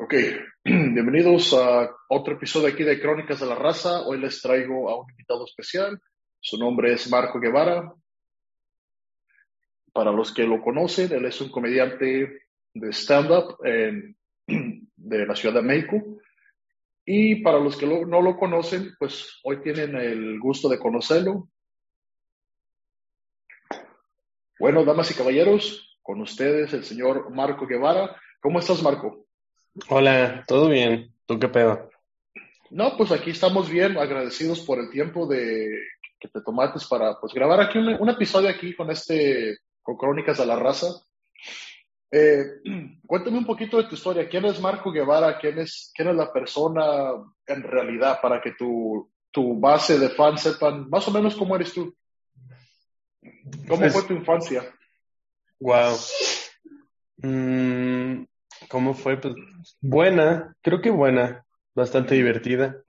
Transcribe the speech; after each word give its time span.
Ok, 0.00 0.14
bienvenidos 0.64 1.52
a 1.54 1.90
otro 2.08 2.34
episodio 2.34 2.68
aquí 2.68 2.84
de 2.84 3.00
Crónicas 3.00 3.40
de 3.40 3.46
la 3.46 3.56
Raza. 3.56 4.02
Hoy 4.02 4.20
les 4.20 4.40
traigo 4.40 4.88
a 4.88 4.96
un 4.96 5.10
invitado 5.10 5.44
especial. 5.44 6.00
Su 6.38 6.56
nombre 6.56 6.92
es 6.92 7.10
Marco 7.10 7.40
Guevara. 7.40 7.92
Para 9.92 10.12
los 10.12 10.32
que 10.32 10.44
lo 10.44 10.62
conocen, 10.62 11.12
él 11.12 11.24
es 11.24 11.40
un 11.40 11.50
comediante 11.50 12.42
de 12.74 12.92
stand-up 12.92 13.56
de 14.46 15.26
la 15.26 15.34
Ciudad 15.34 15.56
de 15.56 15.62
México. 15.62 15.96
Y 17.04 17.42
para 17.42 17.58
los 17.58 17.76
que 17.76 17.88
no 17.88 18.22
lo 18.22 18.36
conocen, 18.36 18.94
pues 19.00 19.40
hoy 19.42 19.60
tienen 19.62 19.96
el 19.96 20.38
gusto 20.38 20.68
de 20.68 20.78
conocerlo. 20.78 21.48
Bueno, 24.60 24.84
damas 24.84 25.10
y 25.10 25.14
caballeros, 25.14 25.98
con 26.02 26.20
ustedes 26.20 26.72
el 26.72 26.84
señor 26.84 27.34
Marco 27.34 27.66
Guevara. 27.66 28.14
¿Cómo 28.40 28.60
estás, 28.60 28.80
Marco? 28.80 29.27
Hola, 29.88 30.44
¿todo 30.46 30.68
bien? 30.68 31.14
¿Tú 31.26 31.38
qué 31.38 31.48
pedo? 31.48 31.90
No, 32.70 32.96
pues 32.96 33.12
aquí 33.12 33.30
estamos 33.30 33.70
bien, 33.70 33.96
agradecidos 33.96 34.60
por 34.60 34.78
el 34.78 34.90
tiempo 34.90 35.26
de 35.26 35.70
que 36.20 36.28
te 36.28 36.40
tomaste 36.42 36.80
para 36.90 37.18
pues 37.20 37.32
grabar 37.32 37.60
aquí 37.60 37.78
un, 37.78 38.08
episodio 38.10 38.48
aquí 38.48 38.74
con 38.74 38.90
este 38.90 39.58
con 39.82 39.96
Crónicas 39.96 40.38
de 40.38 40.46
la 40.46 40.56
Raza. 40.56 40.88
Eh, 42.10 42.44
cuéntame 43.06 43.38
un 43.38 43.46
poquito 43.46 43.78
de 43.78 43.84
tu 43.84 43.94
historia. 43.94 44.28
¿Quién 44.28 44.44
es 44.46 44.60
Marco 44.60 44.90
Guevara? 44.90 45.38
¿Quién 45.38 45.58
es, 45.60 45.92
quién 45.94 46.08
es 46.08 46.16
la 46.16 46.32
persona 46.32 47.12
en 47.46 47.62
realidad 47.62 48.18
para 48.20 48.40
que 48.40 48.52
tu, 48.52 49.10
tu 49.30 49.58
base 49.58 49.98
de 49.98 50.10
fans 50.10 50.42
sepan 50.42 50.88
más 50.90 51.06
o 51.08 51.10
menos 51.10 51.36
cómo 51.36 51.54
eres 51.56 51.72
tú? 51.72 51.94
¿Cómo 53.66 53.80
pues 53.80 53.92
fue 53.92 54.02
tu 54.02 54.14
infancia? 54.14 54.74
Wow. 55.60 55.96
Mm, 57.18 58.24
¿Cómo 58.68 58.94
fue? 58.94 59.20
Pues 59.20 59.34
buena, 59.80 60.54
creo 60.62 60.80
que 60.80 60.90
buena, 60.90 61.44
bastante 61.74 62.14
divertida. 62.14 62.82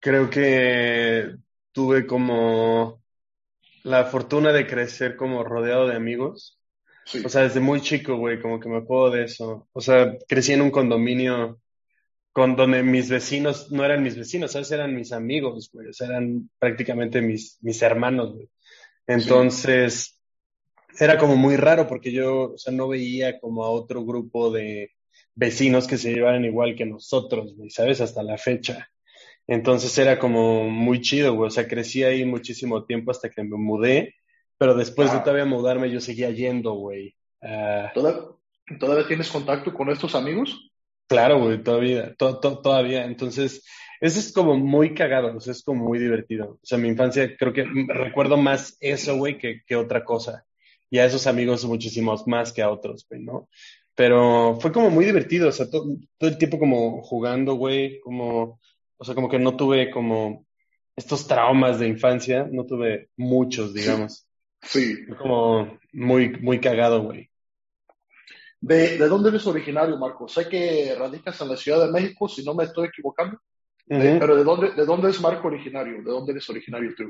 creo 0.00 0.30
que 0.30 1.34
tuve 1.72 2.06
como 2.06 3.02
la 3.84 4.04
fortuna 4.04 4.52
de 4.52 4.66
crecer 4.66 5.16
como 5.16 5.44
rodeado 5.44 5.86
de 5.86 5.96
amigos. 5.96 6.58
O 7.24 7.28
sea, 7.28 7.42
desde 7.42 7.60
muy 7.60 7.80
chico, 7.80 8.16
güey, 8.16 8.40
como 8.40 8.60
que 8.60 8.68
me 8.68 8.78
acuerdo 8.78 9.10
de 9.10 9.24
eso. 9.24 9.68
O 9.72 9.80
sea, 9.80 10.16
crecí 10.28 10.52
en 10.52 10.62
un 10.62 10.70
condominio 10.70 11.60
con 12.32 12.54
donde 12.54 12.82
mis 12.82 13.10
vecinos 13.10 13.72
no 13.72 13.84
eran 13.84 14.02
mis 14.02 14.16
vecinos, 14.16 14.52
¿sabes? 14.52 14.70
Eran 14.70 14.94
mis 14.94 15.12
amigos, 15.12 15.70
güey. 15.72 15.88
O 15.88 15.92
sea, 15.92 16.08
eran 16.08 16.48
prácticamente 16.58 17.20
mis, 17.20 17.58
mis 17.62 17.82
hermanos, 17.82 18.34
güey. 18.34 18.48
Entonces, 19.06 20.19
era 20.98 21.18
como 21.18 21.36
muy 21.36 21.56
raro 21.56 21.86
porque 21.86 22.12
yo, 22.12 22.52
o 22.52 22.58
sea, 22.58 22.72
no 22.72 22.88
veía 22.88 23.38
como 23.38 23.64
a 23.64 23.70
otro 23.70 24.04
grupo 24.04 24.50
de 24.50 24.92
vecinos 25.34 25.86
que 25.86 25.96
se 25.96 26.12
llevaran 26.12 26.44
igual 26.44 26.74
que 26.74 26.86
nosotros, 26.86 27.54
güey, 27.56 27.70
¿sabes? 27.70 28.00
Hasta 28.00 28.22
la 28.22 28.38
fecha. 28.38 28.90
Entonces 29.46 29.96
era 29.98 30.18
como 30.18 30.68
muy 30.68 31.00
chido, 31.00 31.34
güey. 31.34 31.48
O 31.48 31.50
sea, 31.50 31.66
crecí 31.66 32.04
ahí 32.04 32.24
muchísimo 32.24 32.84
tiempo 32.84 33.10
hasta 33.10 33.30
que 33.30 33.42
me 33.42 33.56
mudé, 33.56 34.14
pero 34.58 34.74
después 34.74 35.12
de 35.12 35.20
todavía 35.20 35.44
mudarme 35.44 35.90
yo 35.90 36.00
seguía 36.00 36.30
yendo, 36.30 36.74
güey. 36.74 37.16
Ah. 37.42 37.90
¿Todavía, 38.78 39.06
tienes 39.08 39.30
contacto 39.30 39.72
con 39.74 39.90
estos 39.90 40.14
amigos? 40.14 40.70
Claro, 41.08 41.40
güey, 41.40 41.62
todavía, 41.62 42.14
todavía. 42.14 43.04
Entonces, 43.04 43.64
eso 44.00 44.20
es 44.20 44.32
como 44.32 44.56
muy 44.56 44.94
cagado, 44.94 45.36
o 45.36 45.40
sea, 45.40 45.52
es 45.52 45.64
como 45.64 45.84
muy 45.84 45.98
divertido. 45.98 46.58
O 46.62 46.66
sea, 46.66 46.78
mi 46.78 46.88
infancia 46.88 47.36
creo 47.36 47.52
que 47.52 47.66
recuerdo 47.88 48.36
más 48.36 48.76
eso, 48.80 49.16
güey, 49.16 49.36
que, 49.38 49.62
que 49.66 49.74
otra 49.74 50.04
cosa 50.04 50.44
y 50.90 50.98
a 50.98 51.06
esos 51.06 51.26
amigos 51.26 51.64
muchísimos 51.64 52.26
más 52.26 52.52
que 52.52 52.62
a 52.62 52.70
otros, 52.70 53.06
güey, 53.08 53.22
¿no? 53.22 53.48
Pero 53.94 54.58
fue 54.60 54.72
como 54.72 54.90
muy 54.90 55.04
divertido, 55.04 55.48
o 55.48 55.52
sea, 55.52 55.70
todo, 55.70 55.96
el 56.20 56.38
tiempo 56.38 56.58
como 56.58 57.02
jugando, 57.02 57.54
güey, 57.54 58.00
como, 58.00 58.58
o 58.96 59.04
sea, 59.04 59.14
como 59.14 59.28
que 59.28 59.38
no 59.38 59.56
tuve 59.56 59.90
como 59.90 60.46
estos 60.96 61.26
traumas 61.26 61.78
de 61.78 61.88
infancia, 61.88 62.48
no 62.50 62.66
tuve 62.66 63.08
muchos, 63.16 63.72
digamos. 63.72 64.26
Sí. 64.62 64.94
Fue 65.06 65.16
como 65.16 65.78
muy, 65.94 66.28
muy 66.38 66.60
cagado, 66.60 67.02
güey. 67.02 67.30
¿De, 68.60 68.98
¿De, 68.98 69.08
dónde 69.08 69.30
eres 69.30 69.46
originario, 69.46 69.96
Marco? 69.96 70.28
Sé 70.28 70.50
que 70.50 70.94
radicas 70.98 71.40
en 71.40 71.48
la 71.48 71.56
Ciudad 71.56 71.86
de 71.86 71.90
México, 71.90 72.28
si 72.28 72.44
no 72.44 72.54
me 72.54 72.64
estoy 72.64 72.88
equivocando. 72.88 73.40
pero 73.88 74.36
¿de 74.36 74.44
dónde, 74.44 74.72
¿de 74.72 74.84
dónde 74.84 75.08
es 75.08 75.18
Marco 75.18 75.48
originario? 75.48 76.02
¿De 76.02 76.10
dónde 76.10 76.32
eres 76.32 76.50
originario 76.50 76.94
tú? 76.94 77.04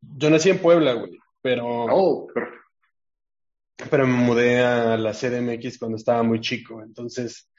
Yo 0.00 0.30
nací 0.30 0.50
en 0.50 0.58
Puebla, 0.58 0.94
güey, 0.94 1.16
pero... 1.40 1.64
Oh, 1.64 2.26
perfecto 2.26 2.65
pero 3.90 4.06
me 4.06 4.14
mudé 4.14 4.60
a 4.60 4.96
la 4.96 5.12
CDMX 5.12 5.78
cuando 5.78 5.96
estaba 5.96 6.22
muy 6.22 6.40
chico. 6.40 6.82
Entonces, 6.82 7.50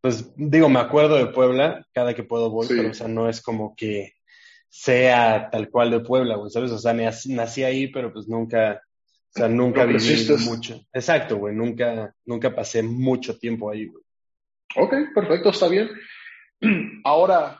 pues 0.00 0.32
digo, 0.36 0.68
me 0.68 0.80
acuerdo 0.80 1.16
de 1.16 1.26
Puebla, 1.26 1.86
cada 1.92 2.14
que 2.14 2.22
puedo 2.22 2.50
voy, 2.50 2.66
pero 2.68 2.90
o 2.90 2.94
sea, 2.94 3.08
no 3.08 3.28
es 3.28 3.42
como 3.42 3.74
que 3.76 4.12
sea 4.68 5.48
tal 5.50 5.70
cual 5.70 5.90
de 5.90 6.00
Puebla, 6.00 6.36
güey, 6.36 6.50
¿sabes? 6.50 6.70
O 6.70 6.78
sea, 6.78 6.92
nací 6.92 7.64
ahí, 7.64 7.88
pero 7.88 8.12
pues 8.12 8.28
nunca, 8.28 8.82
o 9.34 9.38
sea, 9.38 9.48
nunca 9.48 9.84
viví 9.84 10.26
mucho. 10.44 10.80
Exacto, 10.92 11.36
güey, 11.36 11.54
nunca, 11.54 12.14
nunca 12.24 12.54
pasé 12.54 12.82
mucho 12.82 13.38
tiempo 13.38 13.70
ahí, 13.70 13.86
güey. 13.86 14.04
Ok, 14.76 14.94
perfecto, 15.14 15.50
está 15.50 15.68
bien. 15.68 15.88
Ahora, 17.04 17.58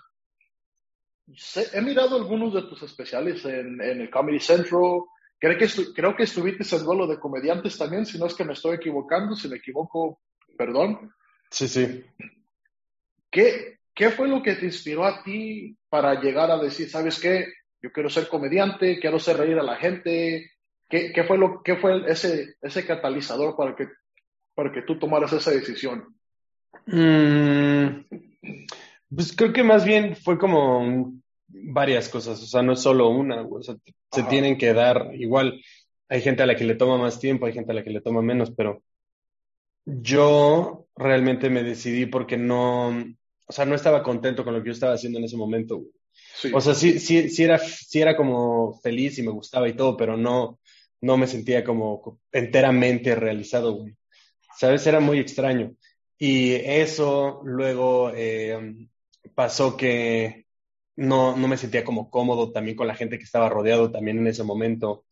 he 1.73 1.81
mirado 1.81 2.17
algunos 2.17 2.55
de 2.55 2.63
tus 2.63 2.83
especiales 2.83 3.45
en, 3.45 3.81
en 3.81 4.01
el 4.03 4.11
Comedy 4.11 4.41
Central, 4.41 5.01
Creo 5.39 5.59
que, 5.59 5.67
creo 5.95 6.17
que 6.17 6.23
estuviste 6.23 6.77
en 6.77 6.85
duelo 6.85 7.07
de 7.07 7.19
comediantes 7.19 7.77
también, 7.77 8.07
si 8.07 8.19
no 8.19 8.27
es 8.27 8.35
que 8.35 8.45
me 8.45 8.55
estoy 8.55 8.77
equivocando, 8.77 9.35
si 9.35 9.49
me 9.49 9.57
equivoco, 9.57 10.21
perdón. 10.57 11.13
Sí, 11.51 11.69
sí. 11.69 12.05
¿Qué, 13.31 13.79
¿Qué 13.95 14.11
fue 14.11 14.29
lo 14.29 14.43
que 14.43 14.55
te 14.55 14.67
inspiró 14.67 15.05
a 15.05 15.23
ti 15.23 15.77
para 15.89 16.21
llegar 16.21 16.51
a 16.51 16.59
decir, 16.59 16.89
sabes 16.89 17.21
qué, 17.21 17.47
yo 17.83 17.93
quiero 17.93 18.09
ser 18.09 18.29
comediante, 18.29 18.99
quiero 18.99 19.17
hacer 19.17 19.37
reír 19.37 19.59
a 19.59 19.63
la 19.63 19.77
gente? 19.77 20.51
¿Qué, 20.89 21.13
qué 21.13 21.25
fue, 21.25 21.37
lo, 21.37 21.63
qué 21.63 21.77
fue 21.77 22.11
ese, 22.11 22.57
ese 22.63 22.87
catalizador 22.87 23.57
para 23.57 23.75
que, 23.75 23.89
para 24.55 24.73
que 24.73 24.83
tú 24.83 24.99
tomaras 24.99 25.33
esa 25.33 25.51
decisión? 25.51 26.17
Mm, 26.87 28.05
pues 29.15 29.35
creo 29.35 29.53
que 29.53 29.65
más 29.65 29.85
bien 29.85 30.15
fue 30.15 30.39
como 30.39 31.13
varias 31.49 32.09
cosas, 32.09 32.43
o 32.43 32.47
sea, 32.47 32.63
no 32.63 32.73
es 32.73 32.81
solo 32.81 33.09
una, 33.09 33.43
o 33.43 33.63
sea, 33.63 33.77
se 34.13 34.23
tienen 34.25 34.59
que 34.59 34.73
dar 34.73 35.11
igual. 35.15 35.61
Hay 36.09 36.21
gente 36.21 36.43
a 36.43 36.47
la 36.47 36.57
que 36.57 36.65
le 36.65 36.75
toma 36.77 36.99
más 36.99 37.19
tiempo, 37.19 37.47
hay 37.47 37.53
gente 37.53 37.73
a 37.73 37.75
la 37.75 37.85
que 37.85 37.91
le 37.91 38.01
toma 38.01 38.23
menos, 38.23 38.51
pero 38.51 38.83
yo 39.85 40.87
realmente 40.97 41.51
me 41.51 41.63
decidí 41.63 42.07
porque 42.07 42.37
no, 42.37 42.89
o 42.89 43.53
sea, 43.53 43.65
no 43.65 43.75
estaba 43.75 44.03
contento 44.03 44.45
con 44.45 44.55
lo 44.55 44.63
que 44.63 44.69
yo 44.69 44.73
estaba 44.73 44.95
haciendo 44.95 45.19
en 45.19 45.25
ese 45.25 45.37
momento. 45.37 45.83
O 46.53 46.61
sea, 46.61 46.75
sí, 46.75 46.99
sí, 46.99 47.29
sí 47.31 47.45
era, 47.45 47.59
sí 47.59 48.01
era 48.01 48.17
como 48.17 48.79
feliz 48.81 49.19
y 49.19 49.23
me 49.23 49.31
gustaba 49.31 49.69
y 49.69 49.75
todo, 49.75 49.97
pero 49.97 50.17
no, 50.17 50.59
no 51.01 51.17
me 51.17 51.27
sentía 51.27 51.65
como 51.65 52.21
enteramente 52.33 53.15
realizado, 53.15 53.75
güey. 53.75 53.95
¿Sabes? 54.59 54.87
Era 54.87 55.01
muy 55.01 55.19
extraño. 55.19 55.75
Y 56.19 56.55
eso 56.55 57.43
luego 57.45 58.11
eh, 58.15 58.89
pasó 59.35 59.77
que 59.77 60.46
no, 60.97 61.37
no 61.37 61.49
me 61.49 61.57
sentía 61.59 61.85
como 61.85 62.11
cómodo 62.11 62.53
también 62.53 62.77
con 62.77 62.87
la 62.87 62.95
gente 62.95 63.19
que 63.19 63.25
estaba 63.25 63.49
rodeado 63.49 63.91
también 63.91 64.19
en 64.19 64.27
ese 64.27 64.43
momento. 64.43 65.05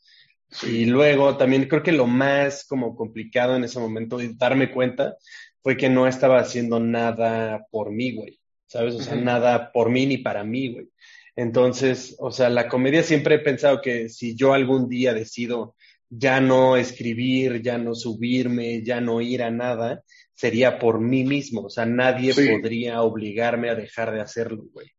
Y 0.62 0.86
luego 0.86 1.36
también 1.36 1.66
creo 1.68 1.82
que 1.82 1.92
lo 1.92 2.06
más 2.06 2.64
como 2.64 2.96
complicado 2.96 3.56
en 3.56 3.64
ese 3.64 3.78
momento 3.78 4.18
de 4.18 4.34
darme 4.34 4.70
cuenta 4.70 5.16
fue 5.62 5.76
que 5.76 5.88
no 5.88 6.06
estaba 6.06 6.38
haciendo 6.40 6.80
nada 6.80 7.66
por 7.70 7.90
mí, 7.90 8.14
güey. 8.14 8.40
¿Sabes? 8.66 8.94
O 8.94 9.00
sea, 9.00 9.14
nada 9.14 9.72
por 9.72 9.90
mí 9.90 10.06
ni 10.06 10.18
para 10.18 10.42
mí, 10.42 10.72
güey. 10.72 10.88
Entonces, 11.36 12.16
o 12.18 12.30
sea, 12.30 12.48
la 12.48 12.68
comedia 12.68 13.02
siempre 13.02 13.36
he 13.36 13.38
pensado 13.40 13.80
que 13.80 14.08
si 14.08 14.34
yo 14.34 14.52
algún 14.52 14.88
día 14.88 15.14
decido 15.14 15.76
ya 16.08 16.40
no 16.40 16.76
escribir, 16.76 17.62
ya 17.62 17.78
no 17.78 17.94
subirme, 17.94 18.82
ya 18.82 19.00
no 19.00 19.20
ir 19.20 19.42
a 19.42 19.50
nada, 19.50 20.02
sería 20.32 20.78
por 20.78 21.00
mí 21.00 21.24
mismo. 21.24 21.62
O 21.62 21.70
sea, 21.70 21.86
nadie 21.86 22.34
podría 22.34 23.02
obligarme 23.02 23.70
a 23.70 23.74
dejar 23.74 24.12
de 24.12 24.20
hacerlo, 24.20 24.64
güey. 24.72 24.93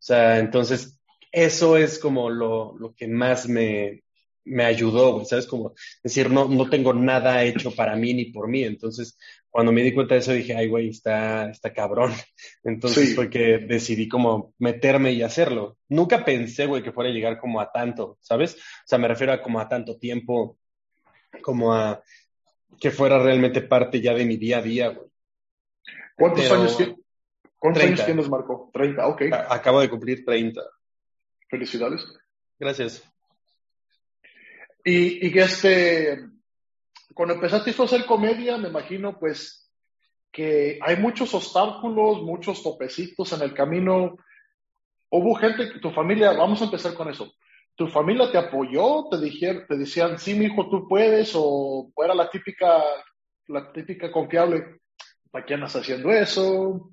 O 0.00 0.02
sea, 0.02 0.38
entonces, 0.38 0.98
eso 1.30 1.76
es 1.76 1.98
como 1.98 2.30
lo, 2.30 2.74
lo 2.78 2.94
que 2.94 3.06
más 3.06 3.46
me, 3.46 4.02
me 4.44 4.64
ayudó, 4.64 5.12
güey, 5.12 5.26
¿sabes? 5.26 5.46
Como 5.46 5.74
decir, 6.02 6.30
no, 6.30 6.48
no 6.48 6.70
tengo 6.70 6.94
nada 6.94 7.44
hecho 7.44 7.70
para 7.74 7.94
mí 7.96 8.14
ni 8.14 8.26
por 8.26 8.48
mí. 8.48 8.64
Entonces, 8.64 9.18
cuando 9.50 9.72
me 9.72 9.82
di 9.82 9.92
cuenta 9.92 10.14
de 10.14 10.20
eso, 10.20 10.32
dije, 10.32 10.56
ay, 10.56 10.68
güey, 10.68 10.88
está, 10.88 11.50
está 11.50 11.72
cabrón. 11.72 12.12
Entonces 12.64 13.14
fue 13.14 13.28
que 13.28 13.58
decidí 13.58 14.08
como 14.08 14.54
meterme 14.58 15.12
y 15.12 15.22
hacerlo. 15.22 15.76
Nunca 15.88 16.24
pensé, 16.24 16.66
güey, 16.66 16.82
que 16.82 16.92
fuera 16.92 17.10
a 17.10 17.12
llegar 17.12 17.38
como 17.38 17.60
a 17.60 17.70
tanto, 17.70 18.16
¿sabes? 18.20 18.54
O 18.54 18.86
sea, 18.86 18.98
me 18.98 19.08
refiero 19.08 19.32
a 19.32 19.42
como 19.42 19.60
a 19.60 19.68
tanto 19.68 19.98
tiempo, 19.98 20.58
como 21.42 21.74
a 21.74 22.02
que 22.80 22.90
fuera 22.90 23.22
realmente 23.22 23.60
parte 23.60 24.00
ya 24.00 24.14
de 24.14 24.24
mi 24.24 24.38
día 24.38 24.58
a 24.58 24.62
día, 24.62 24.88
güey. 24.88 25.08
¿Cuántos 26.16 26.50
años 26.50 26.76
tienes? 26.76 26.99
¿Cuántos 27.60 27.84
años 27.84 28.06
tienes, 28.06 28.28
Marco? 28.28 28.70
30, 28.72 29.06
ok. 29.06 29.22
Acabo 29.50 29.82
de 29.82 29.90
cumplir 29.90 30.24
30. 30.24 30.62
Felicidades. 31.50 32.02
Gracias. 32.58 33.04
Y, 34.82 35.26
y 35.26 35.30
que 35.30 35.40
este, 35.40 36.26
cuando 37.12 37.34
empezaste 37.34 37.70
a 37.70 37.84
hacer 37.84 38.06
comedia, 38.06 38.56
me 38.56 38.68
imagino, 38.68 39.18
pues, 39.18 39.70
que 40.32 40.78
hay 40.80 40.96
muchos 40.96 41.34
obstáculos, 41.34 42.22
muchos 42.22 42.62
topecitos 42.62 43.30
en 43.34 43.42
el 43.42 43.52
camino. 43.52 44.16
Hubo 45.10 45.34
gente, 45.34 45.78
tu 45.80 45.90
familia, 45.90 46.32
vamos 46.32 46.62
a 46.62 46.64
empezar 46.64 46.94
con 46.94 47.10
eso. 47.10 47.30
¿Tu 47.74 47.88
familia 47.88 48.32
te 48.32 48.38
apoyó? 48.38 49.06
¿Te, 49.10 49.18
dijeron, 49.18 49.66
te 49.68 49.76
decían, 49.76 50.18
sí, 50.18 50.32
mi 50.32 50.46
hijo, 50.46 50.66
tú 50.70 50.88
puedes? 50.88 51.32
¿O 51.34 51.92
era 52.02 52.14
la 52.14 52.30
típica, 52.30 52.82
la 53.48 53.70
típica 53.70 54.10
confiable? 54.10 54.80
¿Para 55.30 55.44
qué 55.44 55.54
andas 55.54 55.76
haciendo 55.76 56.10
eso? 56.10 56.90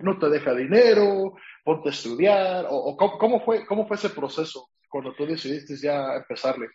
¿No 0.00 0.18
te 0.18 0.28
deja 0.28 0.54
dinero? 0.54 1.34
¿Ponte 1.64 1.88
a 1.88 1.92
estudiar? 1.92 2.66
¿O, 2.68 2.96
cómo, 2.96 3.40
fue, 3.44 3.64
cómo 3.66 3.86
fue 3.86 3.96
ese 3.96 4.10
proceso 4.10 4.68
cuando 4.88 5.14
tú 5.14 5.26
decidiste 5.26 5.76
ya 5.76 6.16
empezarle? 6.16 6.68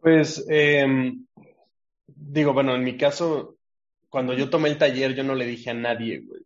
Pues, 0.00 0.44
em, 0.48 1.26
digo, 2.06 2.52
bueno, 2.52 2.74
en 2.74 2.84
mi 2.84 2.96
caso, 2.96 3.56
cuando 4.08 4.32
yo 4.32 4.48
tomé 4.48 4.70
el 4.70 4.78
taller, 4.78 5.14
yo 5.14 5.24
no 5.24 5.34
le 5.34 5.46
dije 5.46 5.70
a 5.70 5.74
nadie, 5.74 6.20
güey. 6.20 6.42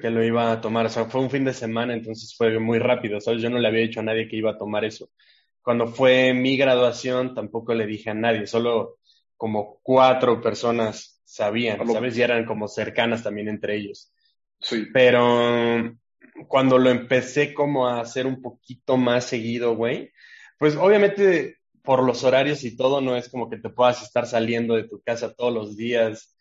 Que 0.00 0.10
lo 0.10 0.24
iba 0.24 0.50
a 0.50 0.60
tomar. 0.60 0.86
O 0.86 0.88
sea, 0.88 1.04
fue 1.04 1.20
un 1.20 1.30
fin 1.30 1.44
de 1.44 1.54
semana, 1.54 1.94
entonces 1.94 2.34
fue 2.36 2.58
muy 2.58 2.78
rápido, 2.78 3.20
¿sabes? 3.20 3.40
Yo 3.40 3.50
no 3.50 3.58
le 3.58 3.68
había 3.68 3.82
dicho 3.82 4.00
a 4.00 4.02
nadie 4.02 4.26
que 4.26 4.36
iba 4.36 4.50
a 4.50 4.58
tomar 4.58 4.84
eso. 4.84 5.10
Cuando 5.62 5.86
fue 5.86 6.34
mi 6.34 6.56
graduación, 6.56 7.34
tampoco 7.34 7.74
le 7.74 7.86
dije 7.86 8.10
a 8.10 8.14
nadie, 8.14 8.46
solo 8.46 8.98
como 9.36 9.78
cuatro 9.82 10.40
personas 10.40 11.20
sabían, 11.24 11.86
¿sabes? 11.88 12.18
Y 12.18 12.22
eran 12.22 12.44
como 12.44 12.66
cercanas 12.66 13.22
también 13.22 13.48
entre 13.48 13.76
ellos. 13.76 14.12
Sí. 14.60 14.86
Pero 14.92 15.96
cuando 16.48 16.78
lo 16.78 16.90
empecé 16.90 17.54
como 17.54 17.88
a 17.88 18.00
hacer 18.00 18.26
un 18.26 18.40
poquito 18.40 18.96
más 18.96 19.24
seguido, 19.24 19.74
güey, 19.74 20.12
pues 20.58 20.76
obviamente 20.76 21.58
por 21.82 22.02
los 22.02 22.24
horarios 22.24 22.64
y 22.64 22.76
todo, 22.76 23.00
no 23.00 23.16
es 23.16 23.28
como 23.28 23.48
que 23.48 23.56
te 23.56 23.70
puedas 23.70 24.02
estar 24.02 24.26
saliendo 24.26 24.74
de 24.74 24.84
tu 24.84 25.00
casa 25.00 25.34
todos 25.34 25.52
los 25.52 25.76
días 25.76 26.36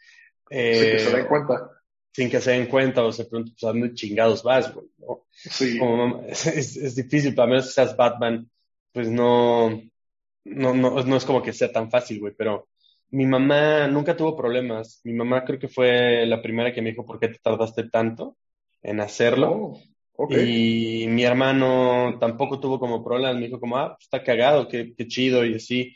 eh, 0.50 0.74
sin 0.74 0.92
que 0.92 1.00
se 1.00 1.18
den 1.18 1.28
cuenta. 1.28 1.70
Sin 2.12 2.30
que 2.30 2.42
se 2.42 2.52
den 2.52 2.66
cuenta 2.68 3.04
o 3.04 3.12
se 3.12 3.26
pregunten, 3.26 3.54
pues, 3.54 3.64
¿a 3.64 3.68
dónde 3.68 3.94
chingados 3.94 4.44
vas, 4.44 4.74
güey? 4.74 4.88
Sí. 5.32 5.80
es, 6.28 6.96
difícil, 6.96 7.34
para 7.34 7.48
menos 7.48 7.68
que 7.68 7.72
seas 7.72 7.96
Batman, 7.96 8.50
pues 8.92 9.10
no, 9.10 9.82
no, 10.44 10.74
no, 10.74 11.04
no 11.04 11.16
es 11.16 11.26
como 11.26 11.42
que 11.42 11.54
sea 11.54 11.72
tan 11.72 11.90
fácil, 11.90 12.20
güey, 12.20 12.34
pero 12.36 12.68
mi 13.12 13.26
mamá 13.26 13.88
nunca 13.88 14.16
tuvo 14.16 14.36
problemas. 14.36 15.02
Mi 15.04 15.14
mamá 15.14 15.44
creo 15.44 15.60
que 15.60 15.68
fue 15.68 16.26
la 16.26 16.42
primera 16.42 16.74
que 16.74 16.82
me 16.82 16.92
dijo, 16.92 17.06
¿por 17.06 17.20
qué 17.20 17.30
te 17.30 17.40
tardaste 17.40 17.90
tanto 17.90 18.38
en 18.82 19.00
hacerlo? 19.00 19.74
Oh, 20.14 20.28
y 20.30 21.08
mi 21.08 21.24
hermano 21.24 22.18
tampoco 22.20 22.60
tuvo 22.60 22.80
como 22.80 23.04
problemas. 23.04 23.36
Me 23.36 23.48
dijo 23.48 23.60
como, 23.60 23.78
ah, 23.78 23.96
pues, 23.96 24.04
está 24.06 24.24
cagado, 24.24 24.68
qué, 24.68 24.94
qué 24.96 25.08
chido 25.08 25.46
y 25.46 25.56
así. 25.56 25.96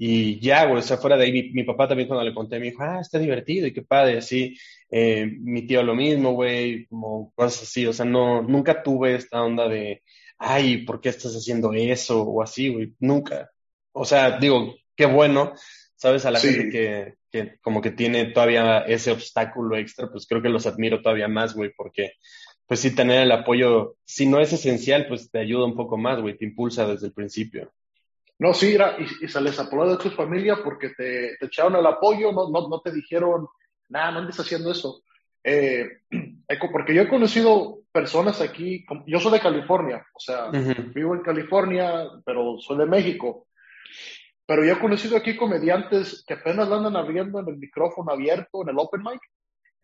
Y 0.00 0.38
ya, 0.40 0.64
güey, 0.66 0.78
o 0.78 0.82
sea, 0.82 0.96
fuera 0.96 1.16
de 1.16 1.24
ahí, 1.24 1.50
mi, 1.52 1.64
papá 1.64 1.88
también 1.88 2.08
cuando 2.08 2.24
le 2.24 2.32
conté 2.32 2.60
me 2.60 2.66
dijo, 2.66 2.82
ah, 2.84 3.00
está 3.00 3.18
divertido 3.18 3.66
y 3.66 3.72
qué 3.72 3.82
padre, 3.82 4.18
así. 4.18 4.56
Eh, 4.90 5.26
mi 5.40 5.66
tío 5.66 5.82
lo 5.82 5.94
mismo, 5.96 6.32
güey, 6.32 6.86
como 6.86 7.32
cosas 7.34 7.64
así. 7.64 7.84
O 7.86 7.92
sea, 7.92 8.04
no, 8.06 8.42
nunca 8.42 8.82
tuve 8.82 9.16
esta 9.16 9.42
onda 9.42 9.68
de, 9.68 10.02
ay, 10.38 10.84
¿por 10.84 11.00
qué 11.00 11.08
estás 11.08 11.34
haciendo 11.34 11.72
eso? 11.74 12.22
O 12.22 12.42
así, 12.42 12.68
güey, 12.68 12.94
nunca. 13.00 13.50
O 13.92 14.04
sea, 14.04 14.38
digo, 14.38 14.76
qué 14.94 15.06
bueno, 15.06 15.52
¿sabes? 15.98 16.24
A 16.24 16.30
la 16.30 16.40
gente 16.40 16.70
que, 16.70 17.14
que 17.30 17.58
como 17.60 17.82
que 17.82 17.90
tiene 17.90 18.26
todavía 18.26 18.78
ese 18.78 19.10
obstáculo 19.10 19.76
extra, 19.76 20.08
pues 20.10 20.26
creo 20.26 20.40
que 20.40 20.48
los 20.48 20.66
admiro 20.66 21.02
todavía 21.02 21.28
más, 21.28 21.54
güey, 21.54 21.72
porque 21.76 22.12
pues 22.66 22.80
sí, 22.80 22.94
tener 22.94 23.22
el 23.22 23.32
apoyo, 23.32 23.96
si 24.04 24.26
no 24.26 24.40
es 24.40 24.52
esencial, 24.52 25.06
pues 25.08 25.30
te 25.30 25.38
ayuda 25.38 25.64
un 25.64 25.74
poco 25.74 25.96
más, 25.96 26.20
güey, 26.20 26.36
te 26.36 26.44
impulsa 26.44 26.86
desde 26.86 27.08
el 27.08 27.14
principio. 27.14 27.72
No, 28.38 28.54
sí, 28.54 28.76
y, 29.22 29.26
se 29.26 29.40
les 29.40 29.58
apoyó 29.58 29.90
de 29.90 29.96
tu 29.96 30.10
familia 30.10 30.58
porque 30.62 30.90
te, 30.90 31.44
echaron 31.44 31.76
el 31.76 31.86
apoyo, 31.86 32.30
no, 32.30 32.50
no, 32.50 32.68
no 32.68 32.80
te 32.80 32.92
dijeron, 32.92 33.48
nada, 33.88 34.12
no 34.12 34.18
andes 34.20 34.38
haciendo 34.38 34.70
eso. 34.70 35.02
Eh, 35.42 35.88
porque 36.72 36.94
yo 36.94 37.02
he 37.02 37.08
conocido 37.08 37.80
personas 37.90 38.40
aquí, 38.40 38.84
yo 39.06 39.18
soy 39.18 39.32
de 39.32 39.40
California, 39.40 40.06
o 40.14 40.20
sea, 40.20 40.50
vivo 40.50 41.14
en 41.16 41.22
California, 41.22 42.04
pero 42.24 42.58
soy 42.60 42.78
de 42.78 42.86
México. 42.86 43.47
Pero 44.48 44.64
yo 44.64 44.72
he 44.72 44.78
conocido 44.78 45.14
aquí 45.14 45.36
comediantes 45.36 46.24
que 46.26 46.32
apenas 46.32 46.72
andan 46.72 46.96
abriendo 46.96 47.38
en 47.38 47.48
el 47.48 47.58
micrófono 47.58 48.10
abierto, 48.10 48.62
en 48.62 48.70
el 48.70 48.78
open 48.78 49.02
mic, 49.02 49.20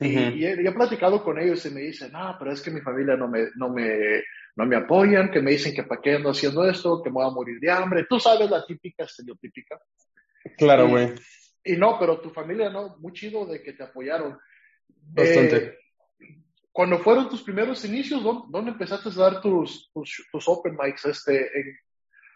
y, 0.00 0.42
he, 0.42 0.72
platicado 0.72 1.22
con 1.22 1.38
ellos 1.38 1.64
y 1.66 1.70
me 1.70 1.82
dicen, 1.82 2.12
ah, 2.14 2.34
pero 2.38 2.50
es 2.50 2.62
que 2.62 2.70
mi 2.70 2.80
familia 2.80 3.14
no 3.14 3.28
me, 3.28 3.48
no 3.56 3.68
me, 3.68 4.22
no 4.56 4.64
me 4.64 4.76
apoyan, 4.76 5.30
que 5.30 5.42
me 5.42 5.50
dicen 5.50 5.74
que 5.74 5.84
para 5.84 6.00
qué 6.00 6.14
ando 6.14 6.30
haciendo 6.30 6.64
esto, 6.68 7.02
que 7.02 7.10
me 7.10 7.16
voy 7.16 7.26
a 7.26 7.30
morir 7.30 7.60
de 7.60 7.70
hambre. 7.70 8.06
Tú 8.08 8.18
sabes 8.18 8.50
la 8.50 8.64
típica 8.64 9.04
estereotípica. 9.04 9.78
Claro, 10.56 10.88
güey. 10.88 11.12
Y, 11.62 11.76
no, 11.76 11.98
pero 11.98 12.18
tu 12.22 12.30
familia 12.30 12.70
no, 12.70 12.96
muy 13.00 13.12
chido 13.12 13.44
de 13.44 13.62
que 13.62 13.74
te 13.74 13.82
apoyaron. 13.82 14.38
Bastante. 14.88 15.56
Eh, 15.56 15.78
cuando 16.72 16.98
fueron 17.00 17.28
tus 17.28 17.42
primeros 17.42 17.84
inicios, 17.84 18.22
¿dónde, 18.22 18.70
empezaste 18.70 19.10
a 19.10 19.12
dar 19.12 19.42
tus, 19.42 19.90
tus, 19.92 20.48
open 20.48 20.74
mics? 20.82 21.04
Este, 21.04 21.50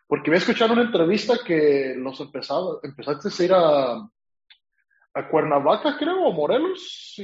porque 0.09 0.31
voy 0.31 0.37
a 0.37 0.41
escuchar 0.41 0.73
una 0.73 0.83
entrevista 0.83 1.39
que 1.47 1.95
los 1.97 2.19
empezado, 2.21 2.81
empezaste 2.83 3.29
a 3.29 3.45
ir 3.45 3.53
a, 3.53 4.11
a 5.15 5.29
Cuernavaca, 5.31 5.97
creo, 5.99 6.23
o 6.25 6.33
Morelos. 6.33 7.15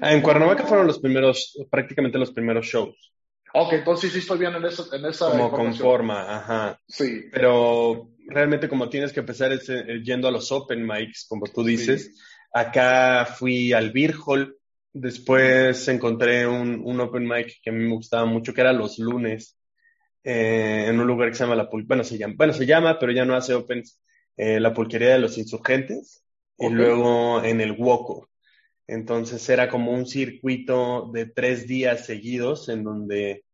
Ah, 0.00 0.12
en 0.12 0.20
Cuernavaca 0.20 0.64
fueron 0.64 0.88
los 0.88 0.98
primeros, 0.98 1.56
prácticamente 1.70 2.18
los 2.18 2.32
primeros 2.32 2.66
shows. 2.66 3.12
Ok, 3.54 3.74
entonces 3.74 4.12
sí 4.12 4.18
estoy 4.18 4.38
bien 4.38 4.54
en 4.54 4.64
esa. 4.64 4.84
En 4.96 5.04
esa 5.04 5.30
como 5.30 5.50
con 5.52 5.74
forma, 5.74 6.36
ajá. 6.36 6.80
Sí. 6.88 7.26
Pero 7.30 8.08
realmente, 8.26 8.68
como 8.68 8.88
tienes 8.88 9.12
que 9.12 9.20
empezar 9.20 9.52
es, 9.52 9.68
eh, 9.68 10.00
yendo 10.02 10.26
a 10.26 10.32
los 10.32 10.50
open 10.50 10.84
mics, 10.84 11.26
como 11.28 11.46
tú 11.46 11.62
dices, 11.62 12.18
acá 12.52 13.24
fui 13.24 13.72
al 13.72 13.92
Beer 13.92 14.14
Hall. 14.26 14.56
Después 14.94 15.86
encontré 15.88 16.46
un, 16.46 16.82
un, 16.84 17.00
open 17.00 17.26
mic 17.26 17.60
que 17.62 17.70
a 17.70 17.72
mí 17.72 17.84
me 17.84 17.94
gustaba 17.94 18.26
mucho, 18.26 18.52
que 18.52 18.60
era 18.60 18.72
los 18.72 18.98
lunes, 18.98 19.56
eh, 20.24 20.86
en 20.88 21.00
un 21.00 21.06
lugar 21.06 21.28
que 21.28 21.34
se 21.34 21.44
llama 21.44 21.56
La 21.56 21.68
Pul 21.68 21.84
bueno, 21.84 22.04
se 22.04 22.18
llama, 22.18 22.34
bueno, 22.36 22.52
se 22.52 22.66
llama, 22.66 22.98
pero 22.98 23.12
ya 23.12 23.24
no 23.24 23.34
hace 23.34 23.54
opens, 23.54 24.00
eh, 24.36 24.60
La 24.60 24.72
Pulquería 24.72 25.10
de 25.10 25.18
los 25.18 25.38
Insurgentes, 25.38 26.24
y 26.58 26.68
luego 26.68 27.42
en 27.42 27.60
el 27.60 27.72
Woco. 27.72 28.28
Entonces 28.86 29.48
era 29.48 29.68
como 29.68 29.92
un 29.92 30.06
circuito 30.06 31.10
de 31.12 31.26
tres 31.26 31.66
días 31.66 32.06
seguidos 32.06 32.68
en 32.68 32.84
donde 32.84 33.44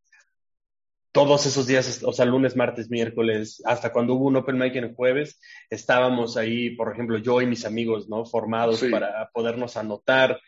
todos 1.13 1.47
esos 1.47 1.67
días, 1.67 2.03
o 2.05 2.13
sea, 2.13 2.27
lunes, 2.27 2.55
martes, 2.55 2.91
miércoles, 2.91 3.63
hasta 3.65 3.93
cuando 3.93 4.15
hubo 4.15 4.27
un 4.27 4.37
open 4.37 4.59
mic 4.59 4.77
en 4.77 4.85
el 4.85 4.95
jueves, 4.95 5.41
estábamos 5.71 6.37
ahí, 6.37 6.71
por 6.77 6.93
ejemplo, 6.93 7.19
yo 7.19 7.41
y 7.41 7.47
mis 7.47 7.65
amigos, 7.65 8.09
¿no? 8.09 8.25
Formados 8.25 8.85
para 8.91 9.31
podernos 9.33 9.77
anotar 9.77 10.39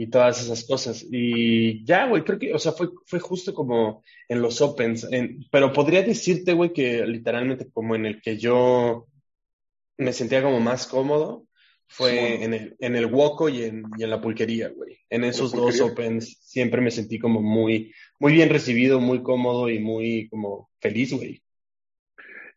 y 0.00 0.06
todas 0.06 0.40
esas 0.42 0.64
cosas. 0.64 1.04
Y 1.10 1.84
ya, 1.84 2.06
güey, 2.06 2.24
creo 2.24 2.38
que, 2.38 2.54
o 2.54 2.58
sea, 2.58 2.72
fue, 2.72 2.88
fue 3.04 3.20
justo 3.20 3.52
como 3.52 4.02
en 4.28 4.40
los 4.40 4.62
opens, 4.62 5.06
pero 5.50 5.74
podría 5.74 6.02
decirte, 6.02 6.54
güey, 6.54 6.72
que 6.72 7.04
literalmente 7.04 7.68
como 7.70 7.94
en 7.94 8.06
el 8.06 8.22
que 8.22 8.38
yo 8.38 9.08
me 9.98 10.14
sentía 10.14 10.42
como 10.42 10.58
más 10.58 10.86
cómodo, 10.86 11.44
fue 11.86 12.42
en 12.42 12.54
el, 12.54 12.76
en 12.78 12.96
el 12.96 13.12
Woco 13.12 13.50
y 13.50 13.64
en, 13.64 13.82
y 13.98 14.04
en 14.04 14.08
la 14.08 14.22
pulquería, 14.22 14.70
güey. 14.70 14.96
En 15.10 15.22
esos 15.22 15.52
dos 15.52 15.78
Opens 15.82 16.38
siempre 16.40 16.80
me 16.80 16.90
sentí 16.90 17.18
como 17.18 17.42
muy, 17.42 17.92
muy 18.18 18.32
bien 18.32 18.48
recibido, 18.48 19.00
muy 19.00 19.22
cómodo 19.22 19.68
y 19.68 19.80
muy 19.80 20.30
como 20.30 20.70
feliz, 20.80 21.12
güey. 21.12 21.42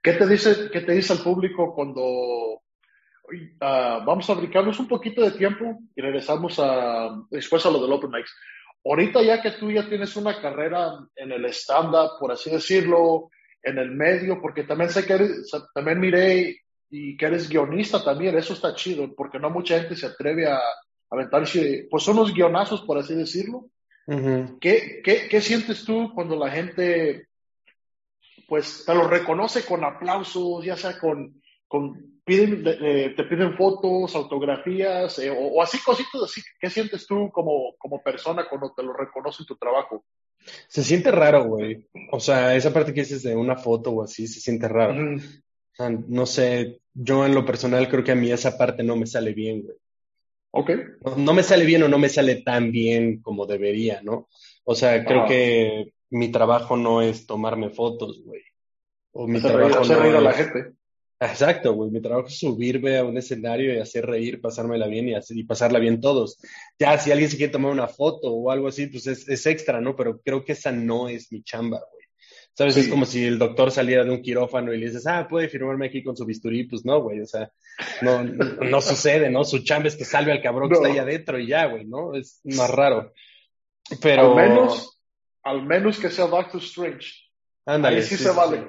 ¿Qué 0.01 0.13
te 0.13 0.27
dice, 0.27 0.69
qué 0.71 0.79
te 0.79 0.93
dice 0.93 1.11
el 1.11 1.19
público 1.19 1.75
cuando 1.75 2.62
ah, 3.61 4.03
vamos 4.05 4.29
a 4.29 4.33
brincarnos 4.33 4.79
un 4.79 4.87
poquito 4.87 5.21
de 5.21 5.31
tiempo 5.31 5.79
y 5.95 6.01
regresamos 6.01 6.59
a, 6.59 7.09
después 7.29 7.65
a 7.65 7.71
lo 7.71 7.81
del 7.81 7.91
Open 7.91 8.11
Mics? 8.11 8.33
Ahorita 8.85 9.21
ya 9.21 9.41
que 9.41 9.51
tú 9.51 9.71
ya 9.71 9.87
tienes 9.87 10.15
una 10.15 10.41
carrera 10.41 10.91
en 11.15 11.31
el 11.31 11.45
stand-up, 11.45 12.19
por 12.19 12.31
así 12.31 12.49
decirlo, 12.51 13.29
en 13.61 13.77
el 13.77 13.91
medio, 13.91 14.41
porque 14.41 14.63
también 14.63 14.89
sé 14.89 15.05
que 15.05 15.17
también 15.73 15.99
miré 15.99 16.57
y 16.89 17.17
que 17.17 17.25
eres 17.25 17.49
guionista 17.49 18.03
también, 18.03 18.37
eso 18.37 18.53
está 18.53 18.75
chido, 18.75 19.15
porque 19.15 19.39
no 19.39 19.49
mucha 19.49 19.79
gente 19.79 19.95
se 19.95 20.05
atreve 20.05 20.47
a 20.47 20.59
aventarse, 21.09 21.87
pues 21.89 22.03
son 22.03 22.17
unos 22.17 22.33
guionazos, 22.33 22.81
por 22.81 22.97
así 22.97 23.15
decirlo. 23.15 23.69
¿Qué, 24.59 25.01
qué, 25.03 25.27
qué, 25.29 25.41
sientes 25.41 25.85
tú 25.85 26.11
cuando 26.13 26.35
la 26.35 26.51
gente, 26.51 27.29
pues, 28.47 28.83
te 28.85 28.93
lo 28.93 29.07
reconoce 29.07 29.65
con 29.65 29.83
aplausos, 29.83 30.65
ya 30.65 30.75
sea 30.75 30.99
con, 30.99 31.41
con 31.67 32.12
piden, 32.25 32.63
eh, 32.65 33.13
te 33.15 33.23
piden 33.23 33.55
fotos, 33.55 34.15
autografías, 34.15 35.19
eh, 35.19 35.31
o, 35.35 35.61
así 35.61 35.77
cositas 35.83 36.21
así? 36.23 36.41
¿Qué 36.59 36.69
sientes 36.69 37.05
tú 37.05 37.29
como, 37.31 37.75
como 37.77 38.01
persona 38.01 38.47
cuando 38.49 38.73
te 38.73 38.83
lo 38.83 38.93
reconoce 38.93 39.45
tu 39.45 39.55
trabajo? 39.55 40.05
Se 40.67 40.83
siente 40.83 41.11
raro, 41.11 41.45
güey. 41.45 41.87
O 42.11 42.19
sea, 42.19 42.55
esa 42.55 42.73
parte 42.73 42.93
que 42.93 43.01
dices 43.01 43.23
de 43.23 43.35
una 43.35 43.55
foto 43.55 43.91
o 43.91 44.03
así, 44.03 44.27
se 44.27 44.39
siente 44.39 44.67
raro. 44.67 45.15
O 45.15 45.75
sea, 45.75 45.89
no 45.89 46.25
sé, 46.25 46.81
yo 46.93 47.25
en 47.25 47.33
lo 47.33 47.45
personal 47.45 47.87
creo 47.89 48.03
que 48.03 48.11
a 48.11 48.15
mí 48.15 48.31
esa 48.31 48.57
parte 48.57 48.83
no 48.83 48.95
me 48.95 49.07
sale 49.07 49.33
bien, 49.33 49.63
güey. 49.63 49.77
Ok. 50.55 50.69
No, 51.17 51.33
me 51.33 51.41
sale 51.41 51.65
bien 51.65 51.81
o 51.81 51.87
no 51.87 51.97
me 51.97 52.09
sale 52.09 52.43
tan 52.43 52.71
bien 52.71 53.21
como 53.21 53.47
debería, 53.47 54.01
¿no? 54.03 54.27
O 54.65 54.75
sea, 54.75 55.03
creo 55.03 55.25
que 55.25 55.93
mi 56.11 56.31
trabajo 56.31 56.77
no 56.77 57.01
es 57.01 57.25
tomarme 57.25 57.71
fotos, 57.71 58.21
güey. 58.23 58.41
O 59.13 59.27
mi 59.27 59.41
trabajo 59.41 59.83
no 59.83 60.03
es... 60.05 60.15
a 60.15 60.21
la 60.21 60.33
gente. 60.33 60.73
Exacto, 61.19 61.73
güey. 61.73 61.89
Mi 61.91 62.01
trabajo 62.01 62.27
es 62.27 62.37
subirme 62.37 62.97
a 62.97 63.03
un 63.03 63.17
escenario 63.17 63.73
y 63.73 63.79
hacer 63.79 64.05
reír, 64.05 64.41
pasármela 64.41 64.87
bien 64.87 65.09
y, 65.09 65.15
y 65.29 65.43
pasarla 65.43 65.79
bien 65.79 66.01
todos. 66.01 66.39
Ya, 66.77 66.97
si 66.97 67.11
alguien 67.11 67.29
se 67.29 67.37
quiere 67.37 67.51
tomar 67.51 67.71
una 67.71 67.87
foto 67.87 68.31
o 68.31 68.51
algo 68.51 68.67
así, 68.67 68.87
pues 68.87 69.07
es, 69.07 69.27
es 69.29 69.45
extra, 69.45 69.79
¿no? 69.79 69.95
Pero 69.95 70.19
creo 70.21 70.43
que 70.43 70.51
esa 70.53 70.71
no 70.71 71.07
es 71.07 71.31
mi 71.31 71.43
chamba, 71.43 71.79
güey. 71.91 72.03
¿Sabes? 72.55 72.77
Es 72.77 72.87
como 72.87 73.05
si 73.05 73.25
el 73.25 73.39
doctor 73.39 73.71
saliera 73.71 74.03
de 74.03 74.11
un 74.11 74.21
quirófano 74.21 74.73
y 74.73 74.77
le 74.77 74.85
dices, 74.85 75.07
ah, 75.07 75.27
puede 75.27 75.49
firmarme 75.49 75.87
aquí 75.87 76.03
con 76.03 76.15
su 76.15 76.23
bisturí. 76.23 76.65
Pues 76.65 76.85
no, 76.85 77.01
güey. 77.01 77.19
O 77.21 77.25
sea, 77.25 77.51
no, 78.01 78.23
no, 78.23 78.79
sucede, 78.79 79.31
¿no? 79.31 79.43
Su 79.43 79.63
chamba 79.63 79.87
es 79.87 79.95
que 79.95 80.05
salve 80.05 80.31
al 80.31 80.41
cabrón 80.41 80.69
que 80.69 80.75
está 80.75 80.87
ahí 80.87 80.99
adentro 80.99 81.39
y 81.39 81.47
ya, 81.47 81.65
güey, 81.65 81.85
¿no? 81.85 82.13
Es 82.13 82.41
más 82.43 82.69
raro. 82.69 83.11
Pero. 84.01 84.37
Al 84.37 84.49
menos, 84.49 84.99
al 85.41 85.63
menos 85.63 85.97
que 85.97 86.11
sea 86.11 86.27
Doctor 86.27 86.61
Strange. 86.61 87.07
Ándale. 87.65 87.97
Ahí 87.97 88.03
sí, 88.03 88.17
se 88.17 88.31
vale. 88.31 88.67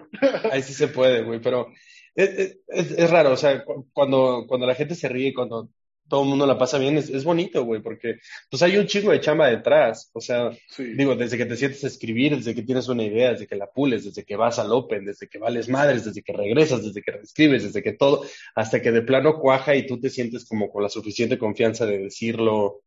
Ahí 0.51 0.63
sí 0.63 0.73
se 0.73 0.89
puede, 0.89 1.23
güey. 1.23 1.41
Pero 1.43 1.67
es, 2.15 2.59
es, 2.69 3.11
raro, 3.11 3.33
o 3.33 3.37
sea, 3.37 3.65
cuando, 3.93 4.45
cuando 4.47 4.67
la 4.67 4.75
gente 4.75 4.95
se 4.95 5.09
ríe, 5.09 5.35
cuando 5.35 5.71
todo 6.09 6.23
el 6.23 6.29
mundo 6.29 6.47
la 6.47 6.59
pasa 6.59 6.79
bien, 6.79 6.99
es, 6.99 7.09
es 7.09 7.25
bonito, 7.25 7.65
güey, 7.65 7.83
porque 7.83 8.17
pues 8.51 8.63
hay 8.63 8.77
un 8.77 8.87
chingo 8.87 9.11
de 9.11 9.21
chamba 9.21 9.49
detrás. 9.49 10.11
O 10.13 10.21
sea, 10.21 10.51
digo, 10.79 11.17
desde 11.17 11.39
que 11.39 11.47
te 11.47 11.57
sientes 11.57 11.83
a 11.85 11.87
escribir, 11.87 12.37
desde 12.37 12.55
que 12.55 12.63
tienes 12.63 12.89
una 12.89 13.05
idea, 13.05 13.33
desde 13.33 13.47
que 13.47 13.57
la 13.57 13.71
pules, 13.71 14.05
desde 14.05 14.25
que 14.25 14.37
vas 14.37 14.59
al 14.59 14.73
Open, 14.73 15.05
desde 15.05 15.29
que 15.29 15.39
vales 15.39 15.69
madres, 15.69 16.05
desde 16.05 16.23
que 16.23 16.33
regresas, 16.33 16.85
desde 16.85 17.03
que 17.03 17.13
reescribes, 17.13 17.65
desde 17.65 17.83
que 17.83 17.95
todo, 17.95 18.25
hasta 18.55 18.83
que 18.83 18.93
de 18.93 19.03
plano 19.03 19.41
cuaja 19.41 19.75
y 19.75 19.87
tú 19.87 19.99
te 20.01 20.11
sientes 20.11 20.45
como 20.45 20.71
con 20.71 20.83
la 20.83 20.89
suficiente 20.89 21.39
confianza 21.39 21.87
de 21.87 21.99
decirlo 21.99 22.83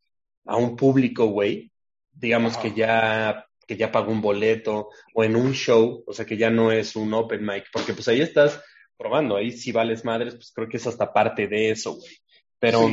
a 0.45 0.57
un 0.57 0.75
público, 0.75 1.25
güey. 1.27 1.71
Digamos 2.13 2.57
que 2.57 2.73
ya 2.73 3.43
que 3.67 3.75
ya 3.75 3.91
pagó 3.91 4.13
un 4.13 4.21
boleto 4.21 4.89
o 5.13 5.23
en 5.25 5.35
un 5.35 5.51
show, 5.53 6.01
o 6.07 6.13
sea 6.13 6.25
que 6.25 6.37
ya 6.37 6.49
no 6.49 6.71
es 6.71 6.95
un 6.95 7.13
open 7.13 7.45
mic, 7.45 7.65
porque 7.73 7.93
pues 7.93 8.07
ahí 8.07 8.21
estás 8.21 8.61
probando. 8.97 9.37
Ahí 9.37 9.51
si 9.51 9.71
vales 9.71 10.03
madres, 10.03 10.35
pues 10.35 10.51
creo 10.53 10.67
que 10.67 10.77
es 10.77 10.87
hasta 10.87 11.13
parte 11.13 11.47
de 11.47 11.71
eso, 11.71 11.95
güey. 11.95 12.17
Pero 12.59 12.89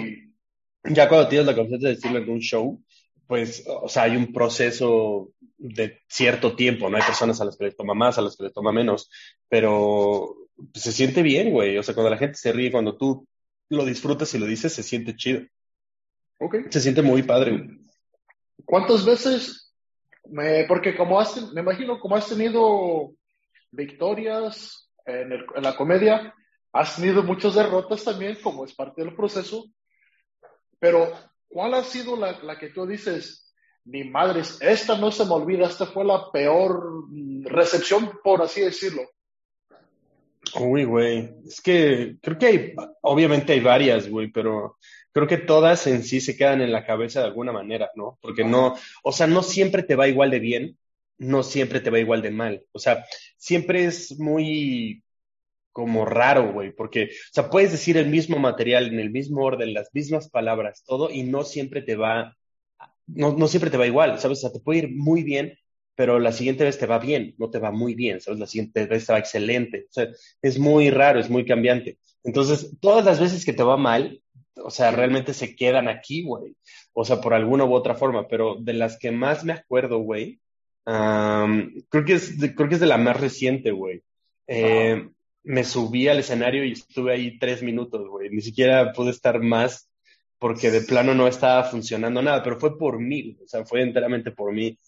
ya 0.84 1.08
cuando 1.08 1.28
tienes 1.28 1.46
la 1.46 1.54
confianza 1.54 1.88
de 1.88 1.94
decirlo 1.94 2.18
en 2.18 2.30
un 2.30 2.40
show, 2.40 2.82
pues, 3.26 3.64
o 3.66 3.88
sea, 3.88 4.04
hay 4.04 4.16
un 4.16 4.32
proceso 4.32 5.30
de 5.56 6.02
cierto 6.08 6.54
tiempo, 6.54 6.90
¿no? 6.90 6.96
Hay 6.96 7.02
personas 7.02 7.40
a 7.40 7.44
las 7.46 7.56
que 7.56 7.64
les 7.64 7.76
toma 7.76 7.94
más, 7.94 8.18
a 8.18 8.22
las 8.22 8.36
que 8.36 8.44
les 8.44 8.52
toma 8.52 8.72
menos, 8.72 9.10
pero 9.48 10.36
pues, 10.72 10.84
se 10.84 10.92
siente 10.92 11.22
bien, 11.22 11.50
güey. 11.50 11.78
O 11.78 11.82
sea, 11.82 11.94
cuando 11.94 12.10
la 12.10 12.18
gente 12.18 12.36
se 12.36 12.52
ríe, 12.52 12.70
cuando 12.70 12.96
tú 12.96 13.26
lo 13.70 13.84
disfrutas 13.84 14.34
y 14.34 14.38
lo 14.38 14.46
dices, 14.46 14.72
se 14.72 14.82
siente 14.82 15.16
chido. 15.16 15.42
Ok. 16.38 16.56
Se 16.70 16.80
siente 16.80 17.00
muy 17.00 17.22
padre. 17.22 17.78
¿Cuántas 18.64 19.04
veces? 19.04 19.72
Me, 20.26 20.64
porque 20.64 20.96
como 20.96 21.18
has, 21.18 21.52
me 21.52 21.60
imagino, 21.60 21.98
como 21.98 22.16
has 22.16 22.28
tenido 22.28 23.12
victorias, 23.70 24.83
en, 25.06 25.44
la 25.62 25.76
comedia, 25.76 26.34
has 26.72 26.96
tenido 26.96 27.22
muchas 27.22 27.54
derrotas 27.54 28.04
también, 28.04 28.38
como 28.42 28.64
es 28.64 28.74
parte 28.74 29.02
del 29.02 29.14
proceso, 29.14 29.66
pero 30.78 31.12
¿cuál 31.48 31.74
ha 31.74 31.84
sido 31.84 32.16
la, 32.16 32.32
la 32.42 32.58
que 32.58 32.70
tú 32.70 32.86
dices, 32.86 33.54
mi 33.84 34.04
madre, 34.04 34.42
esta 34.60 34.98
no 34.98 35.10
se 35.10 35.24
me 35.24 35.32
olvida, 35.32 35.66
esta 35.66 35.86
fue 35.86 36.04
la 36.04 36.30
peor 36.32 37.04
recepción, 37.44 38.18
por 38.22 38.42
así 38.42 38.62
decirlo? 38.62 39.02
Uy, 40.60 40.84
güey, 40.84 41.30
es 41.46 41.60
que 41.60 42.16
creo 42.20 42.38
que 42.38 42.46
hay, 42.46 42.74
obviamente 43.00 43.52
hay 43.52 43.60
varias, 43.60 44.08
güey, 44.08 44.28
pero 44.28 44.78
creo 45.12 45.26
que 45.26 45.38
todas 45.38 45.86
en 45.86 46.02
sí 46.02 46.20
se 46.20 46.36
quedan 46.36 46.60
en 46.60 46.72
la 46.72 46.84
cabeza 46.84 47.20
de 47.20 47.26
alguna 47.26 47.52
manera, 47.52 47.90
¿no? 47.94 48.18
Porque 48.20 48.44
no, 48.44 48.76
o 49.02 49.12
sea, 49.12 49.26
no 49.26 49.42
siempre 49.42 49.82
te 49.82 49.96
va 49.96 50.08
igual 50.08 50.30
de 50.30 50.38
bien, 50.38 50.78
no 51.18 51.42
siempre 51.42 51.80
te 51.80 51.90
va 51.90 51.98
igual 52.00 52.22
de 52.22 52.30
mal. 52.30 52.64
O 52.72 52.78
sea, 52.78 53.04
siempre 53.36 53.84
es 53.84 54.18
muy 54.18 55.02
como 55.72 56.04
raro, 56.04 56.52
güey, 56.52 56.72
porque, 56.72 57.04
o 57.06 57.32
sea, 57.32 57.50
puedes 57.50 57.72
decir 57.72 57.96
el 57.96 58.06
mismo 58.08 58.38
material 58.38 58.86
en 58.86 59.00
el 59.00 59.10
mismo 59.10 59.42
orden, 59.44 59.74
las 59.74 59.90
mismas 59.92 60.30
palabras, 60.30 60.84
todo, 60.86 61.10
y 61.10 61.24
no 61.24 61.42
siempre 61.44 61.82
te 61.82 61.96
va, 61.96 62.36
no, 63.06 63.36
no 63.36 63.48
siempre 63.48 63.70
te 63.70 63.76
va 63.76 63.86
igual, 63.86 64.20
¿sabes? 64.20 64.38
O 64.38 64.40
sea, 64.42 64.52
te 64.52 64.60
puede 64.60 64.80
ir 64.80 64.90
muy 64.94 65.24
bien, 65.24 65.58
pero 65.96 66.20
la 66.20 66.32
siguiente 66.32 66.64
vez 66.64 66.78
te 66.78 66.86
va 66.86 66.98
bien, 67.00 67.34
no 67.38 67.50
te 67.50 67.58
va 67.58 67.72
muy 67.72 67.94
bien, 67.94 68.20
¿sabes? 68.20 68.40
La 68.40 68.46
siguiente 68.46 68.86
vez 68.86 69.06
te 69.06 69.12
va 69.12 69.18
excelente. 69.18 69.86
O 69.90 69.92
sea, 69.92 70.08
es 70.42 70.58
muy 70.58 70.90
raro, 70.90 71.20
es 71.20 71.30
muy 71.30 71.44
cambiante. 71.44 71.98
Entonces, 72.22 72.76
todas 72.80 73.04
las 73.04 73.20
veces 73.20 73.44
que 73.44 73.52
te 73.52 73.64
va 73.64 73.76
mal, 73.76 74.22
o 74.56 74.70
sea, 74.70 74.90
realmente 74.92 75.34
se 75.34 75.56
quedan 75.56 75.88
aquí, 75.88 76.22
güey. 76.24 76.56
O 76.92 77.04
sea, 77.04 77.20
por 77.20 77.34
alguna 77.34 77.64
u 77.64 77.74
otra 77.74 77.94
forma, 77.96 78.28
pero 78.28 78.56
de 78.60 78.74
las 78.74 78.98
que 78.98 79.10
más 79.10 79.44
me 79.44 79.52
acuerdo, 79.54 79.98
güey, 79.98 80.40
creo, 80.84 82.04
que 82.04 82.12
es 82.14 82.38
de, 82.38 82.54
creo 82.54 82.68
que 82.68 82.74
es 82.74 82.80
de 82.80 82.86
la 82.86 82.98
más 82.98 83.20
reciente, 83.20 83.70
güey. 83.70 84.02
Eh, 84.46 85.08
me 85.42 85.64
subí 85.64 86.08
al 86.08 86.18
escenario 86.18 86.64
y 86.64 86.72
estuve 86.72 87.12
ahí 87.12 87.38
tres 87.38 87.62
minutos, 87.62 88.08
güey. 88.08 88.30
Ni 88.30 88.40
siquiera 88.40 88.92
pude 88.92 89.10
estar 89.10 89.40
más 89.40 89.90
porque 90.38 90.70
de 90.70 90.82
plano 90.82 91.14
no 91.14 91.26
estaba 91.26 91.64
funcionando 91.64 92.20
nada, 92.20 92.42
pero 92.42 92.58
fue 92.58 92.76
por 92.76 93.00
mí, 93.00 93.36
o 93.42 93.48
sea, 93.48 93.64
fue 93.64 93.82
enteramente 93.82 94.30
por 94.30 94.52
mí. 94.52 94.78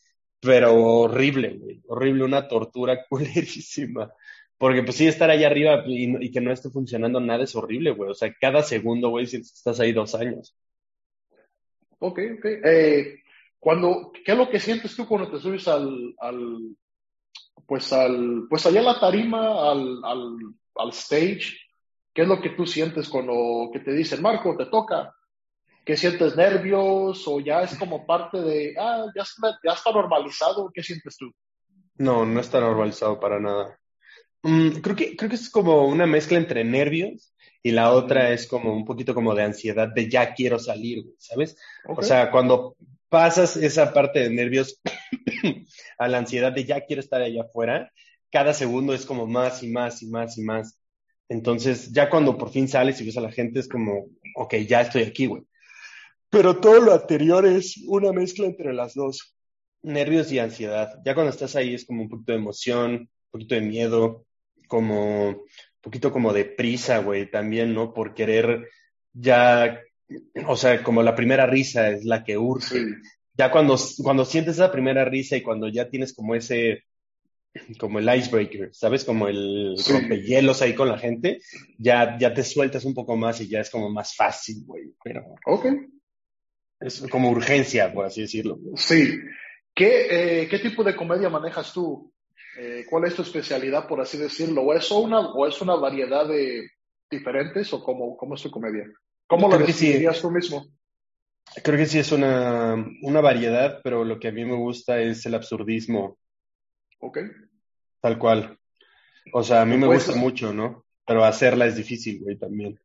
Pero 0.40 0.74
horrible, 0.74 1.56
güey. 1.56 1.82
Horrible, 1.86 2.24
una 2.24 2.46
tortura 2.46 3.04
culerísima. 3.08 4.12
Porque 4.58 4.82
pues 4.82 4.96
sí, 4.96 5.06
estar 5.06 5.30
ahí 5.30 5.44
arriba 5.44 5.82
y, 5.86 6.30
que 6.30 6.40
no 6.40 6.52
esté 6.52 6.70
funcionando 6.70 7.20
nada 7.20 7.44
es 7.44 7.54
horrible, 7.56 7.90
güey. 7.92 8.10
O 8.10 8.14
sea, 8.14 8.34
cada 8.40 8.62
segundo, 8.62 9.10
güey, 9.10 9.26
si 9.26 9.38
estás 9.38 9.80
ahí 9.80 9.92
dos 9.92 10.14
años. 10.14 10.54
Ok, 11.98 12.20
ok. 12.38 12.44
Eh, 12.64 13.22
cuando, 13.66 14.12
¿qué 14.24 14.30
es 14.30 14.38
lo 14.38 14.48
que 14.48 14.60
sientes 14.60 14.94
tú 14.94 15.08
cuando 15.08 15.28
te 15.28 15.40
subes 15.40 15.66
al, 15.66 16.14
al 16.20 16.76
pues 17.66 17.92
al, 17.92 18.46
pues 18.48 18.64
allá 18.64 18.78
a 18.78 18.84
la 18.84 19.00
tarima, 19.00 19.72
al, 19.72 20.04
al, 20.04 20.36
al 20.76 20.90
stage? 20.90 21.58
¿Qué 22.14 22.22
es 22.22 22.28
lo 22.28 22.40
que 22.40 22.50
tú 22.50 22.64
sientes 22.64 23.08
cuando 23.08 23.68
que 23.72 23.80
te 23.80 23.92
dicen, 23.92 24.22
Marco, 24.22 24.56
te 24.56 24.66
toca? 24.66 25.12
¿Qué 25.84 25.96
sientes 25.96 26.36
nervios 26.36 27.26
o 27.26 27.40
ya 27.40 27.62
es 27.62 27.76
como 27.76 28.06
parte 28.06 28.40
de, 28.40 28.76
ah, 28.78 29.06
ya 29.16 29.22
está, 29.22 29.58
ya 29.64 29.72
está 29.72 29.90
normalizado? 29.90 30.70
¿Qué 30.72 30.84
sientes 30.84 31.16
tú? 31.16 31.32
No, 31.96 32.24
no 32.24 32.38
está 32.38 32.60
normalizado 32.60 33.18
para 33.18 33.40
nada. 33.40 33.80
Mm, 34.44 34.76
creo, 34.80 34.94
que, 34.94 35.16
creo 35.16 35.28
que 35.28 35.34
es 35.34 35.50
como 35.50 35.88
una 35.88 36.06
mezcla 36.06 36.38
entre 36.38 36.62
nervios 36.62 37.34
y 37.64 37.72
la 37.72 37.90
otra 37.90 38.30
es 38.30 38.46
como 38.46 38.72
un 38.72 38.84
poquito 38.84 39.12
como 39.12 39.34
de 39.34 39.42
ansiedad 39.42 39.88
de 39.92 40.08
ya 40.08 40.34
quiero 40.34 40.60
salir, 40.60 41.04
¿sabes? 41.18 41.58
O 41.88 42.00
sea, 42.00 42.30
cuando 42.30 42.76
pasas 43.16 43.56
esa 43.56 43.94
parte 43.94 44.18
de 44.18 44.28
nervios 44.28 44.78
a 45.98 46.06
la 46.06 46.18
ansiedad 46.18 46.52
de 46.52 46.66
ya 46.66 46.84
quiero 46.84 47.00
estar 47.00 47.22
allá 47.22 47.44
afuera, 47.44 47.90
cada 48.30 48.52
segundo 48.52 48.92
es 48.92 49.06
como 49.06 49.26
más 49.26 49.62
y 49.62 49.68
más 49.68 50.02
y 50.02 50.06
más 50.08 50.36
y 50.36 50.42
más. 50.42 50.78
Entonces, 51.30 51.90
ya 51.92 52.10
cuando 52.10 52.36
por 52.36 52.50
fin 52.50 52.68
sales 52.68 53.00
y 53.00 53.06
ves 53.06 53.16
a 53.16 53.22
la 53.22 53.32
gente, 53.32 53.60
es 53.60 53.68
como, 53.68 54.08
ok, 54.34 54.56
ya 54.68 54.82
estoy 54.82 55.04
aquí, 55.04 55.24
güey. 55.24 55.44
Pero 56.28 56.60
todo 56.60 56.78
lo 56.78 56.92
anterior 56.92 57.46
es 57.46 57.78
una 57.86 58.12
mezcla 58.12 58.44
entre 58.44 58.74
las 58.74 58.92
dos, 58.92 59.34
nervios 59.80 60.30
y 60.30 60.38
ansiedad. 60.38 61.00
Ya 61.02 61.14
cuando 61.14 61.30
estás 61.30 61.56
ahí 61.56 61.72
es 61.72 61.86
como 61.86 62.02
un 62.02 62.10
poquito 62.10 62.32
de 62.32 62.38
emoción, 62.38 62.92
un 62.92 63.08
poquito 63.30 63.54
de 63.54 63.62
miedo, 63.62 64.26
como 64.68 65.28
un 65.30 65.46
poquito 65.80 66.12
como 66.12 66.34
de 66.34 66.44
prisa, 66.44 66.98
güey, 66.98 67.30
también, 67.30 67.72
¿no? 67.72 67.94
Por 67.94 68.12
querer 68.12 68.68
ya 69.14 69.80
o 70.46 70.56
sea, 70.56 70.82
como 70.82 71.02
la 71.02 71.14
primera 71.14 71.46
risa 71.46 71.90
es 71.90 72.04
la 72.04 72.24
que 72.24 72.38
urge. 72.38 72.84
Ya 73.34 73.50
cuando, 73.50 73.76
cuando 74.02 74.24
sientes 74.24 74.54
esa 74.54 74.72
primera 74.72 75.04
risa 75.04 75.36
y 75.36 75.42
cuando 75.42 75.68
ya 75.68 75.88
tienes 75.88 76.14
como 76.14 76.34
ese, 76.34 76.84
como 77.78 77.98
el 77.98 78.14
icebreaker, 78.14 78.74
¿sabes? 78.74 79.04
Como 79.04 79.28
el 79.28 79.76
rompehielos 79.88 80.62
ahí 80.62 80.74
con 80.74 80.88
la 80.88 80.98
gente, 80.98 81.40
ya, 81.78 82.16
ya 82.18 82.32
te 82.32 82.42
sueltas 82.42 82.84
un 82.84 82.94
poco 82.94 83.16
más 83.16 83.40
y 83.40 83.48
ya 83.48 83.60
es 83.60 83.70
como 83.70 83.90
más 83.90 84.14
fácil, 84.14 84.64
güey. 84.64 84.94
Pero. 85.02 85.22
Ok. 85.46 85.66
Es 86.80 87.02
como 87.10 87.30
urgencia, 87.30 87.92
por 87.92 88.04
así 88.04 88.22
decirlo. 88.22 88.58
Sí. 88.76 89.18
¿Qué, 89.74 90.42
eh, 90.42 90.48
¿qué 90.48 90.58
tipo 90.58 90.82
de 90.84 90.96
comedia 90.96 91.28
manejas 91.28 91.72
tú? 91.72 92.12
Eh, 92.58 92.86
¿Cuál 92.88 93.04
es 93.04 93.14
tu 93.14 93.22
especialidad, 93.22 93.86
por 93.86 94.00
así 94.00 94.16
decirlo? 94.16 94.62
¿O 94.62 94.74
es 94.74 94.90
una, 94.90 95.20
o 95.20 95.46
es 95.46 95.60
una 95.60 95.74
variedad 95.74 96.26
de 96.26 96.70
diferentes 97.10 97.72
o 97.72 97.82
cómo, 97.84 98.16
cómo 98.16 98.34
es 98.34 98.42
tu 98.42 98.50
comedia? 98.50 98.86
¿Cómo 99.26 99.48
lo 99.48 99.58
definirías 99.58 100.20
tú 100.20 100.30
mismo? 100.30 100.66
Creo 101.62 101.78
que 101.78 101.86
sí 101.86 101.98
es 101.98 102.12
una, 102.12 102.74
una 103.02 103.20
variedad, 103.20 103.80
pero 103.82 104.04
lo 104.04 104.18
que 104.18 104.28
a 104.28 104.32
mí 104.32 104.44
me 104.44 104.56
gusta 104.56 105.00
es 105.00 105.24
el 105.26 105.34
absurdismo. 105.34 106.18
Ok. 107.00 107.18
Tal 108.00 108.18
cual. 108.18 108.58
O 109.32 109.42
sea, 109.42 109.62
a 109.62 109.66
mí 109.66 109.76
me 109.76 109.86
gusta 109.86 110.14
mucho, 110.14 110.52
¿no? 110.52 110.84
Pero 111.06 111.24
hacerla 111.24 111.66
es 111.66 111.76
difícil, 111.76 112.22
güey, 112.22 112.36
también. 112.36 112.78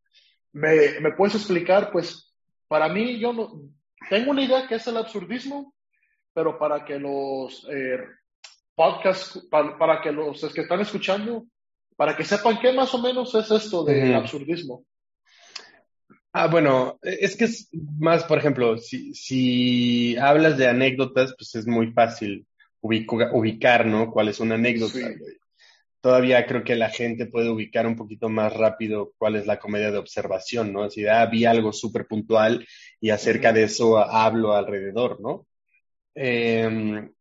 ¿Me, 0.54 1.00
¿Me, 1.00 1.12
puedes 1.12 1.36
explicar? 1.36 1.92
Pues 1.92 2.34
para 2.68 2.88
mí, 2.90 3.20
yo 3.20 3.34
no, 3.34 3.62
tengo 4.10 4.32
una 4.32 4.44
idea 4.44 4.68
que 4.68 4.76
es 4.76 4.88
el 4.88 4.98
absurdismo, 4.98 5.74
pero 6.34 6.58
para 6.58 6.86
que 6.86 7.00
los 7.00 7.68
eh, 7.70 8.00
podcasts, 8.76 9.48
para, 9.50 10.02
que 10.02 10.12
los 10.12 10.42
que 10.54 10.62
están 10.62 10.82
escuchando, 10.82 11.46
para 11.96 12.16
que 12.16 12.24
sepan 12.24 12.60
qué 12.60 12.74
más 12.74 12.94
o 12.94 13.02
menos 13.02 13.34
es 13.36 13.50
esto 13.52 13.84
de 13.84 14.16
absurdismo. 14.16 14.86
Ah, 16.34 16.48
bueno, 16.48 17.00
e, 17.04 17.18
es 17.22 17.36
que 17.36 17.46
es 17.46 17.70
más, 18.00 18.24
por 18.24 18.38
ejemplo, 18.38 18.78
si, 18.78 19.14
si 19.14 20.18
hablas 20.18 20.58
de 20.58 20.68
anécdotas, 20.68 21.34
pues 21.38 21.56
es 21.56 21.68
muy 21.68 21.92
fácil 21.92 22.46
ubicar, 22.82 23.86
¿no? 23.86 24.12
¿Cuál 24.12 24.30
es 24.30 24.40
una 24.40 24.56
anécdota? 24.56 25.00
todavía 26.02 26.46
creo 26.48 26.64
que 26.64 26.76
la 26.76 26.90
gente 26.90 27.28
puede 27.28 27.50
ubicar 27.50 27.86
un 27.88 27.96
poquito 27.96 28.28
más 28.28 28.54
rápido 28.58 29.14
cuál 29.18 29.36
es 29.36 29.46
la 29.46 29.60
comedia 29.60 29.92
de 29.92 30.00
observación, 30.00 30.74
¿no? 30.74 30.90
Si 30.90 31.06
ah, 31.08 31.26
vi 31.28 31.46
algo 31.46 31.72
súper 31.72 32.08
puntual 32.08 32.68
y 33.00 33.12
acerca 33.12 33.54
de 33.54 33.64
eso 33.64 34.00
hablo 34.00 34.54
alrededor, 34.54 35.22
¿no? 35.22 35.48
Em, 36.16 37.12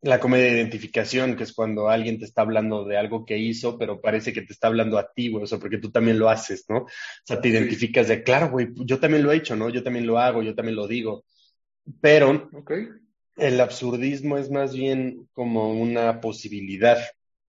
la 0.00 0.20
comedia 0.20 0.46
de 0.46 0.58
identificación, 0.58 1.36
que 1.36 1.42
es 1.42 1.52
cuando 1.52 1.88
alguien 1.88 2.18
te 2.18 2.24
está 2.24 2.42
hablando 2.42 2.84
de 2.84 2.96
algo 2.96 3.24
que 3.24 3.36
hizo, 3.36 3.78
pero 3.78 4.00
parece 4.00 4.32
que 4.32 4.42
te 4.42 4.52
está 4.52 4.68
hablando 4.68 4.96
a 4.96 5.12
ti, 5.12 5.28
güey, 5.28 5.44
o 5.44 5.46
sea, 5.46 5.58
porque 5.58 5.78
tú 5.78 5.90
también 5.90 6.18
lo 6.18 6.28
haces, 6.28 6.64
¿no? 6.68 6.82
O 6.82 6.88
sea, 7.24 7.40
te 7.40 7.48
identificas 7.48 8.06
de, 8.06 8.22
claro, 8.22 8.50
güey, 8.50 8.68
yo 8.84 9.00
también 9.00 9.24
lo 9.24 9.32
he 9.32 9.36
hecho, 9.36 9.56
¿no? 9.56 9.68
Yo 9.70 9.82
también 9.82 10.06
lo 10.06 10.18
hago, 10.18 10.42
yo 10.42 10.54
también 10.54 10.76
lo 10.76 10.86
digo. 10.86 11.24
Pero 12.00 12.48
el 13.36 13.60
absurdismo 13.60 14.38
es 14.38 14.50
más 14.50 14.74
bien 14.74 15.28
como 15.32 15.72
una 15.72 16.20
posibilidad, 16.20 16.98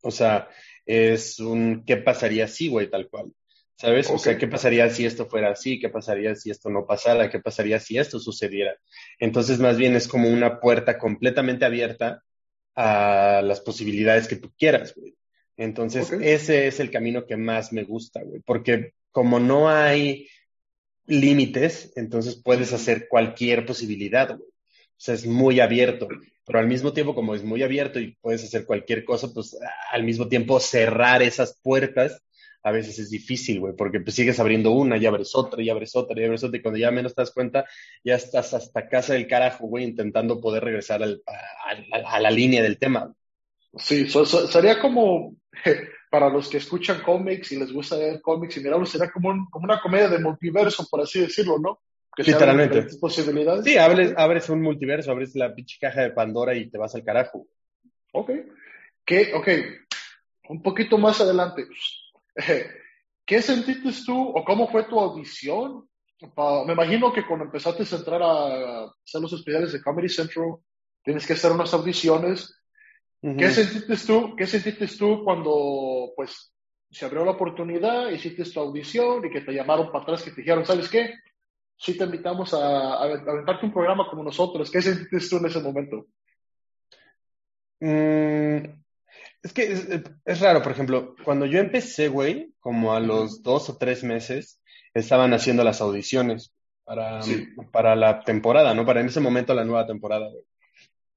o 0.02 0.10
sea, 0.10 0.48
es 0.86 1.38
un 1.40 1.84
qué 1.84 1.98
pasaría 1.98 2.48
si, 2.48 2.68
güey, 2.68 2.88
tal 2.88 3.08
cual. 3.08 3.32
¿Sabes? 3.76 4.10
O 4.10 4.18
sea, 4.18 4.36
¿qué 4.36 4.48
pasaría 4.48 4.90
si 4.90 5.06
esto 5.06 5.26
fuera 5.26 5.50
así? 5.50 5.78
¿Qué 5.78 5.88
pasaría 5.88 6.34
si 6.34 6.50
esto 6.50 6.68
no 6.68 6.84
pasara? 6.84 7.30
¿Qué 7.30 7.38
pasaría 7.38 7.78
si 7.78 7.96
esto 7.96 8.18
sucediera? 8.18 8.76
Entonces, 9.20 9.60
más 9.60 9.76
bien 9.76 9.94
es 9.94 10.08
como 10.08 10.28
una 10.28 10.58
puerta 10.58 10.98
completamente 10.98 11.64
abierta 11.64 12.24
a 12.80 13.42
las 13.42 13.60
posibilidades 13.60 14.28
que 14.28 14.36
tú 14.36 14.52
quieras, 14.56 14.94
güey. 14.94 15.16
Entonces, 15.56 16.12
ese 16.12 16.68
es 16.68 16.78
el 16.78 16.92
camino 16.92 17.26
que 17.26 17.36
más 17.36 17.72
me 17.72 17.82
gusta, 17.82 18.22
güey, 18.22 18.40
porque 18.46 18.92
como 19.10 19.40
no 19.40 19.68
hay 19.68 20.28
límites, 21.06 21.92
entonces 21.96 22.40
puedes 22.40 22.72
hacer 22.72 23.08
cualquier 23.08 23.66
posibilidad, 23.66 24.28
güey. 24.28 24.48
O 24.48 25.00
sea, 25.00 25.14
es 25.14 25.26
muy 25.26 25.58
abierto, 25.58 26.06
pero 26.46 26.60
al 26.60 26.68
mismo 26.68 26.92
tiempo, 26.92 27.16
como 27.16 27.34
es 27.34 27.42
muy 27.42 27.64
abierto 27.64 27.98
y 27.98 28.16
puedes 28.20 28.44
hacer 28.44 28.64
cualquier 28.64 29.04
cosa, 29.04 29.28
pues 29.34 29.58
al 29.90 30.04
mismo 30.04 30.28
tiempo 30.28 30.60
cerrar 30.60 31.20
esas 31.20 31.58
puertas 31.60 32.22
a 32.68 32.72
veces 32.72 32.98
es 32.98 33.10
difícil, 33.10 33.60
güey, 33.60 33.74
porque 33.74 34.00
pues 34.00 34.14
sigues 34.14 34.38
abriendo 34.38 34.70
una, 34.70 34.96
y 34.96 35.06
abres 35.06 35.34
otra, 35.34 35.62
y 35.62 35.70
abres 35.70 35.96
otra, 35.96 36.20
y 36.20 36.24
abres 36.24 36.44
otra, 36.44 36.58
y 36.58 36.62
cuando 36.62 36.78
ya 36.78 36.90
menos 36.90 37.14
te 37.14 37.22
das 37.22 37.32
cuenta, 37.32 37.66
ya 38.04 38.14
estás 38.14 38.54
hasta 38.54 38.88
casa 38.88 39.14
del 39.14 39.26
carajo, 39.26 39.66
güey, 39.66 39.84
intentando 39.84 40.40
poder 40.40 40.64
regresar 40.64 41.02
al, 41.02 41.22
a, 42.04 42.20
la 42.20 42.30
línea 42.30 42.62
del 42.62 42.78
tema. 42.78 43.12
Sí, 43.76 44.08
sería 44.08 44.80
como, 44.80 45.36
para 46.10 46.28
los 46.28 46.48
que 46.48 46.58
escuchan 46.58 47.02
cómics 47.02 47.52
y 47.52 47.58
les 47.58 47.72
gusta 47.72 47.96
ver 47.96 48.20
cómics 48.20 48.56
y 48.56 48.60
mirarlos, 48.60 48.90
sería 48.90 49.10
como, 49.10 49.48
como 49.50 49.64
una 49.64 49.80
comedia 49.80 50.08
de 50.08 50.18
multiverso, 50.18 50.86
por 50.90 51.00
así 51.00 51.20
decirlo, 51.20 51.58
¿no? 51.58 51.80
Que 52.14 52.24
Literalmente. 52.24 52.84
Posibilidades. 53.00 53.64
Sí, 53.64 53.76
abres, 53.76 54.12
abres 54.16 54.48
un 54.48 54.60
multiverso, 54.60 55.10
abres 55.10 55.36
la 55.36 55.54
pinche 55.54 55.78
caja 55.80 56.02
de 56.02 56.10
Pandora 56.10 56.54
y 56.54 56.68
te 56.68 56.76
vas 56.76 56.94
al 56.94 57.04
carajo. 57.04 57.46
Ok. 58.12 58.30
¿Qué? 59.04 59.32
Ok. 59.34 59.48
Un 60.48 60.62
poquito 60.62 60.98
más 60.98 61.20
adelante 61.20 61.66
¿Qué 63.26 63.42
sentiste 63.42 63.90
tú 64.06 64.30
o 64.30 64.44
cómo 64.44 64.68
fue 64.68 64.84
tu 64.84 64.98
audición? 64.98 65.88
Me 66.66 66.72
imagino 66.72 67.12
que 67.12 67.26
cuando 67.26 67.44
empezaste 67.44 67.82
a 67.82 67.98
entrar 67.98 68.22
a 68.22 68.84
hacer 68.84 69.20
los 69.20 69.32
especiales 69.32 69.72
de 69.72 69.82
Comedy 69.82 70.08
Central, 70.08 70.56
tienes 71.02 71.26
que 71.26 71.34
hacer 71.34 71.52
unas 71.52 71.72
audiciones. 71.74 72.54
¿Qué 73.20 73.50
sentiste 73.50 73.96
tú? 74.06 74.34
¿Qué 74.36 74.46
sentiste 74.46 74.86
tú 74.86 75.22
cuando, 75.24 76.12
pues, 76.16 76.52
se 76.90 77.04
abrió 77.04 77.24
la 77.24 77.32
oportunidad, 77.32 78.10
hiciste 78.10 78.44
tu 78.44 78.60
audición 78.60 79.24
y 79.26 79.30
que 79.30 79.42
te 79.42 79.52
llamaron 79.52 79.92
para 79.92 80.04
atrás, 80.04 80.22
que 80.22 80.30
te 80.30 80.40
dijeron, 80.40 80.64
¿sabes 80.64 80.88
qué? 80.88 81.14
Sí 81.76 81.96
te 81.96 82.04
invitamos 82.04 82.54
a, 82.54 82.94
a 82.94 83.02
aventarte 83.04 83.66
un 83.66 83.72
programa 83.72 84.08
como 84.08 84.22
nosotros. 84.22 84.70
¿Qué 84.70 84.80
sentiste 84.80 85.28
tú 85.28 85.36
en 85.36 85.46
ese 85.46 85.60
momento? 85.60 86.06
Mm, 87.80 88.82
es 89.42 89.52
que 89.52 90.02
es, 90.24 90.40
raro, 90.40 90.62
por 90.62 90.72
ejemplo, 90.72 91.14
cuando 91.24 91.46
yo 91.46 91.58
empecé, 91.58 92.08
güey, 92.08 92.52
como 92.60 92.94
a 92.94 93.00
los 93.00 93.42
dos 93.42 93.70
o 93.70 93.76
tres 93.76 94.02
meses, 94.02 94.60
estaban 94.94 95.32
haciendo 95.32 95.64
las 95.64 95.80
audiciones 95.80 96.52
para, 96.84 97.20
para 97.72 97.94
la 97.94 98.20
temporada, 98.20 98.74
¿no? 98.74 98.84
Para 98.84 99.00
en 99.00 99.06
ese 99.06 99.20
momento 99.20 99.54
la 99.54 99.64
nueva 99.64 99.86
temporada, 99.86 100.28
güey. 100.28 100.44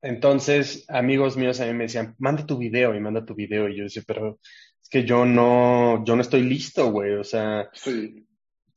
Entonces, 0.01 0.85
amigos 0.89 1.37
míos 1.37 1.59
a 1.59 1.65
mí 1.65 1.73
me 1.73 1.83
decían, 1.83 2.15
manda 2.17 2.45
tu 2.45 2.57
video 2.57 2.95
y 2.95 2.99
manda 2.99 3.25
tu 3.25 3.35
video. 3.35 3.69
Y 3.69 3.77
yo 3.77 3.83
decía, 3.83 4.03
pero 4.05 4.39
es 4.81 4.89
que 4.89 5.03
yo 5.05 5.25
no, 5.25 6.03
yo 6.03 6.15
no 6.15 6.21
estoy 6.21 6.41
listo, 6.41 6.91
güey. 6.91 7.13
O 7.13 7.23
sea, 7.23 7.69
sí. 7.73 8.25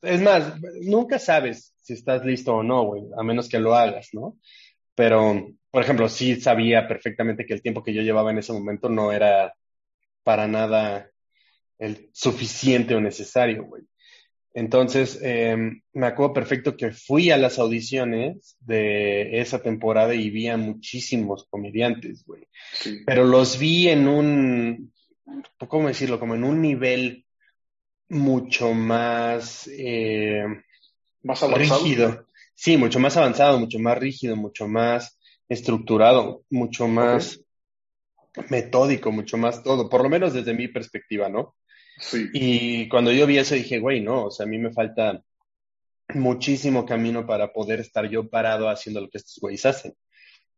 es 0.01 0.21
más, 0.21 0.53
nunca 0.81 1.17
sabes 1.17 1.73
si 1.81 1.93
estás 1.93 2.23
listo 2.23 2.55
o 2.55 2.63
no, 2.63 2.83
güey, 2.83 3.03
a 3.17 3.23
menos 3.23 3.49
que 3.49 3.59
lo 3.59 3.75
hagas, 3.75 4.09
¿no? 4.13 4.37
Pero, 4.93 5.47
por 5.75 5.83
ejemplo, 5.83 6.07
sí 6.07 6.39
sabía 6.39 6.87
perfectamente 6.87 7.45
que 7.45 7.53
el 7.53 7.61
tiempo 7.61 7.83
que 7.83 7.93
yo 7.93 8.01
llevaba 8.01 8.31
en 8.31 8.37
ese 8.37 8.53
momento 8.53 8.87
no 8.87 9.11
era 9.11 9.53
para 10.23 10.47
nada 10.47 11.11
el 11.77 12.09
suficiente 12.13 12.95
o 12.95 13.01
necesario, 13.01 13.65
güey. 13.65 13.83
Entonces, 14.53 15.19
em, 15.21 15.81
me 15.91 16.07
acuerdo 16.07 16.31
perfecto 16.31 16.77
que 16.77 16.91
fui 16.91 17.29
a 17.29 17.35
las 17.35 17.59
audiciones 17.59 18.55
de 18.61 19.41
esa 19.41 19.61
temporada 19.61 20.15
y 20.15 20.29
vi 20.29 20.47
a 20.47 20.55
muchísimos 20.55 21.45
comediantes, 21.49 22.23
güey. 22.25 22.47
Pero 23.05 23.25
los 23.25 23.59
vi 23.59 23.89
en 23.89 24.07
un, 24.07 24.93
¿cómo 25.67 25.89
decirlo? 25.89 26.21
Como 26.21 26.35
en 26.35 26.45
un 26.45 26.61
nivel 26.61 27.25
mucho 28.07 28.73
más, 28.73 29.69
eh, 29.73 30.45
más 31.21 31.41
rígido. 31.51 32.25
Sí, 32.53 32.77
mucho 32.77 33.01
más 33.01 33.17
avanzado, 33.17 33.59
mucho 33.59 33.77
más 33.77 33.97
rígido, 33.97 34.37
mucho 34.37 34.69
más 34.69 35.19
estructurado, 35.49 36.43
mucho 36.49 36.87
más 36.87 37.41
metódico, 38.49 39.11
mucho 39.11 39.37
más 39.37 39.63
todo, 39.63 39.89
por 39.89 40.03
lo 40.03 40.09
menos 40.09 40.33
desde 40.33 40.53
mi 40.53 40.67
perspectiva, 40.67 41.29
¿no? 41.29 41.55
Sí. 41.97 42.29
Y 42.33 42.89
cuando 42.89 43.11
yo 43.11 43.25
vi 43.25 43.37
eso 43.37 43.55
dije, 43.55 43.79
güey, 43.79 44.01
no, 44.01 44.25
o 44.25 44.31
sea, 44.31 44.45
a 44.45 44.49
mí 44.49 44.57
me 44.57 44.73
falta 44.73 45.23
muchísimo 46.13 46.85
camino 46.85 47.25
para 47.25 47.53
poder 47.53 47.79
estar 47.79 48.09
yo 48.09 48.29
parado 48.29 48.69
haciendo 48.69 49.01
lo 49.01 49.09
que 49.09 49.17
estos 49.17 49.37
güeyes 49.39 49.65
hacen. 49.65 49.93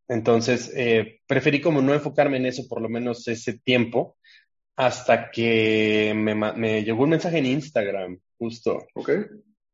Entonces, 0.08 0.72
eh, 0.74 1.20
preferí 1.26 1.60
como 1.60 1.80
no 1.80 1.94
enfocarme 1.94 2.38
en 2.38 2.46
eso 2.46 2.66
por 2.66 2.80
lo 2.80 2.88
menos 2.88 3.28
ese 3.28 3.58
tiempo, 3.58 4.16
hasta 4.76 5.30
que 5.30 6.12
me, 6.14 6.34
me 6.34 6.82
llegó 6.82 7.04
un 7.04 7.10
mensaje 7.10 7.38
en 7.38 7.46
Instagram, 7.46 8.18
justo. 8.38 8.86
Ok 8.94 9.10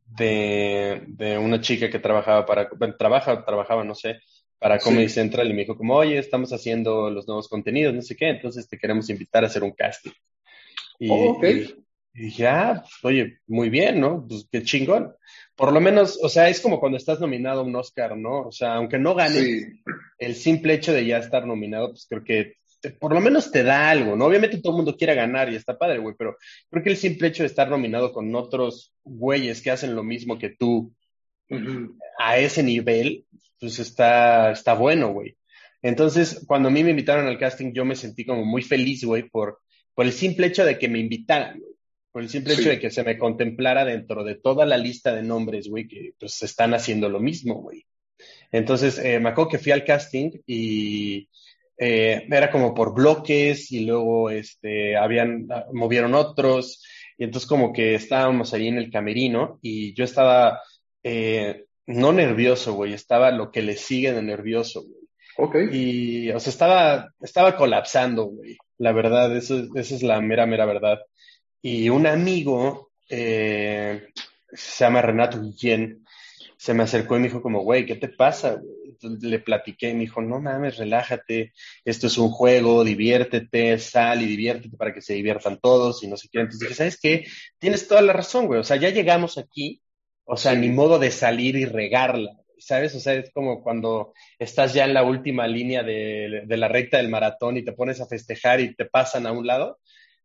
de, 0.07 1.39
una 1.41 1.61
chica 1.61 1.91
que 1.91 1.99
trabajaba 1.99 2.47
para, 2.47 2.69
trabaja, 2.97 3.45
trabajaba, 3.45 3.85
no 3.85 3.95
sé, 3.95 4.21
para 4.65 4.79
Comedy 4.79 5.11
Central 5.11 5.51
y 5.51 5.53
me 5.53 5.61
dijo 5.61 5.77
como, 5.77 5.95
oye, 5.95 6.17
estamos 6.17 6.51
haciendo 6.51 7.11
los 7.11 7.27
nuevos 7.27 7.49
contenidos, 7.49 7.93
no 7.93 8.01
sé 8.01 8.17
qué, 8.17 8.31
entonces 8.31 8.67
te 8.67 8.79
queremos 8.79 9.11
invitar 9.11 9.45
a 9.45 9.49
hacer 9.49 9.63
un 9.63 9.73
casting. 9.73 10.13
Y, 10.99 11.09
oh, 11.11 11.39
dije, 12.15 12.47
ah, 12.47 12.83
pues, 12.83 13.05
oye, 13.05 13.41
muy 13.47 13.69
bien, 13.69 14.01
¿no? 14.01 14.27
Pues 14.27 14.49
qué 14.51 14.63
chingón. 14.63 15.13
Por 15.55 15.71
lo 15.71 15.83
menos, 15.83 16.19
o 16.23 16.31
sea, 16.31 16.49
es 16.49 16.63
como 16.63 16.81
cuando 16.81 16.97
estás 16.97 17.21
nominado 17.21 17.61
a 17.61 17.65
un 17.65 17.77
Oscar, 17.77 18.17
¿no? 18.17 18.47
O 18.47 18.53
sea, 18.53 18.77
aunque 18.77 18.99
no 18.99 19.15
ganes, 19.15 19.67
el 20.17 20.35
simple 20.35 20.73
hecho 20.73 20.95
de 20.95 21.05
ya 21.05 21.19
estar 21.19 21.47
nominado, 21.47 21.91
pues 21.91 22.07
creo 22.09 22.25
que 22.25 22.55
por 22.99 23.13
lo 23.13 23.21
menos 23.21 23.53
te 23.53 23.65
da 23.65 23.91
algo, 23.91 24.17
¿no? 24.17 24.25
Obviamente 24.25 24.63
todo 24.63 24.73
el 24.73 24.77
mundo 24.77 24.97
quiere 24.97 25.15
ganar 25.15 25.53
y 25.53 25.57
está 25.57 25.77
padre, 25.77 25.99
güey, 25.99 26.15
pero 26.19 26.39
creo 26.71 26.83
que 26.83 26.91
el 26.91 26.97
simple 26.97 27.29
hecho 27.29 27.43
de 27.43 27.49
estar 27.49 27.69
nominado 27.69 28.15
con 28.15 28.35
otros 28.35 28.95
güeyes 29.05 29.61
que 29.61 29.73
hacen 29.73 29.95
lo 29.95 30.03
mismo 30.03 30.39
que 30.39 30.57
tú 30.59 30.91
a 32.19 32.39
ese 32.39 32.63
nivel, 32.63 33.27
pues 33.65 33.79
está, 33.79 34.53
está 34.53 34.75
bueno, 34.75 35.13
güey. 35.13 35.39
Entonces, 35.81 36.45
cuando 36.47 36.69
a 36.69 36.71
mí 36.71 36.85
me 36.85 36.91
invitaron 36.91 37.27
al 37.27 37.39
casting, 37.39 37.73
yo 37.73 37.87
me 37.87 37.97
sentí 37.97 38.27
como 38.27 38.45
muy 38.45 38.61
feliz, 38.61 39.05
güey, 39.05 39.29
por, 39.31 39.61
por 39.95 40.05
el 40.05 40.13
simple 40.13 40.49
hecho 40.49 40.67
de 40.67 40.79
que 40.79 40.89
me 40.89 40.99
invitaran, 40.99 41.59
güey. 41.59 41.73
Por 42.13 42.23
el 42.23 42.29
simple 42.29 42.55
hecho 42.55 42.69
de 42.69 42.79
que 42.79 42.91
se 42.91 43.03
me 43.03 43.17
contemplara 43.17 43.87
dentro 43.87 44.23
de 44.23 44.35
toda 44.35 44.67
la 44.67 44.77
lista 44.77 45.15
de 45.15 45.23
nombres, 45.23 45.67
güey, 45.69 45.89
que 45.89 46.13
pues 46.21 46.43
están 46.43 46.75
haciendo 46.75 47.09
lo 47.09 47.21
mismo, 47.21 47.55
güey. 47.55 47.87
Entonces, 48.53 48.99
eh, 48.99 49.19
me 49.19 49.31
acuerdo 49.31 49.51
que 49.51 49.59
fui 49.59 49.73
al 49.73 49.85
casting 49.85 50.31
y 50.47 51.29
eh, 51.79 52.27
era 52.31 52.51
como 52.51 52.75
por 52.75 52.95
bloques 52.95 53.73
y 53.73 53.87
luego 53.87 54.29
este, 54.31 54.97
habían, 54.97 55.49
ah, 55.51 55.67
movieron 55.73 56.15
otros 56.15 56.85
y 57.17 57.25
entonces 57.25 57.49
como 57.49 57.73
que 57.73 57.95
estábamos 57.95 58.53
ahí 58.53 58.69
en 58.69 58.77
el 58.77 58.91
camerino 58.91 59.59
y 59.63 59.95
yo 59.95 60.05
estaba 60.05 60.61
eh, 61.03 61.64
no 61.87 62.13
nervioso, 62.13 62.75
güey, 62.75 62.93
estaba 62.93 63.31
lo 63.31 63.51
que 63.51 63.63
le 63.63 63.77
sigue 63.77 64.13
de 64.13 64.23
nervioso, 64.23 64.83
güey. 64.83 65.05
Ok. 65.37 65.57
Y, 65.73 66.31
o 66.31 66.41
sea, 66.41 66.51
estaba, 66.51 67.13
estaba 67.21 67.57
colapsando, 67.57 68.27
güey. 68.27 68.57
La 68.79 68.93
verdad, 68.93 69.37
eso, 69.37 69.67
esa 69.75 69.95
es 69.95 70.03
la 70.03 70.21
mera, 70.21 70.47
mera 70.47 70.65
verdad. 70.65 71.01
Y 71.61 71.89
un 71.89 72.07
amigo, 72.07 72.91
eh, 73.09 74.09
se 74.53 74.85
llama 74.85 75.03
Renato 75.03 75.41
Guillén, 75.41 76.05
se 76.57 76.75
me 76.75 76.85
acercó 76.85 77.17
y 77.17 77.21
me 77.21 77.29
dijo 77.29 77.43
como, 77.43 77.63
güey, 77.63 77.85
¿qué 77.85 77.97
te 77.97 78.09
pasa? 78.09 78.61
le 79.03 79.39
platiqué 79.39 79.91
y 79.91 79.95
me 79.95 80.01
dijo, 80.01 80.23
no 80.23 80.41
mames, 80.41 80.77
relájate, 80.77 81.53
esto 81.85 82.07
es 82.07 82.19
un 82.19 82.31
juego, 82.31 82.85
diviértete, 82.85 83.79
sal 83.79 84.23
y 84.23 84.27
diviértete 84.27 84.77
para 84.77 84.93
que 84.95 85.03
se 85.03 85.15
diviertan 85.15 85.59
todos 85.61 86.03
y 86.03 86.09
no 86.09 86.17
sé 86.17 86.29
qué. 86.31 86.41
Entonces 86.41 86.61
dije, 86.61 86.75
¿sabes 86.75 86.99
qué? 87.01 87.25
Tienes 87.59 87.87
toda 87.89 88.03
la 88.03 88.13
razón, 88.13 88.47
güey. 88.47 88.61
O 88.61 88.65
sea, 88.65 88.77
ya 88.77 88.91
llegamos 88.91 89.39
aquí, 89.39 89.83
o 90.25 90.37
sea, 90.37 90.55
ni 90.55 90.69
modo 90.69 90.99
de 90.99 91.11
salir 91.11 91.57
y 91.57 91.65
regarla, 91.65 92.37
¿sabes? 92.59 92.95
O 92.95 93.01
sea, 93.01 93.15
es 93.15 93.31
como 93.33 93.63
cuando 93.63 94.15
estás 94.39 94.75
ya 94.75 94.85
en 94.85 94.95
la 94.95 95.03
última 95.03 95.47
línea 95.47 95.83
de, 95.83 96.43
de 96.47 96.57
la 96.57 96.69
recta 96.69 96.97
del 96.97 97.09
maratón 97.09 97.57
y 97.57 97.65
te 97.65 97.73
pones 97.73 98.01
a 98.01 98.07
festejar 98.07 98.61
y 98.61 98.75
te 98.75 98.87
pasan 98.87 99.27
a 99.27 99.33
un 99.33 99.47
lado. 99.47 99.79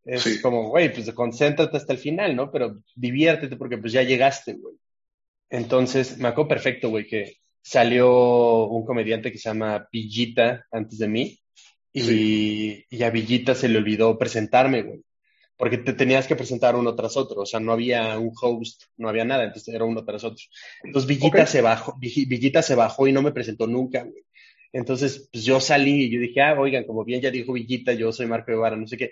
Es 0.06 0.42
como, 0.42 0.70
güey, 0.70 0.94
pues 0.94 1.12
concéntrate 1.12 1.78
hasta 1.78 1.94
el 1.94 2.00
final, 2.00 2.36
¿no? 2.36 2.52
Pero 2.52 2.82
diviértete 2.96 3.58
porque 3.58 3.78
pues 3.78 3.94
ya 3.94 4.04
llegaste, 4.04 4.54
güey. 4.54 4.76
Entonces, 5.50 6.18
me 6.18 6.30
acuerdo 6.30 6.50
perfecto, 6.50 6.90
güey, 6.90 7.06
que 7.08 7.38
salió 7.62 8.66
un 8.68 8.86
comediante 8.86 9.32
que 9.32 9.38
se 9.38 9.50
llama 9.50 9.88
Villita 9.92 10.66
antes 10.72 10.98
de 11.00 11.08
mí 11.08 11.40
y, 11.92 12.86
y 12.90 13.04
a 13.04 13.10
Villita 13.10 13.54
se 13.54 13.68
le 13.68 13.78
olvidó 13.78 14.18
presentarme, 14.18 14.84
güey 14.84 15.04
porque 15.60 15.78
te 15.78 15.92
tenías 15.92 16.26
que 16.26 16.38
presentar 16.38 16.78
uno 16.78 16.96
tras 16.96 17.18
otro, 17.18 17.42
o 17.42 17.46
sea, 17.46 17.60
no 17.60 17.74
había 17.74 18.18
un 18.18 18.32
host, 18.42 18.84
no 18.96 19.10
había 19.10 19.26
nada, 19.26 19.44
entonces 19.44 19.76
era 19.76 19.84
uno 19.84 20.06
tras 20.06 20.24
otro. 20.24 20.42
Entonces 20.82 21.06
Villita 21.06 21.46
se 21.46 21.60
bajó, 21.60 21.98
Villita 22.00 22.62
se 22.62 22.76
bajó 22.76 23.10
y 23.10 23.12
no 23.12 23.22
me 23.22 23.34
presentó 23.34 23.68
nunca, 23.68 24.04
güey. 24.04 24.24
Entonces, 24.72 25.28
pues 25.30 25.44
yo 25.44 25.60
salí 25.60 26.06
y 26.06 26.12
yo 26.12 26.22
dije, 26.22 26.40
ah, 26.42 26.58
oigan, 26.58 26.86
como 26.86 27.04
bien 27.04 27.20
ya 27.20 27.30
dijo 27.30 27.52
Villita, 27.52 27.92
yo 27.92 28.14
soy 28.14 28.26
Marco 28.26 28.54
Guevara, 28.54 28.78
no 28.78 28.88
sé 28.88 28.96
qué. 28.96 29.12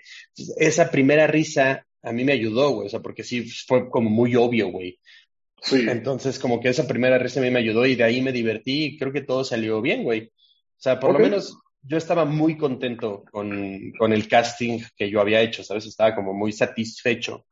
esa 0.56 0.90
primera 0.90 1.26
risa 1.26 1.86
a 2.00 2.12
mí 2.12 2.24
me 2.24 2.32
ayudó, 2.32 2.70
güey, 2.70 2.86
o 2.86 2.90
sea, 2.90 3.00
porque 3.00 3.24
sí 3.24 3.42
fue 3.66 3.90
como 3.90 4.08
muy 4.08 4.34
obvio, 4.34 4.68
güey. 4.68 4.98
Sí. 5.60 5.84
Entonces, 5.86 6.38
como 6.38 6.60
que 6.60 6.70
esa 6.70 6.88
primera 6.88 7.18
risa 7.18 7.40
a 7.40 7.42
mí 7.42 7.50
me 7.50 7.58
ayudó 7.58 7.84
y 7.84 7.94
de 7.94 8.04
ahí 8.04 8.22
me 8.22 8.32
divertí 8.32 8.84
y 8.84 8.96
creo 8.96 9.12
que 9.12 9.20
todo 9.20 9.44
salió 9.44 9.82
bien, 9.82 10.02
güey. 10.02 10.28
O 10.28 10.80
sea, 10.80 10.98
por 10.98 11.12
lo 11.12 11.18
menos 11.18 11.58
yo 11.82 11.96
estaba 11.96 12.24
muy 12.24 12.56
contento 12.56 13.24
con, 13.30 13.92
con, 13.98 14.12
el 14.12 14.28
casting 14.28 14.80
que 14.96 15.10
yo 15.10 15.20
había 15.20 15.40
hecho, 15.40 15.62
¿sabes? 15.62 15.86
Estaba 15.86 16.14
como 16.14 16.34
muy 16.34 16.52
satisfecho, 16.52 17.46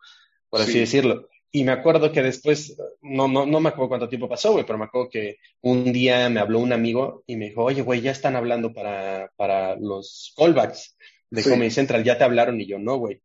por 0.49 0.61
así 0.61 0.79
decirlo. 0.79 1.29
Y 1.53 1.65
me 1.65 1.73
acuerdo 1.73 2.13
que 2.13 2.23
después, 2.23 2.77
no, 3.01 3.29
no, 3.29 3.47
no 3.47 3.61
me 3.61 3.71
acuerdo 3.71 3.89
cuánto 3.89 4.09
tiempo 4.09 4.29
pasó, 4.29 4.53
güey, 4.53 4.67
pero 4.67 4.79
me 4.79 4.85
acuerdo 4.85 5.09
que 5.09 5.37
un 5.63 5.93
día 5.93 6.29
me 6.29 6.41
habló 6.41 6.59
un 6.59 6.73
amigo 6.73 7.23
y 7.27 7.37
me 7.37 7.47
dijo, 7.47 7.65
oye, 7.65 7.83
güey, 7.83 8.01
ya 8.01 8.11
están 8.11 8.37
hablando 8.37 8.75
para, 8.75 9.31
para 9.37 9.77
los 9.77 10.35
callbacks 10.37 10.97
de 11.31 11.43
Comedy 11.43 11.71
Central, 11.71 12.05
ya 12.05 12.19
te 12.19 12.25
hablaron 12.25 12.61
y 12.61 12.67
yo, 12.67 12.79
no, 12.79 12.97
güey. 12.97 13.23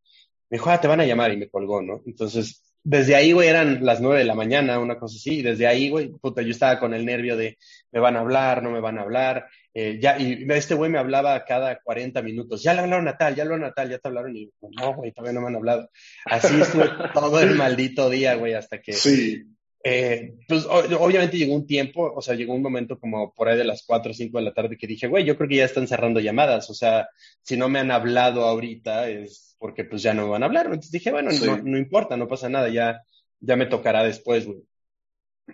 Me 0.50 0.58
dijo, 0.58 0.70
ah, 0.70 0.80
te 0.80 0.88
van 0.88 1.02
a 1.02 1.06
llamar 1.06 1.34
y 1.34 1.38
me 1.38 1.50
colgó, 1.50 1.82
¿no? 1.82 2.02
Entonces, 2.06 2.71
desde 2.84 3.16
ahí, 3.16 3.32
güey, 3.32 3.48
eran 3.48 3.86
las 3.86 4.02
nueve 4.02 4.20
de 4.20 4.26
la 4.26 4.34
mañana, 4.34 4.80
una 4.80 4.98
cosa 4.98 5.16
así, 5.16 5.40
y 5.40 5.42
desde 5.42 5.68
ahí, 5.68 5.90
güey, 5.90 6.10
puta, 6.10 6.42
yo 6.42 6.50
estaba 6.50 6.80
con 6.80 6.94
el 6.94 7.06
nervio 7.06 7.38
de, 7.38 7.58
me 7.92 8.00
van 8.00 8.16
a 8.16 8.22
hablar, 8.22 8.64
no 8.64 8.72
me 8.72 8.80
van 8.80 8.98
a 8.98 9.02
hablar, 9.02 9.46
eh, 9.74 10.00
ya, 10.02 10.18
y 10.20 10.46
este 10.50 10.74
güey 10.74 10.90
me 10.90 10.98
hablaba 10.98 11.44
cada 11.46 11.80
40 11.80 12.22
minutos, 12.22 12.64
ya 12.64 12.74
le 12.74 12.82
hablaron 12.82 13.08
a 13.08 13.18
tal, 13.18 13.36
ya 13.36 13.44
le 13.44 13.54
hablaron 13.54 13.72
a 13.72 13.74
tal, 13.74 13.90
ya 13.90 14.00
te 14.00 14.08
hablaron, 14.08 14.36
y 14.36 14.52
no, 14.80 14.96
güey, 14.96 15.12
todavía 15.12 15.34
no 15.34 15.42
me 15.42 15.48
han 15.48 15.56
hablado. 15.56 15.90
Así 16.26 16.60
estuve 16.60 16.86
todo 17.14 17.40
el 17.40 17.56
maldito 17.56 18.10
día, 18.10 18.36
güey, 18.36 18.54
hasta 18.54 18.82
que... 18.82 18.94
Sí. 18.94 19.44
Eh, 19.84 20.36
pues 20.48 20.68
obviamente 20.68 21.38
llegó 21.38 21.56
un 21.56 21.66
tiempo, 21.66 22.14
o 22.16 22.22
sea, 22.22 22.36
llegó 22.36 22.54
un 22.54 22.62
momento 22.62 23.00
como 23.00 23.34
por 23.34 23.50
ahí 23.50 23.58
de 23.58 23.64
las 23.64 23.84
4 23.84 24.12
o 24.12 24.14
5 24.14 24.38
de 24.38 24.44
la 24.44 24.54
tarde 24.54 24.78
que 24.78 24.86
dije, 24.86 25.08
güey, 25.08 25.26
yo 25.26 25.36
creo 25.36 25.50
que 25.50 25.56
ya 25.56 25.66
están 25.66 25.88
cerrando 25.88 26.20
llamadas, 26.20 26.70
o 26.70 26.76
sea, 26.76 27.10
si 27.42 27.58
no 27.58 27.68
me 27.68 27.80
han 27.80 27.90
hablado 27.90 28.44
ahorita 28.46 29.10
es 29.10 29.51
porque 29.62 29.84
pues 29.84 30.02
ya 30.02 30.16
no 30.16 30.24
me 30.24 30.30
van 30.30 30.42
a 30.42 30.48
hablar. 30.48 30.66
Entonces 30.66 30.92
dije, 30.92 31.12
bueno, 31.12 31.30
no, 31.32 31.58
no, 31.58 31.78
importa, 31.78 32.18
no 32.18 32.28
pasa 32.28 32.50
nada, 32.50 32.68
ya, 32.70 33.04
ya 33.40 33.56
me 33.56 33.68
tocará 33.68 34.04
después, 34.04 34.48
güey. 34.48 34.64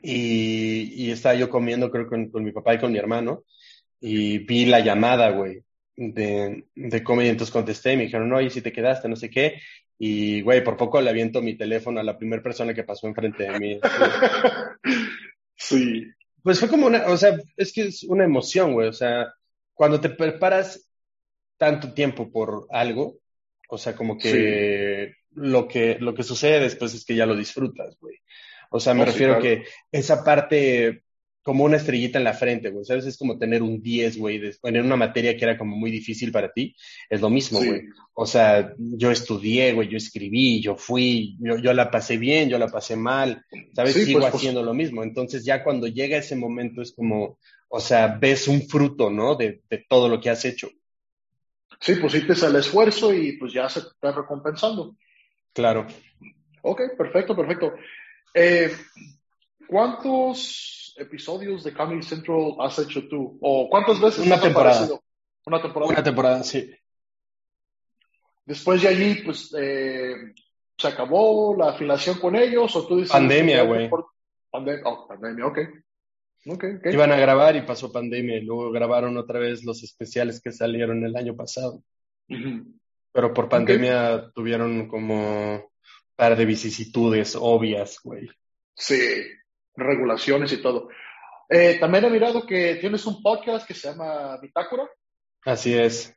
Y, 0.02 0.94
y 0.96 1.12
estaba 1.12 1.36
yo 1.36 1.50
comiendo, 1.50 1.92
creo, 1.92 2.08
con, 2.08 2.30
con 2.30 2.42
mi 2.42 2.54
papá 2.54 2.76
y 2.76 2.80
con 2.80 2.94
mi 2.94 2.98
hermano, 2.98 3.44
y 4.00 4.40
vi 4.40 4.66
la 4.66 4.80
llamada, 4.80 5.30
güey, 5.32 5.62
de, 5.98 6.66
de 6.74 6.98
y 6.98 7.28
entonces 7.28 7.52
contesté 7.52 7.94
y 7.94 7.98
me 7.98 8.04
dijeron, 8.04 8.30
no, 8.30 8.40
y 8.40 8.50
si 8.50 8.62
te 8.62 8.72
quedaste, 8.72 9.10
no 9.10 9.18
sé 9.18 9.30
qué, 9.30 9.60
y, 10.00 10.42
güey, 10.42 10.64
por 10.64 10.78
poco 10.78 11.02
le 11.02 11.10
aviento 11.10 11.42
mi 11.42 11.58
teléfono 11.58 12.00
a 12.00 12.04
la 12.04 12.18
primera 12.18 12.42
persona 12.42 12.74
que 12.74 12.86
pasó 12.86 13.08
enfrente 13.08 13.44
de 13.44 13.60
mí. 13.60 13.80
sí. 15.58 16.06
Pues 16.44 16.62
fue 16.62 16.70
como 16.70 16.86
una, 16.86 17.08
o 17.08 17.18
sea, 17.18 17.38
es 17.58 17.74
que 17.74 17.88
es 17.88 18.04
una 18.04 18.24
emoción, 18.24 18.72
güey, 18.72 18.88
o 18.88 18.94
sea, 18.94 19.34
cuando 19.74 20.00
te 20.00 20.10
preparas 20.10 20.88
tanto 21.58 21.94
tiempo 21.94 22.32
por 22.32 22.68
algo, 22.70 23.18
o 23.68 23.78
sea, 23.78 23.96
como 23.96 24.18
que 24.18 25.14
lo 25.34 25.68
que 25.68 25.98
lo 26.00 26.14
que 26.14 26.24
sucede 26.24 26.60
después 26.60 26.94
es 26.94 27.06
que 27.06 27.16
ya 27.16 27.26
lo 27.26 27.36
disfrutas, 27.36 27.98
güey. 28.00 28.16
O 28.70 28.80
sea, 28.80 28.94
me 28.94 29.06
refiero 29.06 29.36
a 29.36 29.40
que 29.40 29.64
esa 29.92 30.24
parte 30.24 31.04
como 31.48 31.64
una 31.64 31.78
estrellita 31.78 32.18
en 32.18 32.26
la 32.26 32.34
frente, 32.34 32.72
güey. 32.72 32.84
¿Sabes? 32.84 33.06
Es 33.06 33.18
como 33.18 33.38
tener 33.38 33.64
un 33.64 33.82
10, 33.82 34.18
güey, 34.18 34.42
en 34.64 34.82
una 34.82 34.98
materia 34.98 35.38
que 35.38 35.46
era 35.46 35.58
como 35.58 35.78
muy 35.78 35.90
difícil 35.90 36.30
para 36.30 36.52
ti. 36.52 36.76
Es 37.10 37.22
lo 37.22 37.30
mismo, 37.30 37.60
güey. 37.60 37.84
O 38.14 38.26
sea, 38.26 38.74
yo 38.78 39.12
estudié, 39.12 39.72
güey, 39.72 39.88
yo 39.88 39.96
escribí, 39.96 40.62
yo 40.62 40.76
fui, 40.76 41.38
yo, 41.40 41.56
yo, 41.58 41.72
la 41.72 41.90
pasé 41.90 42.18
bien, 42.18 42.50
yo 42.50 42.60
la 42.60 42.68
pasé 42.68 42.98
mal, 42.98 43.46
¿sabes? 43.74 43.94
Sigo 43.94 44.20
pues, 44.20 44.32
pues. 44.32 44.42
haciendo 44.42 44.62
lo 44.62 44.74
mismo. 44.74 45.04
Entonces 45.04 45.46
ya 45.46 45.64
cuando 45.64 45.88
llega 45.88 46.18
ese 46.18 46.36
momento 46.36 46.82
es 46.82 46.92
como, 46.92 47.40
o 47.70 47.80
sea, 47.80 48.08
ves 48.08 48.50
un 48.50 48.68
fruto, 48.68 49.10
¿no? 49.10 49.36
De, 49.36 49.62
de 49.70 49.86
todo 49.88 50.10
lo 50.10 50.20
que 50.20 50.30
has 50.30 50.44
hecho. 50.44 50.70
Sí, 51.80 51.96
pusiste 51.96 52.34
el 52.46 52.56
esfuerzo 52.56 53.14
y 53.14 53.34
pues 53.34 53.54
ya 53.54 53.70
se 53.70 53.80
está 53.80 54.12
recompensando. 54.12 54.96
Claro. 55.54 55.88
Ok, 56.62 56.82
perfecto, 56.98 57.36
perfecto. 57.36 57.74
Eh, 58.34 58.76
¿Cuántos 59.68 60.96
episodios 60.98 61.64
de 61.64 61.74
Comedy 61.74 62.02
Central 62.02 62.56
has 62.60 62.80
hecho 62.80 63.08
tú? 63.08 63.38
¿O 63.42 63.70
cuántas 63.70 64.00
veces? 64.00 64.26
Una 64.26 64.40
temporada. 64.40 64.88
Una 65.46 65.62
temporada. 65.62 65.92
Una 65.92 66.04
temporada, 66.04 66.44
sí. 66.44 66.72
Después 68.46 68.82
de 68.82 68.88
allí, 68.88 69.16
pues, 69.24 69.54
eh, 69.58 70.34
¿se 70.78 70.88
acabó 70.88 71.56
la 71.56 71.70
afiliación 71.72 72.18
con 72.20 72.36
ellos 72.36 72.76
o 72.76 72.88
tú 72.88 72.96
dices... 72.96 73.12
Pandemia, 73.12 73.64
güey. 73.64 73.90
Pandemia, 74.50 74.84
oh, 74.86 75.08
pandemia, 75.08 75.46
ok. 75.46 75.60
Okay, 76.50 76.76
okay. 76.76 76.94
Iban 76.94 77.12
a 77.12 77.18
grabar 77.18 77.56
y 77.58 77.62
pasó 77.64 77.92
pandemia 77.92 78.38
y 78.38 78.42
luego 78.42 78.72
grabaron 78.72 79.18
otra 79.18 79.40
vez 79.40 79.66
los 79.66 79.84
especiales 79.84 80.42
que 80.42 80.52
salieron 80.52 81.04
el 81.04 81.16
año 81.16 81.36
pasado. 81.36 81.84
Pero 83.12 83.34
por 83.34 83.50
pandemia 83.50 84.32
tuvieron 84.34 84.88
como 84.88 85.56
un 85.56 85.64
par 86.16 86.38
de 86.38 86.46
vicisitudes 86.46 87.36
obvias, 87.40 88.00
güey. 88.02 88.30
Sí, 88.74 89.00
regulaciones 89.76 90.54
y 90.54 90.62
todo. 90.62 90.90
Eh, 91.50 91.78
también 91.80 92.06
he 92.06 92.10
mirado 92.10 92.46
que 92.46 92.76
tienes 92.76 93.06
un 93.06 93.22
podcast 93.22 93.68
que 93.68 93.74
se 93.74 93.90
llama 93.90 94.38
Bitácora. 94.40 94.90
Así 95.44 95.74
es. 95.74 96.14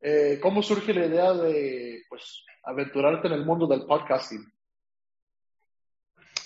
Eh, 0.00 0.38
¿Cómo 0.40 0.62
surge 0.62 0.94
la 0.94 1.06
idea 1.06 1.32
de 1.34 2.02
pues, 2.08 2.44
aventurarte 2.62 3.28
en 3.28 3.34
el 3.34 3.44
mundo 3.44 3.66
del 3.66 3.84
podcasting? 3.86 4.44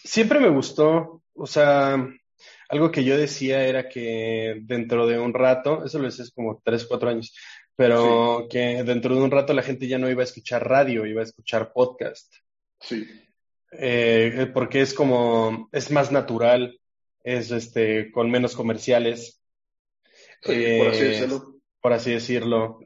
Siempre 0.03 0.41
me 0.41 0.49
gustó, 0.49 1.23
o 1.35 1.47
sea, 1.47 2.09
algo 2.71 2.91
que 2.91 3.03
yo 3.03 3.19
decía 3.19 3.67
era 3.67 3.89
que 3.89 4.61
dentro 4.63 5.07
de 5.07 5.19
un 5.19 5.35
rato, 5.35 5.85
eso 5.85 5.99
lo 5.99 6.05
decía 6.05 6.25
como 6.35 6.63
tres, 6.65 6.87
cuatro 6.87 7.11
años, 7.11 7.35
pero 7.75 8.47
que 8.49 8.83
dentro 8.85 9.17
de 9.17 9.23
un 9.23 9.31
rato 9.31 9.53
la 9.53 9.63
gente 9.63 9.89
ya 9.89 9.99
no 9.99 10.09
iba 10.09 10.23
a 10.23 10.25
escuchar 10.25 10.69
radio, 10.69 11.05
iba 11.05 11.21
a 11.21 11.25
escuchar 11.25 11.73
podcast. 11.73 12.33
Sí. 12.81 13.09
Eh, 13.73 14.51
porque 14.55 14.83
es 14.83 14.95
como, 14.95 15.69
es 15.73 15.91
más 15.91 16.13
natural, 16.13 16.79
es 17.25 17.51
este, 17.51 18.13
con 18.13 18.31
menos 18.31 18.55
comerciales. 18.55 19.43
por 20.43 20.55
así 20.55 21.03
eh, 21.03 21.09
decirlo. 21.09 21.57
Por 21.81 21.93
así 21.93 22.11
decirlo. 22.13 22.81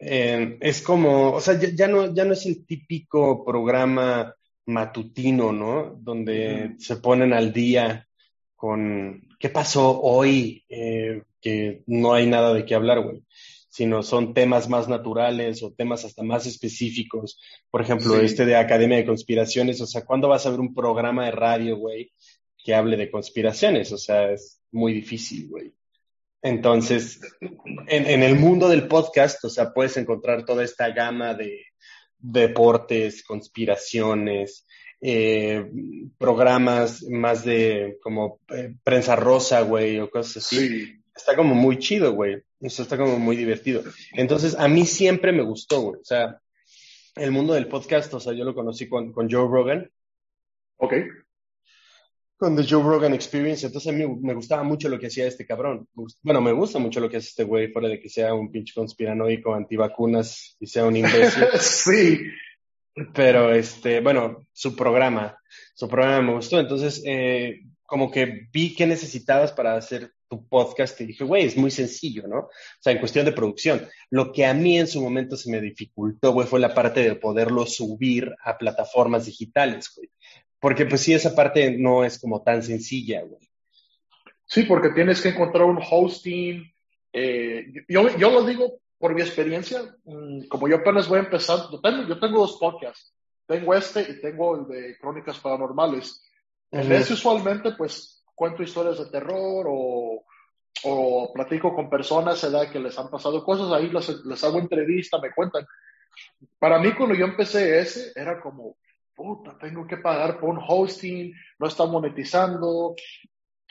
Eh, 0.00 0.56
es 0.60 0.80
como, 0.80 1.32
o 1.32 1.40
sea, 1.40 1.58
ya, 1.58 1.88
no, 1.88 2.14
ya 2.14 2.24
no 2.24 2.32
es 2.32 2.46
el 2.46 2.64
típico 2.64 3.44
programa 3.44 4.34
matutino, 4.66 5.52
¿no? 5.52 5.94
Donde 5.98 6.76
se 6.78 6.96
ponen 6.96 7.32
al 7.32 7.52
día 7.52 8.05
con 8.56 9.28
qué 9.38 9.48
pasó 9.50 10.00
hoy, 10.00 10.64
que 10.68 11.82
no 11.86 12.14
hay 12.14 12.26
nada 12.26 12.52
de 12.52 12.64
qué 12.64 12.74
hablar, 12.74 13.02
güey 13.02 13.22
sino 13.76 14.02
son 14.02 14.32
temas 14.32 14.70
más 14.70 14.88
naturales 14.88 15.62
o 15.62 15.70
temas 15.70 16.02
hasta 16.06 16.22
más 16.22 16.46
específicos. 16.46 17.38
Por 17.70 17.82
ejemplo, 17.82 18.18
este 18.18 18.46
de 18.46 18.56
Academia 18.56 18.96
de 18.96 19.04
Conspiraciones, 19.04 19.82
o 19.82 19.86
sea, 19.86 20.02
¿cuándo 20.02 20.28
vas 20.28 20.46
a 20.46 20.50
ver 20.50 20.60
un 20.60 20.72
programa 20.74 21.26
de 21.26 21.32
radio, 21.32 21.76
güey, 21.76 22.10
que 22.56 22.74
hable 22.74 22.96
de 22.96 23.10
conspiraciones? 23.10 23.92
O 23.92 23.98
sea, 23.98 24.32
es 24.32 24.62
muy 24.72 24.94
difícil, 24.94 25.50
güey. 25.50 25.74
Entonces, 26.40 27.20
en, 27.86 28.22
el 28.22 28.36
mundo 28.36 28.70
del 28.70 28.88
podcast, 28.88 29.44
o 29.44 29.50
sea, 29.50 29.74
puedes 29.74 29.98
encontrar 29.98 30.46
toda 30.46 30.64
esta 30.64 30.88
gama 30.88 31.34
de 31.34 31.66
deportes, 32.18 33.22
conspiraciones, 33.24 34.65
eh, 35.00 35.70
programas 36.18 37.02
más 37.04 37.44
de 37.44 37.98
como 38.02 38.40
eh, 38.48 38.74
prensa 38.82 39.16
rosa, 39.16 39.60
güey, 39.62 39.98
o 40.00 40.10
cosas 40.10 40.38
así. 40.38 41.00
Está 41.14 41.36
como 41.36 41.54
muy 41.54 41.78
chido, 41.78 42.12
güey. 42.12 42.42
Eso 42.60 42.82
está 42.82 42.96
como 42.96 43.18
muy 43.18 43.36
divertido. 43.36 43.82
Entonces, 44.12 44.56
a 44.58 44.68
mí 44.68 44.86
siempre 44.86 45.32
me 45.32 45.42
gustó, 45.42 45.80
güey. 45.80 46.00
O 46.00 46.04
sea, 46.04 46.40
el 47.14 47.30
mundo 47.30 47.54
del 47.54 47.68
podcast, 47.68 48.12
o 48.14 48.20
sea, 48.20 48.32
yo 48.32 48.44
lo 48.44 48.54
conocí 48.54 48.88
con, 48.88 49.12
con 49.12 49.30
Joe 49.30 49.48
Rogan. 49.48 49.90
Ok. 50.78 50.94
Con 52.38 52.56
The 52.56 52.66
Joe 52.68 52.82
Rogan 52.82 53.14
Experience. 53.14 53.66
Entonces, 53.66 53.92
a 53.92 53.96
mí 53.96 54.06
me 54.06 54.34
gustaba 54.34 54.62
mucho 54.62 54.88
lo 54.88 54.98
que 54.98 55.06
hacía 55.06 55.26
este 55.26 55.46
cabrón. 55.46 55.88
Bueno, 56.22 56.40
me 56.40 56.52
gusta 56.52 56.78
mucho 56.78 57.00
lo 57.00 57.08
que 57.08 57.18
hace 57.18 57.28
este 57.28 57.44
güey, 57.44 57.72
fuera 57.72 57.88
de 57.88 58.00
que 58.00 58.08
sea 58.08 58.34
un 58.34 58.50
pinche 58.50 58.74
conspiranoico 58.74 59.54
antivacunas 59.54 60.56
y 60.60 60.66
sea 60.66 60.84
un 60.86 60.96
imbécil. 60.96 61.44
sí. 61.60 62.20
Pero, 63.14 63.52
este, 63.52 64.00
bueno, 64.00 64.46
su 64.52 64.74
programa, 64.74 65.38
su 65.74 65.86
programa 65.88 66.22
me 66.22 66.34
gustó. 66.34 66.58
Entonces, 66.58 67.02
eh, 67.04 67.62
como 67.84 68.10
que 68.10 68.48
vi 68.52 68.74
qué 68.74 68.86
necesitabas 68.86 69.52
para 69.52 69.76
hacer 69.76 70.12
tu 70.28 70.48
podcast 70.48 71.00
y 71.00 71.06
dije, 71.06 71.24
güey, 71.24 71.44
es 71.44 71.56
muy 71.56 71.70
sencillo, 71.70 72.26
¿no? 72.26 72.38
O 72.38 72.50
sea, 72.80 72.92
en 72.92 72.98
cuestión 72.98 73.26
de 73.26 73.32
producción. 73.32 73.86
Lo 74.10 74.32
que 74.32 74.46
a 74.46 74.54
mí 74.54 74.78
en 74.78 74.86
su 74.86 75.00
momento 75.00 75.36
se 75.36 75.50
me 75.50 75.60
dificultó, 75.60 76.32
güey, 76.32 76.48
fue 76.48 76.58
la 76.58 76.74
parte 76.74 77.00
de 77.00 77.14
poderlo 77.14 77.66
subir 77.66 78.34
a 78.42 78.56
plataformas 78.56 79.26
digitales, 79.26 79.92
güey. 79.94 80.10
Porque 80.58 80.86
pues 80.86 81.02
sí, 81.02 81.12
esa 81.12 81.34
parte 81.34 81.76
no 81.78 82.02
es 82.02 82.18
como 82.18 82.42
tan 82.42 82.62
sencilla, 82.62 83.22
güey. 83.22 83.48
Sí, 84.46 84.62
porque 84.62 84.90
tienes 84.90 85.20
que 85.20 85.28
encontrar 85.28 85.64
un 85.64 85.78
hosting. 85.78 86.72
Eh, 87.12 87.66
yo, 87.88 88.16
yo 88.16 88.30
lo 88.30 88.44
digo 88.44 88.80
por 88.98 89.14
mi 89.14 89.20
experiencia, 89.20 89.82
mm, 90.04 90.46
como 90.48 90.68
yo 90.68 90.76
apenas 90.76 91.08
voy 91.08 91.20
yo 91.20 91.80
tengo, 91.80 92.08
yo 92.08 92.18
tengo 92.18 92.40
dos 92.40 92.56
podcasts. 92.58 93.12
Tengo 93.46 93.74
este 93.74 94.02
y 94.02 94.20
tengo 94.20 94.56
el 94.56 94.66
de 94.66 94.98
Crónicas 94.98 95.38
Paranormales. 95.38 96.22
En 96.70 96.90
ese 96.90 97.12
usualmente, 97.12 97.72
pues, 97.72 98.24
cuento 98.34 98.62
historias 98.62 98.98
de 98.98 99.06
terror 99.06 99.66
o, 99.68 100.24
o 100.84 101.32
platico 101.32 101.74
con 101.74 101.88
personas 101.88 102.42
edad 102.42 102.70
que 102.70 102.80
les 102.80 102.98
han 102.98 103.08
pasado 103.08 103.44
cosas, 103.44 103.70
ahí 103.72 103.88
les, 103.88 104.24
les 104.24 104.44
hago 104.44 104.58
entrevista, 104.58 105.18
me 105.20 105.32
cuentan. 105.32 105.64
Para 106.58 106.78
mí, 106.78 106.92
cuando 106.92 107.14
yo 107.14 107.26
empecé 107.26 107.78
ese, 107.78 108.12
era 108.16 108.40
como, 108.40 108.76
puta, 109.14 109.56
tengo 109.58 109.86
que 109.86 109.98
pagar 109.98 110.40
por 110.40 110.50
un 110.50 110.60
hosting, 110.66 111.32
no 111.58 111.68
está 111.68 111.86
monetizando, 111.86 112.96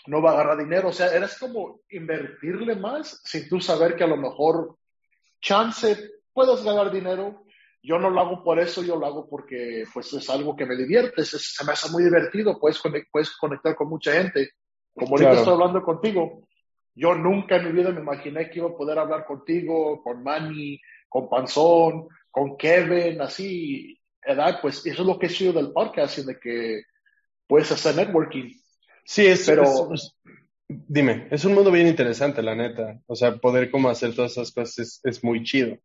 no 0.07 0.21
va 0.21 0.31
a 0.31 0.33
agarrar 0.35 0.57
dinero. 0.57 0.89
O 0.89 0.93
sea, 0.93 1.13
eres 1.13 1.37
como 1.37 1.81
invertirle 1.89 2.75
más 2.75 3.21
sin 3.23 3.49
tú 3.49 3.59
saber 3.59 3.95
que 3.95 4.03
a 4.03 4.07
lo 4.07 4.17
mejor 4.17 4.77
chance 5.45 6.11
puedes 6.33 6.63
ganar 6.63 6.91
dinero. 6.91 7.45
Yo 7.81 7.99
no 7.99 8.09
lo 8.09 8.19
hago 8.19 8.43
por 8.43 8.59
eso, 8.59 8.83
yo 8.83 8.95
lo 8.95 9.05
hago 9.05 9.29
porque 9.29 9.85
pues 9.93 10.11
es 10.13 10.27
algo 10.31 10.55
que 10.55 10.65
me 10.65 10.75
divierte, 10.75 11.23
se, 11.23 11.63
me 11.63 11.73
hace 11.73 11.91
muy 11.91 12.03
divertido, 12.03 12.59
puedes, 12.59 12.81
puedes 13.11 13.37
conectar 13.37 13.75
con 13.75 13.89
mucha 13.89 14.11
gente. 14.13 14.49
Como 14.95 15.15
ahorita 15.15 15.33
estoy 15.33 15.53
hablando 15.53 15.83
contigo, 15.83 16.47
yo 16.95 17.13
nunca 17.13 17.57
en 17.57 17.65
mi 17.65 17.71
vida 17.73 17.91
me 17.91 18.01
imaginé 18.01 18.49
que 18.49 18.59
iba 18.59 18.69
a 18.69 18.75
poder 18.75 18.97
hablar 18.97 19.25
contigo, 19.25 20.01
con 20.01 20.23
Manny, 20.23 20.81
con 21.07 21.29
Panzón, 21.29 22.07
con 22.31 22.57
Kevin, 22.57 23.21
así, 23.21 23.99
edad, 24.23 24.59
pues 24.61 24.83
eso 24.85 25.01
es 25.03 25.07
lo 25.07 25.19
que 25.19 25.27
he 25.27 25.29
sido 25.29 25.53
del 25.53 25.71
podcast, 25.71 26.17
de 26.19 26.39
que 26.39 26.81
puedes 27.45 27.71
hacer 27.71 27.95
networking. 27.95 28.51
Sí, 29.03 29.27
es, 29.27 29.45
pero... 29.45 29.63
dime, 30.67 31.27
es 31.31 31.45
un 31.45 31.53
mundo 31.53 31.71
bien 31.71 31.87
interesante, 31.87 32.41
la 32.41 32.55
neta. 32.55 32.99
O 33.07 33.15
sea, 33.15 33.35
poder 33.37 33.71
como 33.71 33.89
hacer 33.89 34.15
todas 34.15 34.33
esas 34.33 34.51
cosas 34.51 34.79
es, 34.79 35.01
es 35.03 35.23
muy 35.23 35.43
chido. 35.43 35.77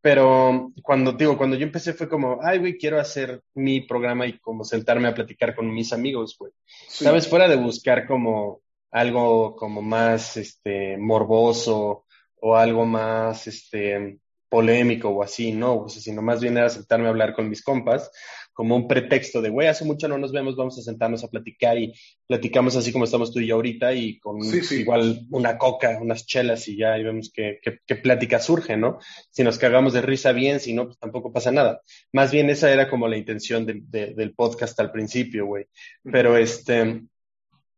Pero 0.00 0.72
cuando 0.82 1.12
digo, 1.12 1.38
cuando 1.38 1.56
yo 1.56 1.64
empecé 1.64 1.92
fue 1.92 2.08
como, 2.08 2.40
ay, 2.42 2.58
güey, 2.58 2.76
quiero 2.76 2.98
hacer 2.98 3.40
mi 3.54 3.82
programa 3.82 4.26
y 4.26 4.38
como 4.38 4.64
sentarme 4.64 5.08
a 5.08 5.14
platicar 5.14 5.54
con 5.54 5.72
mis 5.72 5.92
amigos, 5.92 6.36
güey. 6.38 6.52
¿Sabes? 6.88 7.28
Fuera 7.28 7.46
de 7.48 7.56
buscar 7.56 8.06
como 8.06 8.62
algo 8.90 9.54
como 9.54 9.80
más, 9.80 10.36
este, 10.36 10.98
morboso 10.98 12.04
o 12.40 12.56
algo 12.56 12.84
más, 12.84 13.46
este, 13.46 14.18
polémico 14.52 15.08
o 15.08 15.22
así, 15.22 15.52
no, 15.52 15.84
o 15.84 15.88
sea, 15.88 16.02
sino 16.02 16.20
más 16.20 16.42
bien 16.42 16.58
era 16.58 16.68
sentarme 16.68 17.06
a 17.06 17.08
hablar 17.08 17.32
con 17.32 17.48
mis 17.48 17.62
compas 17.64 18.10
como 18.52 18.76
un 18.76 18.86
pretexto 18.86 19.40
de, 19.40 19.50
güey, 19.50 19.68
hace 19.68 19.84
mucho 19.84 20.08
no 20.08 20.18
nos 20.18 20.32
vemos, 20.32 20.56
vamos 20.56 20.78
a 20.78 20.82
sentarnos 20.82 21.24
a 21.24 21.28
platicar 21.28 21.78
y 21.78 21.92
platicamos 22.26 22.76
así 22.76 22.92
como 22.92 23.04
estamos 23.04 23.32
tú 23.32 23.40
y 23.40 23.46
yo 23.46 23.56
ahorita 23.56 23.94
y 23.94 24.18
con 24.18 24.38
igual 24.70 25.20
una 25.30 25.58
coca, 25.58 25.98
unas 26.00 26.26
chelas 26.26 26.68
y 26.68 26.76
ya 26.76 26.98
y 26.98 27.04
vemos 27.04 27.30
qué, 27.32 27.60
qué, 27.62 27.96
plática 27.96 28.40
surge, 28.40 28.76
¿no? 28.76 28.98
Si 29.30 29.42
nos 29.42 29.58
cagamos 29.58 29.92
de 29.92 30.02
risa 30.02 30.32
bien, 30.32 30.60
si 30.60 30.72
no, 30.72 30.86
pues 30.86 30.98
tampoco 30.98 31.32
pasa 31.32 31.52
nada. 31.52 31.80
Más 32.12 32.32
bien 32.32 32.50
esa 32.50 32.72
era 32.72 32.88
como 32.90 33.08
la 33.08 33.16
intención 33.16 33.66
del 33.66 34.34
podcast 34.34 34.78
al 34.80 34.92
principio, 34.92 35.46
güey. 35.46 35.66
Pero 36.02 36.36
este, 36.36 37.02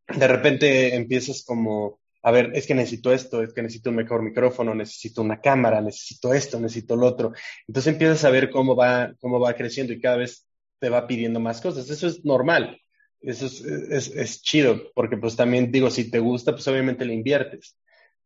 de 0.08 0.28
repente 0.28 0.94
empiezas 0.94 1.44
como 1.44 2.00
a 2.26 2.30
ver, 2.30 2.52
es 2.54 2.66
que 2.66 2.74
necesito 2.74 3.12
esto, 3.12 3.42
es 3.42 3.52
que 3.52 3.60
necesito 3.60 3.90
un 3.90 3.96
mejor 3.96 4.22
micrófono, 4.22 4.74
necesito 4.74 5.20
una 5.20 5.42
cámara, 5.42 5.82
necesito 5.82 6.32
esto, 6.32 6.58
necesito 6.58 6.96
lo 6.96 7.06
otro. 7.06 7.32
Entonces 7.68 7.92
empiezas 7.92 8.24
a 8.24 8.30
ver 8.30 8.48
cómo 8.48 8.74
va, 8.74 9.12
cómo 9.20 9.38
va 9.38 9.52
creciendo 9.52 9.92
y 9.92 10.00
cada 10.00 10.16
vez 10.16 10.46
te 10.84 10.90
va 10.90 11.06
pidiendo 11.06 11.40
más 11.40 11.62
cosas. 11.62 11.88
Eso 11.88 12.06
es 12.06 12.26
normal. 12.26 12.78
Eso 13.22 13.46
es, 13.46 13.62
es, 13.62 14.14
es 14.14 14.42
chido, 14.42 14.92
porque 14.94 15.16
pues 15.16 15.34
también 15.34 15.72
digo, 15.72 15.90
si 15.90 16.10
te 16.10 16.18
gusta, 16.18 16.52
pues 16.52 16.68
obviamente 16.68 17.06
le 17.06 17.14
inviertes. 17.14 17.78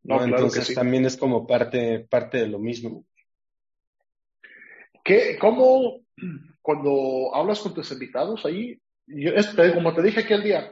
¿no? 0.03 0.21
Entonces 0.21 0.75
también 0.75 1.05
es 1.05 1.15
como 1.15 1.47
parte, 1.47 2.01
parte 2.09 2.39
de 2.39 2.47
lo 2.47 2.59
mismo. 2.59 3.05
¿Qué, 5.05 5.37
¿Cómo, 5.39 6.01
cuando 6.61 7.33
hablas 7.33 7.61
con 7.61 7.73
tus 7.73 7.93
invitados 7.93 8.45
ahí, 8.45 8.77
yo, 9.07 9.31
como 9.73 9.95
te 9.95 10.01
dije 10.01 10.19
aquel 10.19 10.43
día, 10.43 10.69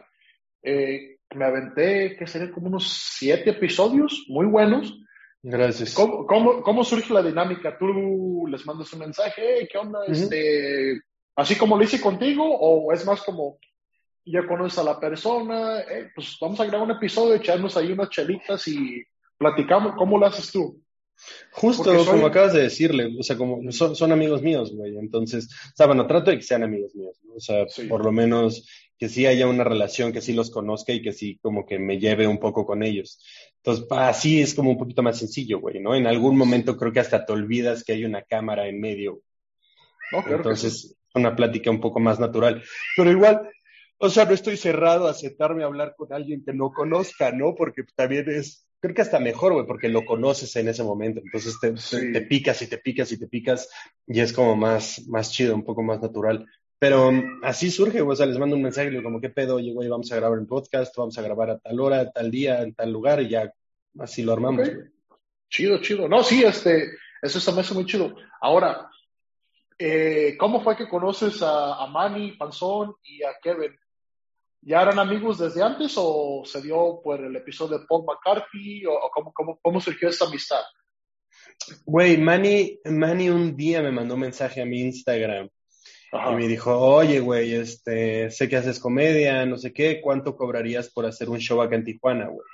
eh, 0.63 1.19
me 1.35 1.45
aventé, 1.45 2.17
que 2.17 2.27
serían 2.27 2.51
como 2.51 2.67
unos 2.67 2.91
siete 3.17 3.51
episodios 3.51 4.25
muy 4.27 4.45
buenos. 4.45 4.93
Gracias. 5.41 5.93
¿Cómo, 5.93 6.25
cómo, 6.25 6.61
cómo 6.61 6.83
surge 6.83 7.13
la 7.13 7.23
dinámica? 7.23 7.77
¿Tú 7.77 8.45
les 8.49 8.65
mandas 8.65 8.91
un 8.91 8.99
mensaje? 8.99 9.69
¿Qué 9.71 9.77
onda? 9.77 9.99
este, 10.05 11.01
¿Así 11.37 11.55
como 11.55 11.77
lo 11.77 11.83
hice 11.83 12.01
contigo? 12.01 12.43
¿O 12.43 12.91
es 12.91 13.05
más 13.05 13.21
como 13.21 13.59
ya 14.25 14.45
conoces 14.47 14.79
a 14.79 14.83
la 14.83 14.99
persona? 14.99 15.81
Eh, 15.81 16.09
pues 16.13 16.35
vamos 16.41 16.59
a 16.59 16.65
grabar 16.65 16.89
un 16.89 16.95
episodio, 16.95 17.35
echarnos 17.35 17.77
ahí 17.77 17.91
unas 17.91 18.09
chelitas 18.09 18.67
y 18.67 19.03
platicamos. 19.37 19.93
¿Cómo 19.95 20.17
lo 20.17 20.25
haces 20.25 20.51
tú? 20.51 20.81
Justo 21.51 22.05
como 22.05 22.25
acabas 22.25 22.53
de 22.53 22.63
decirle, 22.63 23.15
o 23.19 23.23
sea, 23.23 23.37
como 23.37 23.71
son, 23.71 23.95
son 23.95 24.11
amigos 24.11 24.41
míos, 24.41 24.71
güey. 24.75 24.97
Entonces, 24.97 25.45
o 25.45 25.75
sea, 25.75 25.85
bueno, 25.85 26.07
trato 26.07 26.31
de 26.31 26.37
que 26.37 26.43
sean 26.43 26.63
amigos 26.63 26.95
míos, 26.95 27.19
¿no? 27.23 27.35
O 27.35 27.39
sea, 27.39 27.65
por 27.87 28.03
lo 28.03 28.11
menos 28.11 28.67
que 28.97 29.07
sí 29.07 29.27
haya 29.27 29.47
una 29.47 29.63
relación, 29.63 30.11
que 30.11 30.21
sí 30.21 30.33
los 30.33 30.49
conozca 30.49 30.91
y 30.91 31.03
que 31.03 31.13
sí 31.13 31.37
como 31.43 31.67
que 31.67 31.77
me 31.77 31.99
lleve 31.99 32.27
un 32.27 32.39
poco 32.39 32.65
con 32.65 32.81
ellos. 32.81 33.23
Entonces, 33.57 33.85
así 33.91 34.41
es 34.41 34.55
como 34.55 34.71
un 34.71 34.77
poquito 34.77 35.03
más 35.03 35.19
sencillo, 35.19 35.59
güey, 35.59 35.79
¿no? 35.79 35.93
En 35.93 36.07
algún 36.07 36.35
momento 36.35 36.77
creo 36.77 36.91
que 36.91 36.99
hasta 36.99 37.25
te 37.25 37.33
olvidas 37.33 37.83
que 37.83 37.93
hay 37.93 38.05
una 38.05 38.23
cámara 38.23 38.67
en 38.67 38.79
medio. 38.79 39.21
Entonces, 40.27 40.97
una 41.17 41.35
plática 41.35 41.69
un 41.69 41.81
poco 41.81 41.99
más 41.99 42.19
natural. 42.19 42.63
Pero 42.95 43.11
igual, 43.11 43.49
o 43.97 44.09
sea, 44.09 44.25
no 44.25 44.33
estoy 44.33 44.57
cerrado 44.57 45.07
a 45.07 45.13
sentarme 45.13 45.63
a 45.63 45.67
hablar 45.67 45.95
con 45.97 46.13
alguien 46.13 46.43
que 46.45 46.53
no 46.53 46.71
conozca, 46.71 47.31
¿no? 47.31 47.55
Porque 47.55 47.83
también 47.95 48.29
es, 48.29 48.67
creo 48.79 48.95
que 48.95 49.01
hasta 49.01 49.19
mejor, 49.19 49.53
güey, 49.53 49.65
porque 49.65 49.89
lo 49.89 50.05
conoces 50.05 50.55
en 50.55 50.67
ese 50.69 50.83
momento. 50.83 51.21
Entonces 51.23 51.57
te, 51.59 52.11
te, 52.11 52.21
picas 52.21 52.61
y 52.61 52.67
te 52.67 52.77
picas 52.77 53.11
y 53.11 53.19
te 53.19 53.27
picas 53.27 53.69
y 54.05 54.19
es 54.19 54.33
como 54.33 54.55
más, 54.55 55.07
más 55.07 55.31
chido, 55.31 55.55
un 55.55 55.63
poco 55.63 55.83
más 55.83 56.01
natural. 56.01 56.45
Pero 56.79 57.07
um, 57.07 57.39
así 57.43 57.71
surge, 57.71 58.01
o 58.01 58.15
sea, 58.15 58.27
les 58.27 58.37
mando 58.37 58.55
un 58.55 58.61
mensaje, 58.61 58.91
digo, 58.91 59.01
como, 59.01 59.19
¿qué 59.19 59.29
pedo? 59.29 59.55
Oye, 59.55 59.73
güey, 59.73 59.89
vamos 59.89 60.11
a 60.11 60.15
grabar 60.15 60.37
un 60.37 60.45
podcast, 60.45 60.95
vamos 60.95 61.17
a 61.17 61.23
grabar 61.23 61.49
a 61.49 61.57
tal 61.57 61.79
hora, 61.79 62.11
tal 62.11 62.29
día, 62.29 62.61
en 62.61 62.75
tal 62.75 62.91
lugar, 62.91 63.19
y 63.21 63.29
ya 63.29 63.51
así 63.97 64.21
lo 64.21 64.33
armamos. 64.33 64.69
Chido, 65.49 65.81
chido. 65.81 66.07
No, 66.07 66.23
sí, 66.23 66.43
este, 66.43 66.89
eso 67.21 67.39
está 67.39 67.73
muy 67.73 67.85
chido. 67.85 68.15
Ahora, 68.41 68.91
eh, 69.77 70.35
¿cómo 70.37 70.61
fue 70.63 70.75
que 70.75 70.87
conoces 70.87 71.41
a, 71.41 71.83
a 71.83 71.87
Manny, 71.87 72.33
Panzón 72.33 72.95
y 73.03 73.23
a 73.23 73.35
Kevin? 73.41 73.75
¿Ya 74.61 74.81
eran 74.81 74.99
amigos 74.99 75.37
desde 75.37 75.63
antes 75.63 75.93
o 75.97 76.43
se 76.45 76.61
dio 76.61 76.99
por 77.03 77.23
el 77.23 77.35
episodio 77.35 77.79
de 77.79 77.85
Paul 77.85 78.05
McCarthy 78.05 78.85
o, 78.85 79.09
cómo, 79.13 79.31
cómo, 79.33 79.59
cómo, 79.61 79.79
surgió 79.79 80.09
esta 80.09 80.25
amistad? 80.25 80.61
Güey, 81.85 82.17
Manny, 82.17 82.79
Manny 82.85 83.29
un 83.29 83.55
día 83.55 83.81
me 83.81 83.91
mandó 83.91 84.15
un 84.15 84.21
mensaje 84.21 84.61
a 84.61 84.65
mi 84.65 84.81
Instagram 84.81 85.49
y 86.11 86.35
me 86.35 86.47
dijo, 86.47 86.77
oye, 86.77 87.19
güey, 87.19 87.53
este, 87.53 88.31
sé 88.31 88.47
que 88.47 88.57
haces 88.57 88.79
comedia, 88.79 89.45
no 89.45 89.57
sé 89.57 89.73
qué, 89.73 90.01
¿cuánto 90.01 90.35
cobrarías 90.35 90.89
por 90.89 91.05
hacer 91.05 91.29
un 91.29 91.39
show 91.39 91.61
acá 91.61 91.75
en 91.75 91.83
Tijuana, 91.83 92.27
güey? 92.27 92.45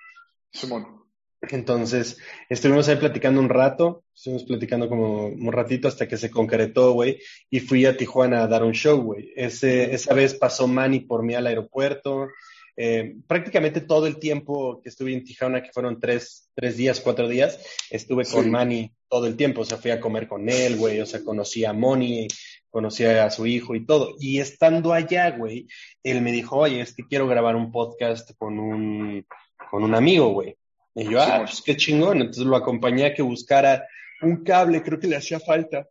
Simón. 0.52 1.03
Entonces, 1.50 2.18
estuvimos 2.50 2.88
ahí 2.88 2.96
platicando 2.96 3.42
un 3.42 3.50
rato, 3.50 4.04
estuvimos 4.16 4.46
platicando 4.46 4.88
como 4.88 5.28
un 5.28 5.52
ratito 5.52 5.88
hasta 5.88 6.08
que 6.08 6.18
se 6.18 6.32
concretó, 6.32 6.94
güey, 6.94 7.20
y 7.50 7.60
fui 7.60 7.86
a 7.86 7.98
Tijuana 7.98 8.44
a 8.44 8.48
dar 8.48 8.64
un 8.64 8.74
show, 8.74 9.02
güey. 9.02 9.32
Ese, 9.36 9.94
esa 9.94 10.14
vez 10.14 10.36
pasó 10.36 10.68
Manny 10.68 11.02
por 11.02 11.24
mí 11.24 11.34
al 11.34 11.48
aeropuerto. 11.48 12.28
Eh, 12.76 13.18
prácticamente 13.28 13.82
todo 13.82 14.08
el 14.08 14.18
tiempo 14.18 14.82
que 14.82 14.90
estuve 14.90 15.14
en 15.14 15.24
Tijuana, 15.24 15.62
que 15.62 15.72
fueron 15.72 16.00
tres, 16.00 16.50
tres 16.56 16.78
días, 16.78 17.02
cuatro 17.02 17.28
días, 17.28 17.60
estuve 17.90 18.26
con 18.26 18.50
Manny 18.50 18.92
todo 19.10 19.28
el 19.28 19.36
tiempo. 19.36 19.62
O 19.62 19.66
sea, 19.66 19.78
fui 19.78 19.92
a 19.92 20.00
comer 20.00 20.28
con 20.28 20.50
él, 20.50 20.78
güey, 20.78 21.02
o 21.02 21.06
sea, 21.06 21.24
conocí 21.24 21.66
a 21.66 21.74
Moni, 21.74 22.28
conocía 22.70 23.26
a 23.26 23.30
su 23.30 23.46
hijo 23.46 23.76
y 23.76 23.86
todo. 23.86 24.16
Y 24.18 24.40
estando 24.40 24.94
allá, 24.94 25.32
güey, 25.32 25.68
él 26.04 26.22
me 26.22 26.32
dijo, 26.32 26.58
oye, 26.58 26.82
es 26.82 26.96
que 26.96 27.06
quiero 27.06 27.28
grabar 27.28 27.56
un 27.56 27.72
podcast 27.72 28.32
con 28.38 28.58
un, 28.60 29.26
con 29.70 29.84
un 29.84 29.94
amigo, 29.94 30.30
güey. 30.30 30.58
Y 30.96 31.10
yo, 31.10 31.22
ah, 31.22 31.44
pues 31.46 31.62
qué 31.62 31.76
chingón. 31.76 32.22
Entonces 32.22 32.46
lo 32.46 32.56
acompañé 32.56 33.06
a 33.06 33.14
que 33.14 33.22
buscara 33.22 33.88
un 34.22 34.44
cable, 34.44 34.82
creo 34.82 35.00
que 35.00 35.08
le 35.08 35.16
hacía 35.16 35.40
falta, 35.40 35.88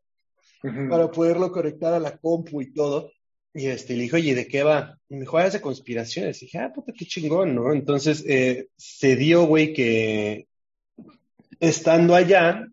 para 0.89 1.11
poderlo 1.11 1.51
conectar 1.51 1.93
a 1.93 1.99
la 1.99 2.17
compu 2.17 2.63
y 2.63 2.73
todo. 2.73 3.11
Y 3.55 3.67
este, 3.67 3.95
le 3.95 4.05
dijo, 4.05 4.17
oye, 4.17 4.35
¿de 4.35 4.47
qué 4.47 4.63
va? 4.63 4.99
Y 5.09 5.15
me 5.15 5.21
dijo, 5.21 5.37
ah, 5.37 5.47
es 5.47 5.53
de 5.53 5.61
conspiraciones. 5.61 6.41
Y 6.43 6.47
dije, 6.47 6.59
ah, 6.59 6.73
puta, 6.73 6.93
qué 6.97 7.05
chingón, 7.05 7.55
¿no? 7.55 7.73
Entonces, 7.73 8.25
eh, 8.27 8.69
se 8.77 9.17
dio, 9.17 9.45
güey, 9.45 9.75
que 9.75 10.47
estando 11.61 12.15
allá, 12.15 12.67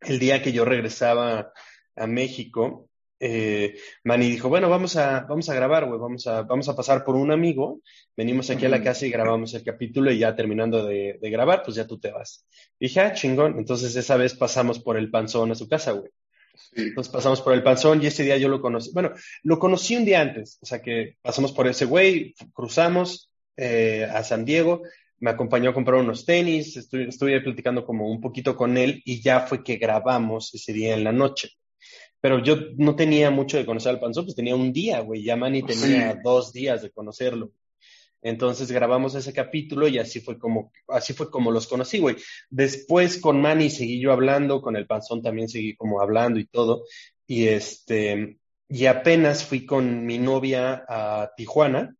el 0.00 0.18
día 0.18 0.42
que 0.42 0.52
yo 0.52 0.64
regresaba 0.64 1.52
a 1.94 2.06
México, 2.06 2.88
eh, 3.18 3.76
Manny 4.04 4.30
dijo, 4.30 4.48
bueno, 4.48 4.68
vamos 4.68 4.96
a, 4.96 5.20
vamos 5.20 5.48
a 5.48 5.54
grabar, 5.54 5.86
güey, 5.86 5.98
vamos 5.98 6.26
a, 6.26 6.42
vamos 6.42 6.68
a 6.68 6.76
pasar 6.76 7.04
por 7.04 7.16
un 7.16 7.30
amigo, 7.30 7.80
venimos 8.16 8.50
aquí 8.50 8.66
a 8.66 8.68
la 8.68 8.82
casa 8.82 9.06
y 9.06 9.10
grabamos 9.10 9.54
el 9.54 9.64
capítulo 9.64 10.12
y 10.12 10.18
ya 10.18 10.36
terminando 10.36 10.84
de, 10.84 11.18
grabar, 11.22 11.62
pues 11.64 11.76
ya 11.76 11.86
tú 11.86 11.98
te 11.98 12.10
vas. 12.10 12.46
dije, 12.78 13.00
ah, 13.00 13.12
chingón. 13.12 13.58
Entonces 13.58 13.96
esa 13.96 14.16
vez 14.16 14.34
pasamos 14.34 14.78
por 14.80 14.96
el 14.96 15.10
panzón 15.10 15.50
a 15.50 15.54
su 15.54 15.68
casa, 15.68 15.92
güey. 15.92 16.10
Entonces 16.74 17.12
pasamos 17.12 17.40
por 17.42 17.54
el 17.54 17.62
panzón 17.62 18.02
y 18.02 18.06
ese 18.06 18.22
día 18.22 18.36
yo 18.36 18.48
lo 18.48 18.60
conocí. 18.60 18.90
Bueno, 18.92 19.12
lo 19.42 19.58
conocí 19.58 19.96
un 19.96 20.04
día 20.04 20.20
antes, 20.20 20.58
o 20.60 20.66
sea 20.66 20.80
que 20.80 21.16
pasamos 21.22 21.52
por 21.52 21.66
ese 21.68 21.84
güey, 21.84 22.34
cruzamos 22.52 23.30
eh, 23.56 24.06
a 24.10 24.22
San 24.24 24.44
Diego, 24.44 24.82
me 25.18 25.30
acompañó 25.30 25.70
a 25.70 25.74
comprar 25.74 26.00
unos 26.00 26.26
tenis, 26.26 26.76
estuve, 26.76 27.08
estuve 27.08 27.40
platicando 27.40 27.84
como 27.84 28.10
un 28.10 28.20
poquito 28.20 28.56
con 28.56 28.76
él 28.76 29.02
y 29.04 29.22
ya 29.22 29.40
fue 29.40 29.64
que 29.64 29.76
grabamos 29.76 30.54
ese 30.54 30.72
día 30.72 30.94
en 30.94 31.04
la 31.04 31.12
noche. 31.12 31.50
Pero 32.20 32.42
yo 32.42 32.56
no 32.76 32.96
tenía 32.96 33.30
mucho 33.30 33.56
de 33.56 33.66
conocer 33.66 33.90
al 33.90 34.00
Panzón, 34.00 34.24
pues 34.24 34.36
tenía 34.36 34.56
un 34.56 34.72
día, 34.72 35.00
güey. 35.00 35.22
Ya 35.22 35.36
Manny 35.36 35.62
tenía 35.62 36.18
dos 36.22 36.52
días 36.52 36.82
de 36.82 36.90
conocerlo. 36.90 37.52
Entonces 38.22 38.72
grabamos 38.72 39.14
ese 39.14 39.32
capítulo 39.32 39.86
y 39.86 39.98
así 39.98 40.20
fue 40.20 40.38
como, 40.38 40.72
así 40.88 41.12
fue 41.12 41.30
como 41.30 41.52
los 41.52 41.66
conocí, 41.66 41.98
güey. 41.98 42.16
Después 42.50 43.20
con 43.20 43.40
Manny 43.40 43.70
seguí 43.70 44.00
yo 44.00 44.12
hablando, 44.12 44.60
con 44.62 44.76
el 44.76 44.86
Panzón 44.86 45.22
también 45.22 45.48
seguí 45.48 45.76
como 45.76 46.00
hablando 46.00 46.40
y 46.40 46.46
todo. 46.46 46.84
Y 47.26 47.46
este, 47.46 48.38
y 48.68 48.86
apenas 48.86 49.44
fui 49.44 49.64
con 49.64 50.04
mi 50.04 50.18
novia 50.18 50.84
a 50.88 51.30
Tijuana 51.36 51.94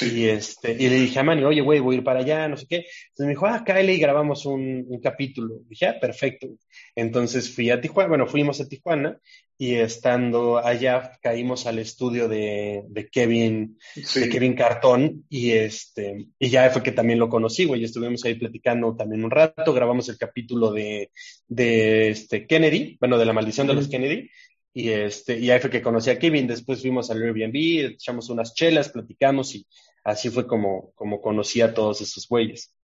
y, 0.00 0.24
este, 0.26 0.72
y 0.72 0.88
le 0.88 0.96
dije 0.96 1.18
a 1.18 1.22
Manny, 1.22 1.44
oye, 1.44 1.60
güey, 1.60 1.80
voy 1.80 1.94
a 1.94 1.98
ir 1.98 2.04
para 2.04 2.20
allá, 2.20 2.48
no 2.48 2.56
sé 2.56 2.66
qué. 2.68 2.76
Entonces 2.76 3.26
me 3.26 3.28
dijo, 3.28 3.46
ah, 3.46 3.62
Kyle, 3.64 3.90
y 3.90 3.98
grabamos 3.98 4.44
un, 4.44 4.84
un 4.88 5.00
capítulo. 5.00 5.60
dije, 5.68 5.86
ah, 5.86 6.00
perfecto. 6.00 6.48
Entonces 6.94 7.54
fui 7.54 7.70
a 7.70 7.80
Tijuana, 7.80 8.08
bueno, 8.08 8.26
fuimos 8.26 8.60
a 8.60 8.68
Tijuana 8.68 9.20
y 9.58 9.74
estando 9.74 10.58
allá 10.58 11.12
caímos 11.22 11.66
al 11.66 11.78
estudio 11.78 12.28
de, 12.28 12.84
de 12.88 13.08
Kevin, 13.08 13.78
de 14.14 14.28
Kevin 14.28 14.54
Cartón 14.54 15.24
y 15.30 15.52
este, 15.52 16.26
y 16.38 16.50
ya 16.50 16.68
fue 16.70 16.82
que 16.82 16.92
también 16.92 17.18
lo 17.18 17.30
conocí, 17.30 17.64
güey, 17.64 17.82
estuvimos 17.82 18.24
ahí 18.24 18.34
platicando 18.34 18.94
también 18.96 19.24
un 19.24 19.30
rato, 19.30 19.72
grabamos 19.72 20.08
el 20.08 20.18
capítulo 20.18 20.72
de, 20.72 21.10
de 21.48 22.10
este 22.10 22.46
Kennedy, 22.46 22.98
bueno, 23.00 23.16
de 23.16 23.24
la 23.24 23.32
maldición 23.32 23.66
de 23.66 23.74
los 23.74 23.88
Kennedy, 23.88 24.28
y, 24.78 24.90
este, 24.90 25.38
y 25.38 25.50
ahí 25.50 25.58
fue 25.58 25.70
que 25.70 25.80
conocí 25.80 26.10
a 26.10 26.18
Kevin, 26.18 26.46
después 26.46 26.82
fuimos 26.82 27.10
al 27.10 27.22
Airbnb, 27.22 27.94
echamos 27.94 28.28
unas 28.28 28.52
chelas, 28.52 28.90
platicamos 28.90 29.54
y 29.54 29.66
así 30.04 30.28
fue 30.28 30.46
como, 30.46 30.92
como 30.94 31.22
conocí 31.22 31.62
a 31.62 31.72
todos 31.72 32.02
esos 32.02 32.28
güeyes. 32.28 32.76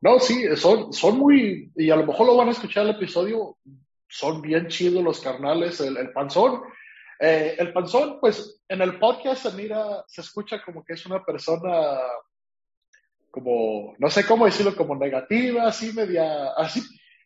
No, 0.00 0.20
sí, 0.20 0.44
son, 0.54 0.92
son 0.92 1.18
muy, 1.18 1.72
y 1.74 1.90
a 1.90 1.96
lo 1.96 2.06
mejor 2.06 2.28
lo 2.28 2.36
van 2.36 2.46
a 2.46 2.52
escuchar 2.52 2.84
el 2.84 2.94
episodio, 2.94 3.58
son 4.08 4.40
bien 4.40 4.68
chidos 4.68 5.02
los 5.02 5.18
carnales, 5.18 5.80
el, 5.80 6.12
panzón. 6.12 6.62
Eh, 7.18 7.56
el 7.58 7.72
panzón, 7.72 8.20
pues 8.20 8.62
en 8.68 8.80
el 8.80 9.00
podcast 9.00 9.42
se 9.42 9.56
mira, 9.56 10.04
se 10.06 10.20
escucha 10.20 10.62
como 10.64 10.84
que 10.84 10.92
es 10.92 11.04
una 11.06 11.24
persona 11.24 11.98
como, 13.32 13.96
no 13.98 14.08
sé 14.10 14.24
cómo 14.24 14.46
decirlo, 14.46 14.76
como 14.76 14.94
negativa, 14.94 15.66
así 15.66 15.92
media, 15.92 16.52
así, 16.52 16.80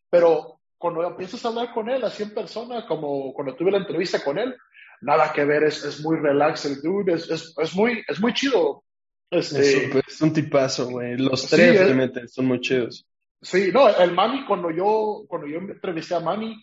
pero 0.08 0.53
cuando 0.84 1.02
empiezas 1.02 1.42
a 1.42 1.48
hablar 1.48 1.72
con 1.72 1.88
él, 1.88 2.04
así 2.04 2.24
en 2.24 2.34
persona, 2.34 2.86
como 2.86 3.32
cuando 3.32 3.56
tuve 3.56 3.70
la 3.70 3.78
entrevista 3.78 4.22
con 4.22 4.36
él, 4.36 4.54
nada 5.00 5.32
que 5.32 5.42
ver, 5.42 5.64
es, 5.64 5.82
es 5.82 6.04
muy 6.04 6.18
relax 6.18 6.66
el 6.66 6.82
dude, 6.82 7.14
es, 7.14 7.30
es, 7.30 7.54
es, 7.56 7.74
muy, 7.74 8.04
es 8.06 8.20
muy 8.20 8.34
chido. 8.34 8.84
Este, 9.30 9.98
es, 10.06 10.20
un 10.20 10.34
tipazo, 10.34 10.90
güey. 10.90 11.16
Los 11.16 11.48
tres 11.48 11.78
realmente 11.78 12.28
son 12.28 12.44
muy 12.44 12.60
chidos. 12.60 13.08
Sí, 13.40 13.70
no, 13.72 13.88
el 13.96 14.12
Manny, 14.12 14.44
cuando 14.44 14.70
yo, 14.70 15.24
cuando 15.26 15.46
yo 15.46 15.56
entrevisté 15.56 16.16
a 16.16 16.20
Manny, 16.20 16.62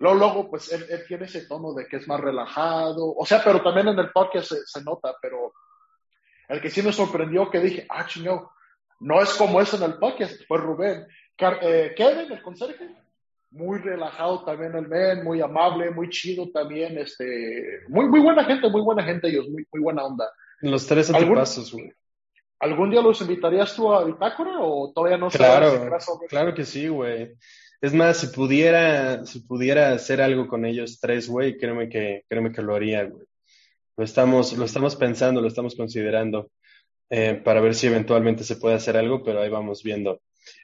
luego, 0.00 0.18
luego 0.18 0.50
pues 0.50 0.72
él, 0.72 1.04
tiene 1.06 1.26
ese 1.26 1.46
tono 1.46 1.72
de 1.72 1.86
que 1.86 1.98
es 1.98 2.08
más 2.08 2.18
relajado, 2.18 3.14
o 3.14 3.24
sea, 3.24 3.40
pero 3.44 3.62
también 3.62 3.86
en 3.86 4.00
el 4.00 4.10
podcast 4.10 4.48
se, 4.48 4.66
se 4.66 4.82
nota, 4.82 5.14
pero 5.22 5.52
el 6.48 6.60
que 6.60 6.70
sí 6.70 6.82
me 6.82 6.92
sorprendió 6.92 7.48
que 7.48 7.60
dije, 7.60 7.86
ah, 7.88 8.04
chingado, 8.04 8.50
no 8.98 9.22
es 9.22 9.32
como 9.34 9.60
es 9.60 9.72
en 9.74 9.84
el 9.84 9.94
podcast, 9.94 10.42
fue 10.48 10.58
Rubén. 10.58 11.06
Eh, 11.62 11.94
Kevin, 11.96 12.32
el 12.32 12.42
conserje, 12.42 12.99
muy 13.50 13.78
relajado 13.78 14.44
también 14.44 14.74
el 14.74 14.88
men, 14.88 15.24
muy 15.24 15.40
amable, 15.40 15.90
muy 15.90 16.08
chido 16.08 16.50
también, 16.50 16.98
este, 16.98 17.80
muy, 17.88 18.06
muy 18.08 18.20
buena 18.20 18.44
gente, 18.44 18.68
muy 18.68 18.80
buena 18.80 19.02
gente 19.02 19.28
ellos, 19.28 19.48
muy, 19.48 19.66
muy 19.72 19.82
buena 19.82 20.04
onda. 20.04 20.30
Los 20.60 20.86
tres 20.86 21.10
pasos, 21.10 21.72
güey. 21.72 21.92
¿Algún 22.60 22.90
día 22.90 23.00
los 23.00 23.20
invitarías 23.22 23.74
tú 23.74 23.92
a 23.92 24.04
Bitácora 24.04 24.60
o 24.60 24.92
todavía 24.94 25.16
no 25.16 25.30
Claro, 25.30 25.90
claro 26.28 26.54
que 26.54 26.64
sí, 26.64 26.88
güey. 26.88 27.32
Es 27.80 27.94
más, 27.94 28.18
si 28.18 28.26
pudiera, 28.26 29.24
si 29.24 29.40
pudiera 29.40 29.92
hacer 29.92 30.20
algo 30.20 30.46
con 30.46 30.66
ellos 30.66 31.00
tres, 31.00 31.28
güey, 31.28 31.56
créeme 31.56 31.88
que, 31.88 32.24
créeme 32.28 32.52
que 32.52 32.60
lo 32.60 32.74
haría, 32.74 33.04
güey. 33.04 33.24
Lo 33.96 34.04
estamos, 34.04 34.52
lo 34.52 34.66
estamos 34.66 34.96
pensando, 34.96 35.40
lo 35.40 35.48
estamos 35.48 35.74
considerando, 35.74 36.50
eh, 37.08 37.40
para 37.42 37.62
ver 37.62 37.74
si 37.74 37.86
eventualmente 37.86 38.44
se 38.44 38.56
puede 38.56 38.74
hacer 38.74 38.98
algo, 38.98 39.22
pero 39.24 39.40
ahí 39.40 39.48
vamos 39.48 39.82
viendo. 39.82 40.20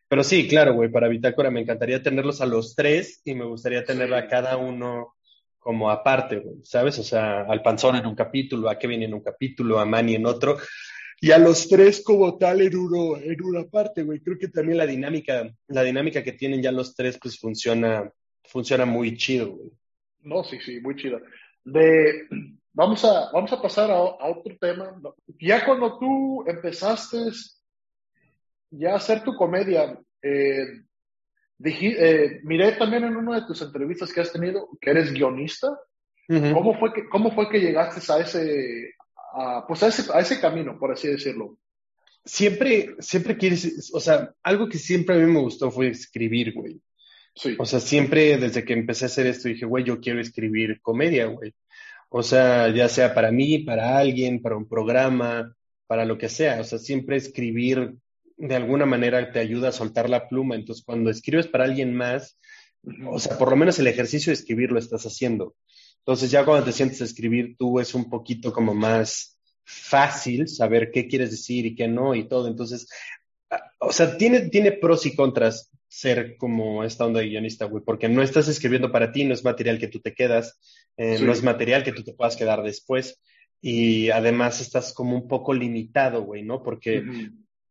Pero 0.09 0.23
sí, 0.23 0.47
claro, 0.47 0.75
güey, 0.75 0.91
para 0.91 1.09
Bitácora 1.09 1.51
me 1.51 1.61
encantaría 1.61 2.03
tenerlos 2.03 2.41
a 2.41 2.47
los 2.47 2.75
tres 2.77 3.21
y 3.25 3.35
me 3.35 3.45
gustaría 3.45 3.85
tener 3.85 4.13
a 4.15 4.29
cada 4.29 4.57
uno 4.57 5.15
como 5.59 5.91
aparte, 5.91 6.39
güey, 6.39 6.59
¿sabes? 6.63 6.97
O 7.01 7.03
sea, 7.03 7.41
al 7.43 7.61
Panzón 7.61 7.97
en 7.97 8.07
un 8.07 8.15
capítulo, 8.15 8.71
a 8.71 8.79
Kevin 8.79 9.03
en 9.03 9.15
un 9.15 9.21
capítulo, 9.21 9.81
a 9.81 9.85
Manny 9.85 10.15
en 10.15 10.27
otro, 10.27 10.59
y 11.21 11.33
a 11.33 11.39
los 11.39 11.69
tres 11.69 12.05
como 12.05 12.39
tal 12.39 12.61
en 12.61 12.77
uno, 12.77 13.17
en 13.17 13.43
una 13.43 13.65
parte, 13.65 14.05
güey. 14.05 14.21
Creo 14.21 14.39
que 14.39 14.47
también 14.47 14.79
la 14.79 14.87
dinámica, 14.87 15.51
la 15.67 15.83
dinámica 15.83 16.23
que 16.23 16.33
tienen 16.33 16.63
ya 16.63 16.71
los 16.71 16.95
tres, 16.95 17.19
pues 17.21 17.41
funciona, 17.41 18.09
funciona 18.45 18.85
muy 18.85 19.17
chido, 19.17 19.57
güey. 19.57 19.71
No, 20.21 20.45
sí, 20.45 20.61
sí, 20.61 20.81
muy 20.81 20.95
chido. 20.95 21.21
De, 21.65 22.29
vamos 22.73 23.05
a, 23.05 23.31
vamos 23.33 23.53
a 23.53 23.61
pasar 23.61 23.91
a, 23.91 23.97
a 23.97 24.31
otro 24.31 24.57
tema. 24.61 25.01
Ya 25.41 25.65
cuando 25.65 25.99
tú 25.99 26.45
empezaste 26.47 27.19
ya 28.71 28.95
hacer 28.95 29.23
tu 29.23 29.35
comedia, 29.35 29.99
eh, 30.23 30.67
eh, 31.65 32.41
miré 32.43 32.73
también 32.73 33.05
en 33.05 33.17
una 33.17 33.41
de 33.41 33.47
tus 33.47 33.63
entrevistas 33.63 34.13
que 34.13 34.21
has 34.21 34.33
tenido 34.33 34.69
que 34.81 34.91
eres 34.91 35.13
guionista. 35.13 35.69
¿Cómo, 36.29 36.77
fue 36.79 36.93
que, 36.93 37.09
¿Cómo 37.09 37.33
fue 37.33 37.49
que 37.49 37.61
llegaste 37.61 38.13
a 38.13 38.19
ese, 38.19 38.95
a, 39.33 39.65
pues 39.67 39.83
a 39.85 39.89
ese, 39.89 40.13
a 40.13 40.19
ese 40.19 40.41
camino, 40.41 40.77
por 40.79 40.91
así 40.91 41.07
decirlo? 41.07 41.57
Siempre, 42.25 42.97
siempre 42.99 43.37
quieres, 43.37 43.91
o 43.95 44.01
sea, 44.01 44.35
algo 44.43 44.69
que 44.69 44.79
siempre 44.79 45.15
a 45.15 45.19
mí 45.19 45.33
me 45.33 45.41
gustó 45.41 45.71
fue 45.71 45.89
escribir, 45.89 46.53
güey. 46.53 46.81
Sí. 47.37 47.55
O 47.59 47.65
sea, 47.65 47.79
siempre 47.79 48.39
desde 48.39 48.65
que 48.65 48.73
empecé 48.73 49.05
a 49.05 49.07
hacer 49.07 49.27
esto 49.27 49.49
dije, 49.49 49.67
güey, 49.67 49.85
yo 49.85 50.01
quiero 50.01 50.21
escribir 50.21 50.81
comedia, 50.81 51.27
güey. 51.27 51.55
O 52.09 52.23
sea, 52.23 52.71
ya 52.71 52.89
sea 52.89 53.15
para 53.15 53.31
mí, 53.31 53.59
para 53.61 53.99
alguien, 53.99 54.43
para 54.43 54.57
un 54.57 54.69
programa, 54.69 55.55
para 55.87 56.05
lo 56.05 56.19
que 56.19 56.29
sea. 56.29 56.61
O 56.61 56.65
sea, 56.65 56.79
siempre 56.79 57.17
escribir 57.17 57.95
de 58.37 58.55
alguna 58.55 58.87
manera 58.87 59.33
te 59.33 59.39
ayuda 59.39 59.69
a 59.69 59.73
soltar 59.73 60.11
la 60.11 60.29
pluma. 60.29 60.55
Entonces, 60.55 60.85
cuando 60.85 61.11
escribes 61.11 61.47
para 61.47 61.65
alguien 61.65 61.95
más, 61.95 62.39
o 63.09 63.19
sea, 63.19 63.39
por 63.39 63.51
lo 63.51 63.57
menos 63.57 63.79
el 63.79 63.87
ejercicio 63.87 64.31
de 64.31 64.35
escribir 64.35 64.71
lo 64.71 64.79
estás 64.79 65.05
haciendo. 65.07 65.55
Entonces, 65.99 66.31
ya 66.31 66.45
cuando 66.45 66.65
te 66.65 66.73
sientes 66.73 67.01
a 67.01 67.05
escribir, 67.05 67.57
tú 67.59 67.81
es 67.81 67.95
un 67.95 68.09
poquito 68.09 68.53
como 68.53 68.75
más 68.75 69.39
fácil 69.65 70.47
saber 70.47 70.91
qué 70.93 71.09
quieres 71.09 71.33
decir 71.33 71.67
y 71.67 71.75
qué 71.75 71.89
no 71.89 72.15
y 72.15 72.29
todo. 72.29 72.47
Entonces, 72.47 72.89
o 73.81 73.93
sea, 73.93 74.17
tiene, 74.17 74.49
tiene 74.49 74.73
pros 74.73 75.07
y 75.07 75.17
contras 75.17 75.71
ser 75.89 76.37
como 76.37 76.85
esta 76.85 77.07
onda 77.07 77.21
de 77.21 77.29
guionista, 77.29 77.65
güey, 77.65 77.83
porque 77.83 78.09
no 78.09 78.23
estás 78.23 78.49
escribiendo 78.49 78.93
para 78.93 79.13
ti, 79.13 79.25
no 79.25 79.35
es 79.35 79.45
material 79.45 79.79
que 79.79 79.89
tú 79.89 80.01
te 80.01 80.15
quedas, 80.15 80.61
eh, 80.97 81.19
no 81.21 81.33
es 81.33 81.43
material 81.43 81.83
que 81.83 81.93
tú 81.93 82.05
te 82.05 82.13
puedas 82.13 82.37
quedar 82.37 82.63
después. 82.63 83.21
Y 83.61 84.11
además 84.11 84.61
estás 84.61 84.93
como 84.93 85.17
un 85.17 85.27
poco 85.27 85.55
limitado, 85.55 86.23
güey, 86.23 86.43
¿no? 86.43 86.63
Porque 86.63 87.03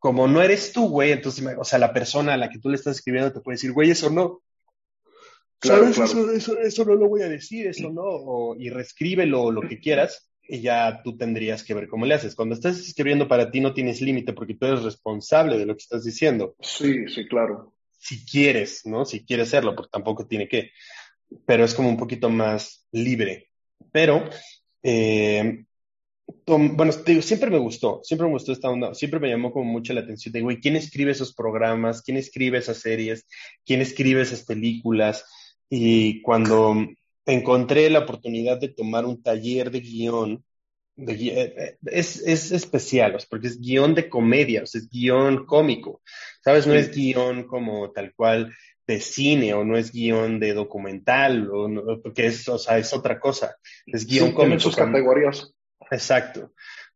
como 0.06 0.28
no 0.28 0.40
eres 0.40 0.72
tú, 0.72 0.88
güey, 0.88 1.14
entonces, 1.14 1.44
o 1.58 1.64
sea, 1.64 1.80
la 1.80 1.92
persona 1.92 2.36
a 2.36 2.38
la 2.38 2.48
que 2.48 2.60
tú 2.60 2.70
le 2.70 2.76
estás 2.76 2.98
escribiendo 2.98 3.34
te 3.34 3.40
puede 3.40 3.56
decir, 3.56 3.72
güey, 3.72 3.90
eso 3.90 4.12
no. 4.12 4.44
Claro, 5.58 5.88
Eso, 5.88 6.60
eso, 6.60 6.86
no 6.86 6.94
lo 6.94 7.10
voy 7.10 7.24
a 7.24 7.28
decir, 7.28 7.66
eso 7.66 7.90
no, 7.90 8.04
o, 8.04 8.56
y 8.56 8.70
reescríbelo 8.70 9.50
lo 9.50 9.62
que 9.62 9.80
quieras, 9.80 10.30
y 10.48 10.62
ya 10.62 11.02
tú 11.04 11.18
tendrías 11.18 11.64
que 11.64 11.74
ver 11.74 11.88
cómo 11.88 12.06
le 12.06 12.14
haces. 12.14 12.36
Cuando 12.36 12.54
estás 12.54 12.78
escribiendo 12.78 13.28
para 13.28 13.50
ti 13.50 13.62
no 13.62 13.74
tienes 13.74 14.00
límite 14.00 14.34
porque 14.34 14.54
tú 14.54 14.68
eres 14.68 14.84
responsable 14.84 15.58
de 15.58 15.66
lo 15.66 15.74
que 15.74 15.82
estás 15.82 16.04
diciendo. 16.04 16.56
Sí, 16.60 17.08
sí, 17.08 17.28
claro. 17.28 17.74
Si 17.98 18.24
quieres, 18.28 18.86
¿no? 18.86 19.06
Si 19.06 19.26
quieres 19.26 19.48
hacerlo, 19.48 19.76
porque 19.76 19.90
tampoco 19.92 20.28
tiene 20.28 20.48
que. 20.48 20.70
Pero 21.48 21.66
es 21.66 21.74
como 21.74 21.90
un 21.90 21.98
poquito 21.98 22.30
más 22.30 22.86
libre. 22.92 23.50
Pero 23.92 24.30
eh, 24.84 25.66
bueno, 26.46 26.92
siempre 26.92 27.50
me 27.50 27.58
gustó, 27.58 28.02
siempre 28.04 28.28
me 28.28 28.34
gustó 28.34 28.52
esta 28.52 28.70
onda, 28.70 28.94
siempre 28.94 29.20
me 29.20 29.30
llamó 29.30 29.52
como 29.52 29.72
mucho 29.72 29.94
la 29.94 30.02
atención 30.02 30.32
de, 30.34 30.42
güey, 30.42 30.60
¿quién 30.60 30.76
escribe 30.76 31.12
esos 31.12 31.34
programas? 31.34 32.02
¿Quién 32.02 32.18
escribe 32.18 32.58
esas 32.58 32.78
series? 32.78 33.28
¿Quién 33.66 33.82
escribe 33.82 34.22
esas 34.22 34.44
películas? 34.44 35.26
Y 35.70 36.22
cuando 36.22 36.76
encontré 37.26 37.90
la 37.90 38.00
oportunidad 38.00 38.60
de 38.60 38.70
tomar 38.70 39.06
un 39.06 39.22
taller 39.22 39.72
de 39.72 39.80
guion, 39.80 40.44
de, 40.96 41.14
eh, 41.14 41.54
eh, 41.58 41.78
es, 41.86 42.22
es 42.22 42.52
especial, 42.52 43.18
porque 43.30 43.48
es 43.48 43.60
guion 43.60 43.94
de 43.94 44.10
comedia, 44.10 44.64
o 44.64 44.66
sea, 44.66 44.82
es 44.82 44.90
guion 44.90 45.46
cómico, 45.46 46.02
¿sabes? 46.44 46.66
No 46.68 46.74
es 46.74 46.92
guion 46.92 47.46
como 47.48 47.92
tal 47.92 48.14
cual 48.16 48.54
de 48.88 49.00
cine 49.00 49.54
o 49.54 49.64
no 49.64 49.78
es 49.78 49.92
guion 49.92 50.40
de 50.40 50.54
documental, 50.54 51.50
o 51.52 52.02
porque 52.02 52.28
es, 52.28 52.48
o 52.48 52.58
sea, 52.58 52.78
es 52.78 52.94
otra 52.94 53.20
cosa. 53.20 53.58
Es 53.86 54.06
guion 54.06 54.36
sí, 54.36 54.60
sus 54.60 54.76
categorías. 54.76 55.55
Exacto. 55.92 56.54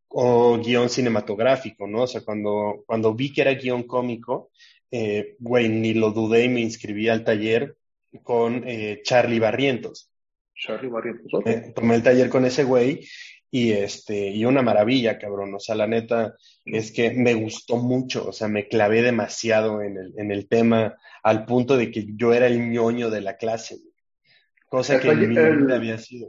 O 0.07 0.57
guion 0.57 0.89
cinematográfico, 0.89 1.87
¿no? 1.87 2.03
O 2.03 2.07
sea, 2.07 2.21
cuando, 2.21 2.83
cuando 2.85 3.13
vi 3.13 3.31
que 3.31 3.41
era 3.41 3.53
guion 3.53 3.83
cómico, 3.83 4.51
eh, 4.91 5.35
güey, 5.39 5.69
ni 5.69 5.93
lo 5.93 6.11
dudé 6.11 6.45
y 6.45 6.49
me 6.49 6.61
inscribí 6.61 7.09
al 7.09 7.23
taller 7.23 7.77
con 8.23 8.63
eh, 8.67 9.01
Charlie 9.03 9.39
Barrientos. 9.39 10.11
Charlie 10.55 10.89
Barrientos, 10.89 11.41
eh, 11.45 11.71
tomé 11.75 11.95
el 11.95 12.03
taller 12.03 12.29
con 12.29 12.43
ese 12.45 12.63
güey 12.63 13.07
y 13.51 13.71
este, 13.71 14.29
y 14.29 14.45
una 14.45 14.61
maravilla, 14.61 15.17
cabrón. 15.17 15.53
O 15.53 15.59
sea, 15.59 15.75
la 15.75 15.87
neta 15.87 16.35
es 16.65 16.91
que 16.91 17.11
me 17.11 17.33
gustó 17.33 17.77
mucho, 17.77 18.27
o 18.27 18.33
sea, 18.33 18.47
me 18.47 18.67
clavé 18.67 19.01
demasiado 19.01 19.81
en 19.81 19.97
el, 19.97 20.13
en 20.17 20.31
el 20.31 20.47
tema 20.47 20.97
al 21.23 21.45
punto 21.45 21.77
de 21.77 21.91
que 21.91 22.05
yo 22.15 22.33
era 22.33 22.47
el 22.47 22.71
ñoño 22.71 23.09
de 23.09 23.21
la 23.21 23.37
clase, 23.37 23.77
cosa 24.69 24.99
que 24.99 25.09
en 25.09 25.65
mi 25.65 25.73
había 25.73 25.97
sido. 25.97 26.27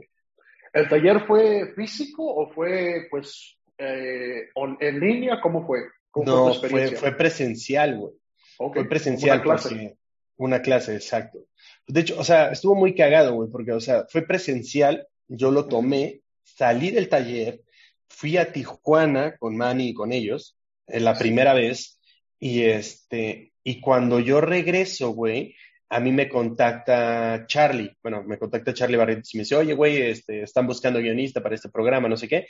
¿El 0.73 0.87
taller 0.87 1.25
fue 1.25 1.73
físico 1.75 2.23
o 2.23 2.49
fue, 2.51 3.07
pues, 3.09 3.57
eh, 3.77 4.49
en 4.79 4.99
línea? 4.99 5.41
¿Cómo 5.41 5.65
fue? 5.65 5.81
no, 6.15 6.53
fue, 6.53 6.95
fue 6.95 7.11
presencial, 7.13 7.97
güey. 7.97 8.13
Fue 8.57 8.87
presencial. 8.87 9.37
Una 9.37 9.43
clase. 9.43 9.97
una 10.37 10.61
clase, 10.61 10.95
exacto. 10.95 11.39
De 11.87 12.01
hecho, 12.01 12.19
o 12.19 12.23
sea, 12.23 12.51
estuvo 12.51 12.75
muy 12.75 12.93
cagado, 12.95 13.33
güey, 13.33 13.49
porque, 13.49 13.71
o 13.71 13.79
sea, 13.79 14.05
fue 14.09 14.21
presencial, 14.21 15.07
yo 15.27 15.51
lo 15.51 15.67
tomé, 15.67 16.21
salí 16.43 16.91
del 16.91 17.09
taller, 17.09 17.61
fui 18.07 18.37
a 18.37 18.51
Tijuana 18.51 19.35
con 19.37 19.57
Manny 19.57 19.89
y 19.89 19.93
con 19.93 20.11
ellos, 20.11 20.57
en 20.87 21.05
la 21.05 21.17
primera 21.17 21.53
vez, 21.53 21.99
y 22.39 22.63
este, 22.63 23.53
y 23.63 23.79
cuando 23.79 24.19
yo 24.19 24.41
regreso, 24.41 25.11
güey, 25.11 25.55
a 25.91 25.99
mí 25.99 26.13
me 26.13 26.29
contacta 26.29 27.45
Charlie, 27.47 27.97
bueno, 28.01 28.23
me 28.23 28.39
contacta 28.39 28.73
Charlie 28.73 28.95
Barretos 28.95 29.33
y 29.33 29.37
me 29.37 29.43
dice, 29.43 29.57
oye, 29.57 29.73
güey, 29.73 30.01
este, 30.03 30.41
están 30.41 30.65
buscando 30.65 31.01
guionista 31.01 31.43
para 31.43 31.55
este 31.55 31.67
programa, 31.67 32.07
no 32.07 32.15
sé 32.15 32.29
qué. 32.29 32.47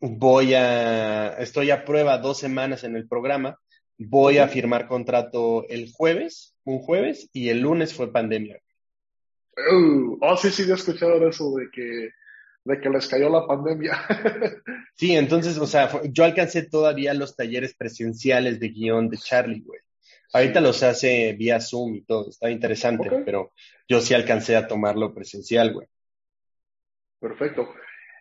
Voy 0.00 0.54
a, 0.54 1.34
estoy 1.38 1.70
a 1.70 1.84
prueba 1.84 2.18
dos 2.18 2.40
semanas 2.40 2.82
en 2.82 2.96
el 2.96 3.06
programa, 3.06 3.56
voy 3.96 4.38
a 4.38 4.48
firmar 4.48 4.88
contrato 4.88 5.68
el 5.68 5.92
jueves, 5.92 6.56
un 6.64 6.80
jueves, 6.80 7.30
y 7.32 7.50
el 7.50 7.60
lunes 7.60 7.94
fue 7.94 8.12
pandemia. 8.12 8.60
Uh, 9.56 10.18
oh, 10.20 10.36
sí, 10.36 10.50
sí, 10.50 10.68
he 10.68 10.74
escuchado 10.74 11.28
eso 11.28 11.54
de 11.54 11.68
que 11.72 12.08
de 12.64 12.80
que 12.80 12.90
les 12.90 13.06
cayó 13.06 13.30
la 13.30 13.46
pandemia. 13.46 13.92
sí, 14.94 15.14
entonces, 15.14 15.58
o 15.58 15.66
sea, 15.66 16.02
yo 16.10 16.24
alcancé 16.24 16.64
todavía 16.64 17.14
los 17.14 17.36
talleres 17.36 17.74
presenciales 17.74 18.58
de 18.58 18.68
guion 18.70 19.08
de 19.08 19.16
Charlie, 19.16 19.62
güey. 19.64 19.80
Ahorita 20.32 20.60
los 20.60 20.82
hace 20.82 21.32
vía 21.32 21.60
Zoom 21.60 21.96
y 21.96 22.02
todo, 22.02 22.28
está 22.28 22.50
interesante, 22.50 23.10
pero 23.24 23.52
yo 23.88 24.00
sí 24.00 24.14
alcancé 24.14 24.56
a 24.56 24.66
tomarlo 24.66 25.14
presencial, 25.14 25.72
güey. 25.72 25.88
Perfecto. 27.18 27.68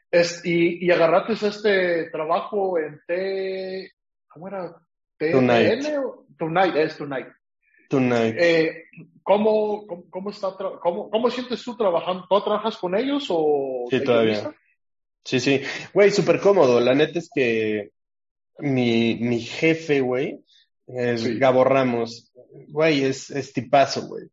Es, 0.09 0.41
y, 0.45 0.85
y 0.85 0.91
agarraste 0.91 1.47
este 1.47 2.09
trabajo 2.09 2.79
en 2.79 3.01
T, 3.05 3.91
¿cómo 4.27 4.47
era? 4.47 4.75
Tonight. 5.17 5.85
Tonight, 6.37 6.75
es 6.75 6.97
Tonight. 6.97 7.27
Tonight. 7.89 8.35
Eh, 8.37 8.83
¿cómo, 9.23 9.85
cómo, 10.09 10.29
está 10.29 10.55
cómo, 10.81 11.09
cómo, 11.09 11.29
sientes 11.29 11.63
tú 11.63 11.75
trabajando? 11.75 12.25
¿Tú 12.29 12.41
trabajas 12.41 12.77
con 12.77 12.95
ellos 12.95 13.27
o...? 13.29 13.85
Sí, 13.89 14.03
todavía. 14.03 14.53
Sí, 15.23 15.39
sí. 15.39 15.61
Güey, 15.93 16.11
súper 16.11 16.39
cómodo. 16.39 16.79
La 16.79 16.93
neta 16.93 17.19
es 17.19 17.29
que 17.33 17.91
mi, 18.59 19.15
mi 19.15 19.41
jefe, 19.41 20.01
güey, 20.01 20.43
es 20.87 21.39
Gabo 21.39 21.63
Ramos. 21.63 22.31
Güey, 22.69 23.03
es, 23.03 23.29
es 23.29 23.53
tipazo, 23.53 24.07
güey. 24.07 24.25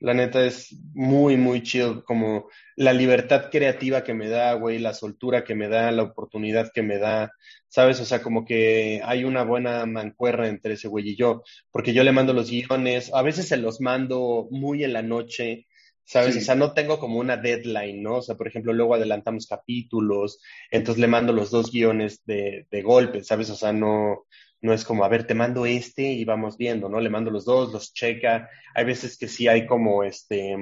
La 0.00 0.14
neta 0.14 0.44
es 0.46 0.74
muy, 0.94 1.36
muy 1.36 1.62
chido, 1.62 2.02
como 2.04 2.48
la 2.74 2.94
libertad 2.94 3.50
creativa 3.50 4.02
que 4.02 4.14
me 4.14 4.28
da, 4.28 4.54
güey, 4.54 4.78
la 4.78 4.94
soltura 4.94 5.44
que 5.44 5.54
me 5.54 5.68
da, 5.68 5.92
la 5.92 6.04
oportunidad 6.04 6.72
que 6.72 6.82
me 6.82 6.96
da, 6.96 7.32
¿sabes? 7.68 8.00
O 8.00 8.06
sea, 8.06 8.22
como 8.22 8.46
que 8.46 9.02
hay 9.04 9.24
una 9.24 9.44
buena 9.44 9.84
mancuerna 9.84 10.48
entre 10.48 10.74
ese 10.74 10.88
güey 10.88 11.10
y 11.10 11.16
yo, 11.16 11.42
porque 11.70 11.92
yo 11.92 12.02
le 12.02 12.12
mando 12.12 12.32
los 12.32 12.50
guiones, 12.50 13.12
a 13.12 13.20
veces 13.20 13.46
se 13.48 13.58
los 13.58 13.82
mando 13.82 14.48
muy 14.50 14.84
en 14.84 14.94
la 14.94 15.02
noche, 15.02 15.66
¿sabes? 16.04 16.34
O 16.38 16.40
sea, 16.40 16.54
no 16.54 16.72
tengo 16.72 16.98
como 16.98 17.18
una 17.18 17.36
deadline, 17.36 18.02
¿no? 18.02 18.16
O 18.16 18.22
sea, 18.22 18.36
por 18.36 18.48
ejemplo, 18.48 18.72
luego 18.72 18.94
adelantamos 18.94 19.46
capítulos, 19.46 20.40
entonces 20.70 20.98
le 20.98 21.08
mando 21.08 21.34
los 21.34 21.50
dos 21.50 21.70
guiones 21.70 22.24
de, 22.24 22.66
de 22.70 22.82
golpe, 22.82 23.22
¿sabes? 23.22 23.50
O 23.50 23.54
sea, 23.54 23.74
no, 23.74 24.24
no 24.62 24.72
es 24.72 24.84
como, 24.84 25.04
a 25.04 25.08
ver, 25.08 25.26
te 25.26 25.34
mando 25.34 25.64
este 25.66 26.02
y 26.02 26.24
vamos 26.24 26.56
viendo, 26.56 26.88
¿no? 26.88 27.00
Le 27.00 27.10
mando 27.10 27.30
los 27.30 27.44
dos, 27.44 27.72
los 27.72 27.94
checa. 27.94 28.48
Hay 28.74 28.84
veces 28.84 29.16
que 29.16 29.28
sí 29.28 29.48
hay 29.48 29.66
como 29.66 30.04
este, 30.04 30.54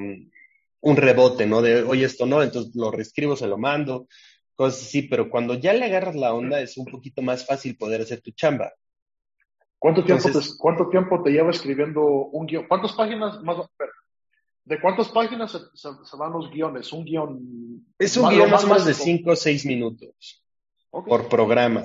un 0.80 0.96
rebote, 0.96 1.46
¿no? 1.46 1.62
De, 1.62 1.82
oye, 1.82 2.04
esto 2.04 2.26
no, 2.26 2.42
entonces 2.42 2.74
lo 2.74 2.90
reescribo, 2.90 3.36
se 3.36 3.48
lo 3.48 3.58
mando, 3.58 4.06
cosas 4.54 4.82
así, 4.82 5.02
pero 5.02 5.28
cuando 5.30 5.54
ya 5.54 5.72
le 5.72 5.84
agarras 5.84 6.14
la 6.14 6.32
onda 6.32 6.60
es 6.60 6.76
un 6.76 6.86
poquito 6.86 7.22
más 7.22 7.44
fácil 7.44 7.76
poder 7.76 8.02
hacer 8.02 8.20
tu 8.20 8.30
chamba. 8.30 8.72
¿Cuánto 9.78 10.04
tiempo, 10.04 10.28
te, 10.28 10.38
¿cuánto 10.58 10.88
tiempo 10.88 11.22
te 11.22 11.30
lleva 11.30 11.50
escribiendo 11.50 12.02
un 12.04 12.46
guion? 12.46 12.66
¿Cuántas 12.66 12.92
páginas 12.92 13.40
más? 13.42 13.58
¿De 14.64 14.80
cuántas 14.80 15.08
páginas 15.08 15.52
se, 15.74 16.16
van 16.16 16.32
los 16.32 16.50
guiones? 16.50 16.92
Un 16.92 17.04
guion. 17.04 17.86
Es 17.98 18.16
un 18.16 18.28
guion 18.28 18.50
más 18.50 18.64
o 18.64 18.68
menos 18.68 18.84
de 18.84 18.94
5 18.94 19.30
o 19.30 19.36
6 19.36 19.66
minutos 19.66 20.44
por 20.90 21.28
programa. 21.28 21.84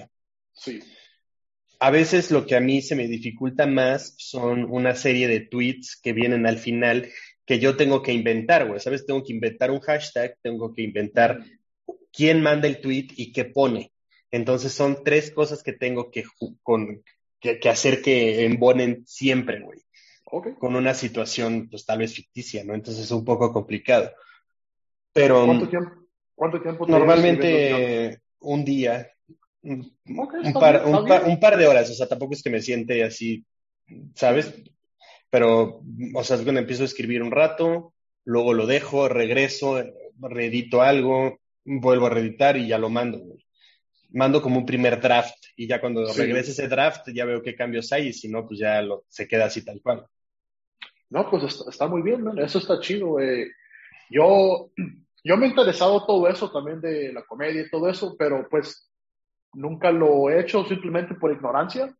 Sí. 0.51 0.81
A 1.83 1.91
veces 1.91 2.31
lo 2.31 2.45
que 2.45 2.55
a 2.55 2.61
mí 2.61 2.81
se 2.81 2.95
me 2.95 3.09
dificulta 3.09 3.67
más 3.67 4.15
son 4.17 4.63
una 4.71 4.95
serie 4.95 5.27
de 5.27 5.41
tweets 5.41 5.99
que 6.01 6.13
vienen 6.13 6.45
al 6.47 6.57
final 6.57 7.09
que 7.45 7.59
yo 7.59 7.75
tengo 7.75 8.01
que 8.01 8.13
inventar, 8.13 8.65
güey. 8.65 8.79
¿Sabes? 8.79 9.05
Tengo 9.05 9.21
que 9.21 9.33
inventar 9.33 9.69
un 9.69 9.81
hashtag, 9.81 10.37
tengo 10.41 10.73
que 10.73 10.81
inventar 10.81 11.43
quién 12.13 12.41
manda 12.41 12.69
el 12.69 12.79
tweet 12.79 13.07
y 13.17 13.33
qué 13.33 13.43
pone. 13.43 13.91
Entonces 14.31 14.71
son 14.71 15.03
tres 15.03 15.29
cosas 15.31 15.61
que 15.61 15.73
tengo 15.73 16.09
que, 16.09 16.23
con, 16.61 17.03
que, 17.41 17.59
hacer 17.67 18.01
que 18.01 18.45
embonen 18.45 19.03
siempre, 19.05 19.59
güey. 19.59 19.81
Con 20.59 20.77
una 20.77 20.93
situación, 20.93 21.67
pues 21.69 21.85
tal 21.85 21.99
vez 21.99 22.13
ficticia, 22.13 22.63
¿no? 22.63 22.75
Entonces 22.75 23.03
es 23.03 23.11
un 23.11 23.25
poco 23.25 23.51
complicado. 23.51 24.09
Pero. 25.11 25.45
¿Cuánto 25.45 25.67
tiempo? 25.67 25.91
¿Cuánto 26.33 26.61
tiempo 26.61 26.87
normalmente 26.87 28.21
un 28.39 28.63
día, 28.63 29.12
un, 29.63 29.93
par, 30.53 30.85
un, 30.85 31.39
par, 31.39 31.57
de 31.57 31.67
horas, 31.67 31.89
o 31.89 31.93
sea, 31.93 32.07
tampoco 32.07 32.33
es 32.33 32.43
que 32.43 32.49
me 32.49 32.61
siente 32.61 33.03
así, 33.03 33.45
¿sabes? 34.13 34.53
Pero, 35.29 35.81
o 36.13 36.23
sea, 36.23 36.35
es 36.35 36.43
cuando 36.43 36.61
empiezo 36.61 36.83
a 36.83 36.85
escribir 36.85 37.23
un 37.23 37.31
rato, 37.31 37.93
luego 38.25 38.53
lo 38.53 38.67
dejo, 38.67 39.07
regreso, 39.07 39.81
reedito 40.19 40.81
algo, 40.81 41.39
vuelvo 41.65 42.07
a 42.07 42.09
reeditar 42.09 42.57
y 42.57 42.67
ya 42.67 42.77
lo 42.77 42.89
mando. 42.89 43.21
Mando 44.11 44.41
como 44.41 44.59
un 44.59 44.65
primer 44.65 45.01
draft 45.01 45.37
y 45.55 45.67
ya 45.67 45.79
cuando 45.81 46.13
regrese 46.13 46.51
ese 46.51 46.67
draft 46.67 47.07
ya 47.13 47.25
veo 47.25 47.41
qué 47.41 47.55
cambios 47.55 47.91
hay 47.91 48.09
y 48.09 48.13
si 48.13 48.29
no, 48.29 48.45
pues 48.45 48.59
ya 48.59 48.81
lo, 48.81 49.05
se 49.07 49.27
queda 49.27 49.45
así 49.45 49.65
tal 49.65 49.81
cual. 49.81 50.05
No, 51.09 51.29
pues 51.29 51.43
está, 51.67 51.87
muy 51.87 52.01
bien, 52.01 52.25
eso 52.39 52.59
está 52.59 52.79
chido. 52.79 53.19
Eh. 53.19 53.47
Yo, 54.09 54.71
yo 55.23 55.37
me 55.37 55.45
he 55.45 55.49
interesado 55.49 56.05
todo 56.05 56.27
eso 56.27 56.51
también 56.51 56.81
de 56.81 57.13
la 57.13 57.23
comedia 57.23 57.61
y 57.61 57.69
todo 57.69 57.89
eso, 57.89 58.15
pero 58.17 58.47
pues 58.49 58.91
nunca 59.53 59.91
lo 59.91 60.29
he 60.29 60.39
hecho 60.39 60.65
simplemente 60.65 61.15
por 61.15 61.31
ignorancia. 61.31 61.93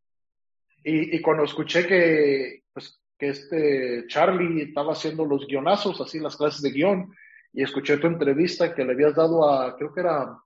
Y, 0.83 1.15
y 1.15 1.21
cuando 1.21 1.43
escuché 1.43 1.87
que, 1.87 2.63
pues, 2.73 2.99
que 3.17 3.29
este 3.29 4.05
Charlie 4.07 4.63
estaba 4.63 4.93
haciendo 4.93 5.25
los 5.25 5.47
guionazos, 5.47 6.01
así 6.01 6.19
las 6.19 6.35
clases 6.35 6.61
de 6.61 6.71
guion, 6.71 7.13
y 7.53 7.63
escuché 7.63 7.97
tu 7.97 8.07
entrevista 8.07 8.73
que 8.73 8.83
le 8.83 8.93
habías 8.93 9.15
dado 9.15 9.49
a, 9.49 9.75
creo 9.77 9.93
que 9.93 10.01
era 10.01 10.37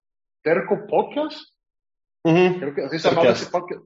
Terco 0.42 0.86
Podcast. 0.88 1.54
Creo 2.22 2.76
que 2.76 2.84
así 2.84 3.00
se 3.00 3.10
llamaba 3.10 3.30
ese 3.30 3.50
podcast. 3.50 3.84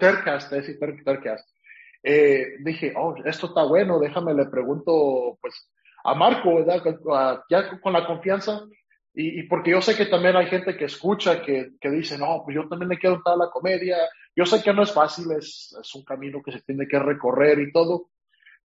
Tercast, 0.00 0.52
ese 0.52 0.74
Tercast. 0.74 1.48
Eh, 2.02 2.56
dije, 2.60 2.94
oh, 2.96 3.14
esto 3.24 3.48
está 3.48 3.64
bueno, 3.64 3.98
déjame 3.98 4.34
le 4.34 4.46
pregunto, 4.46 5.38
pues, 5.40 5.70
a 6.04 6.14
Marco, 6.14 6.56
¿verdad? 6.56 6.82
Ya 7.48 7.80
con 7.80 7.92
la 7.92 8.06
confianza, 8.06 8.64
y, 9.14 9.40
y, 9.40 9.42
porque 9.44 9.72
yo 9.72 9.82
sé 9.82 9.94
que 9.94 10.06
también 10.06 10.36
hay 10.36 10.46
gente 10.46 10.76
que 10.76 10.86
escucha 10.86 11.42
que, 11.42 11.72
que 11.80 11.90
dice, 11.90 12.16
no, 12.16 12.42
pues 12.44 12.54
yo 12.54 12.68
también 12.68 12.88
me 12.88 12.98
quiero 12.98 13.16
entrar 13.16 13.34
a 13.34 13.44
la 13.44 13.50
comedia. 13.50 13.98
Yo 14.34 14.46
sé 14.46 14.62
que 14.62 14.72
no 14.72 14.82
es 14.82 14.92
fácil, 14.92 15.30
es, 15.32 15.76
es 15.78 15.94
un 15.94 16.04
camino 16.04 16.42
que 16.42 16.52
se 16.52 16.62
tiene 16.62 16.88
que 16.88 16.98
recorrer 16.98 17.58
y 17.60 17.72
todo, 17.72 18.08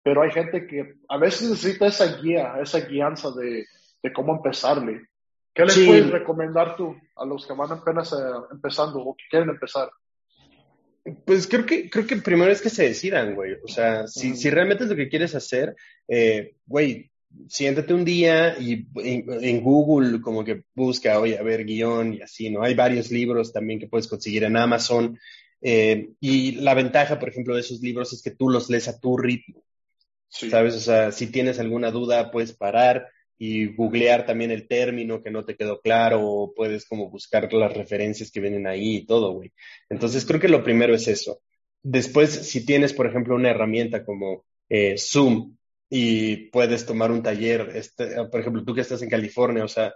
pero 0.02 0.22
hay 0.22 0.32
gente 0.32 0.66
que 0.66 0.96
a 1.10 1.18
veces 1.18 1.50
necesita 1.50 1.88
esa 1.88 2.22
guía, 2.22 2.54
esa 2.62 2.80
guianza 2.80 3.32
de, 3.32 3.66
de 4.02 4.14
cómo 4.14 4.36
empezarle. 4.36 5.08
¿Qué 5.54 5.66
les 5.66 5.80
puedes 5.80 6.12
recomendar 6.12 6.76
tú 6.78 6.96
a 7.16 7.26
los 7.26 7.46
que 7.46 7.54
van 7.54 7.72
apenas 7.72 8.14
eh, 8.14 8.16
empezando 8.52 9.00
o 9.00 9.16
que 9.16 9.24
quieren 9.30 9.50
empezar? 9.50 9.90
Pues 11.26 11.48
creo 11.48 11.66
que, 11.66 11.90
creo 11.90 12.06
que 12.06 12.18
primero 12.18 12.52
es 12.52 12.62
que 12.62 12.70
se 12.70 12.84
decidan, 12.84 13.34
güey. 13.34 13.54
O 13.64 13.68
sea, 13.68 14.08
si, 14.08 14.36
si 14.36 14.50
realmente 14.50 14.84
es 14.84 14.90
lo 14.90 14.96
que 14.96 15.10
quieres 15.10 15.34
hacer, 15.36 15.76
eh, 16.08 16.56
güey, 16.66 17.10
siéntate 17.48 17.94
un 17.94 18.06
día 18.06 18.58
y 18.60 18.88
en, 18.96 19.62
Google 19.62 20.22
como 20.22 20.44
que 20.44 20.64
busca, 20.76 21.20
oye, 21.20 21.38
a 21.38 21.44
ver, 21.44 21.66
guion 21.66 22.14
y 22.14 22.22
así, 22.22 22.50
¿no? 22.50 22.64
Hay 22.64 22.74
varios 22.74 23.12
libros 23.12 23.54
también 23.54 23.80
que 23.80 23.88
puedes 23.88 24.08
conseguir 24.08 24.44
en 24.44 24.58
Amazon. 24.58 25.20
Eh, 25.62 26.10
y 26.20 26.54
la 26.54 26.74
ventaja, 26.74 27.20
por 27.20 27.30
ejemplo, 27.30 27.56
de 27.56 27.62
esos 27.62 27.82
libros 27.82 28.14
es 28.14 28.22
que 28.22 28.32
tú 28.32 28.50
los 28.50 28.70
lees 28.70 28.88
a 28.88 29.00
tu 29.00 29.18
ritmo. 29.18 29.64
¿Sabes? 30.30 30.76
O 30.76 30.80
sea, 30.80 31.12
si 31.12 31.28
tienes 31.28 31.60
alguna 31.60 31.90
duda, 31.92 32.32
puedes 32.32 32.54
parar 32.54 33.08
y 33.38 33.68
googlear 33.68 34.26
también 34.26 34.52
el 34.52 34.68
término 34.68 35.22
que 35.22 35.32
no 35.32 35.46
te 35.46 35.56
quedó 35.56 35.80
claro, 35.80 36.22
o 36.24 36.54
puedes 36.54 36.86
como 36.86 37.10
buscar 37.10 37.52
las 37.54 37.74
referencias 37.74 38.32
que 38.32 38.40
vienen 38.40 38.68
ahí 38.68 38.98
y 38.98 39.06
todo, 39.06 39.34
güey. 39.34 39.54
Entonces 39.90 40.26
creo 40.26 40.40
que 40.40 40.48
lo 40.48 40.64
primero 40.64 40.96
es 40.96 41.08
eso. 41.08 41.42
Después, 41.84 42.30
si 42.32 42.66
tienes, 42.66 42.94
por 42.94 43.08
ejemplo, 43.08 43.36
una 43.36 43.52
herramienta 43.52 44.04
como 44.04 44.46
eh, 44.70 44.96
Zoom 44.98 45.57
y 45.90 46.50
puedes 46.50 46.86
tomar 46.86 47.12
un 47.12 47.24
taller, 47.24 47.72
este, 47.74 48.16
por 48.26 48.40
ejemplo, 48.40 48.64
tú 48.64 48.74
que 48.74 48.82
estás 48.82 49.02
en 49.02 49.10
California, 49.10 49.64
o 49.64 49.68
sea, 49.68 49.94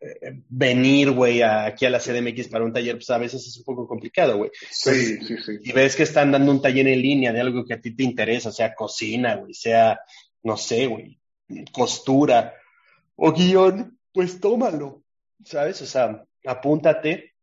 eh, 0.00 0.40
venir, 0.48 1.10
güey, 1.10 1.42
aquí 1.42 1.86
a 1.86 1.90
la 1.90 2.00
CDMX 2.00 2.48
para 2.48 2.64
un 2.64 2.72
taller, 2.72 2.96
pues 2.96 3.10
a 3.10 3.18
veces 3.18 3.46
es 3.46 3.56
un 3.58 3.64
poco 3.64 3.86
complicado, 3.86 4.38
güey. 4.38 4.50
Sí, 4.70 5.18
sí, 5.18 5.36
sí. 5.38 5.52
Y 5.62 5.72
ves 5.72 5.96
que 5.96 6.02
están 6.02 6.32
dando 6.32 6.50
un 6.50 6.62
taller 6.62 6.88
en 6.88 7.02
línea 7.02 7.32
de 7.32 7.40
algo 7.40 7.64
que 7.64 7.74
a 7.74 7.80
ti 7.80 7.94
te 7.94 8.04
interesa, 8.04 8.50
sea 8.50 8.74
cocina, 8.74 9.36
güey, 9.36 9.54
sea, 9.54 10.00
no 10.42 10.56
sé, 10.56 10.86
güey, 10.86 11.18
costura 11.72 12.54
o 13.16 13.32
guion, 13.32 13.98
pues 14.12 14.40
tómalo, 14.40 15.02
¿sabes? 15.44 15.80
O 15.82 15.86
sea, 15.86 16.24
apúntate 16.44 17.33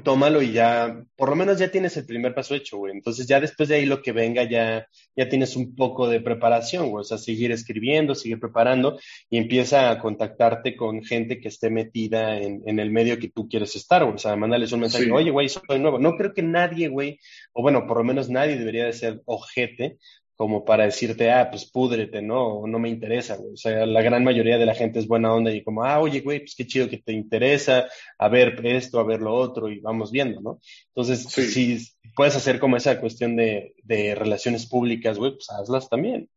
tómalo 0.00 0.40
y 0.40 0.52
ya, 0.52 1.04
por 1.16 1.28
lo 1.28 1.36
menos 1.36 1.58
ya 1.58 1.70
tienes 1.70 1.96
el 1.98 2.06
primer 2.06 2.34
paso 2.34 2.54
hecho, 2.54 2.78
güey. 2.78 2.92
Entonces 2.92 3.26
ya 3.26 3.40
después 3.40 3.68
de 3.68 3.76
ahí 3.76 3.86
lo 3.86 4.00
que 4.00 4.12
venga 4.12 4.44
ya, 4.44 4.86
ya 5.14 5.28
tienes 5.28 5.54
un 5.54 5.74
poco 5.74 6.08
de 6.08 6.20
preparación, 6.20 6.88
güey. 6.88 7.02
O 7.02 7.04
sea, 7.04 7.18
seguir 7.18 7.52
escribiendo, 7.52 8.14
seguir 8.14 8.40
preparando 8.40 8.98
y 9.28 9.36
empieza 9.36 9.90
a 9.90 9.98
contactarte 9.98 10.76
con 10.76 11.04
gente 11.04 11.40
que 11.40 11.48
esté 11.48 11.68
metida 11.68 12.38
en, 12.38 12.62
en 12.66 12.78
el 12.80 12.90
medio 12.90 13.18
que 13.18 13.28
tú 13.28 13.48
quieres 13.48 13.76
estar, 13.76 14.02
güey. 14.02 14.14
O 14.14 14.18
sea, 14.18 14.34
mándales 14.36 14.72
un 14.72 14.80
mensaje, 14.80 15.10
oye, 15.12 15.30
güey, 15.30 15.48
soy 15.50 15.78
nuevo. 15.78 15.98
No 15.98 16.16
creo 16.16 16.32
que 16.32 16.42
nadie, 16.42 16.88
güey, 16.88 17.18
o 17.52 17.60
bueno, 17.60 17.86
por 17.86 17.98
lo 17.98 18.04
menos 18.04 18.30
nadie 18.30 18.56
debería 18.56 18.86
de 18.86 18.94
ser 18.94 19.20
ojete 19.26 19.98
como 20.42 20.64
para 20.64 20.86
decirte, 20.86 21.30
ah, 21.30 21.48
pues 21.48 21.70
púdrete, 21.70 22.20
¿no? 22.20 22.66
No 22.66 22.80
me 22.80 22.88
interesa, 22.88 23.36
güey. 23.36 23.52
O 23.52 23.56
sea, 23.56 23.86
la 23.86 24.02
gran 24.02 24.24
mayoría 24.24 24.58
de 24.58 24.66
la 24.66 24.74
gente 24.74 24.98
es 24.98 25.06
buena 25.06 25.32
onda 25.32 25.52
y 25.52 25.62
como, 25.62 25.84
ah, 25.84 26.00
oye, 26.00 26.18
güey, 26.18 26.40
pues 26.40 26.56
qué 26.56 26.66
chido 26.66 26.88
que 26.88 26.98
te 26.98 27.12
interesa, 27.12 27.86
a 28.18 28.28
ver 28.28 28.60
esto, 28.66 28.98
a 28.98 29.04
ver 29.04 29.20
lo 29.20 29.32
otro 29.32 29.68
y 29.68 29.78
vamos 29.78 30.10
viendo, 30.10 30.40
¿no? 30.40 30.58
Entonces, 30.88 31.22
si 31.30 31.78
puedes 32.16 32.34
hacer 32.34 32.58
como 32.58 32.76
esa 32.76 33.00
cuestión 33.00 33.36
de, 33.36 33.76
de 33.84 34.16
relaciones 34.16 34.66
públicas, 34.66 35.16
güey, 35.16 35.30
pues 35.30 35.48
hazlas 35.48 35.88
también. 35.88 36.28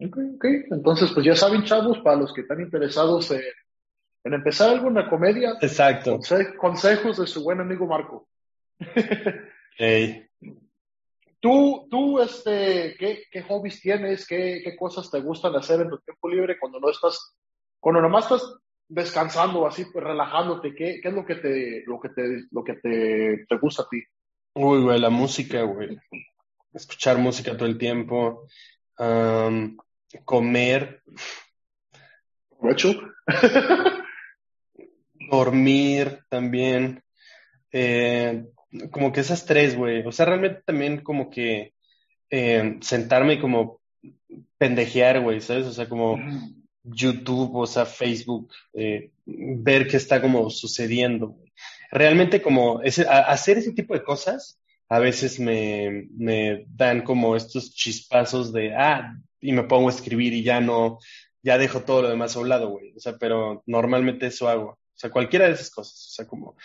Ok, 0.00 0.18
ok. 0.34 0.44
Entonces, 0.72 1.12
pues 1.14 1.24
ya 1.24 1.36
saben, 1.36 1.62
chavos, 1.62 2.00
para 2.00 2.16
los 2.16 2.34
que 2.34 2.40
están 2.40 2.60
interesados 2.60 3.30
en, 3.30 3.42
en 4.24 4.34
empezar 4.34 4.70
alguna 4.70 5.08
comedia. 5.08 5.52
Exacto. 5.60 6.18
consejos 6.58 7.18
de 7.18 7.28
su 7.28 7.44
buen 7.44 7.60
amigo 7.60 7.86
Marco. 7.86 8.26
hey. 9.78 10.26
Tú, 11.42 11.88
tú, 11.90 12.20
este, 12.20 12.94
¿qué, 12.96 13.24
qué 13.28 13.42
hobbies 13.42 13.80
tienes? 13.80 14.24
¿Qué, 14.28 14.60
¿Qué 14.62 14.76
cosas 14.76 15.10
te 15.10 15.18
gustan 15.18 15.56
hacer 15.56 15.80
en 15.80 15.90
tu 15.90 15.98
tiempo 15.98 16.28
libre 16.28 16.56
cuando 16.56 16.78
no 16.78 16.88
estás, 16.88 17.34
cuando 17.80 18.00
nomás 18.00 18.26
estás 18.26 18.58
descansando, 18.86 19.66
así, 19.66 19.86
pues, 19.86 20.04
relajándote? 20.04 20.72
¿Qué, 20.72 21.00
¿Qué 21.02 21.08
es 21.08 21.14
lo 21.14 21.26
que 21.26 21.34
te, 21.34 21.82
lo 21.84 21.98
que 21.98 22.10
te, 22.10 22.44
lo 22.48 22.62
que 22.62 22.74
te, 22.74 23.44
te 23.48 23.58
gusta 23.58 23.82
a 23.82 23.88
ti? 23.90 24.00
Uy, 24.54 24.82
güey, 24.82 25.00
la 25.00 25.10
música, 25.10 25.62
güey. 25.62 25.98
Escuchar 26.72 27.18
música 27.18 27.56
todo 27.56 27.66
el 27.66 27.76
tiempo. 27.76 28.46
comer. 30.24 31.02
¿Hecho? 32.70 32.94
Dormir 35.28 36.20
también. 36.28 37.02
Eh, 37.72 38.44
como 38.90 39.12
que 39.12 39.20
esas 39.20 39.44
tres, 39.44 39.76
güey. 39.76 40.06
O 40.06 40.12
sea, 40.12 40.26
realmente 40.26 40.62
también 40.64 41.02
como 41.02 41.30
que 41.30 41.74
eh, 42.30 42.78
sentarme 42.80 43.34
y 43.34 43.40
como 43.40 43.80
pendejear, 44.58 45.20
güey, 45.20 45.40
¿sabes? 45.40 45.66
O 45.66 45.72
sea, 45.72 45.88
como 45.88 46.18
YouTube, 46.82 47.56
o 47.56 47.66
sea, 47.66 47.86
Facebook, 47.86 48.52
eh, 48.74 49.10
ver 49.26 49.86
qué 49.86 49.96
está 49.96 50.20
como 50.20 50.50
sucediendo. 50.50 51.36
Realmente 51.90 52.40
como 52.42 52.80
ese, 52.82 53.06
hacer 53.08 53.58
ese 53.58 53.72
tipo 53.72 53.94
de 53.94 54.02
cosas 54.02 54.58
a 54.88 54.98
veces 54.98 55.40
me, 55.40 56.08
me 56.16 56.66
dan 56.68 57.02
como 57.02 57.34
estos 57.34 57.74
chispazos 57.74 58.52
de, 58.52 58.74
ah, 58.74 59.16
y 59.40 59.52
me 59.52 59.62
pongo 59.64 59.88
a 59.88 59.92
escribir 59.92 60.34
y 60.34 60.42
ya 60.42 60.60
no, 60.60 60.98
ya 61.42 61.56
dejo 61.58 61.80
todo 61.80 62.02
lo 62.02 62.10
demás 62.10 62.36
a 62.36 62.40
un 62.40 62.48
lado, 62.48 62.68
güey. 62.70 62.92
O 62.94 63.00
sea, 63.00 63.16
pero 63.18 63.62
normalmente 63.66 64.26
eso 64.26 64.48
hago. 64.48 64.70
O 64.72 64.78
sea, 64.94 65.10
cualquiera 65.10 65.46
de 65.46 65.54
esas 65.54 65.70
cosas. 65.70 65.94
O 65.94 66.10
sea, 66.10 66.26
como 66.26 66.56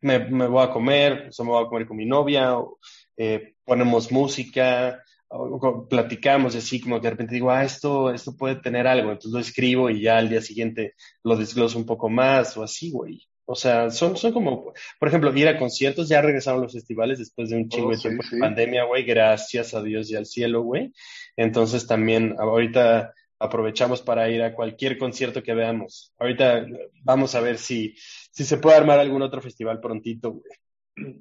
me, 0.00 0.18
me, 0.18 0.46
voy 0.46 0.64
a 0.64 0.70
comer, 0.70 1.30
o 1.36 1.44
me 1.44 1.50
voy 1.50 1.64
a 1.64 1.68
comer 1.68 1.86
con 1.86 1.96
mi 1.96 2.06
novia, 2.06 2.58
o, 2.58 2.78
eh, 3.16 3.54
ponemos 3.64 4.12
música, 4.12 5.02
o, 5.28 5.88
platicamos 5.88 6.54
y 6.54 6.58
así 6.58 6.80
como 6.80 7.00
que 7.00 7.06
de 7.06 7.10
repente 7.10 7.34
digo, 7.34 7.50
ah, 7.50 7.64
esto, 7.64 8.12
esto 8.12 8.36
puede 8.36 8.56
tener 8.56 8.86
algo, 8.86 9.10
entonces 9.10 9.32
lo 9.32 9.40
escribo 9.40 9.90
y 9.90 10.02
ya 10.02 10.18
al 10.18 10.28
día 10.28 10.40
siguiente 10.40 10.94
lo 11.22 11.36
desgloso 11.36 11.78
un 11.78 11.86
poco 11.86 12.08
más 12.08 12.56
o 12.56 12.62
así, 12.62 12.90
güey. 12.90 13.22
O 13.48 13.54
sea, 13.54 13.90
son, 13.90 14.16
son 14.16 14.32
como, 14.32 14.72
por 14.98 15.08
ejemplo, 15.08 15.32
ir 15.36 15.46
a 15.46 15.56
conciertos, 15.56 16.08
ya 16.08 16.20
regresaron 16.20 16.62
los 16.62 16.72
festivales 16.72 17.20
después 17.20 17.48
de 17.48 17.56
un 17.56 17.68
chingo 17.68 17.90
de 17.90 17.96
oh, 17.96 18.00
tiempo 18.00 18.24
de 18.28 18.40
pandemia, 18.40 18.84
güey, 18.84 19.04
gracias 19.04 19.72
a 19.72 19.82
Dios 19.82 20.10
y 20.10 20.16
al 20.16 20.26
cielo, 20.26 20.62
güey. 20.62 20.92
Entonces 21.36 21.86
también 21.86 22.34
ahorita 22.38 23.14
aprovechamos 23.38 24.02
para 24.02 24.28
ir 24.28 24.42
a 24.42 24.54
cualquier 24.54 24.98
concierto 24.98 25.42
que 25.42 25.54
veamos. 25.54 26.12
Ahorita 26.18 26.66
vamos 27.02 27.34
a 27.34 27.40
ver 27.40 27.58
si, 27.58 27.94
si 28.30 28.44
se 28.44 28.58
puede 28.58 28.76
armar 28.76 28.98
algún 28.98 29.22
otro 29.22 29.40
festival 29.40 29.80
prontito, 29.80 30.32
güey. 30.32 30.44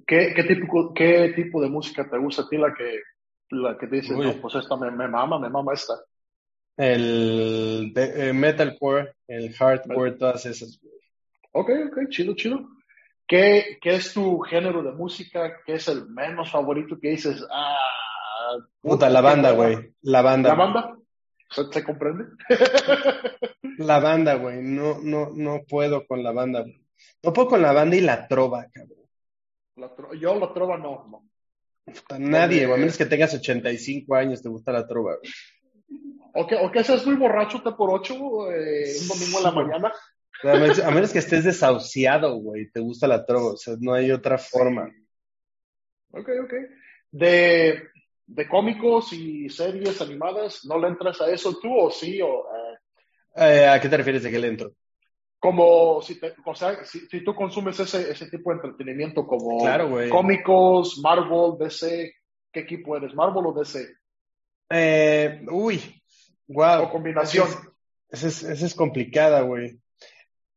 ¿Qué, 0.08 0.34
qué, 0.34 0.44
tipo, 0.44 0.94
¿Qué 0.94 1.34
tipo 1.36 1.62
de 1.62 1.70
música 1.70 2.10
te 2.10 2.18
gusta 2.18 2.44
a 2.44 2.50
ti 2.50 2.58
la 2.58 2.74
que, 2.74 3.02
la 3.50 3.78
que 3.78 3.88
dices, 3.88 4.18
no, 4.18 4.34
pues 4.42 4.56
esta 4.56 4.78
me, 4.78 4.90
me, 4.90 5.08
mama, 5.08 5.38
me 5.38 5.50
mama 5.50 5.74
esta? 5.74 5.96
El 6.78 7.94
eh, 7.96 8.32
metalcore, 8.34 9.16
el 9.28 9.54
hardcore, 9.54 10.14
todas 10.14 10.46
esas. 10.46 10.80
Ok, 11.52 11.70
ok, 11.88 12.10
chido, 12.10 12.36
chido. 12.36 12.68
¿Qué, 13.28 13.78
¿Qué 13.82 13.96
es 13.96 14.14
tu 14.14 14.40
género 14.40 14.84
de 14.84 14.92
música? 14.92 15.58
¿Qué 15.66 15.74
es 15.74 15.88
el 15.88 16.08
menos 16.08 16.52
favorito 16.52 16.98
que 17.00 17.10
dices? 17.10 17.46
Ah, 17.52 18.58
puta, 18.82 19.10
la 19.10 19.22
banda, 19.22 19.52
güey. 19.52 19.94
La 20.02 20.22
banda. 20.22 20.50
¿La 20.50 20.56
banda? 20.56 20.98
¿Se, 21.50 21.84
comprende? 21.84 22.26
la 23.78 24.00
banda, 24.00 24.36
güey. 24.36 24.62
No, 24.62 25.00
no, 25.02 25.32
no 25.34 25.64
puedo 25.68 26.06
con 26.06 26.24
la 26.24 26.32
banda. 26.32 26.66
No 27.24 27.34
puedo 27.34 27.50
con 27.50 27.62
la 27.62 27.72
banda 27.72 27.96
y 27.96 28.02
la 28.02 28.28
trova, 28.28 28.68
cabrón. 28.72 30.20
yo 30.20 30.36
la 30.36 30.54
trova 30.54 30.78
no, 30.78 31.08
no. 31.08 31.30
Nadie, 32.18 32.66
a 32.66 32.78
menos 32.78 32.98
que 32.98 33.06
tengas 33.06 33.34
85 33.34 34.16
años, 34.16 34.42
te 34.42 34.50
gusta 34.50 34.72
la 34.72 34.88
trova. 34.88 35.18
O 36.34 36.48
que, 36.48 36.56
o 36.56 36.72
que 36.72 36.84
seas 36.84 37.06
muy 37.06 37.16
borracho, 37.16 37.62
te 37.62 37.72
por 37.72 37.92
ocho, 37.92 38.52
eh, 38.52 38.94
un 39.02 39.08
domingo 39.08 39.38
en 39.38 39.44
la 39.44 39.52
mañana. 39.52 39.94
A 40.44 40.92
menos, 40.92 41.14
que 41.14 41.20
estés 41.20 41.44
desahuciado, 41.44 42.36
güey, 42.36 42.70
te 42.70 42.80
gusta 42.80 43.08
la 43.08 43.26
trova. 43.26 43.54
O 43.54 43.58
sea, 43.58 43.76
no 43.80 43.94
hay 43.94 44.12
otra 44.12 44.38
forma. 44.38 44.92
Ok, 46.12 46.30
ok. 46.44 46.54
De, 47.12 47.90
de 48.28 48.48
cómicos 48.48 49.14
y 49.14 49.50
series 49.50 50.02
animadas, 50.02 50.66
¿no 50.66 50.80
le 50.80 50.88
entras 50.88 51.22
a 51.22 51.30
eso 51.30 51.58
tú 51.62 51.78
o 51.78 51.92
sí? 51.92 52.22
O, 52.22 52.46
eh? 52.56 52.78
Eh, 53.36 53.68
¿A 53.68 53.80
qué 53.80 53.90
te 53.90 53.98
refieres 53.98 54.24
de 54.24 54.32
que 54.32 54.40
le 54.40 54.48
entro? 54.48 54.72
Como 55.40 56.02
si, 56.02 56.20
o 56.46 56.56
sea, 56.56 56.84
si, 56.86 57.24
tú 57.24 57.36
consumes 57.36 57.80
ese, 57.80 58.10
ese 58.10 58.30
tipo 58.30 58.50
de 58.50 58.56
entretenimiento 58.56 59.28
como 59.28 59.60
claro, 59.60 59.96
cómicos, 60.10 61.00
Marvel, 61.04 61.58
DC, 61.60 62.14
¿qué 62.52 62.62
equipo 62.62 62.98
eres? 62.98 63.14
¿Marvel 63.14 63.46
o 63.46 63.54
DC? 63.54 63.86
Eh, 64.72 65.46
uy, 65.52 66.02
wow. 66.48 66.84
O 66.84 66.90
combinación. 66.90 67.48
Esa 68.10 68.28
es, 68.28 68.44
es, 68.44 68.74
complicada, 68.74 69.42
güey. 69.42 69.78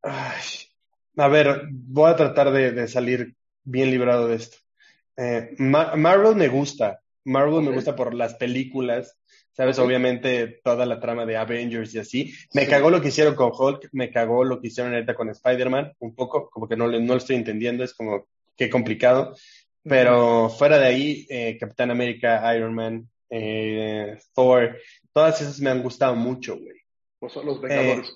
a 0.01 1.27
ver, 1.27 1.67
voy 1.69 2.09
a 2.09 2.15
tratar 2.15 2.51
de, 2.51 2.71
de 2.71 2.87
salir 2.87 3.35
bien 3.63 3.91
librado 3.91 4.27
de 4.27 4.35
esto. 4.37 4.57
Marvel 5.57 6.35
me 6.35 6.47
gusta, 6.47 7.01
Marvel 7.29 7.61
me 7.61 7.71
gusta 7.71 7.95
por 7.95 8.13
las 8.13 8.33
películas, 8.35 9.17
¿sabes? 9.53 9.77
Obviamente 9.79 10.59
toda 10.63 10.85
la 10.85 10.99
trama 10.99 11.25
de 11.25 11.37
Avengers 11.37 11.93
y 11.93 11.99
así. 11.99 12.33
Me 12.53 12.67
cagó 12.67 12.89
lo 12.89 13.01
que 13.01 13.09
hicieron 13.09 13.35
con 13.35 13.51
Hulk, 13.53 13.89
me 13.91 14.09
cagó 14.09 14.43
lo 14.43 14.59
que 14.59 14.67
hicieron 14.67 14.93
ahorita 14.93 15.13
con 15.13 15.29
Spider-Man, 15.29 15.93
un 15.99 16.15
poco, 16.15 16.49
como 16.49 16.67
que 16.67 16.75
no, 16.75 16.87
no 16.87 16.99
lo 16.99 17.17
estoy 17.17 17.35
entendiendo, 17.35 17.83
es 17.83 17.93
como 17.93 18.27
qué 18.57 18.69
complicado. 18.69 19.35
Pero 19.83 20.49
fuera 20.49 20.77
de 20.77 20.87
ahí, 20.87 21.27
eh, 21.29 21.57
Capitán 21.59 21.91
América, 21.91 22.55
Iron 22.55 22.73
Man, 22.73 23.07
eh, 23.29 24.17
Thor, 24.33 24.77
todas 25.13 25.41
esas 25.41 25.59
me 25.59 25.69
han 25.69 25.81
gustado 25.81 26.15
mucho, 26.15 26.57
güey. 26.57 26.77
Pues 27.19 27.33
son 27.33 27.45
los 27.45 27.61
Vengadores. 27.61 28.09
Eh, 28.09 28.13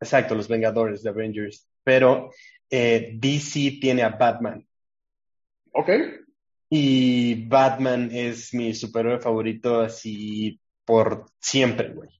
exacto, 0.00 0.34
los 0.34 0.48
Vengadores 0.48 1.02
de 1.02 1.10
Avengers. 1.10 1.68
Pero 1.84 2.30
DC 2.68 3.78
tiene 3.80 4.02
a 4.02 4.10
Batman. 4.10 4.66
Ok. 5.72 5.90
Y 6.68 7.46
Batman 7.46 8.10
es 8.12 8.52
mi 8.52 8.74
superhéroe 8.74 9.20
favorito 9.20 9.80
así 9.80 10.60
por 10.84 11.26
siempre, 11.38 11.90
güey. 11.90 12.10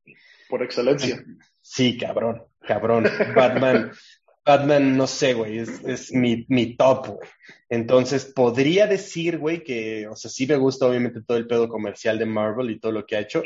Por 0.49 0.63
excelencia. 0.63 1.25
Sí, 1.61 1.99
cabrón, 1.99 2.43
cabrón. 2.61 3.07
Batman. 3.35 3.93
Batman, 4.47 4.97
no 4.97 5.09
sé, 5.09 5.35
güey, 5.35 5.59
es, 5.59 5.83
es 5.85 6.13
mi, 6.13 6.47
mi 6.49 6.77
top, 6.77 7.09
güey. 7.09 7.29
Entonces, 7.69 8.27
podría 8.27 8.87
decir, 8.87 9.39
güey, 9.39 9.65
que, 9.65 10.07
o 10.07 10.15
sea, 10.15 10.31
sí 10.31 10.47
me 10.47 10.57
gusta 10.57 10.87
obviamente 10.87 11.21
todo 11.23 11.37
el 11.37 11.49
pedo 11.49 11.69
comercial 11.69 12.17
de 12.17 12.27
Marvel 12.27 12.71
y 12.71 12.79
todo 12.79 12.93
lo 12.93 13.05
que 13.05 13.17
ha 13.17 13.21
hecho, 13.21 13.43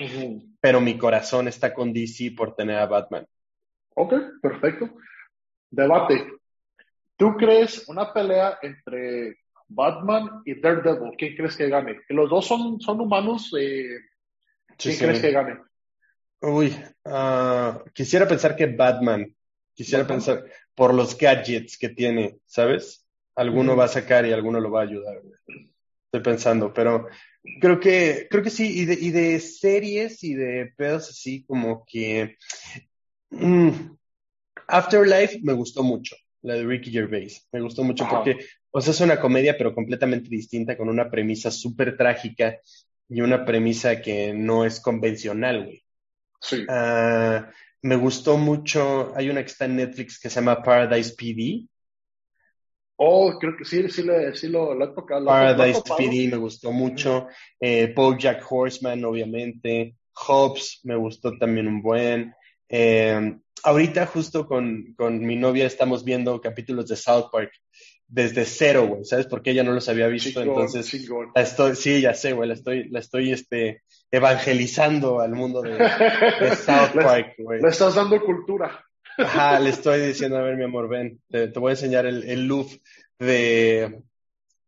pero 0.60 0.78
mi 0.82 0.98
corazón 0.98 1.48
está 1.48 1.72
con 1.72 1.94
DC 1.94 2.32
por 2.36 2.54
tener 2.54 2.76
a 2.76 2.84
Batman. 2.84 3.26
Ok, 3.94 4.12
perfecto. 4.42 4.90
Debate. 5.70 6.26
¿Tú 7.16 7.34
crees 7.34 7.88
una 7.88 8.12
pelea 8.12 8.58
entre 8.60 9.38
Batman 9.70 10.42
y 10.44 10.60
Daredevil? 10.60 11.16
¿Quién 11.16 11.36
crees 11.36 11.56
que 11.56 11.68
gane? 11.68 12.00
Los 12.08 12.28
dos 12.28 12.46
son, 12.46 12.80
son 12.80 13.00
humanos. 13.00 13.52
Eh, 13.58 13.98
¿Quién 14.76 14.98
crees 14.98 15.20
que 15.20 15.30
gane? 15.30 15.58
Uy, 16.42 16.74
uh, 17.04 17.84
quisiera 17.92 18.26
pensar 18.26 18.56
que 18.56 18.66
Batman. 18.66 19.34
Quisiera 19.74 20.06
pensar 20.06 20.44
por 20.74 20.92
los 20.92 21.16
gadgets 21.16 21.78
que 21.78 21.88
tiene, 21.88 22.38
¿sabes? 22.44 23.06
Alguno 23.34 23.76
va 23.76 23.84
a 23.84 23.88
sacar 23.88 24.26
y 24.26 24.32
alguno 24.32 24.60
lo 24.60 24.70
va 24.70 24.80
a 24.80 24.84
ayudar. 24.84 25.22
Estoy 26.04 26.20
pensando, 26.20 26.74
pero 26.74 27.06
creo 27.60 27.80
que, 27.80 28.26
creo 28.28 28.42
que 28.42 28.50
sí, 28.50 28.80
y 28.80 28.84
de, 28.84 28.94
y 28.94 29.10
de 29.10 29.40
series 29.40 30.22
y 30.24 30.34
de 30.34 30.72
pedos 30.76 31.08
así 31.08 31.44
como 31.44 31.84
que 31.86 32.36
mm, 33.30 33.70
Afterlife 34.66 35.40
me 35.42 35.52
gustó 35.52 35.82
mucho, 35.82 36.16
la 36.42 36.54
de 36.54 36.64
Ricky 36.64 36.90
Gervais. 36.90 37.48
Me 37.52 37.60
gustó 37.60 37.84
mucho 37.84 38.06
porque, 38.10 38.38
o 38.70 38.80
sea, 38.80 38.92
es 38.92 39.00
una 39.00 39.20
comedia, 39.20 39.56
pero 39.56 39.74
completamente 39.74 40.28
distinta, 40.28 40.76
con 40.76 40.88
una 40.88 41.10
premisa 41.10 41.50
súper 41.50 41.96
trágica 41.96 42.58
y 43.08 43.20
una 43.20 43.44
premisa 43.44 44.00
que 44.00 44.32
no 44.32 44.64
es 44.64 44.80
convencional, 44.80 45.64
güey. 45.64 45.84
Sí. 46.40 46.64
Ah, 46.68 47.50
me 47.82 47.96
gustó 47.96 48.36
mucho, 48.36 49.12
hay 49.16 49.30
una 49.30 49.42
que 49.42 49.50
está 49.50 49.64
en 49.64 49.76
Netflix 49.76 50.18
que 50.18 50.28
se 50.28 50.36
llama 50.36 50.62
Paradise 50.62 51.14
PD. 51.16 51.66
Oh, 52.96 53.38
creo 53.38 53.56
que 53.56 53.64
sí, 53.64 53.88
sí, 53.88 54.02
le, 54.02 54.34
sí 54.34 54.48
lo, 54.48 54.74
lo 54.74 54.84
he 54.84 54.94
tocado. 54.94 55.24
Paradise 55.24 55.82
PD 55.82 56.28
me 56.30 56.36
gustó 56.36 56.70
mucho. 56.70 57.28
Eh, 57.58 57.94
Jack 58.18 58.44
Horseman, 58.50 59.02
obviamente. 59.04 59.96
Hobbs 60.12 60.80
me 60.84 60.96
gustó 60.96 61.36
también 61.38 61.66
un 61.66 61.80
buen. 61.80 62.34
Eh, 62.68 63.38
ahorita 63.64 64.06
justo 64.06 64.46
con, 64.46 64.94
con, 64.96 65.18
mi 65.18 65.36
novia 65.36 65.66
estamos 65.66 66.04
viendo 66.04 66.40
capítulos 66.40 66.88
de 66.88 66.96
South 66.96 67.30
Park 67.32 67.50
desde 68.10 68.44
cero, 68.44 68.88
güey, 68.88 69.04
¿sabes? 69.04 69.26
Porque 69.26 69.52
ella 69.52 69.62
no 69.62 69.72
los 69.72 69.88
había 69.88 70.08
visto, 70.08 70.42
entonces 70.42 70.92
estoy, 71.34 71.76
sí, 71.76 72.00
ya 72.00 72.12
sé, 72.12 72.32
güey, 72.32 72.48
la 72.48 72.54
estoy, 72.54 72.88
la 72.88 72.98
estoy, 72.98 73.32
este, 73.32 73.82
evangelizando 74.10 75.20
al 75.20 75.32
mundo 75.32 75.62
de, 75.62 75.78
South 76.56 76.92
Park, 77.00 77.34
güey. 77.38 77.62
Le 77.62 77.68
estás 77.68 77.94
dando 77.94 78.20
cultura. 78.20 78.84
Ajá, 79.16 79.60
le 79.60 79.70
estoy 79.70 80.00
diciendo, 80.00 80.38
a 80.38 80.42
ver, 80.42 80.56
mi 80.56 80.64
amor, 80.64 80.88
ven, 80.88 81.20
te, 81.28 81.46
voy 81.50 81.70
a 81.70 81.72
enseñar 81.72 82.06
el, 82.06 82.24
el 82.24 82.46
loop 82.46 82.68
de, 83.18 84.02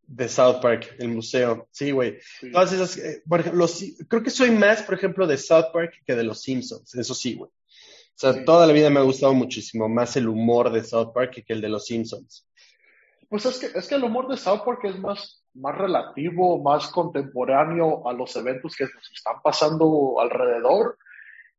de 0.06 0.28
South 0.28 0.60
Park, 0.62 0.94
el 0.98 1.08
museo. 1.08 1.68
Sí, 1.72 1.90
güey. 1.90 2.18
Todas 2.52 2.72
esas, 2.72 2.96
eh, 2.98 3.22
por 3.28 3.40
ejemplo, 3.40 3.66
creo 4.08 4.22
que 4.22 4.30
soy 4.30 4.50
más, 4.52 4.82
por 4.82 4.94
ejemplo, 4.94 5.26
de 5.26 5.36
South 5.36 5.72
Park 5.72 5.94
que 6.06 6.14
de 6.14 6.22
los 6.22 6.42
Simpsons, 6.42 6.94
eso 6.94 7.14
sí, 7.14 7.34
güey. 7.34 7.50
O 7.50 8.18
sea, 8.22 8.44
toda 8.44 8.66
la 8.66 8.72
vida 8.72 8.90
me 8.90 9.00
ha 9.00 9.04
gustado 9.04 9.32
muchísimo 9.32 9.88
más 9.88 10.16
el 10.16 10.28
humor 10.28 10.70
de 10.70 10.84
South 10.84 11.12
Park 11.12 11.42
que 11.44 11.52
el 11.52 11.60
de 11.60 11.70
los 11.70 11.86
Simpsons. 11.86 12.46
Pues 13.32 13.46
es 13.46 13.58
que, 13.58 13.78
es 13.78 13.88
que 13.88 13.94
el 13.94 14.04
humor 14.04 14.28
de 14.28 14.36
South 14.36 14.60
Park 14.62 14.80
es 14.84 14.98
más, 14.98 15.42
más 15.54 15.74
relativo, 15.74 16.62
más 16.62 16.88
contemporáneo 16.88 18.06
a 18.06 18.12
los 18.12 18.36
eventos 18.36 18.76
que 18.76 18.84
nos 18.84 19.10
están 19.10 19.36
pasando 19.42 20.20
alrededor. 20.20 20.98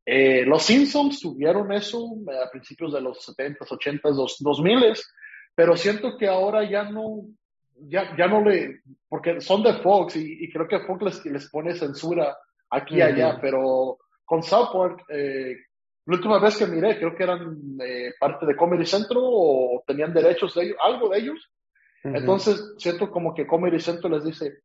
Eh, 0.06 0.44
los 0.46 0.62
Simpsons 0.62 1.18
tuvieron 1.18 1.72
eso 1.72 2.14
a 2.40 2.48
principios 2.48 2.92
de 2.92 3.00
los 3.00 3.28
70s, 3.28 3.66
80s, 3.66 4.38
2000s, 4.40 5.02
pero 5.52 5.76
siento 5.76 6.16
que 6.16 6.28
ahora 6.28 6.62
ya 6.62 6.84
no, 6.84 7.22
ya, 7.74 8.16
ya 8.16 8.28
no 8.28 8.40
le, 8.40 8.82
porque 9.08 9.40
son 9.40 9.64
de 9.64 9.74
Fox 9.82 10.14
y, 10.14 10.48
creo 10.52 10.68
que 10.68 10.78
Fox 10.86 11.02
les, 11.02 11.26
les 11.26 11.50
pone 11.50 11.74
censura 11.74 12.38
aquí 12.70 12.98
y 12.98 13.02
allá, 13.02 13.40
pero 13.40 13.98
con 14.24 14.44
South 14.44 14.68
Park, 14.72 15.06
eh, 15.08 15.56
la 16.06 16.14
última 16.14 16.38
vez 16.38 16.56
que 16.56 16.68
miré, 16.68 16.98
creo 17.00 17.16
que 17.16 17.24
eran 17.24 17.58
eh, 17.82 18.12
parte 18.20 18.46
de 18.46 18.54
Comedy 18.54 18.86
Central 18.86 19.18
o 19.20 19.82
tenían 19.84 20.14
derechos 20.14 20.54
de 20.54 20.66
ellos, 20.66 20.76
algo 20.80 21.08
de 21.08 21.18
ellos. 21.18 21.50
Entonces, 22.04 22.74
siento 22.78 23.10
como 23.10 23.34
que 23.34 23.46
Comedy 23.46 23.80
Central 23.80 24.12
les 24.12 24.24
dice, 24.24 24.58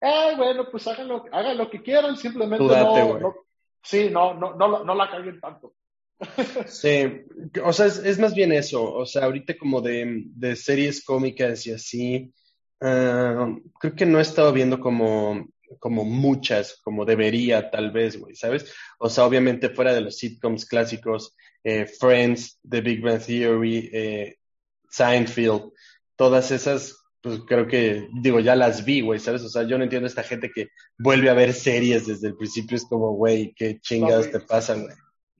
eh, 0.00 0.34
bueno, 0.36 0.66
pues 0.70 0.86
hagan 0.88 1.08
lo, 1.08 1.24
hagan 1.32 1.56
lo 1.56 1.70
que 1.70 1.82
quieran, 1.82 2.16
simplemente 2.16 2.64
no, 2.64 3.34
sí, 3.82 4.10
no, 4.10 4.34
no, 4.34 4.54
no, 4.56 4.84
no 4.84 4.94
la 4.94 5.10
caguen 5.10 5.40
tanto. 5.40 5.74
Sí, 6.66 7.22
o 7.64 7.72
sea, 7.72 7.86
es, 7.86 8.18
más 8.18 8.34
bien 8.34 8.52
eso, 8.52 8.92
o 8.92 9.06
sea, 9.06 9.24
ahorita 9.24 9.56
como 9.56 9.80
de, 9.80 10.24
de 10.26 10.54
series 10.56 11.02
cómicas 11.02 11.66
y 11.66 11.72
así, 11.72 12.34
ah, 12.82 13.48
creo 13.78 13.94
que 13.94 14.04
no 14.04 14.18
he 14.18 14.22
estado 14.22 14.52
viendo 14.52 14.80
como 14.80 15.46
como 15.78 16.04
muchas, 16.04 16.80
como 16.82 17.04
debería 17.04 17.70
tal 17.70 17.90
vez, 17.90 18.18
güey, 18.18 18.34
¿sabes? 18.34 18.72
O 18.98 19.08
sea, 19.08 19.24
obviamente 19.24 19.70
fuera 19.70 19.94
de 19.94 20.00
los 20.00 20.16
sitcoms 20.16 20.66
clásicos, 20.66 21.36
eh, 21.62 21.86
Friends, 21.86 22.58
The 22.68 22.80
Big 22.80 23.02
Bang 23.02 23.24
Theory, 23.24 23.90
eh, 23.92 24.36
Seinfeld, 24.88 25.72
todas 26.20 26.50
esas, 26.50 27.02
pues 27.22 27.40
creo 27.46 27.66
que, 27.66 28.06
digo, 28.20 28.40
ya 28.40 28.54
las 28.54 28.84
vi, 28.84 29.00
güey, 29.00 29.18
¿sabes? 29.18 29.42
O 29.42 29.48
sea, 29.48 29.62
yo 29.62 29.78
no 29.78 29.84
entiendo 29.84 30.04
a 30.04 30.10
esta 30.10 30.22
gente 30.22 30.50
que 30.54 30.68
vuelve 30.98 31.30
a 31.30 31.34
ver 31.34 31.54
series 31.54 32.06
desde 32.06 32.28
el 32.28 32.36
principio, 32.36 32.76
es 32.76 32.84
como, 32.84 33.12
güey, 33.12 33.54
qué 33.56 33.80
chingados 33.80 34.30
te 34.30 34.38
pasan, 34.40 34.82
güey. 34.82 34.94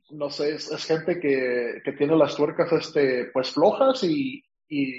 No 0.08 0.30
sé, 0.30 0.54
es, 0.54 0.70
gente 0.86 1.20
que, 1.20 1.82
que, 1.84 1.92
tiene 1.92 2.16
las 2.16 2.34
tuercas, 2.34 2.72
este, 2.72 3.26
pues 3.26 3.50
flojas 3.50 4.02
y, 4.04 4.42
y 4.70 4.94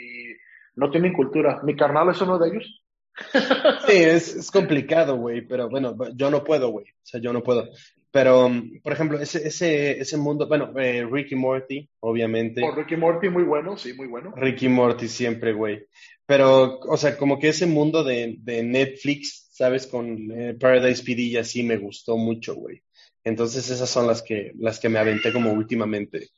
no 0.75 0.91
tienen 0.91 1.13
cultura. 1.13 1.59
Mi 1.63 1.75
carnal 1.75 2.11
es 2.11 2.21
uno 2.21 2.37
de 2.37 2.49
ellos 2.49 2.81
Sí, 3.87 3.97
es, 3.97 4.35
es 4.35 4.51
complicado, 4.51 5.17
güey, 5.17 5.41
pero 5.41 5.67
bueno, 5.67 5.95
yo 6.13 6.29
no 6.29 6.43
puedo, 6.43 6.69
güey. 6.69 6.85
O 6.85 7.05
sea, 7.05 7.19
yo 7.19 7.33
no 7.33 7.41
puedo. 7.41 7.67
Pero, 8.11 8.51
por 8.83 8.91
ejemplo, 8.91 9.19
ese, 9.19 9.47
ese, 9.47 9.99
ese 9.99 10.17
mundo, 10.17 10.45
bueno, 10.47 10.77
eh, 10.77 11.07
Ricky 11.09 11.35
Morty, 11.35 11.89
obviamente. 12.01 12.61
Oh, 12.61 12.71
Ricky 12.75 12.97
Morty, 12.97 13.29
muy 13.29 13.43
bueno, 13.43 13.77
sí, 13.77 13.93
muy 13.93 14.07
bueno. 14.07 14.33
Ricky 14.35 14.67
Morty 14.67 15.07
siempre, 15.07 15.53
güey. 15.53 15.87
Pero, 16.25 16.79
o 16.79 16.97
sea, 16.97 17.17
como 17.17 17.39
que 17.39 17.49
ese 17.49 17.65
mundo 17.67 18.03
de, 18.03 18.35
de 18.39 18.63
Netflix, 18.63 19.47
¿sabes? 19.51 19.87
Con 19.87 20.29
eh, 20.31 20.55
Paradise 20.59 21.03
PD 21.03 21.21
y 21.21 21.37
así 21.37 21.63
me 21.63 21.77
gustó 21.77 22.17
mucho, 22.17 22.55
güey. 22.55 22.83
Entonces 23.23 23.69
esas 23.69 23.89
son 23.89 24.07
las 24.07 24.21
que, 24.21 24.51
las 24.57 24.79
que 24.79 24.89
me 24.89 24.99
aventé 24.99 25.31
como 25.31 25.53
últimamente. 25.53 26.29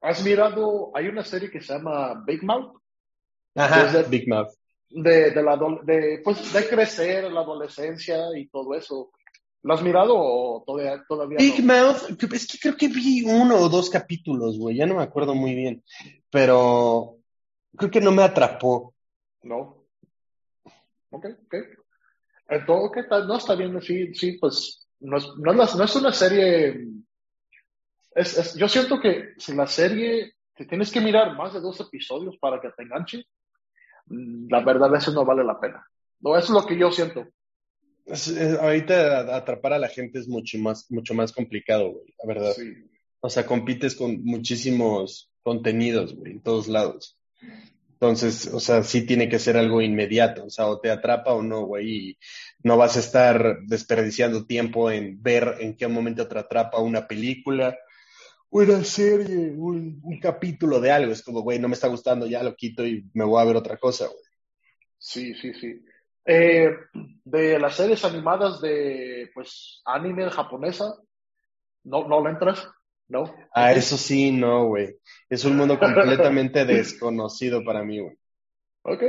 ¿Has 0.00 0.24
mirado, 0.24 0.92
hay 0.94 1.08
una 1.08 1.24
serie 1.24 1.50
que 1.50 1.60
se 1.60 1.72
llama 1.72 2.22
Big 2.24 2.44
Mouth? 2.44 2.80
Ajá, 3.56 4.02
Big 4.08 4.28
Mouth 4.28 4.52
de, 4.90 5.30
de, 5.30 5.42
la, 5.42 5.56
de, 5.82 6.20
pues, 6.22 6.52
de 6.52 6.68
crecer, 6.68 7.30
la 7.32 7.40
adolescencia 7.40 8.18
y 8.36 8.48
todo 8.48 8.74
eso. 8.74 9.10
¿Lo 9.62 9.74
has 9.74 9.82
mirado 9.82 10.14
o 10.16 10.64
todavía, 10.66 11.04
todavía 11.06 11.38
Big 11.38 11.62
Mouth, 11.62 12.22
es 12.32 12.46
que 12.46 12.58
creo 12.58 12.76
que 12.76 12.88
vi 12.88 13.24
uno 13.24 13.56
o 13.56 13.68
dos 13.68 13.90
capítulos, 13.90 14.58
güey, 14.58 14.76
ya 14.76 14.86
no 14.86 14.96
me 14.96 15.02
acuerdo 15.02 15.34
muy 15.34 15.54
bien, 15.54 15.84
pero 16.30 17.18
creo 17.76 17.90
que 17.90 18.00
no 18.00 18.10
me 18.10 18.22
atrapó. 18.22 18.94
No. 19.42 19.84
Ok, 21.10 21.26
ok. 21.44 21.54
Entonces, 22.48 22.90
¿qué 22.94 23.02
tal? 23.04 23.28
No, 23.28 23.36
está 23.36 23.54
bien, 23.54 23.80
sí, 23.82 24.14
sí, 24.14 24.38
pues 24.38 24.88
no 25.00 25.18
es, 25.18 25.28
no 25.36 25.62
es, 25.62 25.76
no 25.76 25.84
es 25.84 25.96
una 25.96 26.12
serie... 26.12 26.88
Es, 28.12 28.38
es, 28.38 28.54
yo 28.54 28.66
siento 28.66 28.98
que 28.98 29.34
si 29.36 29.54
la 29.54 29.66
serie, 29.66 30.34
te 30.56 30.64
tienes 30.64 30.90
que 30.90 31.00
mirar 31.00 31.36
más 31.36 31.52
de 31.52 31.60
dos 31.60 31.78
episodios 31.80 32.36
para 32.38 32.60
que 32.60 32.70
te 32.70 32.82
enganche, 32.82 33.24
la 34.06 34.64
verdad 34.64 34.94
eso 34.96 35.12
no 35.12 35.24
vale 35.24 35.44
la 35.44 35.60
pena. 35.60 35.86
No, 36.20 36.36
eso 36.36 36.46
es 36.56 36.62
lo 36.62 36.66
que 36.66 36.76
yo 36.76 36.90
siento. 36.90 37.26
Ahorita 38.60 39.36
atrapar 39.36 39.74
a 39.74 39.78
la 39.78 39.88
gente 39.88 40.18
es 40.18 40.28
mucho 40.28 40.58
más, 40.58 40.90
mucho 40.90 41.14
más 41.14 41.32
complicado, 41.32 41.92
güey, 41.92 42.14
la 42.18 42.34
verdad. 42.34 42.56
O 43.20 43.30
sea, 43.30 43.46
compites 43.46 43.94
con 43.94 44.24
muchísimos 44.24 45.30
contenidos, 45.42 46.14
güey, 46.14 46.32
en 46.32 46.40
todos 46.40 46.68
lados. 46.68 47.18
Entonces, 47.92 48.46
o 48.46 48.60
sea, 48.60 48.82
sí 48.82 49.04
tiene 49.04 49.28
que 49.28 49.38
ser 49.38 49.56
algo 49.56 49.82
inmediato, 49.82 50.44
o 50.44 50.50
sea, 50.50 50.66
o 50.66 50.80
te 50.80 50.90
atrapa 50.90 51.34
o 51.34 51.42
no, 51.42 51.66
güey, 51.66 51.88
y 51.90 52.18
no 52.62 52.78
vas 52.78 52.96
a 52.96 53.00
estar 53.00 53.58
desperdiciando 53.66 54.46
tiempo 54.46 54.90
en 54.90 55.22
ver 55.22 55.56
en 55.60 55.76
qué 55.76 55.86
momento 55.86 56.26
te 56.26 56.38
atrapa 56.38 56.80
una 56.80 57.06
película 57.06 57.76
una 58.50 58.82
serie, 58.82 59.52
un, 59.52 60.00
un, 60.02 60.20
capítulo 60.20 60.80
de 60.80 60.90
algo. 60.90 61.12
Es 61.12 61.22
como, 61.22 61.40
güey, 61.40 61.58
no 61.58 61.68
me 61.68 61.74
está 61.74 61.88
gustando, 61.88 62.26
ya 62.26 62.42
lo 62.42 62.54
quito 62.56 62.86
y 62.86 63.08
me 63.14 63.24
voy 63.24 63.40
a 63.40 63.44
ver 63.44 63.56
otra 63.56 63.76
cosa, 63.76 64.06
güey. 64.06 64.18
Sí, 64.98 65.34
sí, 65.34 65.52
sí. 65.54 65.80
Eh, 66.24 66.70
de 67.24 67.58
las 67.58 67.76
series 67.76 68.04
animadas 68.04 68.60
de, 68.60 69.30
pues, 69.34 69.80
anime 69.84 70.30
japonesa, 70.30 70.94
¿no, 71.84 72.06
no 72.06 72.22
le 72.22 72.30
entras? 72.30 72.68
¿No? 73.08 73.34
Ah, 73.52 73.72
eso 73.72 73.96
sí, 73.96 74.30
no, 74.30 74.66
güey. 74.66 74.96
Es 75.28 75.44
un 75.44 75.56
mundo 75.56 75.78
completamente 75.78 76.64
desconocido 76.66 77.64
para 77.64 77.82
mí, 77.82 78.00
güey. 78.00 78.16
Ok. 78.82 79.02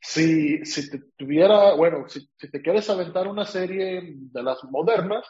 Si, 0.00 0.64
si 0.64 0.90
te 0.90 1.00
tuviera, 1.16 1.74
bueno, 1.74 2.08
si, 2.08 2.20
si 2.36 2.50
te 2.50 2.62
quieres 2.62 2.88
aventar 2.90 3.26
una 3.26 3.44
serie 3.44 4.02
de 4.04 4.42
las 4.42 4.62
modernas, 4.64 5.26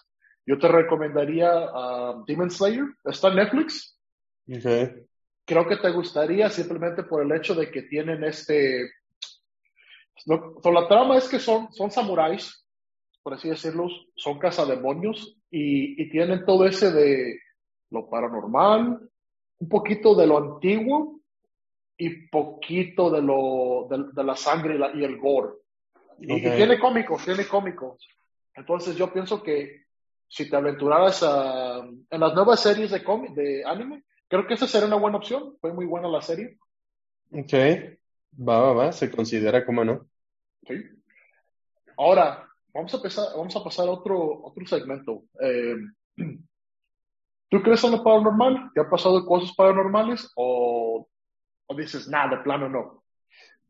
yo 0.46 0.58
te 0.58 0.68
recomendaría 0.68 1.50
a 1.50 2.22
Demon 2.26 2.50
Slayer. 2.50 2.84
Está 3.04 3.28
en 3.28 3.36
Netflix. 3.36 3.98
Okay. 4.46 5.06
creo 5.46 5.66
que 5.66 5.78
te 5.78 5.90
gustaría 5.90 6.50
simplemente 6.50 7.02
por 7.04 7.22
el 7.22 7.32
hecho 7.32 7.54
de 7.54 7.70
que 7.70 7.82
tienen 7.82 8.24
este... 8.24 8.90
la 10.26 10.88
trama 10.88 11.16
es 11.16 11.28
que 11.28 11.38
son, 11.38 11.72
son 11.72 11.90
samuráis, 11.90 12.66
por 13.22 13.34
así 13.34 13.48
decirlo, 13.48 13.88
son 14.16 14.38
cazademonios 14.38 15.38
y, 15.50 16.00
y 16.02 16.10
tienen 16.10 16.44
todo 16.44 16.66
ese 16.66 16.92
de 16.92 17.38
lo 17.90 18.08
paranormal, 18.08 19.08
un 19.58 19.68
poquito 19.68 20.14
de 20.14 20.26
lo 20.26 20.38
antiguo 20.38 21.20
y 21.96 22.28
poquito 22.28 23.10
de 23.10 23.22
lo 23.22 23.86
de, 23.88 24.24
la 24.24 24.36
sangre 24.36 24.78
y, 24.94 25.04
el 25.04 25.18
gore. 25.18 25.54
Y, 26.18 26.40
tiene 26.42 26.78
cómicos, 26.78 27.24
tiene 27.24 27.46
cómicos. 27.46 28.06
Entonces 28.54 28.96
yo 28.96 29.12
pienso 29.12 29.42
que 29.42 29.84
si 30.28 30.48
te 30.48 30.56
aventuraras 30.56 31.22
en 31.22 32.20
las 32.20 32.34
nuevas 32.34 32.60
series 32.60 32.90
de 32.90 33.00
de 33.34 33.64
anime, 33.64 34.04
creo 34.28 34.46
que 34.46 34.54
esa 34.54 34.66
sería 34.66 34.88
una 34.88 34.96
buena 34.96 35.18
opción. 35.18 35.56
Fue 35.60 35.72
muy 35.72 35.86
buena 35.86 36.08
la 36.08 36.20
serie. 36.20 36.58
Ok, 37.32 37.54
va, 38.36 38.60
va, 38.60 38.72
va, 38.72 38.92
se 38.92 39.10
considera 39.10 39.64
como 39.64 39.84
no. 39.84 40.06
Sí. 40.66 40.74
Ahora, 41.96 42.48
vamos 42.72 42.92
a, 42.92 42.96
empezar, 42.96 43.26
vamos 43.36 43.54
a 43.56 43.64
pasar 43.64 43.88
a 43.88 43.92
otro, 43.92 44.44
otro 44.44 44.66
segmento. 44.66 45.24
Eh, 45.40 45.76
¿Tú 47.48 47.62
crees 47.62 47.84
en 47.84 47.92
lo 47.92 48.02
paranormal? 48.02 48.72
¿Te 48.74 48.80
ha 48.80 48.88
pasado 48.88 49.24
cosas 49.24 49.54
paranormales? 49.54 50.30
¿O, 50.34 51.08
o 51.66 51.76
dices, 51.76 52.08
nada, 52.08 52.36
de 52.36 52.42
plano 52.42 52.68
no? 52.68 53.04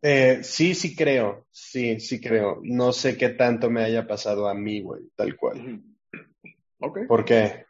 Eh, 0.00 0.42
sí, 0.42 0.74
sí 0.74 0.94
creo. 0.94 1.46
Sí, 1.50 2.00
sí 2.00 2.20
creo. 2.20 2.60
No 2.62 2.92
sé 2.92 3.16
qué 3.16 3.30
tanto 3.30 3.70
me 3.70 3.82
haya 3.82 4.06
pasado 4.06 4.48
a 4.48 4.54
mí, 4.54 4.80
güey, 4.82 5.02
tal 5.14 5.36
cual. 5.36 5.82
¿Por 7.08 7.24
qué? 7.24 7.66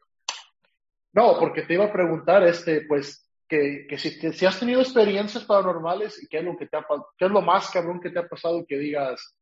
No, 1.13 1.39
porque 1.39 1.63
te 1.63 1.75
iba 1.75 1.85
a 1.85 1.93
preguntar, 1.93 2.43
este, 2.45 2.83
pues, 2.87 3.24
que, 3.49 3.87
que, 3.89 3.99
si, 3.99 4.11
si, 4.33 4.47
has 4.47 4.59
tenido 4.59 4.81
experiencias 4.81 5.45
paranormales 5.45 6.23
y 6.23 6.27
qué 6.29 6.39
es 6.39 6.45
lo 6.45 6.57
que 6.57 6.67
te 6.67 6.77
ha 6.77 6.87
qué 7.17 7.27
es 7.27 7.31
lo 7.31 7.43
más 7.43 7.71
cabrón 7.71 8.01
que 8.01 8.11
te 8.11 8.19
ha 8.19 8.29
pasado 8.29 8.65
que 8.67 8.79
digas, 8.79 9.37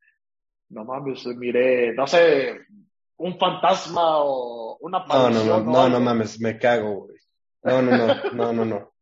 no 0.70 0.84
mames, 0.84 1.24
miré, 1.26 1.94
no 1.94 2.06
sé, 2.06 2.60
un 3.18 3.38
fantasma 3.38 4.18
o 4.18 4.76
una 4.80 4.98
aparición. 4.98 5.46
No, 5.46 5.58
no, 5.58 5.64
no, 5.64 5.72
no, 5.72 5.88
no 5.88 6.00
mames, 6.00 6.40
me 6.40 6.58
cago, 6.58 7.06
güey. 7.06 7.18
No, 7.62 7.82
no, 7.82 7.96
no, 7.96 8.32
no, 8.32 8.52
no, 8.52 8.64
no. 8.64 8.92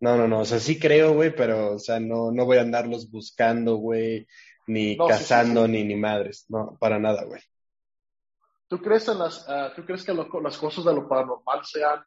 No, 0.00 0.18
no, 0.18 0.28
no, 0.28 0.40
o 0.40 0.44
sea, 0.44 0.58
sí 0.58 0.78
creo, 0.78 1.14
güey, 1.14 1.34
pero, 1.34 1.76
o 1.76 1.78
sea, 1.78 1.98
no, 1.98 2.30
no 2.30 2.44
voy 2.44 2.58
a 2.58 2.62
andarlos 2.62 3.10
buscando, 3.10 3.76
güey, 3.76 4.26
ni 4.66 4.98
cazando, 4.98 5.66
ni 5.66 5.82
ni 5.82 5.96
madres, 5.96 6.44
no, 6.48 6.76
para 6.78 6.98
nada, 6.98 7.24
güey. 7.24 7.40
¿Tú 8.68 8.82
crees 8.82 9.08
en 9.08 9.18
las, 9.18 9.48
uh, 9.48 9.74
tú 9.74 9.84
crees 9.86 10.04
que 10.04 10.12
las 10.12 10.58
cosas 10.58 10.84
de 10.84 10.94
lo 10.94 11.08
paranormal 11.08 11.64
sean, 11.64 12.04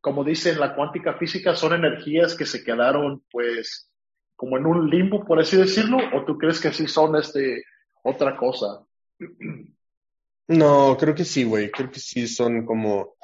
como 0.00 0.24
dicen 0.24 0.60
la 0.60 0.74
cuántica 0.74 1.14
física, 1.14 1.54
son 1.54 1.74
energías 1.74 2.34
que 2.34 2.46
se 2.46 2.62
quedaron, 2.62 3.22
pues, 3.30 3.90
como 4.36 4.56
en 4.56 4.66
un 4.66 4.88
limbo, 4.88 5.24
por 5.24 5.40
así 5.40 5.56
decirlo, 5.56 5.98
o 6.14 6.24
tú 6.24 6.38
crees 6.38 6.60
que 6.60 6.72
sí 6.72 6.86
son, 6.86 7.16
este, 7.16 7.62
otra 8.02 8.36
cosa? 8.36 8.84
No, 10.48 10.96
creo 10.98 11.14
que 11.14 11.24
sí, 11.24 11.44
güey. 11.44 11.70
Creo 11.70 11.90
que 11.90 12.00
sí 12.00 12.26
son 12.26 12.64
como. 12.64 13.16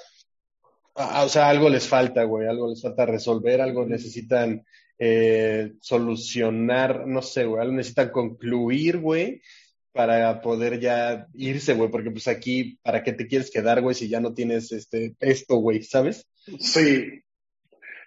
o 0.95 1.29
sea, 1.29 1.49
algo 1.49 1.69
les 1.69 1.89
falta, 1.89 2.25
güey. 2.25 2.47
Algo 2.47 2.69
les 2.69 2.83
falta 2.83 3.07
resolver, 3.07 3.61
algo 3.61 3.87
necesitan 3.87 4.65
eh, 4.99 5.73
solucionar, 5.81 7.07
no 7.07 7.23
sé, 7.23 7.47
güey. 7.47 7.63
Algo 7.63 7.75
necesitan 7.75 8.11
concluir, 8.11 8.99
güey, 8.99 9.43
para 9.93 10.41
poder 10.43 10.81
ya 10.81 11.27
irse, 11.35 11.75
güey. 11.75 11.91
Porque 11.91 12.11
pues 12.11 12.29
aquí, 12.29 12.79
¿para 12.83 13.03
qué 13.03 13.13
te 13.13 13.27
quieres 13.27 13.51
quedar, 13.51 13.81
güey, 13.81 13.95
si 13.95 14.09
ya 14.09 14.21
no 14.21 14.35
tienes 14.35 14.73
este 14.73 15.17
esto, 15.21 15.57
güey, 15.57 15.83
¿sabes? 15.83 16.29
Sí. 16.59 17.23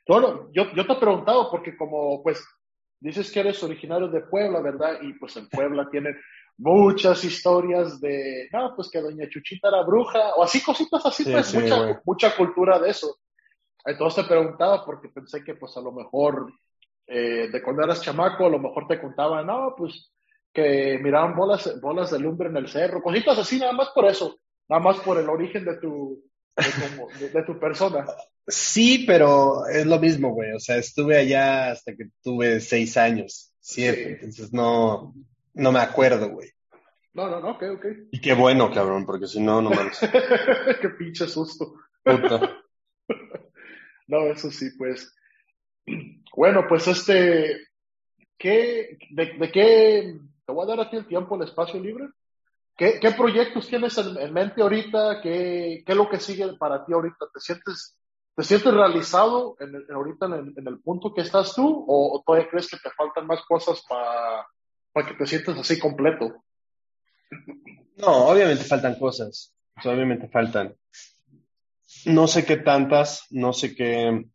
Bueno, 0.07 0.49
yo, 0.53 0.71
yo 0.73 0.85
te 0.85 0.93
he 0.93 0.97
preguntado 0.97 1.49
porque 1.51 1.75
como, 1.75 2.21
pues, 2.23 2.45
dices 2.99 3.31
que 3.31 3.41
eres 3.41 3.61
originario 3.63 4.07
de 4.07 4.21
Puebla, 4.21 4.61
¿verdad? 4.61 4.99
Y 5.01 5.13
pues 5.13 5.35
en 5.37 5.49
Puebla 5.49 5.87
tienen 5.91 6.17
muchas 6.57 7.23
historias 7.23 7.99
de, 7.99 8.49
no, 8.51 8.73
pues 8.75 8.89
que 8.89 9.01
Doña 9.01 9.29
Chuchita 9.29 9.67
era 9.67 9.83
bruja, 9.83 10.33
o 10.35 10.43
así 10.43 10.61
cositas 10.63 11.05
así, 11.05 11.23
pues 11.23 11.53
mucha, 11.53 12.01
mucha 12.03 12.35
cultura 12.35 12.79
de 12.79 12.89
eso. 12.89 13.17
Entonces 13.85 14.23
te 14.23 14.29
preguntaba 14.29 14.83
porque 14.83 15.09
pensé 15.09 15.43
que 15.43 15.55
pues 15.55 15.77
a 15.77 15.81
lo 15.81 15.91
mejor 15.91 16.51
eh, 17.05 17.49
de 17.51 17.61
cuando 17.61 17.83
eras 17.83 18.01
chamaco, 18.01 18.45
a 18.45 18.49
lo 18.49 18.59
mejor 18.59 18.87
te 18.87 18.99
contaban, 18.99 19.45
no, 19.45 19.73
pues 19.77 20.11
que 20.51 20.99
miraban 21.01 21.35
bolas, 21.35 21.79
bolas 21.79 22.11
de 22.11 22.19
lumbre 22.19 22.49
en 22.49 22.57
el 22.57 22.67
cerro, 22.67 23.01
cositas 23.01 23.37
así, 23.37 23.59
nada 23.59 23.73
más 23.73 23.89
por 23.89 24.05
eso, 24.05 24.39
nada 24.67 24.81
más 24.81 24.99
por 25.01 25.19
el 25.19 25.29
origen 25.29 25.63
de 25.63 25.77
tu, 25.77 26.23
de, 27.33 27.43
tu 27.43 27.59
persona. 27.59 28.05
Sí, 28.47 29.03
pero 29.05 29.67
es 29.67 29.85
lo 29.85 29.99
mismo, 29.99 30.33
güey. 30.33 30.53
O 30.53 30.59
sea, 30.59 30.77
estuve 30.77 31.17
allá 31.17 31.71
hasta 31.71 31.95
que 31.95 32.09
tuve 32.23 32.59
seis 32.59 32.97
años, 32.97 33.53
siete. 33.59 34.19
Entonces 34.21 34.51
no, 34.53 35.13
no 35.53 35.71
me 35.71 35.79
acuerdo, 35.79 36.29
güey. 36.29 36.49
No, 37.13 37.29
no, 37.29 37.39
no, 37.39 37.51
ok, 37.51 37.63
ok. 37.77 37.85
Y 38.11 38.21
qué 38.21 38.33
bueno, 38.33 38.71
cabrón, 38.71 39.05
porque 39.05 39.27
si 39.27 39.41
no, 39.41 39.61
no 39.61 39.71
mames. 39.71 39.99
qué 40.81 40.89
pinche 40.89 41.27
susto. 41.27 41.75
no, 44.07 44.27
eso 44.27 44.51
sí, 44.51 44.69
pues. 44.77 45.13
Bueno, 46.35 46.65
pues 46.69 46.87
este, 46.87 47.67
¿qué, 48.37 48.99
de, 49.09 49.51
qué, 49.51 50.19
te 50.45 50.51
voy 50.51 50.63
a 50.63 50.67
dar 50.67 50.79
a 50.81 50.89
ti 50.89 50.97
el 50.97 51.07
tiempo, 51.07 51.35
el 51.35 51.47
espacio 51.47 51.79
libre? 51.79 52.05
¿Qué, 52.77 52.99
qué 52.99 53.11
proyectos 53.11 53.67
tienes 53.67 53.97
en, 53.97 54.33
mente 54.33 54.61
ahorita? 54.61 55.21
¿Qué, 55.21 55.83
¿Qué, 55.85 55.91
es 55.91 55.97
lo 55.97 56.09
que 56.09 56.19
sigue 56.19 56.47
para 56.59 56.85
ti 56.85 56.93
ahorita? 56.93 57.25
¿Te 57.33 57.39
sientes, 57.39 57.97
te 58.35 58.43
sientes 58.43 58.73
realizado 58.73 59.57
en 59.59 59.75
ahorita 59.91 60.27
en 60.27 60.67
el, 60.67 60.79
punto 60.79 61.13
que 61.13 61.21
estás 61.21 61.55
tú? 61.55 61.85
¿O, 61.87 62.15
¿O, 62.15 62.23
todavía 62.23 62.49
crees 62.49 62.69
que 62.69 62.77
te 62.77 62.91
faltan 62.91 63.25
más 63.25 63.41
cosas 63.45 63.83
para 63.87 64.45
que 65.05 65.13
te 65.13 65.27
sientas 65.27 65.57
así 65.57 65.79
completo. 65.79 66.43
No, 67.97 68.27
obviamente 68.27 68.63
faltan 68.63 68.95
cosas, 68.95 69.53
obviamente 69.83 70.27
faltan. 70.27 70.75
No 72.05 72.27
sé 72.27 72.45
qué 72.45 72.57
tantas, 72.57 73.25
no 73.29 73.53
sé 73.53 73.75
qué, 73.75 74.25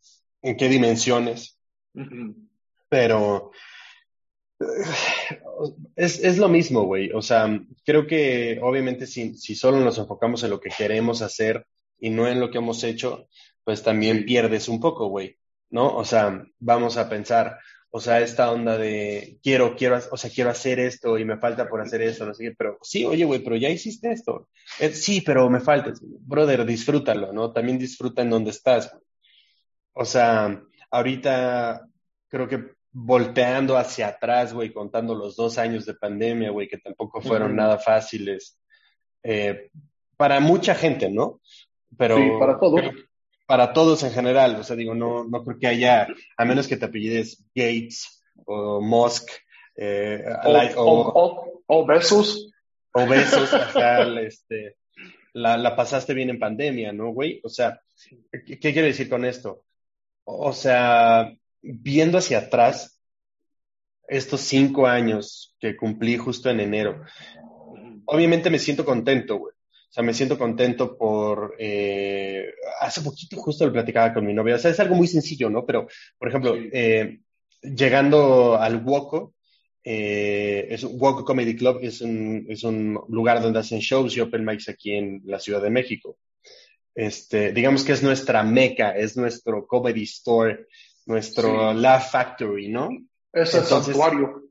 en 0.41 0.57
qué 0.57 0.67
dimensiones, 0.67 1.59
pero 2.89 3.51
es, 5.95 6.23
es, 6.23 6.37
lo 6.37 6.49
mismo, 6.49 6.83
güey. 6.83 7.11
O 7.11 7.21
sea, 7.21 7.59
creo 7.85 8.07
que 8.07 8.59
obviamente 8.61 9.07
si, 9.07 9.35
si 9.37 9.55
solo 9.55 9.79
nos 9.79 9.97
enfocamos 9.97 10.43
en 10.43 10.49
lo 10.51 10.59
que 10.59 10.69
queremos 10.69 11.21
hacer 11.21 11.65
y 11.99 12.09
no 12.09 12.27
en 12.27 12.39
lo 12.39 12.51
que 12.51 12.57
hemos 12.57 12.83
hecho, 12.83 13.27
pues 13.63 13.83
también 13.83 14.25
pierdes 14.25 14.67
un 14.67 14.79
poco, 14.79 15.07
güey. 15.07 15.37
¿No? 15.69 15.95
O 15.95 16.05
sea, 16.05 16.45
vamos 16.59 16.97
a 16.97 17.09
pensar, 17.09 17.57
o 17.89 17.99
sea, 17.99 18.21
esta 18.21 18.51
onda 18.51 18.77
de 18.77 19.39
quiero, 19.41 19.75
quiero, 19.75 19.99
o 20.11 20.17
sea, 20.17 20.29
quiero 20.29 20.51
hacer 20.51 20.79
esto 20.79 21.17
y 21.17 21.25
me 21.25 21.37
falta 21.37 21.67
por 21.67 21.81
hacer 21.81 22.01
esto, 22.03 22.25
no 22.25 22.33
sé 22.35 22.43
qué, 22.43 22.55
pero 22.55 22.77
sí, 22.83 23.05
oye, 23.05 23.25
güey, 23.25 23.43
pero 23.43 23.55
ya 23.55 23.69
hiciste 23.69 24.11
esto. 24.11 24.49
Eh, 24.79 24.89
sí, 24.91 25.21
pero 25.21 25.49
me 25.49 25.61
falta. 25.61 25.93
Brother, 26.01 26.65
disfrútalo, 26.65 27.33
¿no? 27.33 27.51
También 27.51 27.79
disfruta 27.79 28.21
en 28.21 28.29
donde 28.29 28.51
estás. 28.51 28.95
O 29.93 30.05
sea, 30.05 30.61
ahorita 30.91 31.87
creo 32.29 32.47
que 32.47 32.73
volteando 32.93 33.77
hacia 33.77 34.07
atrás, 34.07 34.53
güey, 34.53 34.71
contando 34.71 35.15
los 35.15 35.35
dos 35.35 35.57
años 35.57 35.85
de 35.85 35.95
pandemia, 35.95 36.51
güey, 36.51 36.67
que 36.67 36.77
tampoco 36.77 37.21
fueron 37.21 37.55
nada 37.55 37.79
fáciles. 37.79 38.59
Eh, 39.23 39.71
para 40.15 40.39
mucha 40.39 40.75
gente, 40.75 41.09
¿no? 41.09 41.41
Pero 41.97 42.17
sí, 42.17 42.29
para 42.39 42.59
todos 42.59 42.81
para 43.45 43.73
todos 43.73 44.03
en 44.03 44.11
general. 44.11 44.55
O 44.55 44.63
sea, 44.63 44.75
digo, 44.75 44.95
no, 44.95 45.25
no 45.25 45.43
creo 45.43 45.59
que 45.59 45.67
haya, 45.67 46.07
a 46.37 46.45
menos 46.45 46.67
que 46.67 46.77
te 46.77 46.85
apellides 46.85 47.43
Gates 47.53 48.23
o 48.45 48.81
Musk, 48.81 49.29
eh, 49.75 50.23
o, 50.75 51.63
o, 51.67 51.85
Besos. 51.85 52.51
O 52.93 53.07
Besos, 53.07 53.51
este, 54.21 54.77
la, 55.33 55.57
la, 55.57 55.75
pasaste 55.75 56.13
bien 56.13 56.29
en 56.29 56.39
pandemia, 56.39 56.93
¿no, 56.93 57.11
güey? 57.11 57.41
O 57.43 57.49
sea, 57.49 57.81
¿qué, 58.31 58.59
¿qué 58.59 58.73
quiere 58.73 58.87
decir 58.87 59.09
con 59.09 59.25
esto? 59.25 59.65
O 60.25 60.53
sea, 60.53 61.31
viendo 61.63 62.17
hacia 62.17 62.39
atrás, 62.39 63.01
estos 64.07 64.41
cinco 64.41 64.85
años 64.85 65.55
que 65.59 65.75
cumplí 65.75 66.17
justo 66.17 66.49
en 66.49 66.59
enero, 66.59 67.03
obviamente 68.05 68.49
me 68.49 68.59
siento 68.59 68.85
contento, 68.85 69.37
güey. 69.37 69.53
O 69.53 69.93
sea, 69.93 70.03
me 70.03 70.13
siento 70.13 70.39
contento 70.39 70.97
por... 70.97 71.55
Eh, 71.59 72.47
hace 72.81 73.01
poquito 73.01 73.37
justo 73.37 73.65
lo 73.65 73.71
platicaba 73.71 74.11
con 74.11 74.25
mi 74.25 74.33
novia. 74.33 74.55
O 74.55 74.57
sea, 74.57 74.71
es 74.71 74.79
algo 74.79 74.95
muy 74.95 75.07
sencillo, 75.07 75.51
¿no? 75.51 75.67
Pero, 75.67 75.87
por 76.17 76.29
ejemplo, 76.29 76.55
eh, 76.55 77.19
llegando 77.61 78.57
al 78.57 78.83
Woco, 78.83 79.35
eh, 79.83 80.67
es 80.69 80.83
Woco 80.83 81.23
Comedy 81.23 81.55
Club 81.55 81.79
es 81.83 82.01
un, 82.01 82.45
es 82.49 82.63
un 82.63 82.99
lugar 83.09 83.41
donde 83.41 83.59
hacen 83.59 83.79
shows 83.79 84.15
y 84.15 84.21
open 84.21 84.45
mics 84.45 84.69
aquí 84.69 84.93
en 84.93 85.21
la 85.25 85.39
Ciudad 85.39 85.61
de 85.61 85.69
México. 85.69 86.17
Este, 86.95 87.51
digamos 87.51 87.83
que 87.83 87.91
es 87.91 88.01
nuestra 88.01 88.43
meca, 88.43 88.91
es 88.91 89.17
nuestro 89.17 89.67
comedy 89.67 90.03
store, 90.03 90.67
nuestro 91.05 91.73
Laugh 91.73 92.09
Factory, 92.11 92.69
¿no? 92.69 92.89
Es 93.31 93.53
el 93.53 93.63
santuario. 93.63 94.43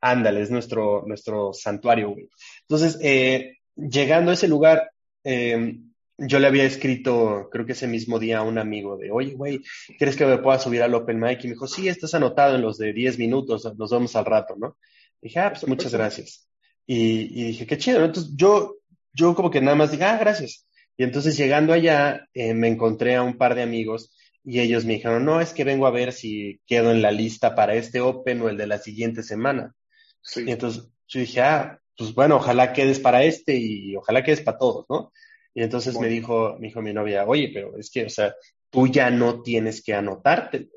Ándale, 0.00 0.42
es 0.42 0.50
nuestro, 0.50 1.04
nuestro 1.06 1.52
santuario, 1.52 2.10
güey. 2.10 2.28
Entonces, 2.62 2.98
eh, 3.02 3.58
llegando 3.74 4.30
a 4.30 4.34
ese 4.34 4.46
lugar, 4.46 4.90
eh, 5.24 5.78
yo 6.18 6.38
le 6.38 6.46
había 6.46 6.64
escrito, 6.64 7.48
creo 7.50 7.66
que 7.66 7.72
ese 7.72 7.86
mismo 7.86 8.18
día 8.18 8.38
a 8.38 8.42
un 8.42 8.58
amigo 8.58 8.96
de, 8.96 9.10
oye, 9.10 9.34
güey, 9.34 9.60
¿quieres 9.98 10.16
que 10.16 10.26
me 10.26 10.38
pueda 10.38 10.58
subir 10.58 10.82
al 10.82 10.94
Open 10.94 11.18
Mic? 11.18 11.40
Y 11.42 11.48
me 11.48 11.54
dijo, 11.54 11.66
sí, 11.66 11.88
estás 11.88 12.14
anotado 12.14 12.56
en 12.56 12.62
los 12.62 12.78
de 12.78 12.92
10 12.92 13.18
minutos, 13.18 13.70
nos 13.76 13.90
vemos 13.90 14.14
al 14.16 14.24
rato, 14.24 14.54
¿no? 14.56 14.76
dije, 15.20 15.40
ah, 15.40 15.50
pues 15.50 15.66
muchas 15.66 15.92
gracias. 15.92 16.48
Y, 16.86 17.46
dije, 17.48 17.66
qué 17.66 17.78
chido, 17.78 18.04
Entonces 18.04 18.32
yo, 18.36 18.76
yo 19.12 19.34
como 19.34 19.50
que 19.50 19.60
nada 19.60 19.76
más 19.76 19.90
dije, 19.90 20.04
ah, 20.04 20.18
gracias. 20.18 20.66
Y 20.96 21.04
entonces 21.04 21.36
llegando 21.36 21.72
allá, 21.72 22.28
eh, 22.32 22.54
me 22.54 22.68
encontré 22.68 23.16
a 23.16 23.22
un 23.22 23.36
par 23.36 23.54
de 23.54 23.62
amigos 23.62 24.16
y 24.48 24.60
ellos 24.60 24.84
me 24.84 24.94
dijeron, 24.94 25.24
no, 25.24 25.40
es 25.40 25.52
que 25.52 25.64
vengo 25.64 25.88
a 25.88 25.90
ver 25.90 26.12
si 26.12 26.60
quedo 26.66 26.92
en 26.92 27.02
la 27.02 27.10
lista 27.10 27.56
para 27.56 27.74
este 27.74 28.00
Open 28.00 28.40
o 28.42 28.48
el 28.48 28.56
de 28.56 28.68
la 28.68 28.78
siguiente 28.78 29.24
semana. 29.24 29.74
Y 30.36 30.52
entonces 30.52 30.84
yo 31.08 31.18
dije, 31.18 31.40
ah, 31.40 31.80
pues 31.98 32.14
bueno, 32.14 32.36
ojalá 32.36 32.72
quedes 32.72 33.00
para 33.00 33.24
este 33.24 33.56
y 33.56 33.96
ojalá 33.96 34.22
quedes 34.22 34.42
para 34.42 34.56
todos, 34.56 34.86
¿no? 34.88 35.12
Y 35.52 35.64
entonces 35.64 35.98
me 35.98 36.06
dijo, 36.06 36.56
me 36.60 36.68
dijo 36.68 36.80
mi 36.80 36.92
novia, 36.92 37.24
oye, 37.26 37.50
pero 37.52 37.76
es 37.76 37.90
que, 37.90 38.04
o 38.04 38.08
sea, 38.08 38.36
tú 38.70 38.86
ya 38.86 39.10
no 39.10 39.42
tienes 39.42 39.82
que 39.82 39.94
anotarte. 39.94 40.68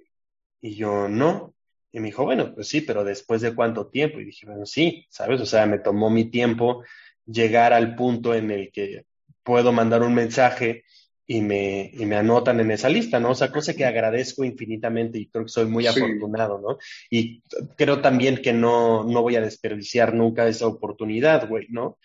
Y 0.62 0.74
yo, 0.74 1.08
no. 1.08 1.54
Y 1.92 2.00
me 2.00 2.08
dijo, 2.08 2.24
bueno, 2.24 2.56
pues 2.56 2.70
sí, 2.70 2.82
pero 2.82 3.04
después 3.04 3.42
de 3.42 3.54
cuánto 3.54 3.88
tiempo. 3.88 4.20
Y 4.20 4.26
dije, 4.26 4.48
bueno, 4.48 4.66
sí, 4.66 5.06
¿sabes? 5.10 5.42
O 5.42 5.46
sea, 5.46 5.68
me 5.68 5.78
tomó 5.78 6.10
mi 6.10 6.32
tiempo 6.32 6.84
llegar 7.24 7.74
al 7.74 7.96
punto 7.96 8.34
en 8.34 8.50
el 8.50 8.72
que 8.72 9.06
puedo 9.44 9.72
mandar 9.72 10.02
un 10.02 10.16
mensaje 10.16 10.86
y 11.32 11.42
me, 11.42 11.92
y 11.94 12.08
me 12.08 12.16
anotan 12.16 12.60
en 12.60 12.72
esa 12.72 12.90
lista, 12.90 13.20
¿no? 13.20 13.30
O 13.30 13.36
sea, 13.36 13.52
cosa 13.52 13.76
que 13.76 13.86
agradezco 13.86 14.44
infinitamente 14.44 15.20
y 15.20 15.28
creo 15.28 15.46
que 15.46 15.52
soy 15.52 15.66
muy 15.68 15.86
afortunado, 15.86 16.60
¿no? 16.60 16.80
Y 17.08 17.44
creo 17.78 18.02
también 18.02 18.42
que 18.42 18.52
no, 18.52 19.04
no 19.04 19.22
voy 19.22 19.36
a 19.36 19.42
desperdiciar 19.42 20.16
nunca 20.16 20.48
esa 20.48 20.66
oportunidad, 20.66 21.48
güey, 21.48 21.68
¿no? 21.70 22.00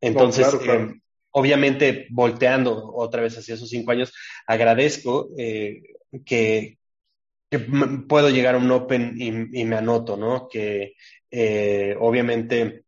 Entonces, 0.00 0.46
em, 0.64 1.00
obviamente, 1.32 2.06
volteando 2.10 2.92
otra 2.94 3.22
vez 3.22 3.36
hacia 3.36 3.56
esos 3.56 3.68
cinco 3.68 3.90
años, 3.90 4.12
agradezco 4.46 5.30
eh, 5.36 5.82
que, 6.24 6.78
puedo 8.08 8.30
llegar 8.30 8.54
a 8.54 8.58
un 8.58 8.70
Open 8.70 9.14
y, 9.18 9.64
me 9.64 9.74
anoto, 9.74 10.16
¿no? 10.16 10.46
Que 10.48 10.94
eh, 11.28 11.96
obviamente 11.98 12.84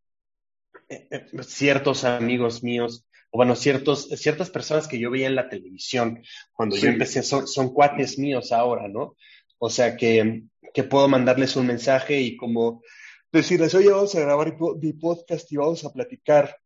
eh, 0.88 1.26
ciertos 1.40 2.04
amigos 2.04 2.62
míos, 2.62 3.04
o 3.34 3.38
bueno, 3.38 3.56
ciertos, 3.56 4.08
ciertas 4.10 4.50
personas 4.50 4.86
que 4.86 4.98
yo 4.98 5.10
veía 5.10 5.26
en 5.26 5.34
la 5.34 5.48
televisión 5.48 6.22
cuando 6.52 6.76
yo 6.76 6.88
empecé 6.88 7.22
son, 7.22 7.46
son, 7.48 7.72
cuates 7.72 8.18
míos 8.18 8.52
ahora, 8.52 8.88
¿no? 8.88 9.16
O 9.56 9.70
sea 9.70 9.96
que, 9.96 10.42
que 10.74 10.84
puedo 10.84 11.08
mandarles 11.08 11.56
un 11.56 11.66
mensaje 11.66 12.20
y 12.20 12.36
como 12.36 12.82
decirles, 13.32 13.74
oye, 13.74 13.88
vamos 13.88 14.14
a 14.14 14.20
grabar 14.20 14.54
mi 14.80 14.92
podcast 14.92 15.50
y 15.50 15.56
vamos 15.56 15.82
a 15.84 15.92
platicar. 15.92 16.56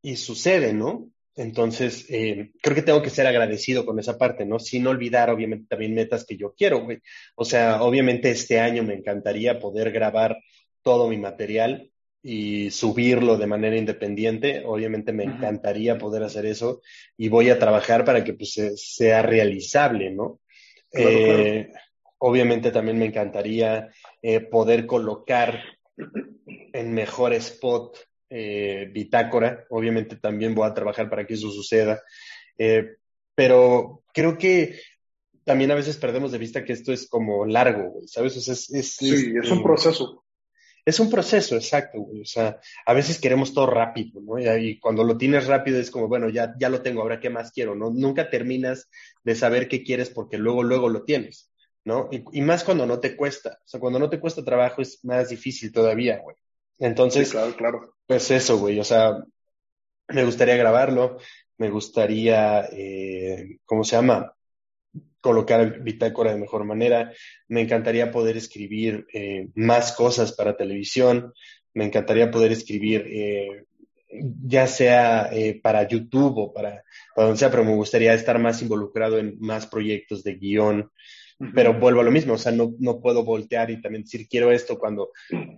Y 0.00 0.16
sucede, 0.16 0.72
¿no? 0.72 1.10
Entonces, 1.34 2.06
eh, 2.08 2.52
creo 2.62 2.74
que 2.76 2.82
tengo 2.82 3.02
que 3.02 3.10
ser 3.10 3.26
agradecido 3.26 3.84
con 3.84 3.98
esa 3.98 4.16
parte, 4.16 4.44
¿no? 4.44 4.60
Sin 4.60 4.86
olvidar, 4.86 5.28
obviamente, 5.30 5.66
también 5.68 5.94
metas 5.94 6.24
que 6.24 6.36
yo 6.36 6.54
quiero, 6.54 6.84
güey. 6.84 6.98
O 7.34 7.44
sea, 7.44 7.82
obviamente 7.82 8.30
este 8.30 8.60
año 8.60 8.84
me 8.84 8.94
encantaría 8.94 9.58
poder 9.58 9.90
grabar 9.90 10.38
todo 10.82 11.08
mi 11.08 11.16
material 11.16 11.91
y 12.22 12.70
subirlo 12.70 13.36
de 13.36 13.46
manera 13.46 13.76
independiente. 13.76 14.62
Obviamente 14.64 15.12
me 15.12 15.24
encantaría 15.24 15.98
poder 15.98 16.22
hacer 16.22 16.46
eso 16.46 16.80
y 17.16 17.28
voy 17.28 17.50
a 17.50 17.58
trabajar 17.58 18.04
para 18.04 18.22
que 18.22 18.34
pues, 18.34 18.54
sea 18.76 19.22
realizable, 19.22 20.10
¿no? 20.10 20.40
Eh, 20.92 21.70
obviamente 22.18 22.70
también 22.70 22.98
me 22.98 23.06
encantaría 23.06 23.88
eh, 24.20 24.40
poder 24.40 24.86
colocar 24.86 25.60
en 26.72 26.94
mejor 26.94 27.32
spot 27.34 27.98
eh, 28.30 28.88
bitácora. 28.92 29.66
Obviamente 29.70 30.16
también 30.16 30.54
voy 30.54 30.68
a 30.68 30.74
trabajar 30.74 31.10
para 31.10 31.26
que 31.26 31.34
eso 31.34 31.50
suceda. 31.50 32.00
Eh, 32.56 32.96
pero 33.34 34.04
creo 34.12 34.38
que 34.38 34.78
también 35.44 35.70
a 35.72 35.74
veces 35.74 35.96
perdemos 35.96 36.30
de 36.32 36.38
vista 36.38 36.64
que 36.64 36.72
esto 36.72 36.92
es 36.92 37.08
como 37.08 37.44
largo, 37.44 38.00
¿sabes? 38.06 38.36
es, 38.36 38.68
sí, 38.68 39.34
es, 39.42 39.50
un 39.50 39.62
proceso. 39.62 40.21
Es 40.84 40.98
un 40.98 41.10
proceso, 41.10 41.54
exacto, 41.54 41.98
O 41.98 42.24
sea, 42.24 42.58
a 42.84 42.92
veces 42.92 43.20
queremos 43.20 43.54
todo 43.54 43.66
rápido, 43.66 44.20
¿no? 44.20 44.38
Y, 44.38 44.80
cuando 44.80 45.04
lo 45.04 45.16
tienes 45.16 45.46
rápido 45.46 45.78
es 45.78 45.90
como, 45.90 46.08
bueno, 46.08 46.28
ya, 46.28 46.54
ya 46.58 46.68
lo 46.68 46.82
tengo, 46.82 47.02
ahora 47.02 47.20
qué 47.20 47.30
más 47.30 47.52
quiero, 47.52 47.74
¿no? 47.74 47.90
Nunca 47.90 48.30
terminas 48.30 48.88
de 49.22 49.34
saber 49.36 49.68
qué 49.68 49.84
quieres 49.84 50.10
porque 50.10 50.38
luego, 50.38 50.64
luego 50.64 50.88
lo 50.88 51.04
tienes, 51.04 51.52
¿no? 51.84 52.08
Y, 52.10 52.24
y 52.32 52.42
más 52.42 52.64
cuando 52.64 52.84
no 52.84 52.98
te 52.98 53.16
cuesta. 53.16 53.60
O 53.64 53.68
sea, 53.68 53.78
cuando 53.78 54.00
no 54.00 54.10
te 54.10 54.18
cuesta 54.18 54.44
trabajo 54.44 54.82
es 54.82 55.04
más 55.04 55.28
difícil 55.28 55.70
todavía, 55.70 56.18
güey. 56.18 56.36
Entonces, 56.78 57.30
claro, 57.30 57.54
claro. 57.56 57.94
pues 58.06 58.30
eso, 58.32 58.58
güey, 58.58 58.80
o 58.80 58.84
sea, 58.84 59.22
me 60.08 60.24
gustaría 60.24 60.56
grabarlo, 60.56 61.18
me 61.58 61.70
gustaría, 61.70 62.68
eh, 62.72 63.58
¿cómo 63.64 63.84
se 63.84 63.94
llama? 63.94 64.34
Colocar 65.22 65.80
bitácora 65.80 66.32
de 66.32 66.38
mejor 66.38 66.64
manera, 66.64 67.12
me 67.48 67.62
encantaría 67.62 68.10
poder 68.10 68.36
escribir 68.36 69.06
eh, 69.14 69.48
más 69.54 69.92
cosas 69.92 70.32
para 70.32 70.58
televisión, 70.58 71.32
me 71.72 71.86
encantaría 71.86 72.30
poder 72.30 72.52
escribir 72.52 73.06
eh, 73.08 73.64
ya 74.44 74.66
sea 74.66 75.30
eh, 75.32 75.58
para 75.62 75.88
YouTube 75.88 76.36
o 76.36 76.52
para, 76.52 76.84
para, 77.14 77.26
donde 77.28 77.38
sea, 77.38 77.50
pero 77.50 77.64
me 77.64 77.74
gustaría 77.74 78.12
estar 78.12 78.38
más 78.38 78.60
involucrado 78.60 79.18
en 79.18 79.36
más 79.40 79.66
proyectos 79.66 80.22
de 80.22 80.34
guion, 80.34 80.90
pero 81.54 81.78
vuelvo 81.78 82.00
a 82.00 82.04
lo 82.04 82.10
mismo, 82.10 82.34
o 82.34 82.38
sea, 82.38 82.52
no, 82.52 82.74
no 82.78 83.00
puedo 83.00 83.24
voltear 83.24 83.70
y 83.70 83.80
también 83.80 84.04
decir 84.04 84.28
quiero 84.28 84.52
esto 84.52 84.78
cuando 84.78 85.10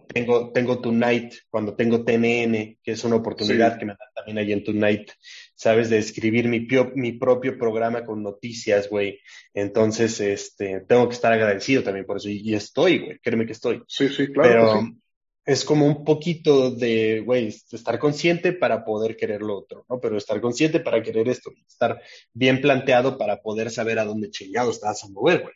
tengo, 0.08 0.50
tengo 0.52 0.80
Tonight, 0.80 1.34
cuando 1.50 1.74
tengo 1.74 2.04
TNN, 2.04 2.78
que 2.82 2.92
es 2.92 3.04
una 3.04 3.16
oportunidad 3.16 3.78
que 3.78 3.84
me 3.84 3.92
da 3.92 4.10
también 4.14 4.38
ahí 4.38 4.52
en 4.52 4.64
Tonight, 4.64 5.10
¿sabes? 5.54 5.90
De 5.90 5.98
escribir 5.98 6.48
mi, 6.48 6.66
mi 6.94 7.12
propio 7.12 7.58
programa 7.58 8.04
con 8.04 8.22
noticias, 8.22 8.88
güey. 8.88 9.20
Entonces, 9.52 10.20
este, 10.20 10.80
tengo 10.88 11.08
que 11.08 11.14
estar 11.14 11.32
agradecido 11.32 11.82
también 11.82 12.06
por 12.06 12.16
eso. 12.16 12.28
Y, 12.28 12.54
estoy, 12.54 12.98
güey, 12.98 13.18
créeme 13.18 13.46
que 13.46 13.52
estoy. 13.52 13.82
Sí, 13.86 14.08
sí, 14.08 14.28
claro. 14.28 14.50
Pero 14.50 14.96
es 15.44 15.64
como 15.64 15.86
un 15.86 16.04
poquito 16.04 16.70
de, 16.70 17.20
güey, 17.20 17.48
estar 17.48 17.98
consciente 17.98 18.52
para 18.52 18.84
poder 18.84 19.16
querer 19.16 19.42
lo 19.42 19.58
otro, 19.58 19.84
¿no? 19.88 20.00
Pero 20.00 20.16
estar 20.16 20.40
consciente 20.40 20.80
para 20.80 21.02
querer 21.02 21.28
esto, 21.28 21.50
estar 21.68 22.00
bien 22.32 22.60
planteado 22.60 23.18
para 23.18 23.42
poder 23.42 23.70
saber 23.70 23.98
a 23.98 24.04
dónde 24.04 24.30
chingado 24.30 24.70
estás 24.70 25.04
a 25.04 25.08
mover, 25.08 25.42
güey. 25.42 25.54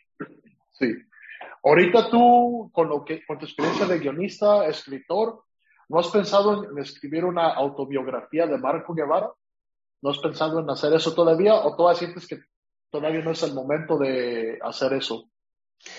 Sí. 0.79 0.93
Ahorita 1.63 2.09
tú, 2.09 2.69
con, 2.73 2.87
lo 2.87 3.03
que, 3.03 3.25
con 3.25 3.37
tu 3.37 3.45
experiencia 3.45 3.85
de 3.85 3.99
guionista, 3.99 4.65
escritor, 4.67 5.43
¿no 5.89 5.99
has 5.99 6.07
pensado 6.07 6.63
en, 6.63 6.77
escribir 6.77 7.25
una 7.25 7.49
autobiografía 7.49 8.47
de 8.47 8.57
Marco 8.57 8.93
Guevara? 8.93 9.31
¿No 10.01 10.09
has 10.11 10.19
pensado 10.19 10.59
en 10.59 10.69
hacer 10.69 10.93
eso 10.93 11.13
todavía? 11.13 11.55
¿O 11.55 11.75
todavía 11.75 11.99
sientes 11.99 12.27
que 12.27 12.39
todavía 12.89 13.21
no 13.21 13.31
es 13.31 13.43
el 13.43 13.53
momento 13.53 13.97
de 13.97 14.57
hacer 14.61 14.93
eso? 14.93 15.29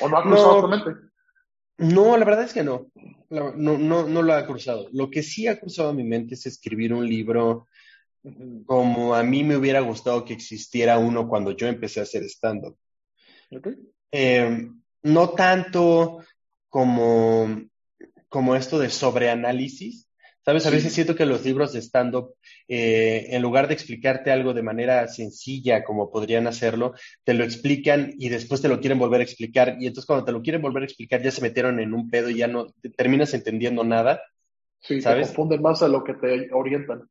¿O 0.01 0.09
no 0.09 0.17
ha 0.17 0.23
cruzado 0.23 0.63
tu 0.63 0.69
mente? 0.69 0.91
No, 1.77 2.17
la 2.17 2.25
verdad 2.25 2.45
es 2.45 2.55
que 2.55 2.63
no. 2.63 2.87
No, 3.29 3.53
no, 3.53 3.79
no 3.79 4.23
lo 4.23 4.33
ha 4.33 4.47
cruzado. 4.47 4.89
Lo 4.93 5.11
que 5.11 5.23
sí 5.23 5.47
ha 5.47 5.61
cruzado 5.61 5.93
mi 5.93 6.05
mente 6.05 6.35
es 6.35 6.47
escribir 6.47 6.93
un 6.93 7.07
libro 7.07 7.69
como 8.67 9.15
a 9.15 9.23
mí 9.23 9.45
me 9.45 9.57
hubiera 9.57 9.81
gustado 9.81 10.25
que 10.25 10.35
existiera 10.35 10.99
uno 10.99 11.29
cuando 11.29 11.53
yo 11.53 11.67
empecé 11.67 12.01
a 12.01 12.03
hacer 12.05 12.23
stand-up. 12.25 12.77
Eh, 14.13 14.69
no 15.03 15.31
tanto 15.31 16.25
como, 16.69 17.49
como 18.29 18.57
esto 18.57 18.79
de 18.79 18.91
sobreanálisis. 18.91 20.07
Sabes, 20.43 20.67
a 20.67 20.71
veces 20.71 20.95
siento 20.95 21.15
que 21.15 21.27
los 21.27 21.45
libros 21.45 21.75
de 21.75 21.83
stand-up, 21.83 22.35
eh, 22.67 23.27
en 23.31 23.43
lugar 23.43 23.69
de 23.69 23.75
explicarte 23.75 24.31
algo 24.31 24.55
de 24.55 24.63
manera 24.63 25.07
sencilla 25.07 25.85
como 25.85 26.11
podrían 26.11 26.47
hacerlo, 26.47 26.95
te 27.25 27.35
lo 27.35 27.45
explican 27.45 28.15
y 28.19 28.31
después 28.31 28.63
te 28.63 28.69
lo 28.69 28.81
quieren 28.81 28.99
volver 28.99 29.21
a 29.21 29.25
explicar. 29.25 29.77
Y 29.79 29.87
entonces 29.87 30.07
cuando 30.07 30.25
te 30.25 30.33
lo 30.33 30.41
quieren 30.41 30.63
volver 30.63 30.83
a 30.83 30.87
explicar 30.87 31.23
ya 31.23 31.31
se 31.31 31.43
metieron 31.43 31.79
en 31.79 31.93
un 31.93 32.09
pedo 32.09 32.31
y 32.31 32.39
ya 32.39 32.47
no 32.47 32.73
terminas 32.97 33.35
entendiendo 33.35 33.85
nada. 33.85 34.23
Sí, 34.81 35.03
¿sabes? 35.03 35.29
te 35.29 35.35
confunden 35.35 35.61
más 35.61 35.83
a 35.83 35.89
lo 35.89 36.03
que 36.03 36.15
te 36.15 36.49
orientan. 36.53 37.03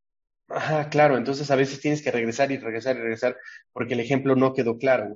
Ajá, 0.47 0.89
claro. 0.89 1.15
Entonces 1.15 1.51
a 1.51 1.55
veces 1.55 1.79
tienes 1.79 2.01
que 2.01 2.11
regresar 2.11 2.51
y 2.51 2.57
regresar 2.57 2.95
y 2.95 2.99
regresar 2.99 3.37
porque 3.71 3.93
el 3.93 3.99
ejemplo 3.99 4.35
no 4.35 4.55
quedó 4.55 4.79
claro. 4.79 5.15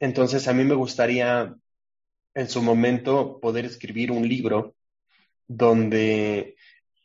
Entonces, 0.00 0.48
a 0.48 0.52
mí 0.52 0.64
me 0.64 0.74
gustaría 0.74 1.54
en 2.34 2.48
su 2.48 2.62
momento 2.62 3.40
poder 3.40 3.64
escribir 3.64 4.12
un 4.12 4.28
libro 4.28 4.74
donde 5.48 6.56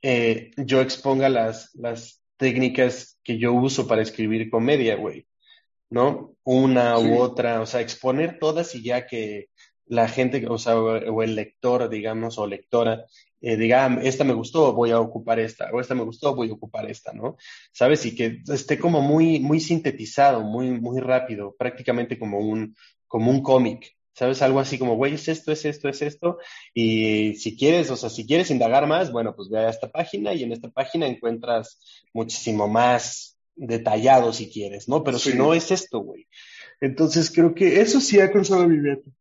eh, 0.02 0.52
yo 0.58 0.82
exponga 0.82 1.30
las, 1.30 1.74
las 1.76 2.22
técnicas 2.38 3.20
que 3.24 3.38
yo 3.38 3.54
uso 3.54 3.88
para 3.88 4.02
escribir 4.02 4.50
comedia, 4.50 4.96
güey, 4.96 5.28
¿no? 5.90 6.36
Una 6.44 6.98
u 6.98 7.18
otra, 7.20 7.62
o 7.62 7.66
sea, 7.66 7.82
exponer 7.82 8.40
todas 8.40 8.76
y 8.76 8.84
ya 8.84 9.06
que 9.06 9.50
la 9.86 10.08
gente, 10.08 10.46
o 10.48 10.58
sea, 10.58 10.78
o 10.80 11.24
el 11.24 11.36
lector, 11.36 11.90
digamos, 11.90 12.38
o 12.38 12.48
lectora, 12.48 13.06
eh, 13.42 13.58
diga, 13.58 13.86
ah, 13.86 14.00
esta 14.04 14.24
me 14.24 14.34
gustó, 14.34 14.74
voy 14.74 14.92
a 14.92 15.00
ocupar 15.00 15.40
esta, 15.40 15.70
o 15.72 15.82
esta 15.82 15.96
me 15.96 16.04
gustó, 16.04 16.36
voy 16.36 16.50
a 16.50 16.54
ocupar 16.54 16.90
esta, 16.90 17.12
¿no? 17.12 17.38
¿Sabes? 17.72 18.06
Y 18.06 18.16
que 18.16 18.42
esté 18.48 18.78
como 18.78 19.02
muy, 19.02 19.40
muy 19.40 19.60
sintetizado, 19.60 20.42
muy, 20.44 20.70
muy 20.72 21.00
rápido, 21.02 21.56
prácticamente 21.58 22.20
como 22.20 22.40
un, 22.40 22.76
como 23.08 23.32
un 23.32 23.42
cómic, 23.42 23.96
¿sabes? 24.14 24.42
Algo 24.42 24.60
así 24.60 24.78
como, 24.78 24.96
güey, 24.96 25.16
es 25.16 25.28
esto, 25.28 25.52
es 25.52 25.66
esto, 25.66 25.90
es 25.90 26.02
esto. 26.04 26.38
Y 26.74 27.34
si 27.36 27.58
quieres, 27.58 27.90
o 27.90 27.98
sea, 27.98 28.10
si 28.10 28.28
quieres 28.28 28.52
indagar 28.52 28.86
más, 28.88 29.12
bueno, 29.12 29.36
pues 29.36 29.50
ve 29.50 29.60
a 29.60 29.70
esta 29.70 29.92
página 29.92 30.34
y 30.34 30.44
en 30.44 30.52
esta 30.52 30.70
página 30.70 31.08
encuentras 31.08 31.80
muchísimo 32.14 32.68
más 32.68 33.40
detallado 33.56 34.34
si 34.34 34.52
quieres, 34.52 34.88
¿no? 34.88 35.04
Pero 35.04 35.18
si 35.18 35.34
no 35.34 35.54
es 35.54 35.72
esto, 35.72 36.00
güey. 36.00 36.28
Entonces 36.80 37.32
creo 37.32 37.54
que 37.54 37.82
eso 37.82 38.00
sí 38.00 38.20
ha 38.20 38.32
cruzado 38.32 38.68
mi 38.68 38.78
mente. 38.78 39.12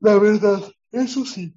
La 0.00 0.18
verdad, 0.18 0.62
eso 0.92 1.24
sí. 1.24 1.54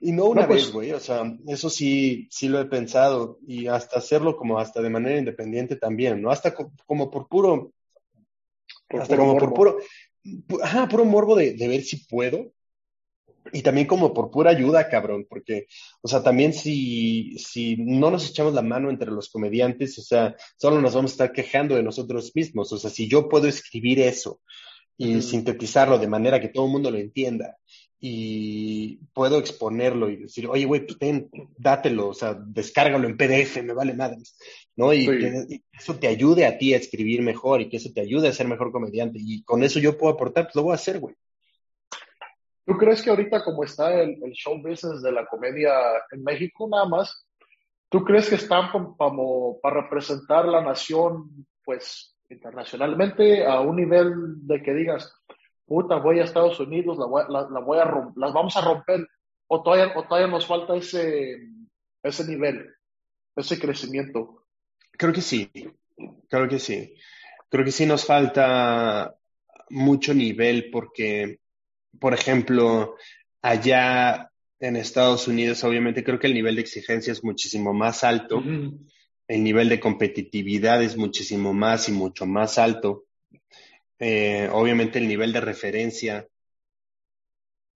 Y 0.00 0.12
no 0.12 0.26
una 0.26 0.46
pues 0.46 0.64
vez, 0.64 0.72
güey, 0.72 0.92
o 0.92 1.00
sea, 1.00 1.22
eso 1.46 1.70
sí, 1.70 2.28
sí 2.30 2.48
lo 2.48 2.60
he 2.60 2.66
pensado 2.66 3.38
y 3.46 3.66
hasta 3.66 3.98
hacerlo 3.98 4.36
como 4.36 4.58
hasta 4.58 4.82
de 4.82 4.90
manera 4.90 5.18
independiente 5.18 5.76
también, 5.76 6.20
¿no? 6.20 6.30
Hasta 6.30 6.54
como 6.86 7.10
por 7.10 7.28
puro, 7.28 7.72
hasta 8.90 9.16
como 9.16 9.38
por 9.38 9.54
puro, 9.54 9.78
ajá, 10.62 10.86
puro 10.88 11.04
morbo 11.04 11.34
de, 11.34 11.54
de 11.54 11.68
ver 11.68 11.82
si 11.82 12.04
puedo, 12.06 12.52
y 13.52 13.62
también 13.62 13.86
como 13.86 14.12
por 14.12 14.30
pura 14.30 14.50
ayuda, 14.50 14.88
cabrón, 14.88 15.26
porque, 15.28 15.66
o 16.02 16.08
sea, 16.08 16.22
también 16.22 16.52
si, 16.52 17.38
si 17.38 17.76
no 17.76 18.10
nos 18.10 18.28
echamos 18.28 18.54
la 18.54 18.62
mano 18.62 18.90
entre 18.90 19.10
los 19.10 19.28
comediantes, 19.28 19.98
o 19.98 20.02
sea, 20.02 20.36
solo 20.56 20.80
nos 20.80 20.94
vamos 20.94 21.12
a 21.12 21.14
estar 21.14 21.32
quejando 21.32 21.76
de 21.76 21.82
nosotros 21.82 22.32
mismos. 22.34 22.72
O 22.72 22.78
sea, 22.78 22.90
si 22.90 23.08
yo 23.08 23.28
puedo 23.28 23.46
escribir 23.46 24.00
eso 24.00 24.40
y 24.96 25.20
sintetizarlo 25.22 25.98
de 25.98 26.08
manera 26.08 26.40
que 26.40 26.48
todo 26.48 26.66
el 26.66 26.72
mundo 26.72 26.90
lo 26.90 26.98
entienda 26.98 27.56
y 27.98 28.96
puedo 29.14 29.38
exponerlo 29.38 30.10
y 30.10 30.16
decir, 30.16 30.46
oye, 30.48 30.66
güey, 30.66 30.86
pues 30.86 30.98
ten, 30.98 31.30
dátelo, 31.56 32.08
o 32.08 32.14
sea, 32.14 32.34
descárgalo 32.34 33.08
en 33.08 33.16
PDF, 33.16 33.62
me 33.62 33.72
vale 33.72 33.94
madres, 33.94 34.36
¿no? 34.76 34.92
Y 34.92 35.06
que 35.06 35.62
eso 35.72 35.96
te 35.96 36.06
ayude 36.06 36.46
a 36.46 36.58
ti 36.58 36.74
a 36.74 36.76
escribir 36.76 37.22
mejor 37.22 37.62
y 37.62 37.68
que 37.68 37.78
eso 37.78 37.90
te 37.94 38.02
ayude 38.02 38.28
a 38.28 38.32
ser 38.32 38.48
mejor 38.48 38.70
comediante 38.70 39.18
y 39.20 39.42
con 39.44 39.62
eso 39.62 39.78
yo 39.78 39.96
puedo 39.96 40.12
aportar, 40.12 40.44
pues 40.44 40.56
lo 40.56 40.64
voy 40.64 40.72
a 40.72 40.76
hacer, 40.76 41.00
güey. 41.00 41.14
¿Tú 42.66 42.76
crees 42.76 43.00
que 43.00 43.10
ahorita 43.10 43.44
como 43.44 43.62
está 43.62 43.94
el, 44.02 44.18
show 44.32 44.56
business 44.60 45.00
de 45.00 45.12
la 45.12 45.24
comedia 45.26 45.72
en 46.10 46.22
México 46.24 46.68
nada 46.68 46.84
más, 46.84 47.26
¿tú 47.88 48.04
crees 48.04 48.28
que 48.28 48.34
están 48.34 48.70
como, 48.70 49.60
para 49.60 49.82
representar 49.82 50.46
la 50.46 50.60
nación, 50.60 51.46
pues, 51.64 52.16
internacionalmente 52.28 53.46
a 53.46 53.60
un 53.60 53.76
nivel 53.76 54.12
de 54.46 54.62
que 54.62 54.74
digas, 54.74 55.14
puta, 55.66 55.96
voy 55.96 56.20
a 56.20 56.24
Estados 56.24 56.58
Unidos, 56.60 56.96
la 56.98 57.06
voy, 57.06 57.24
la, 57.28 57.60
voy 57.60 57.78
a 57.78 58.12
las 58.16 58.32
vamos 58.32 58.56
a 58.56 58.62
romper, 58.62 59.06
o 59.48 59.62
todavía, 59.62 59.92
o 59.96 60.04
todavía 60.04 60.28
nos 60.28 60.46
falta 60.46 60.74
ese, 60.76 61.36
ese 62.02 62.24
nivel, 62.26 62.74
ese 63.34 63.58
crecimiento? 63.58 64.46
Creo 64.92 65.12
que 65.12 65.20
sí, 65.20 65.50
creo 66.28 66.48
que 66.48 66.58
sí. 66.58 66.94
Creo 67.48 67.64
que 67.64 67.72
sí 67.72 67.86
nos 67.86 68.04
falta 68.04 69.14
mucho 69.68 70.14
nivel 70.14 70.70
porque 70.70 71.40
por 71.98 72.14
ejemplo, 72.14 72.96
allá 73.42 74.30
en 74.58 74.76
Estados 74.76 75.28
Unidos, 75.28 75.62
obviamente 75.64 76.04
creo 76.04 76.18
que 76.18 76.26
el 76.26 76.34
nivel 76.34 76.56
de 76.56 76.62
exigencia 76.62 77.12
es 77.12 77.22
muchísimo 77.24 77.72
más 77.72 78.04
alto, 78.04 78.42
el 79.28 79.44
nivel 79.44 79.68
de 79.68 79.80
competitividad 79.80 80.82
es 80.82 80.96
muchísimo 80.96 81.52
más 81.52 81.88
y 81.88 81.92
mucho 81.92 82.26
más 82.26 82.58
alto. 82.58 83.04
Eh, 83.98 84.48
obviamente 84.52 84.98
el 84.98 85.08
nivel 85.08 85.32
de 85.32 85.40
referencia 85.40 86.26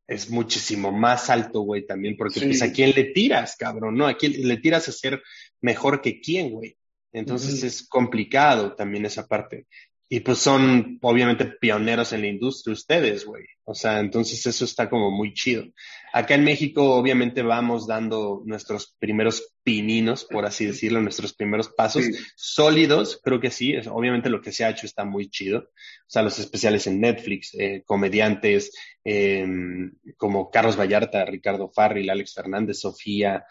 es 0.07 0.29
muchísimo 0.29 0.91
más 0.91 1.31
alto, 1.31 1.61
güey, 1.61 1.87
también, 1.87 2.16
porque 2.16 2.41
pues 2.41 2.62
a 2.62 2.73
quién 2.73 2.93
le 2.97 3.05
tiras, 3.05 3.55
cabrón, 3.57 3.97
¿no? 3.97 4.09
A 4.09 4.14
quién 4.14 4.33
le 4.47 4.57
tiras 4.57 4.89
a 4.89 4.93
ser 4.93 5.23
mejor 5.61 6.03
que 6.03 6.21
quién, 6.21 6.51
güey. 6.51 6.77
Entonces 7.12 7.62
es 7.62 7.87
complicado 7.87 8.75
también 8.75 9.07
esa 9.07 9.27
parte. 9.27 9.66
Y 10.12 10.20
pues 10.20 10.38
son 10.38 10.98
obviamente 11.02 11.44
pioneros 11.44 12.12
en 12.12 12.22
la 12.22 12.26
industria 12.26 12.72
ustedes, 12.72 13.24
güey. 13.24 13.44
O 13.62 13.74
sea, 13.74 14.00
entonces 14.00 14.44
eso 14.44 14.64
está 14.64 14.90
como 14.90 15.12
muy 15.12 15.32
chido. 15.32 15.64
Acá 16.12 16.34
en 16.34 16.42
México 16.42 16.96
obviamente 16.96 17.42
vamos 17.42 17.86
dando 17.86 18.42
nuestros 18.44 18.96
primeros 18.98 19.54
pininos, 19.62 20.24
por 20.24 20.44
así 20.44 20.66
decirlo, 20.66 21.00
nuestros 21.00 21.32
primeros 21.32 21.68
pasos 21.68 22.04
sólidos, 22.34 23.20
creo 23.22 23.38
que 23.38 23.52
sí. 23.52 23.76
obviamente 23.88 24.30
lo 24.30 24.40
que 24.40 24.50
se 24.50 24.64
ha 24.64 24.70
hecho 24.70 24.84
está 24.84 25.04
muy 25.04 25.30
chido. 25.30 25.61
O 25.61 26.08
sea, 26.08 26.22
los 26.22 26.40
especiales 26.40 26.88
en 26.88 27.00
Netflix, 27.00 27.54
eh, 27.54 27.84
comediantes 27.86 28.72
eh, 29.04 29.46
como 30.16 30.50
Carlos 30.50 30.76
Vallarta, 30.76 31.24
Ricardo 31.24 31.70
Farril, 31.72 32.11
Alex 32.11 32.34
Fernández, 32.34 32.80
Sofía, 32.80 33.44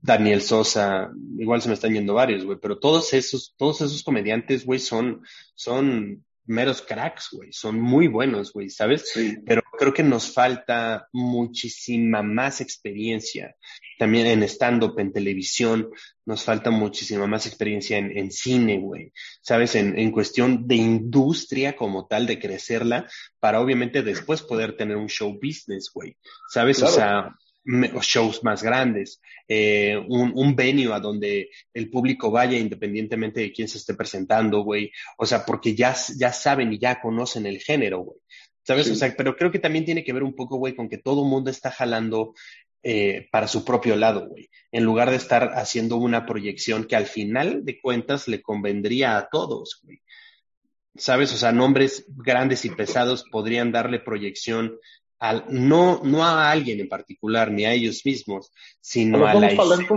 Daniel 0.00 0.42
Sosa, 0.42 1.10
igual 1.38 1.62
se 1.62 1.68
me 1.68 1.74
están 1.74 1.92
yendo 1.92 2.14
varios, 2.14 2.44
güey, 2.44 2.58
pero 2.60 2.78
todos 2.78 3.12
esos, 3.12 3.54
todos 3.56 3.80
esos 3.80 4.02
comediantes, 4.02 4.64
güey, 4.64 4.78
son, 4.78 5.22
son 5.54 6.24
meros 6.46 6.80
cracks, 6.80 7.30
güey, 7.32 7.52
son 7.52 7.80
muy 7.80 8.06
buenos, 8.06 8.52
güey, 8.52 8.70
¿sabes? 8.70 9.12
Pero 9.44 9.62
creo 9.78 9.92
que 9.92 10.02
nos 10.02 10.32
falta 10.32 11.08
muchísima 11.12 12.22
más 12.22 12.60
experiencia. 12.60 13.56
También 13.98 14.26
en 14.26 14.42
stand-up, 14.44 14.98
en 14.98 15.12
televisión, 15.12 15.90
nos 16.24 16.44
falta 16.44 16.70
muchísima 16.70 17.26
más 17.26 17.46
experiencia 17.46 17.98
en, 17.98 18.16
en 18.16 18.30
cine, 18.30 18.78
güey, 18.78 19.12
¿sabes? 19.40 19.74
En, 19.74 19.98
en 19.98 20.12
cuestión 20.12 20.68
de 20.68 20.76
industria 20.76 21.74
como 21.74 22.06
tal, 22.06 22.26
de 22.26 22.38
crecerla, 22.38 23.08
para 23.40 23.60
obviamente 23.60 24.02
después 24.02 24.42
poder 24.42 24.76
tener 24.76 24.96
un 24.96 25.08
show 25.08 25.36
business, 25.42 25.90
güey, 25.92 26.16
¿sabes? 26.48 26.82
O 26.82 26.86
sea, 26.86 27.34
shows 27.66 28.44
más 28.44 28.62
grandes, 28.62 29.20
eh, 29.48 29.96
un, 30.08 30.32
un 30.34 30.54
venue 30.54 30.92
a 30.92 31.00
donde 31.00 31.50
el 31.74 31.90
público 31.90 32.30
vaya 32.30 32.58
independientemente 32.58 33.40
de 33.40 33.52
quién 33.52 33.68
se 33.68 33.78
esté 33.78 33.94
presentando, 33.94 34.62
güey. 34.62 34.92
O 35.18 35.26
sea, 35.26 35.44
porque 35.44 35.74
ya, 35.74 35.94
ya 36.16 36.32
saben 36.32 36.72
y 36.72 36.78
ya 36.78 37.00
conocen 37.00 37.46
el 37.46 37.58
género, 37.60 38.00
güey. 38.00 38.18
¿Sabes? 38.62 38.90
O 38.90 38.96
sea, 38.96 39.14
pero 39.16 39.36
creo 39.36 39.52
que 39.52 39.60
también 39.60 39.84
tiene 39.84 40.02
que 40.02 40.12
ver 40.12 40.24
un 40.24 40.34
poco, 40.34 40.56
güey, 40.56 40.74
con 40.74 40.88
que 40.88 40.98
todo 40.98 41.22
el 41.22 41.30
mundo 41.30 41.50
está 41.50 41.70
jalando 41.70 42.34
eh, 42.82 43.28
para 43.30 43.48
su 43.48 43.64
propio 43.64 43.96
lado, 43.96 44.28
güey. 44.28 44.48
En 44.72 44.84
lugar 44.84 45.10
de 45.10 45.16
estar 45.16 45.52
haciendo 45.54 45.96
una 45.96 46.26
proyección 46.26 46.84
que 46.84 46.96
al 46.96 47.06
final 47.06 47.64
de 47.64 47.80
cuentas 47.80 48.28
le 48.28 48.42
convendría 48.42 49.16
a 49.16 49.28
todos, 49.28 49.80
güey. 49.82 50.02
¿Sabes? 50.96 51.32
O 51.32 51.36
sea, 51.36 51.52
nombres 51.52 52.06
grandes 52.08 52.64
y 52.64 52.70
pesados 52.70 53.24
podrían 53.30 53.70
darle 53.70 54.00
proyección 54.00 54.78
no, 55.48 56.02
no 56.04 56.24
a 56.24 56.50
alguien 56.50 56.80
en 56.80 56.88
particular, 56.88 57.50
ni 57.50 57.64
a 57.64 57.72
ellos 57.72 58.02
mismos, 58.04 58.52
sino 58.80 59.26
a, 59.26 59.34
la 59.34 59.48
escena. 59.48 59.88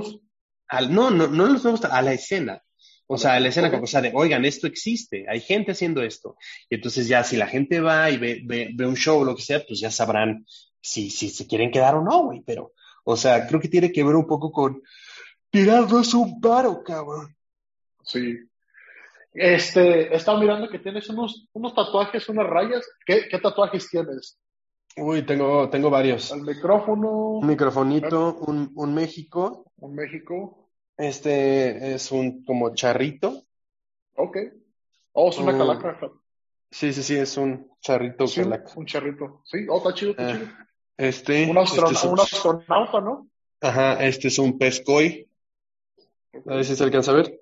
no, 0.89 1.11
no, 1.11 1.27
no 1.27 1.45
los 1.47 1.63
vemos 1.63 1.83
a 1.85 2.01
la 2.01 2.13
escena. 2.13 2.61
O 3.11 3.17
sea, 3.17 3.33
a 3.33 3.39
la 3.39 3.47
escena 3.47 3.71
como, 3.71 3.85
o 3.85 4.01
de, 4.01 4.11
oigan, 4.13 4.45
esto 4.45 4.67
existe, 4.67 5.25
hay 5.27 5.41
gente 5.41 5.71
haciendo 5.71 6.03
esto. 6.03 6.37
Y 6.69 6.75
entonces 6.75 7.07
ya 7.07 7.23
si 7.23 7.37
la 7.37 7.47
gente 7.47 7.79
va 7.79 8.11
y 8.11 8.17
ve, 8.17 8.41
ve, 8.45 8.85
un 8.85 8.95
show 8.95 9.21
o 9.21 9.25
lo 9.25 9.35
que 9.35 9.41
sea, 9.41 9.63
pues 9.67 9.79
ya 9.79 9.89
sabrán 9.89 10.45
si, 10.79 11.09
si 11.09 11.29
se 11.29 11.47
quieren 11.47 11.71
quedar 11.71 11.95
o 11.95 12.03
no, 12.03 12.25
güey. 12.25 12.43
Pero, 12.45 12.73
o 13.03 13.17
sea, 13.17 13.47
creo 13.47 13.59
que 13.59 13.67
tiene 13.67 13.91
que 13.91 14.03
ver 14.03 14.15
un 14.15 14.27
poco 14.27 14.51
con 14.51 14.83
tirarnos 15.49 16.13
un 16.13 16.39
paro, 16.39 16.83
cabrón. 16.83 17.35
Sí. 18.03 18.37
Este, 19.33 20.13
he 20.13 20.15
estado 20.15 20.39
mirando 20.39 20.69
que 20.69 20.77
tienes 20.77 21.09
unos, 21.09 21.47
unos 21.53 21.73
tatuajes, 21.73 22.29
unas 22.29 22.45
rayas. 22.45 22.85
¿Qué, 23.07 23.27
qué 23.27 23.39
tatuajes 23.39 23.89
tienes? 23.89 24.37
Uy, 24.97 25.25
tengo, 25.25 25.69
tengo 25.69 25.89
varios. 25.89 26.31
El 26.31 26.41
micrófono. 26.41 27.09
Un 27.37 27.47
microfonito, 27.47 28.35
un, 28.47 28.71
un 28.75 28.93
México. 28.93 29.71
Un 29.77 29.95
México. 29.95 30.69
Este 30.97 31.93
es 31.93 32.11
un 32.11 32.43
como 32.43 32.73
charrito. 32.73 33.43
Ok. 34.15 34.37
Oh, 35.13 35.29
es 35.29 35.37
una 35.37 35.57
calaca. 35.57 35.97
Sí, 36.71 36.93
sí, 36.93 37.01
sí, 37.03 37.15
es 37.15 37.37
un 37.37 37.71
charrito 37.79 38.27
sí, 38.27 38.41
calaca. 38.41 38.71
Un 38.75 38.85
charrito. 38.85 39.41
Sí, 39.45 39.65
oh, 39.69 39.77
está 39.77 39.93
chido, 39.93 40.11
está 40.11 40.33
chido. 40.33 40.47
Este. 40.97 41.49
Un, 41.49 41.57
este 41.57 42.07
un... 42.07 42.19
astronauta, 42.19 42.99
¿no? 42.99 43.29
Ajá, 43.61 44.03
este 44.05 44.27
es 44.27 44.37
un 44.37 44.57
pescoy. 44.57 45.29
A 46.45 46.55
ver 46.55 46.65
si 46.65 46.75
se 46.75 46.83
alcanza 46.83 47.11
a 47.11 47.15
ver. 47.15 47.41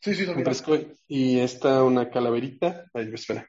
Sí, 0.00 0.14
sí, 0.14 0.24
Un 0.24 0.42
pescoy. 0.42 0.96
Y 1.06 1.38
esta 1.38 1.84
una 1.84 2.10
calaverita. 2.10 2.86
Ay, 2.92 3.10
espera. 3.12 3.48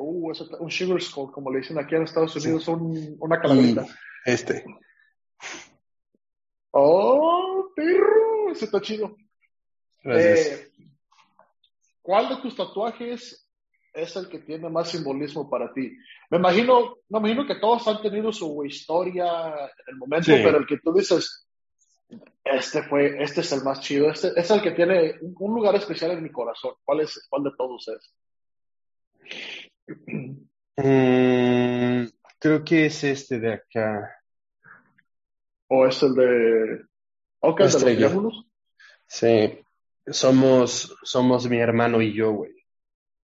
Uh, 0.00 0.32
un 0.60 0.70
sugar 0.70 1.02
skull, 1.02 1.32
como 1.32 1.50
le 1.50 1.58
dicen 1.58 1.76
aquí 1.76 1.96
en 1.96 2.04
Estados 2.04 2.36
Unidos, 2.36 2.68
un, 2.68 3.16
una 3.18 3.40
calaverita. 3.40 3.84
Este. 4.24 4.64
Oh, 6.70 7.72
perro, 7.74 8.52
ese 8.52 8.66
está 8.66 8.80
chido. 8.80 9.16
Eh, 10.04 10.70
¿Cuál 12.00 12.28
de 12.28 12.36
tus 12.36 12.54
tatuajes 12.54 13.44
es 13.92 14.16
el 14.16 14.28
que 14.28 14.38
tiene 14.38 14.68
más 14.68 14.88
simbolismo 14.88 15.50
para 15.50 15.72
ti? 15.72 15.96
Me 16.30 16.38
imagino, 16.38 16.98
me 17.08 17.18
imagino 17.18 17.44
que 17.44 17.56
todos 17.56 17.88
han 17.88 18.00
tenido 18.00 18.32
su 18.32 18.64
historia 18.64 19.48
en 19.48 19.88
el 19.88 19.96
momento, 19.96 20.30
pero 20.30 20.58
el 20.58 20.66
que 20.66 20.78
tú 20.78 20.92
dices, 20.92 21.48
este 22.44 22.84
fue, 22.84 23.20
este 23.20 23.40
es 23.40 23.50
el 23.50 23.64
más 23.64 23.80
chido, 23.80 24.10
este 24.10 24.30
es 24.36 24.48
el 24.48 24.62
que 24.62 24.70
tiene 24.70 25.16
un 25.20 25.54
lugar 25.54 25.74
especial 25.74 26.12
en 26.12 26.22
mi 26.22 26.30
corazón. 26.30 26.74
¿Cuál 26.84 27.00
es, 27.00 27.26
cuál 27.28 27.42
de 27.42 27.50
todos 27.58 27.88
es? 27.88 28.14
Mm, 30.76 32.06
creo 32.38 32.64
que 32.64 32.86
es 32.86 33.02
este 33.04 33.40
de 33.40 33.54
acá. 33.54 34.14
¿O 35.68 35.86
es 35.86 36.02
el 36.02 36.14
de... 36.14 36.84
Ok, 37.40 37.62
de 37.62 38.10
los 38.10 38.44
Sí. 39.06 39.58
Somos, 40.06 40.96
somos 41.02 41.48
mi 41.48 41.58
hermano 41.58 42.00
y 42.00 42.14
yo, 42.14 42.32
güey. 42.32 42.52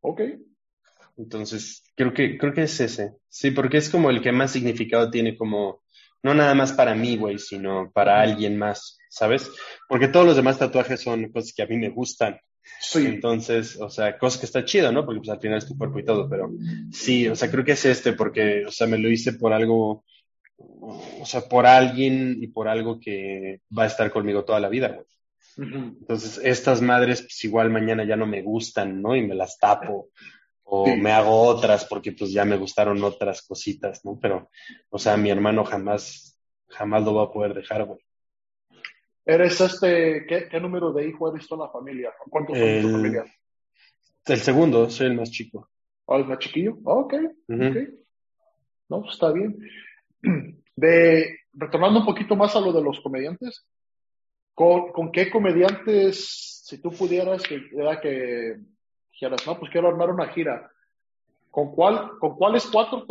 Ok. 0.00 0.20
Entonces, 1.16 1.84
creo 1.94 2.12
que, 2.12 2.36
creo 2.36 2.52
que 2.52 2.64
es 2.64 2.80
ese. 2.80 3.16
Sí, 3.28 3.50
porque 3.50 3.78
es 3.78 3.88
como 3.88 4.10
el 4.10 4.20
que 4.20 4.32
más 4.32 4.52
significado 4.52 5.10
tiene 5.10 5.36
como, 5.36 5.82
no 6.22 6.34
nada 6.34 6.54
más 6.54 6.72
para 6.72 6.94
mí, 6.94 7.16
güey, 7.16 7.38
sino 7.38 7.90
para 7.92 8.20
alguien 8.20 8.58
más, 8.58 8.98
¿sabes? 9.08 9.50
Porque 9.88 10.08
todos 10.08 10.26
los 10.26 10.36
demás 10.36 10.58
tatuajes 10.58 11.00
son 11.00 11.30
cosas 11.30 11.52
que 11.54 11.62
a 11.62 11.66
mí 11.66 11.76
me 11.76 11.90
gustan 11.90 12.38
Sí. 12.80 13.06
Entonces, 13.06 13.76
o 13.80 13.90
sea, 13.90 14.18
cosa 14.18 14.40
que 14.40 14.46
está 14.46 14.64
chido, 14.64 14.92
¿no? 14.92 15.04
Porque 15.04 15.20
pues 15.20 15.30
al 15.30 15.40
final 15.40 15.58
es 15.58 15.66
tu 15.66 15.76
cuerpo 15.76 15.98
y 15.98 16.04
todo, 16.04 16.28
pero 16.28 16.50
sí, 16.90 17.28
o 17.28 17.36
sea, 17.36 17.50
creo 17.50 17.64
que 17.64 17.72
es 17.72 17.84
este 17.84 18.12
porque, 18.12 18.64
o 18.66 18.70
sea, 18.70 18.86
me 18.86 18.98
lo 18.98 19.10
hice 19.10 19.34
por 19.34 19.52
algo, 19.52 20.04
o 20.56 21.26
sea, 21.26 21.42
por 21.42 21.66
alguien 21.66 22.38
y 22.40 22.48
por 22.48 22.68
algo 22.68 22.98
que 23.00 23.60
va 23.76 23.84
a 23.84 23.88
estar 23.88 24.10
conmigo 24.10 24.44
toda 24.44 24.60
la 24.60 24.68
vida, 24.68 24.88
güey. 24.88 25.06
Entonces, 25.56 26.40
estas 26.42 26.82
madres, 26.82 27.22
pues 27.22 27.44
igual 27.44 27.70
mañana 27.70 28.04
ya 28.04 28.16
no 28.16 28.26
me 28.26 28.42
gustan, 28.42 29.00
¿no? 29.00 29.14
Y 29.14 29.26
me 29.26 29.34
las 29.34 29.58
tapo. 29.58 30.10
O 30.64 30.96
me 30.96 31.12
hago 31.12 31.42
otras 31.42 31.84
porque 31.84 32.12
pues 32.12 32.32
ya 32.32 32.44
me 32.44 32.56
gustaron 32.56 33.02
otras 33.04 33.42
cositas, 33.42 34.04
¿no? 34.04 34.18
Pero, 34.20 34.50
o 34.88 34.98
sea, 34.98 35.16
mi 35.16 35.30
hermano 35.30 35.64
jamás, 35.64 36.38
jamás 36.68 37.04
lo 37.04 37.14
va 37.14 37.24
a 37.24 37.32
poder 37.32 37.54
dejar, 37.54 37.84
güey. 37.84 38.00
¿Eres 39.27 39.59
este, 39.61 40.27
qué, 40.27 40.61
número 40.61 40.93
de 40.93 41.09
hijo 41.09 41.33
eres 41.33 41.49
tú 41.49 41.55
en 41.55 41.62
la 41.62 41.70
familia? 41.70 42.12
¿Cuántos 42.29 42.59
son 42.59 42.68
en 42.68 42.83
tu 42.83 42.91
familia? 42.91 43.25
El 44.27 44.39
segundo, 44.39 44.91
soy 44.91 45.07
el 45.07 45.14
más 45.14 45.31
chico. 45.31 45.70
¿Oh, 46.07 46.16
el 46.16 46.27
más 46.27 46.39
chiquillo? 46.39 46.77
ok, 46.85 47.14
ok. 47.49 47.77
No, 48.89 49.01
pues 49.01 49.14
está 49.14 49.33
bien. 49.33 49.59
De, 50.77 51.39
retornando 51.53 52.01
un 52.01 52.07
poquito 52.07 52.35
más 52.35 52.57
a 52.57 52.61
lo 52.61 52.72
de 52.72 52.83
los 52.83 53.01
comediantes, 53.01 53.64
¿con, 54.55 54.91
con 54.91 55.12
qué 55.12 55.31
comediantes, 55.31 56.62
si 56.64 56.83
tú 56.83 56.91
pudieras, 56.91 57.45
que 57.45 57.62
era 57.72 58.01
que 58.01 58.59
dijeras, 59.12 59.47
no, 59.47 59.57
pues 59.59 59.70
quiero 59.70 59.87
armar 59.87 60.11
una 60.11 60.29
gira, 60.29 60.68
¿con, 61.51 61.70
cuál, 61.72 62.18
con 62.18 62.35
cuáles 62.35 62.66
cuatro, 62.66 63.07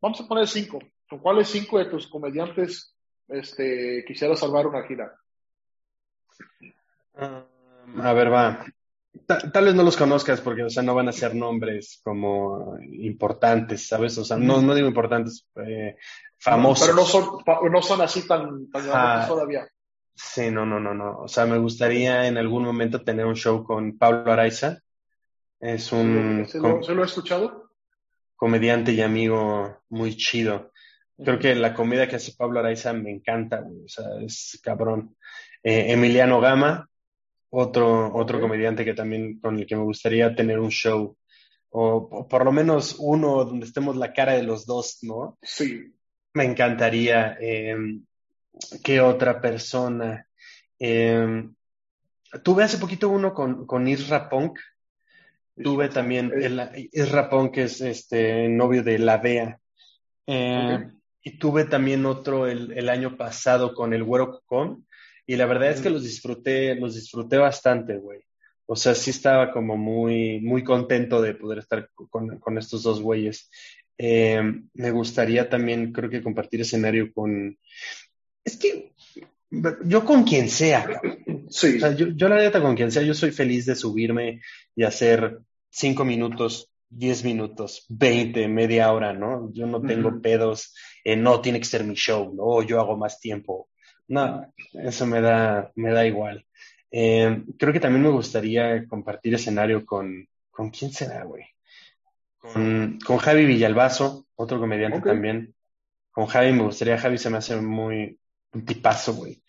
vamos 0.00 0.20
a 0.20 0.26
poner 0.26 0.48
cinco, 0.48 0.78
con 1.08 1.18
cuáles 1.18 1.48
cinco 1.48 1.78
de 1.78 1.84
tus 1.84 2.06
comediantes 2.08 2.96
este, 3.28 4.02
quisieras 4.06 4.42
armar 4.42 4.66
una 4.66 4.82
gira? 4.86 5.14
A 7.16 8.12
ver, 8.12 8.32
va. 8.32 8.64
Tal, 9.26 9.64
vez 9.64 9.74
no 9.74 9.84
los 9.84 9.96
conozcas 9.96 10.40
porque, 10.40 10.64
o 10.64 10.70
sea, 10.70 10.82
no 10.82 10.94
van 10.94 11.08
a 11.08 11.12
ser 11.12 11.34
nombres 11.34 12.00
como 12.02 12.76
importantes, 12.82 13.86
¿sabes? 13.86 14.18
O 14.18 14.24
sea, 14.24 14.36
no, 14.36 14.60
no 14.60 14.74
digo 14.74 14.88
importantes, 14.88 15.46
eh, 15.64 15.96
famosos. 16.36 16.86
pero 16.86 16.96
no 16.96 17.04
son, 17.04 17.72
no 17.72 17.82
son 17.82 18.00
así 18.00 18.26
tan, 18.26 18.68
tan 18.70 19.28
todavía. 19.28 19.66
Sí, 20.14 20.50
no, 20.50 20.66
no, 20.66 20.80
no, 20.80 20.94
no. 20.94 21.20
O 21.20 21.28
sea, 21.28 21.46
me 21.46 21.58
gustaría 21.58 22.26
en 22.26 22.38
algún 22.38 22.64
momento 22.64 23.02
tener 23.02 23.24
un 23.26 23.36
show 23.36 23.64
con 23.64 23.96
Pablo 23.98 24.32
Araiza. 24.32 24.78
Es 25.60 25.92
un... 25.92 26.44
¿Se 26.48 26.58
lo, 26.58 26.82
¿se 26.82 26.94
lo 26.94 27.02
he 27.02 27.06
escuchado? 27.06 27.70
Comediante 28.36 28.92
y 28.92 29.00
amigo 29.00 29.82
muy 29.88 30.16
chido. 30.16 30.72
Creo 31.16 31.38
que 31.38 31.54
la 31.54 31.74
comedia 31.74 32.08
que 32.08 32.16
hace 32.16 32.34
Pablo 32.36 32.58
Araiza 32.58 32.92
me 32.92 33.10
encanta, 33.10 33.62
o 33.62 33.88
sea, 33.88 34.04
es 34.20 34.60
cabrón. 34.62 35.16
Eh, 35.64 35.92
Emiliano 35.92 36.40
Gama, 36.40 36.88
otro, 37.48 38.14
otro 38.14 38.38
comediante 38.38 38.84
que 38.84 38.92
también 38.92 39.40
con 39.40 39.58
el 39.58 39.66
que 39.66 39.76
me 39.76 39.82
gustaría 39.82 40.34
tener 40.34 40.60
un 40.60 40.70
show, 40.70 41.16
o, 41.70 42.28
por 42.28 42.44
lo 42.44 42.52
menos 42.52 42.96
uno 42.98 43.44
donde 43.44 43.66
estemos 43.66 43.96
la 43.96 44.12
cara 44.12 44.34
de 44.34 44.42
los 44.42 44.66
dos, 44.66 44.98
¿no? 45.02 45.38
Sí. 45.42 45.92
Me 46.34 46.44
encantaría. 46.44 47.36
Em, 47.40 48.04
¿Qué 48.84 49.00
otra 49.00 49.40
persona? 49.40 50.28
Em, 50.78 51.54
tuve 52.42 52.64
hace 52.64 52.78
poquito 52.78 53.08
uno 53.08 53.32
con, 53.32 53.66
con 53.66 53.88
Isra 53.88 54.28
Punk. 54.28 54.58
Tuve 55.56 55.88
también 55.88 56.30
el, 56.34 56.88
Isra 56.92 57.30
Punk, 57.30 57.54
que 57.54 57.62
es 57.64 57.80
este 57.80 58.48
novio 58.48 58.82
de 58.82 58.98
La 58.98 59.16
Bea. 59.16 59.58
Eh, 60.26 60.90
y 61.22 61.38
tuve 61.38 61.64
también 61.64 62.04
otro 62.06 62.46
el, 62.46 62.72
el, 62.72 62.88
año 62.88 63.16
pasado 63.16 63.74
con 63.74 63.94
el 63.94 64.04
Güero 64.04 64.30
Cocón. 64.30 64.86
Y 65.26 65.36
la 65.36 65.46
verdad 65.46 65.70
es 65.70 65.80
que 65.80 65.90
los 65.90 66.02
disfruté, 66.02 66.74
los 66.74 66.94
disfruté 66.94 67.38
bastante, 67.38 67.96
güey. 67.96 68.20
O 68.66 68.76
sea, 68.76 68.94
sí 68.94 69.10
estaba 69.10 69.52
como 69.52 69.76
muy, 69.76 70.40
muy 70.40 70.64
contento 70.64 71.20
de 71.20 71.34
poder 71.34 71.58
estar 71.58 71.90
con, 72.10 72.38
con 72.38 72.58
estos 72.58 72.82
dos 72.82 73.00
güeyes. 73.00 73.50
Eh, 73.98 74.42
me 74.72 74.90
gustaría 74.90 75.48
también, 75.48 75.92
creo 75.92 76.10
que 76.10 76.22
compartir 76.22 76.60
escenario 76.60 77.12
con... 77.12 77.58
Es 78.44 78.56
que 78.56 78.92
yo 79.84 80.04
con 80.04 80.24
quien 80.24 80.48
sea. 80.48 81.00
Sí. 81.48 81.76
O 81.76 81.80
sea, 81.80 81.94
yo, 81.94 82.08
yo 82.08 82.28
la 82.28 82.36
neta 82.36 82.60
con 82.60 82.74
quien 82.74 82.90
sea, 82.90 83.02
yo 83.02 83.14
soy 83.14 83.30
feliz 83.30 83.66
de 83.66 83.76
subirme 83.76 84.40
y 84.74 84.82
hacer 84.82 85.38
cinco 85.70 86.04
minutos, 86.04 86.70
diez 86.88 87.22
minutos, 87.22 87.86
veinte, 87.88 88.48
media 88.48 88.92
hora, 88.92 89.12
¿no? 89.12 89.52
Yo 89.52 89.66
no 89.66 89.80
tengo 89.80 90.20
pedos 90.20 90.74
eh, 91.04 91.16
no 91.16 91.40
tiene 91.42 91.60
que 91.60 91.66
ser 91.66 91.84
mi 91.84 91.94
show, 91.94 92.34
¿no? 92.34 92.62
yo 92.62 92.80
hago 92.80 92.96
más 92.96 93.20
tiempo. 93.20 93.68
No, 94.08 94.52
eso 94.72 95.06
me 95.06 95.20
da, 95.20 95.72
me 95.74 95.92
da 95.92 96.06
igual. 96.06 96.44
Eh, 96.90 97.44
creo 97.58 97.72
que 97.72 97.80
también 97.80 98.02
me 98.02 98.10
gustaría 98.10 98.86
compartir 98.86 99.34
escenario 99.34 99.84
con, 99.84 100.28
¿con 100.50 100.70
quién 100.70 100.92
será, 100.92 101.24
güey? 101.24 101.44
Con, 102.38 102.98
con 103.04 103.16
Javi 103.16 103.46
Villalbazo, 103.46 104.26
otro 104.36 104.60
comediante 104.60 105.00
también. 105.00 105.54
Con 106.10 106.26
Javi 106.26 106.52
me 106.52 106.62
gustaría, 106.62 106.98
Javi 106.98 107.18
se 107.18 107.30
me 107.30 107.38
hace 107.38 107.56
muy 107.56 108.18
un 108.52 108.64
tipazo, 108.64 109.14
güey. 109.14 109.42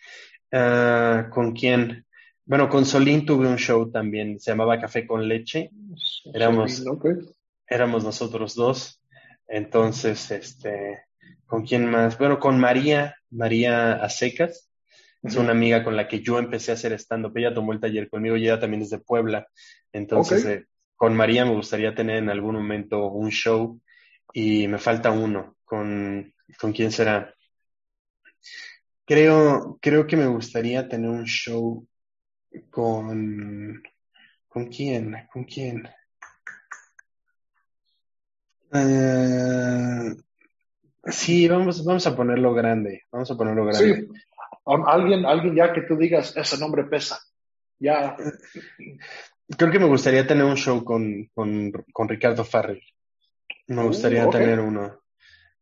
Ah, 0.52 1.28
¿Con 1.30 1.52
quién? 1.52 2.06
Bueno, 2.46 2.70
con 2.70 2.86
Solín 2.86 3.26
tuve 3.26 3.48
un 3.48 3.58
show 3.58 3.92
también, 3.92 4.40
se 4.40 4.52
llamaba 4.52 4.80
Café 4.80 5.06
con 5.06 5.28
Leche. 5.28 5.70
Éramos, 6.34 6.84
éramos 7.68 8.04
nosotros 8.04 8.56
dos. 8.56 9.02
Entonces, 9.48 10.32
este, 10.32 11.06
¿Con 11.46 11.64
quién 11.64 11.90
más? 11.90 12.18
Bueno, 12.18 12.40
con 12.40 12.60
María, 12.60 13.16
María 13.36 13.94
Acecas. 13.94 14.72
Es 15.24 15.36
una 15.38 15.52
amiga 15.52 15.84
con 15.84 15.96
la 15.96 16.08
que 16.08 16.22
yo 16.22 16.38
empecé 16.38 16.70
a 16.70 16.76
hacer 16.76 16.94
stand-up. 16.94 17.36
Ella 17.36 17.54
tomó 17.54 17.74
el 17.74 17.80
taller 17.80 18.08
conmigo 18.10 18.38
y 18.38 18.44
ella 18.44 18.60
también 18.60 18.84
es 18.84 18.92
de 18.92 19.00
Puebla. 19.00 19.48
Entonces, 19.92 20.46
eh, 20.46 20.66
con 20.96 21.16
María 21.16 21.46
me 21.46 21.56
gustaría 21.56 21.96
tener 21.96 22.18
en 22.18 22.30
algún 22.30 22.56
momento 22.56 23.08
un 23.08 23.32
show 23.32 23.82
y 24.34 24.68
me 24.68 24.78
falta 24.78 25.10
uno. 25.10 25.58
¿Con, 25.64 26.32
¿con 26.60 26.74
quién 26.74 26.92
será? 26.92 27.34
Creo, 29.04 29.80
creo 29.82 30.06
que 30.06 30.16
me 30.16 30.28
gustaría 30.28 30.88
tener 30.88 31.10
un 31.10 31.26
show 31.26 31.88
con... 32.70 33.82
¿Con 34.48 34.68
quién? 34.68 35.28
¿Con 35.34 35.44
quién? 35.44 35.90
Eh, 38.72 40.16
Sí, 41.06 41.48
vamos, 41.48 41.86
vamos 41.86 42.08
a 42.08 42.16
ponerlo 42.16 42.54
grande. 42.54 43.04
Vamos 43.12 43.30
a 43.30 43.38
ponerlo 43.38 43.66
grande. 43.66 43.96
Sí. 43.96 44.08
Alguien, 44.66 45.26
alguien 45.26 45.56
ya 45.56 45.72
que 45.72 45.82
tú 45.82 45.96
digas, 45.96 46.36
ese 46.36 46.58
nombre 46.58 46.86
pesa. 46.86 47.20
Ya. 47.78 48.18
Creo 49.58 49.72
que 49.72 49.80
me 49.80 49.88
gustaría 49.88 50.26
tener 50.26 50.44
un 50.44 50.58
show 50.58 50.84
con, 50.84 51.30
con, 51.34 51.72
con 51.94 52.10
Ricardo 52.10 52.44
Farrell. 52.44 52.82
Me 53.68 53.84
uh, 53.84 53.88
gustaría 53.88 54.28
tener 54.30 54.60
uno. 54.60 55.02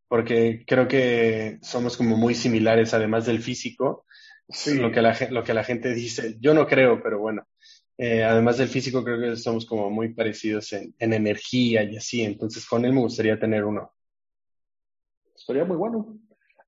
Porque 0.08 0.64
creo 0.66 0.88
que 0.88 1.60
somos 1.62 1.98
como 1.98 2.16
muy 2.16 2.36
similares, 2.36 2.94
además 2.94 3.26
del 3.26 3.40
físico. 3.40 4.06
Sí. 4.48 4.76
Lo 4.76 4.92
que 4.92 5.02
la, 5.02 5.18
lo 5.32 5.44
que 5.44 5.54
la 5.54 5.64
gente 5.64 5.94
dice. 5.94 6.38
Yo 6.40 6.54
no 6.54 6.66
creo, 6.68 7.02
pero 7.04 7.20
bueno. 7.20 7.48
Eh, 7.98 8.24
además 8.24 8.58
del 8.58 8.70
físico, 8.70 9.04
creo 9.04 9.20
que 9.20 9.36
somos 9.36 9.66
como 9.66 9.90
muy 9.90 10.14
parecidos 10.14 10.72
en, 10.74 10.96
en 10.98 11.14
energía 11.14 11.84
y 11.84 11.98
así. 11.98 12.24
Entonces, 12.24 12.66
con 12.66 12.86
él 12.86 12.94
me 12.94 13.02
gustaría 13.02 13.38
tener 13.38 13.66
uno. 13.66 13.92
Estaría 15.44 15.66
muy 15.66 15.76
bueno. 15.76 16.18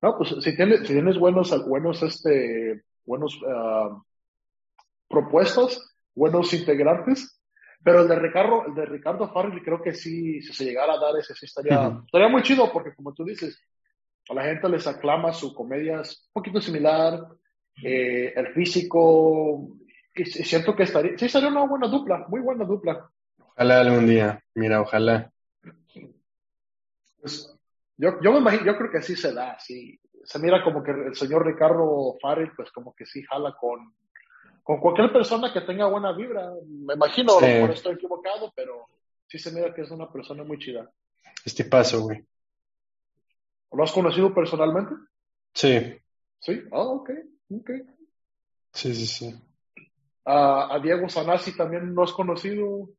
No, 0.02 0.18
pues 0.18 0.34
si 0.44 0.54
tienes, 0.54 0.80
si 0.80 0.92
tienes 0.92 1.18
buenos, 1.18 1.66
buenos, 1.66 2.02
este, 2.02 2.82
buenos 3.06 3.34
uh, 3.40 4.02
propuestas, 5.08 5.96
buenos 6.14 6.52
integrantes, 6.52 7.40
pero 7.82 8.02
el 8.02 8.08
de 8.08 8.16
Ricardo, 8.16 8.66
el 8.66 8.74
de 8.74 8.84
Ricardo 8.84 9.32
Farrell 9.32 9.62
creo 9.62 9.80
que 9.80 9.94
sí, 9.94 10.42
si 10.42 10.52
se 10.52 10.64
llegara 10.66 10.92
a 10.92 11.00
dar 11.00 11.16
ese, 11.16 11.34
sí 11.34 11.46
estaría, 11.46 12.02
estaría 12.04 12.28
muy 12.28 12.42
chido 12.42 12.70
porque 12.70 12.94
como 12.94 13.14
tú 13.14 13.24
dices, 13.24 13.58
a 14.28 14.34
la 14.34 14.44
gente 14.44 14.68
les 14.68 14.86
aclama 14.86 15.32
su 15.32 15.54
comedia 15.54 16.02
es 16.02 16.28
un 16.28 16.32
poquito 16.34 16.60
similar, 16.60 17.18
eh, 17.82 18.34
el 18.36 18.48
físico, 18.52 19.78
y 20.14 20.24
siento 20.26 20.76
que 20.76 20.82
estaría, 20.82 21.16
sí 21.16 21.30
sería 21.30 21.48
una 21.48 21.64
buena 21.64 21.88
dupla, 21.88 22.26
muy 22.28 22.40
buena 22.40 22.66
dupla. 22.66 23.08
Ojalá 23.38 23.80
algún 23.80 24.06
día, 24.06 24.44
mira, 24.54 24.82
ojalá. 24.82 25.32
Pues, 27.22 27.55
yo, 27.96 28.20
yo 28.20 28.32
me 28.32 28.38
imagino, 28.38 28.64
yo 28.64 28.76
creo 28.76 28.90
que 28.90 29.02
sí 29.02 29.16
se 29.16 29.32
da, 29.32 29.58
sí. 29.58 29.98
Se 30.24 30.38
mira 30.38 30.62
como 30.62 30.82
que 30.82 30.90
el 30.90 31.14
señor 31.14 31.46
Ricardo 31.46 32.16
Farrell, 32.20 32.52
pues 32.56 32.70
como 32.72 32.94
que 32.94 33.06
sí 33.06 33.22
jala 33.22 33.56
con, 33.58 33.94
con 34.62 34.80
cualquier 34.80 35.12
persona 35.12 35.52
que 35.52 35.60
tenga 35.60 35.86
buena 35.86 36.12
vibra. 36.12 36.52
Me 36.66 36.94
imagino, 36.94 37.38
sí. 37.38 37.46
por 37.60 37.70
estoy 37.70 37.94
equivocado, 37.94 38.52
pero 38.54 38.86
sí 39.28 39.38
se 39.38 39.52
mira 39.52 39.72
que 39.72 39.82
es 39.82 39.90
una 39.90 40.10
persona 40.10 40.42
muy 40.42 40.58
chida. 40.58 40.90
Este 41.44 41.64
paso, 41.64 42.02
güey. 42.02 42.24
¿Lo 43.72 43.84
has 43.84 43.92
conocido 43.92 44.34
personalmente? 44.34 44.94
Sí. 45.54 45.96
Sí, 46.40 46.62
ah, 46.72 46.82
ok, 46.82 47.10
ok. 47.50 47.70
Sí, 48.72 48.94
sí, 48.94 49.06
sí. 49.06 49.34
Uh, 50.26 50.72
a 50.72 50.80
Diego 50.82 51.08
Sanasi 51.08 51.56
también 51.56 51.94
lo 51.94 52.02
has 52.02 52.12
conocido. 52.12 52.90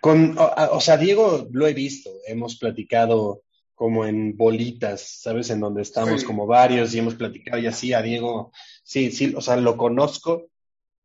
Con, 0.00 0.36
o, 0.38 0.50
o 0.72 0.80
sea, 0.80 0.96
Diego 0.96 1.46
lo 1.52 1.66
he 1.66 1.74
visto, 1.74 2.10
hemos 2.26 2.58
platicado 2.58 3.42
como 3.80 4.04
en 4.04 4.36
bolitas, 4.36 5.22
¿sabes? 5.22 5.48
En 5.48 5.58
donde 5.58 5.80
estamos 5.80 6.22
como 6.22 6.46
varios 6.46 6.94
y 6.94 6.98
hemos 6.98 7.14
platicado 7.14 7.56
y 7.62 7.66
así 7.66 7.94
a 7.94 8.02
Diego, 8.02 8.52
sí, 8.82 9.10
sí, 9.10 9.32
o 9.34 9.40
sea, 9.40 9.56
lo 9.56 9.78
conozco, 9.78 10.50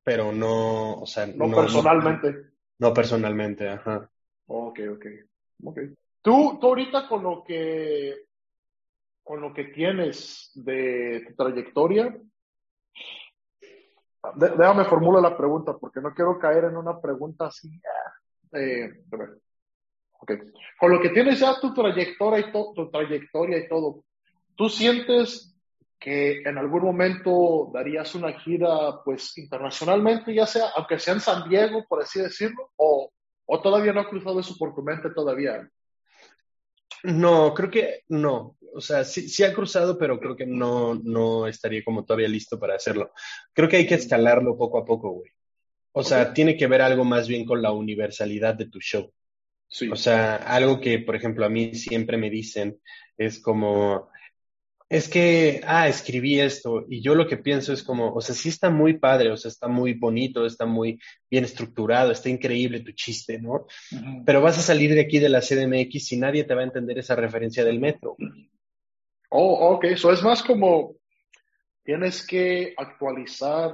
pero 0.03 0.33
no, 0.33 0.95
o 0.95 1.05
sea, 1.05 1.25
no, 1.25 1.49
personalmente. 1.55 2.35
No 2.77 2.93
personalmente, 2.93 3.69
ajá. 3.69 4.11
Ok, 4.47 4.79
ok. 4.91 5.05
Ok. 5.63 5.79
Tú, 6.21 6.57
tú 6.59 6.67
ahorita 6.67 7.07
con 7.07 7.23
lo 7.23 7.45
que 7.45 8.25
con 9.23 9.39
lo 9.39 9.53
que 9.53 9.63
tienes 9.63 10.51
de 10.53 11.23
tu 11.29 11.33
trayectoria, 11.33 12.13
déjame 14.35 14.83
formular 14.83 15.21
la 15.21 15.37
pregunta 15.37 15.77
porque 15.77 16.01
no 16.01 16.13
quiero 16.13 16.37
caer 16.37 16.65
en 16.65 16.75
una 16.75 16.99
pregunta 16.99 17.45
así. 17.45 17.69
Eh, 18.51 19.01
okay. 20.19 20.37
Con 20.79 20.91
lo 20.91 21.01
que 21.01 21.09
tienes 21.09 21.39
ya 21.39 21.59
tu 21.59 21.73
trayectoria 21.73 22.47
y 22.47 22.51
tu 22.51 22.89
trayectoria 22.91 23.57
y 23.57 23.67
todo, 23.67 24.03
¿tú 24.55 24.69
sientes 24.69 25.55
que 25.99 26.41
en 26.41 26.57
algún 26.57 26.83
momento 26.83 27.71
darías 27.73 28.13
una 28.15 28.33
gira 28.39 29.03
pues 29.03 29.37
internacionalmente, 29.37 30.33
ya 30.33 30.45
sea, 30.45 30.69
aunque 30.75 30.99
sea 30.99 31.15
en 31.15 31.21
San 31.21 31.49
Diego, 31.49 31.85
por 31.87 32.03
así 32.03 32.19
decirlo, 32.19 32.71
o, 32.75 33.11
o 33.45 33.61
todavía 33.61 33.93
no 33.93 34.01
ha 34.01 34.09
cruzado 34.09 34.39
eso 34.39 34.55
por 34.57 34.75
tu 34.75 34.83
mente 34.83 35.09
todavía? 35.09 35.67
No, 37.03 37.53
creo 37.53 37.69
que 37.69 38.03
no. 38.09 38.57
O 38.73 38.81
sea, 38.81 39.03
sí, 39.03 39.29
sí 39.29 39.43
ha 39.43 39.53
cruzado, 39.53 39.97
pero 39.97 40.19
creo 40.19 40.35
que 40.35 40.45
no, 40.45 40.95
no 40.95 41.47
estaría 41.47 41.83
como 41.83 42.03
todavía 42.03 42.27
listo 42.27 42.59
para 42.59 42.75
hacerlo. 42.75 43.11
Creo 43.53 43.69
que 43.69 43.77
hay 43.77 43.87
que 43.87 43.95
escalarlo 43.95 44.57
poco 44.57 44.79
a 44.79 44.85
poco, 44.85 45.11
güey. 45.11 45.31
O 45.93 46.03
sea, 46.03 46.33
tiene 46.33 46.57
que 46.57 46.67
ver 46.67 46.81
algo 46.81 47.05
más 47.05 47.27
bien 47.27 47.45
con 47.45 47.61
la 47.61 47.71
universalidad 47.71 48.55
de 48.55 48.67
tu 48.69 48.79
show. 48.79 49.11
Sí. 49.67 49.89
O 49.89 49.95
sea, 49.95 50.35
algo 50.35 50.79
que, 50.79 50.99
por 50.99 51.15
ejemplo, 51.15 51.45
a 51.45 51.49
mí 51.49 51.73
siempre 51.75 52.17
me 52.17 52.29
dicen 52.29 52.79
es 53.17 53.39
como, 53.39 54.09
es 54.87 55.09
que, 55.09 55.61
ah, 55.65 55.87
escribí 55.87 56.39
esto 56.39 56.85
y 56.87 57.01
yo 57.01 57.15
lo 57.15 57.27
que 57.27 57.37
pienso 57.37 57.73
es 57.73 57.83
como, 57.83 58.13
o 58.13 58.21
sea, 58.21 58.35
sí 58.35 58.49
está 58.49 58.69
muy 58.69 58.97
padre, 58.97 59.31
o 59.31 59.37
sea, 59.37 59.49
está 59.49 59.67
muy 59.67 59.93
bonito, 59.93 60.45
está 60.45 60.65
muy 60.65 60.99
bien 61.29 61.43
estructurado, 61.43 62.11
está 62.11 62.29
increíble 62.29 62.81
tu 62.81 62.91
chiste, 62.91 63.39
¿no? 63.39 63.65
Pero 64.25 64.41
vas 64.41 64.59
a 64.59 64.61
salir 64.61 64.93
de 64.93 65.01
aquí 65.01 65.19
de 65.19 65.29
la 65.29 65.41
CDMX 65.41 66.11
y 66.11 66.17
nadie 66.17 66.43
te 66.43 66.53
va 66.53 66.61
a 66.61 66.65
entender 66.65 66.99
esa 66.99 67.15
referencia 67.15 67.63
del 67.65 67.79
metro. 67.79 68.15
Oh, 69.29 69.73
ok, 69.73 69.85
eso 69.85 70.11
es 70.11 70.21
más 70.21 70.43
como 70.43 70.95
tienes 71.83 72.25
que 72.25 72.73
actualizar. 72.77 73.73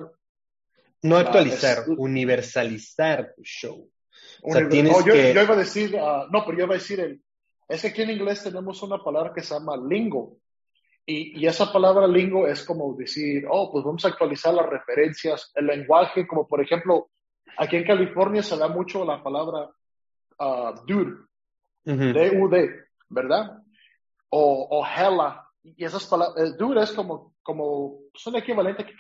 No 1.04 1.18
actualizar, 1.18 1.86
universalizar 1.98 3.34
tu 3.36 3.44
show. 3.44 3.90
O 4.42 4.52
sea, 4.52 4.68
tienes 4.68 4.98
yo, 5.06 5.14
que... 5.14 5.34
yo, 5.34 5.42
iba 5.42 5.54
a 5.54 5.58
decir, 5.58 5.98
ah, 5.98 6.28
no, 6.32 6.44
pero 6.46 6.58
yo 6.58 6.64
iba 6.66 6.76
a 6.76 6.78
decir, 6.78 7.00
el, 7.00 7.22
es 7.68 7.82
que 7.82 7.88
aquí 7.90 8.02
en 8.02 8.12
inglés 8.12 8.44
tenemos 8.44 8.82
una 8.84 9.02
palabra 9.04 9.34
que 9.34 9.42
se 9.42 9.54
llama 9.54 9.78
lingo 9.78 10.38
y, 11.06 11.46
esa 11.46 11.72
palabra 11.72 12.08
lingo 12.08 12.48
es 12.48 12.64
como 12.64 12.94
decir, 12.96 13.46
oh, 13.50 13.72
pues 13.72 13.84
vamos 13.84 14.06
a 14.06 14.10
actualizar 14.10 14.54
las 14.54 14.70
referencias, 14.70 15.52
el 15.56 15.68
lenguaje, 15.68 16.28
como 16.28 16.48
por 16.48 16.62
ejemplo, 16.62 17.10
aquí 17.58 17.78
en 17.78 17.86
California 17.86 18.44
se 18.44 18.58
da 18.58 18.68
mucho 18.68 19.04
la 19.04 19.22
palabra 19.22 19.70
uh, 20.40 20.86
dude, 20.86 21.18
D-U-D, 21.84 22.70
¿verdad? 23.10 23.58
O, 24.30 24.68
o 24.70 24.86
hella, 24.86 25.44
y 25.64 25.84
esas 25.84 26.06
palabras, 26.06 26.58
dude 26.58 26.84
es 26.84 26.92
como, 26.92 27.34
como, 27.42 28.00
son 28.14 28.36
equivalente 28.36 28.84
aquí 28.84 28.94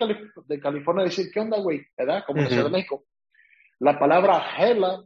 de 0.47 0.59
California 0.59 1.05
decir, 1.05 1.31
¿qué 1.31 1.39
onda, 1.39 1.59
güey? 1.59 1.85
¿Verdad? 1.97 2.23
Como 2.25 2.41
en 2.41 2.47
Ciudad 2.47 2.65
de 2.65 2.69
México. 2.71 3.05
La 3.79 3.97
palabra 3.97 4.43
hella 4.57 5.01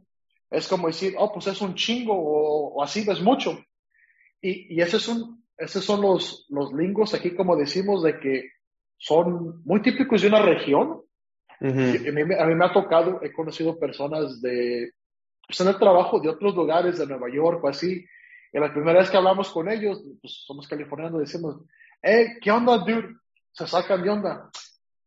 es 0.50 0.68
como 0.68 0.86
decir, 0.86 1.14
oh, 1.18 1.32
pues 1.32 1.46
es 1.48 1.60
un 1.60 1.74
chingo, 1.74 2.14
o, 2.14 2.82
así 2.82 3.04
ves 3.04 3.20
mucho. 3.20 3.58
Y, 4.40 4.74
y 4.74 4.80
ese 4.80 4.98
es 4.98 5.08
un, 5.08 5.44
esos 5.56 5.84
son 5.84 6.02
los, 6.02 6.46
los 6.50 6.72
lingos 6.72 7.14
aquí, 7.14 7.34
como 7.34 7.56
decimos, 7.56 8.02
de 8.02 8.18
que 8.18 8.50
son 8.98 9.62
muy 9.64 9.82
típicos 9.82 10.22
de 10.22 10.28
una 10.28 10.42
región. 10.42 11.02
a, 11.60 11.64
mí, 11.64 12.24
me 12.24 12.64
ha 12.64 12.72
tocado, 12.72 13.20
he 13.22 13.32
conocido 13.32 13.78
personas 13.78 14.40
de, 14.42 14.92
pues 15.46 15.60
en 15.60 15.68
el 15.68 15.78
trabajo 15.78 16.20
de 16.20 16.28
otros 16.28 16.54
lugares, 16.54 16.98
de 16.98 17.06
Nueva 17.06 17.28
York 17.32 17.64
o 17.64 17.68
así, 17.68 18.04
y 18.52 18.58
la 18.58 18.72
primera 18.72 19.00
vez 19.00 19.10
que 19.10 19.16
hablamos 19.16 19.50
con 19.50 19.68
ellos, 19.68 20.02
pues 20.20 20.44
somos 20.46 20.68
californianos, 20.68 21.20
decimos, 21.20 21.62
eh, 22.02 22.38
¿qué 22.40 22.50
onda, 22.50 22.78
dude? 22.78 23.16
Se 23.52 23.66
sacan 23.66 24.02
de 24.02 24.10
onda. 24.10 24.50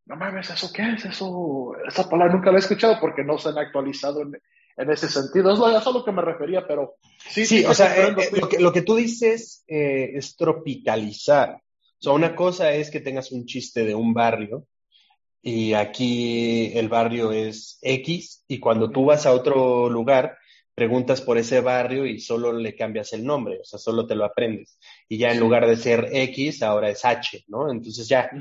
No 0.05 0.15
mames, 0.15 0.49
¿eso 0.49 0.69
qué 0.73 0.93
es? 0.93 1.05
Eso, 1.05 1.73
esa 1.87 2.09
palabra 2.09 2.33
nunca 2.33 2.51
la 2.51 2.57
he 2.57 2.61
escuchado 2.61 2.97
porque 2.99 3.23
no 3.23 3.37
se 3.37 3.49
han 3.49 3.59
actualizado 3.59 4.23
en, 4.23 4.31
en 4.79 4.89
ese 4.89 5.09
sentido. 5.09 5.51
Es, 5.53 5.87
a 5.87 5.91
lo 5.91 6.05
que 6.05 6.11
me 6.11 6.21
refería, 6.21 6.65
pero 6.65 6.95
sí. 7.29 7.45
Sí, 7.45 7.65
o 7.65 7.73
sea, 7.73 7.95
eh, 7.95 8.15
eh, 8.17 8.29
lo, 8.39 8.47
que, 8.47 8.59
lo 8.59 8.71
que 8.71 8.81
tú 8.81 8.95
dices 8.95 9.63
eh, 9.67 10.11
es 10.15 10.35
tropicalizar. 10.37 11.51
O 11.51 12.01
sea, 12.01 12.13
una 12.13 12.33
cosa 12.33 12.71
es 12.71 12.89
que 12.89 13.01
tengas 13.01 13.31
un 13.31 13.45
chiste 13.45 13.83
de 13.83 13.93
un 13.93 14.13
barrio 14.13 14.65
y 15.41 15.73
aquí 15.73 16.71
el 16.73 16.87
barrio 16.87 17.31
es 17.33 17.77
X 17.81 18.45
y 18.47 18.59
cuando 18.59 18.89
tú 18.89 19.05
vas 19.05 19.25
a 19.25 19.33
otro 19.33 19.89
lugar 19.89 20.37
preguntas 20.73 21.19
por 21.19 21.37
ese 21.37 21.59
barrio 21.59 22.05
y 22.05 22.19
solo 22.19 22.53
le 22.53 22.73
cambias 22.73 23.11
el 23.11 23.25
nombre, 23.25 23.59
o 23.59 23.65
sea, 23.65 23.77
solo 23.77 24.07
te 24.07 24.15
lo 24.15 24.23
aprendes. 24.23 24.79
Y 25.09 25.17
ya 25.17 25.31
en 25.31 25.39
lugar 25.39 25.67
de 25.67 25.75
ser 25.75 26.07
X, 26.09 26.63
ahora 26.63 26.89
es 26.89 27.03
H, 27.03 27.43
¿no? 27.47 27.69
Entonces 27.69 28.07
ya 28.07 28.31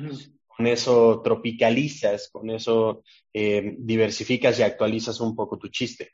con 0.59 0.66
eso 0.66 1.22
tropicalizas, 1.22 2.30
con 2.32 2.51
eso 2.51 3.05
eh, 3.32 3.76
diversificas 3.78 4.59
y 4.59 4.64
actualizas 4.64 5.20
un 5.20 5.36
poco 5.36 5.56
tu 5.56 5.68
chiste. 5.68 6.10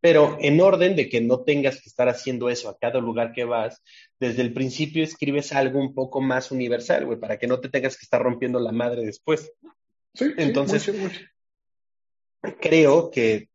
Pero 0.00 0.38
en 0.40 0.62
orden 0.62 0.96
de 0.96 1.10
que 1.10 1.20
no 1.20 1.42
tengas 1.42 1.82
que 1.82 1.90
estar 1.90 2.08
haciendo 2.08 2.48
eso 2.48 2.70
a 2.70 2.78
cada 2.78 3.00
lugar 3.00 3.32
que 3.34 3.44
vas, 3.44 3.82
desde 4.18 4.40
el 4.40 4.54
principio 4.54 5.04
escribes 5.04 5.52
algo 5.52 5.78
un 5.78 5.94
poco 5.94 6.22
más 6.22 6.50
universal, 6.50 7.04
güey, 7.04 7.20
para 7.20 7.38
que 7.38 7.46
no 7.46 7.60
te 7.60 7.68
tengas 7.68 7.98
que 7.98 8.04
estar 8.04 8.22
rompiendo 8.22 8.58
la 8.60 8.72
madre 8.72 9.04
después. 9.04 9.52
Sí, 10.14 10.32
Entonces, 10.38 10.90
creo 12.62 13.10
que, 13.10 13.50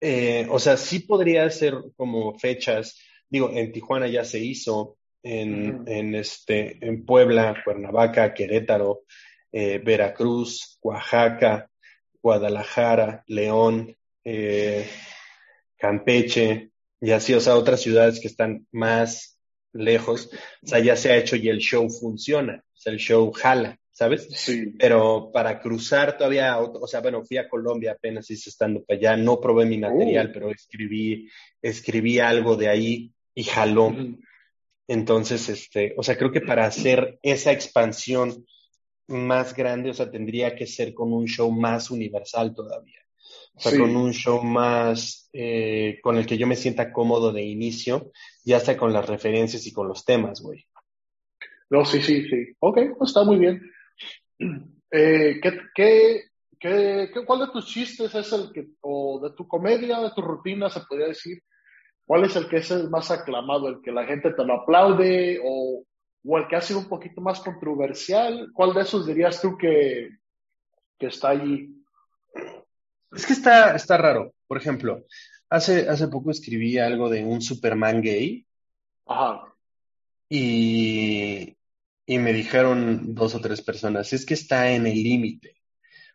eh, 0.00 0.46
o 0.50 0.60
sea, 0.60 0.76
sí 0.76 1.00
podría 1.00 1.50
ser 1.50 1.74
como 1.96 2.38
fechas, 2.38 2.96
digo, 3.28 3.50
en 3.52 3.72
Tijuana 3.72 4.06
ya 4.06 4.24
se 4.24 4.38
hizo, 4.38 4.98
en, 5.24 5.82
en, 5.88 6.14
este, 6.14 6.78
en 6.86 7.04
Puebla, 7.04 7.60
Cuernavaca, 7.64 8.34
Querétaro, 8.34 9.00
eh, 9.56 9.78
Veracruz, 9.78 10.80
Oaxaca, 10.82 11.70
Guadalajara, 12.20 13.22
León, 13.28 13.96
eh, 14.24 14.84
Campeche, 15.76 16.70
y 17.00 17.12
así, 17.12 17.34
o 17.34 17.40
sea, 17.40 17.54
otras 17.54 17.80
ciudades 17.80 18.18
que 18.18 18.26
están 18.26 18.66
más 18.72 19.38
lejos, 19.72 20.28
o 20.60 20.66
sea, 20.66 20.80
ya 20.80 20.96
se 20.96 21.12
ha 21.12 21.16
hecho 21.16 21.36
y 21.36 21.48
el 21.48 21.58
show 21.58 21.88
funciona, 21.88 22.64
o 22.66 22.76
sea, 22.76 22.92
el 22.92 22.98
show 22.98 23.30
jala, 23.30 23.78
¿sabes? 23.92 24.26
Sí. 24.32 24.74
Pero 24.76 25.30
para 25.32 25.60
cruzar 25.60 26.16
todavía, 26.18 26.58
o 26.58 26.88
sea, 26.88 27.00
bueno, 27.00 27.24
fui 27.24 27.36
a 27.36 27.48
Colombia 27.48 27.92
apenas 27.92 28.28
hice 28.32 28.50
estando 28.50 28.82
para 28.82 28.98
allá, 28.98 29.16
no 29.16 29.40
probé 29.40 29.66
mi 29.66 29.78
material, 29.78 30.30
uh. 30.30 30.32
pero 30.32 30.50
escribí, 30.50 31.28
escribí 31.62 32.18
algo 32.18 32.56
de 32.56 32.68
ahí 32.70 33.12
y 33.36 33.44
jaló. 33.44 33.94
Entonces, 34.88 35.48
este, 35.48 35.94
o 35.96 36.02
sea, 36.02 36.18
creo 36.18 36.32
que 36.32 36.40
para 36.40 36.66
hacer 36.66 37.20
esa 37.22 37.52
expansión 37.52 38.44
más 39.08 39.54
grande, 39.54 39.90
o 39.90 39.94
sea, 39.94 40.10
tendría 40.10 40.54
que 40.56 40.66
ser 40.66 40.94
con 40.94 41.12
un 41.12 41.26
show 41.26 41.50
más 41.50 41.90
universal 41.90 42.54
todavía. 42.54 43.00
O 43.56 43.60
sea, 43.60 43.78
con 43.78 43.94
un 43.94 44.12
show 44.12 44.42
más, 44.42 45.28
eh, 45.32 46.00
con 46.02 46.16
el 46.16 46.26
que 46.26 46.36
yo 46.36 46.46
me 46.46 46.56
sienta 46.56 46.92
cómodo 46.92 47.32
de 47.32 47.44
inicio, 47.44 48.10
ya 48.44 48.56
hasta 48.56 48.76
con 48.76 48.92
las 48.92 49.08
referencias 49.08 49.66
y 49.66 49.72
con 49.72 49.86
los 49.86 50.04
temas, 50.04 50.40
güey. 50.40 50.66
No, 51.70 51.84
sí, 51.84 52.02
sí, 52.02 52.28
sí. 52.28 52.52
Ok, 52.58 52.78
pues 52.98 53.10
está 53.10 53.24
muy 53.24 53.38
bien. 53.38 53.62
Eh, 54.90 55.40
¿qué, 55.42 55.58
qué, 55.74 56.22
qué, 56.58 57.10
cuál 57.26 57.40
de 57.40 57.52
tus 57.52 57.66
chistes 57.66 58.14
es 58.14 58.32
el 58.32 58.52
que, 58.52 58.68
o 58.80 59.20
de 59.22 59.34
tu 59.34 59.46
comedia, 59.46 60.00
de 60.00 60.10
tu 60.10 60.22
rutina, 60.22 60.68
se 60.68 60.80
podría 60.80 61.08
decir, 61.08 61.42
cuál 62.04 62.24
es 62.24 62.36
el 62.36 62.48
que 62.48 62.56
es 62.56 62.70
el 62.70 62.90
más 62.90 63.10
aclamado, 63.10 63.68
el 63.68 63.80
que 63.82 63.92
la 63.92 64.04
gente 64.04 64.32
te 64.32 64.44
lo 64.44 64.62
aplaude 64.62 65.40
o 65.44 65.84
o 66.24 66.38
el 66.38 66.48
que 66.48 66.56
ha 66.56 66.60
sido 66.60 66.78
un 66.78 66.88
poquito 66.88 67.20
más 67.20 67.40
controversial? 67.40 68.50
¿Cuál 68.52 68.74
de 68.74 68.82
esos 68.82 69.06
dirías 69.06 69.40
tú 69.40 69.56
que, 69.56 70.10
que 70.98 71.06
está 71.06 71.30
allí? 71.30 71.70
Es 73.12 73.26
que 73.26 73.32
está, 73.32 73.74
está 73.76 73.96
raro. 73.96 74.34
Por 74.46 74.56
ejemplo, 74.56 75.04
hace, 75.50 75.88
hace 75.88 76.08
poco 76.08 76.30
escribí 76.30 76.78
algo 76.78 77.08
de 77.08 77.24
un 77.24 77.42
Superman 77.42 78.00
gay. 78.00 78.46
Ajá. 79.06 79.54
Y, 80.28 81.56
y 82.06 82.18
me 82.18 82.32
dijeron 82.32 83.14
dos 83.14 83.34
o 83.34 83.40
tres 83.40 83.60
personas, 83.60 84.12
es 84.12 84.24
que 84.24 84.34
está 84.34 84.70
en 84.70 84.86
el 84.86 85.02
límite. 85.02 85.60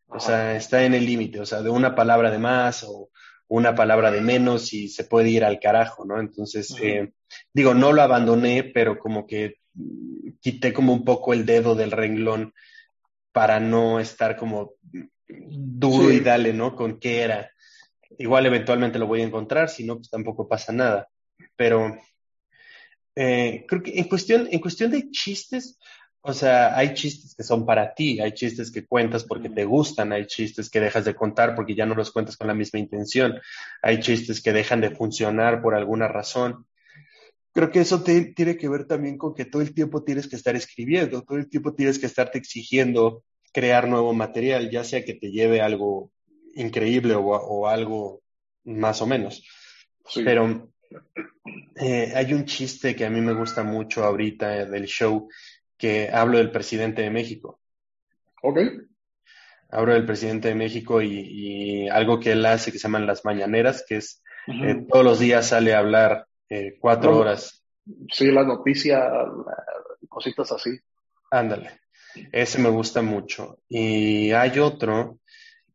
O 0.07 0.19
sea, 0.19 0.55
está 0.55 0.83
en 0.83 0.95
el 0.95 1.05
límite, 1.05 1.39
o 1.39 1.45
sea, 1.45 1.61
de 1.61 1.69
una 1.69 1.93
palabra 1.93 2.31
de 2.31 2.39
más 2.39 2.83
o 2.83 3.11
una 3.47 3.75
palabra 3.75 4.09
de 4.11 4.21
menos 4.21 4.73
y 4.73 4.87
se 4.87 5.03
puede 5.03 5.29
ir 5.29 5.43
al 5.43 5.59
carajo, 5.59 6.03
¿no? 6.05 6.19
Entonces, 6.19 6.75
eh, 6.81 7.13
digo, 7.53 7.73
no 7.75 7.93
lo 7.93 8.01
abandoné, 8.01 8.63
pero 8.63 8.97
como 8.97 9.27
que 9.27 9.55
quité 10.41 10.73
como 10.73 10.93
un 10.93 11.03
poco 11.03 11.33
el 11.33 11.45
dedo 11.45 11.75
del 11.75 11.91
renglón 11.91 12.53
para 13.31 13.59
no 13.59 13.99
estar 13.99 14.35
como 14.37 14.73
duro 15.27 16.11
y 16.11 16.19
dale, 16.19 16.53
¿no? 16.53 16.75
Con 16.75 16.99
qué 16.99 17.21
era. 17.21 17.51
Igual 18.17 18.45
eventualmente 18.45 18.99
lo 18.99 19.07
voy 19.07 19.21
a 19.21 19.25
encontrar, 19.25 19.69
si 19.69 19.83
no, 19.85 19.95
pues 19.97 20.09
tampoco 20.09 20.47
pasa 20.47 20.73
nada. 20.73 21.07
Pero 21.55 21.97
eh, 23.15 23.65
creo 23.67 23.83
que 23.83 23.99
en 23.99 24.05
cuestión, 24.05 24.47
en 24.51 24.59
cuestión 24.59 24.91
de 24.91 25.09
chistes, 25.11 25.77
O 26.21 26.33
sea, 26.33 26.75
hay 26.77 26.93
chistes 26.93 27.33
que 27.33 27.43
son 27.43 27.65
para 27.65 27.93
ti, 27.93 28.19
hay 28.19 28.33
chistes 28.33 28.71
que 28.71 28.85
cuentas 28.85 29.23
porque 29.23 29.49
te 29.49 29.63
gustan, 29.63 30.11
hay 30.11 30.25
chistes 30.25 30.69
que 30.69 30.81
dejas 30.81 31.05
de 31.05 31.15
contar 31.15 31.55
porque 31.55 31.75
ya 31.75 31.85
no 31.85 31.95
los 31.95 32.11
cuentas 32.11 32.35
con 32.35 32.47
la 32.47 32.53
misma 32.53 32.79
intención, 32.79 33.39
hay 33.81 33.99
chistes 34.01 34.41
que 34.41 34.51
dejan 34.51 34.81
de 34.81 34.91
funcionar 34.91 35.61
por 35.61 35.75
alguna 35.75 36.09
razón. 36.09 36.65
Creo 37.53 37.71
que 37.71 37.79
eso 37.79 38.03
tiene 38.03 38.57
que 38.57 38.69
ver 38.69 38.85
también 38.85 39.17
con 39.17 39.33
que 39.33 39.45
todo 39.45 39.61
el 39.61 39.73
tiempo 39.73 40.03
tienes 40.03 40.27
que 40.27 40.35
estar 40.35 40.55
escribiendo, 40.55 41.23
todo 41.23 41.37
el 41.37 41.49
tiempo 41.49 41.73
tienes 41.73 41.97
que 41.97 42.05
estarte 42.05 42.37
exigiendo 42.37 43.23
crear 43.51 43.87
nuevo 43.87 44.13
material, 44.13 44.69
ya 44.69 44.83
sea 44.83 45.03
que 45.03 45.15
te 45.15 45.31
lleve 45.31 45.61
algo 45.61 46.11
increíble 46.55 47.15
o, 47.15 47.67
algo 47.67 48.21
más 48.63 49.01
o 49.01 49.07
menos. 49.07 49.43
Pero 50.13 50.71
eh, 51.75 52.13
hay 52.15 52.33
un 52.33 52.45
chiste 52.45 52.95
que 52.95 53.05
a 53.05 53.09
mí 53.09 53.21
me 53.21 53.33
gusta 53.33 53.63
mucho 53.63 54.03
ahorita 54.03 54.65
del 54.65 54.85
show 54.85 55.29
que 55.77 56.09
hablo 56.11 56.37
del 56.37 56.51
presidente 56.51 57.01
de 57.01 57.09
México. 57.09 57.59
Ok. 58.43 58.59
Hablo 59.71 59.93
del 59.93 60.05
presidente 60.05 60.49
de 60.49 60.55
México 60.55 61.01
y, 61.01 61.87
algo 61.89 62.19
que 62.19 62.33
él 62.33 62.45
hace 62.45 62.71
que 62.71 62.77
se 62.77 62.83
llaman 62.83 63.07
las 63.07 63.23
mañaneras, 63.23 63.83
que 63.87 63.97
es 63.97 64.21
eh, 64.47 64.83
todos 64.87 65.05
los 65.05 65.19
días 65.19 65.47
sale 65.47 65.73
a 65.73 65.79
hablar 65.79 66.27
eh, 66.49 66.77
cuatro 66.79 67.17
horas. 67.17 67.63
Sí, 68.11 68.31
la 68.31 68.43
noticia, 68.43 69.09
cositas 70.07 70.51
así. 70.51 70.71
Ándale. 71.31 71.79
Ese 72.31 72.59
me 72.59 72.69
gusta 72.69 73.01
mucho. 73.01 73.59
Y 73.67 74.31
hay 74.31 74.59
otro 74.59 75.19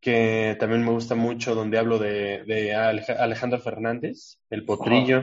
que 0.00 0.56
también 0.60 0.84
me 0.84 0.90
gusta 0.90 1.14
mucho, 1.14 1.54
donde 1.54 1.78
hablo 1.78 1.98
de, 1.98 2.44
de 2.44 2.74
Alejandro 2.74 3.58
Fernández, 3.58 4.38
el 4.50 4.64
potrillo. 4.64 5.22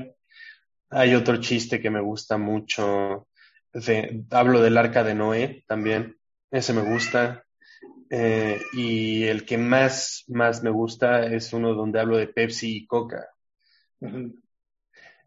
Hay 0.89 1.13
otro 1.13 1.37
chiste 1.37 1.79
que 1.79 1.91
me 1.91 2.01
gusta 2.01 2.37
mucho, 2.37 3.27
hablo 4.31 4.61
del 4.61 4.77
arca 4.77 5.03
de 5.03 5.13
Noé 5.13 5.63
también, 5.67 6.17
ese 6.49 6.73
me 6.73 6.81
gusta. 6.81 7.43
Eh, 8.09 8.59
y 8.73 9.23
el 9.23 9.45
que 9.45 9.57
más, 9.57 10.25
más 10.27 10.63
me 10.63 10.69
gusta 10.69 11.25
es 11.25 11.53
uno 11.53 11.73
donde 11.75 11.99
hablo 11.99 12.17
de 12.17 12.27
Pepsi 12.27 12.77
y 12.77 12.87
Coca. 12.87 13.29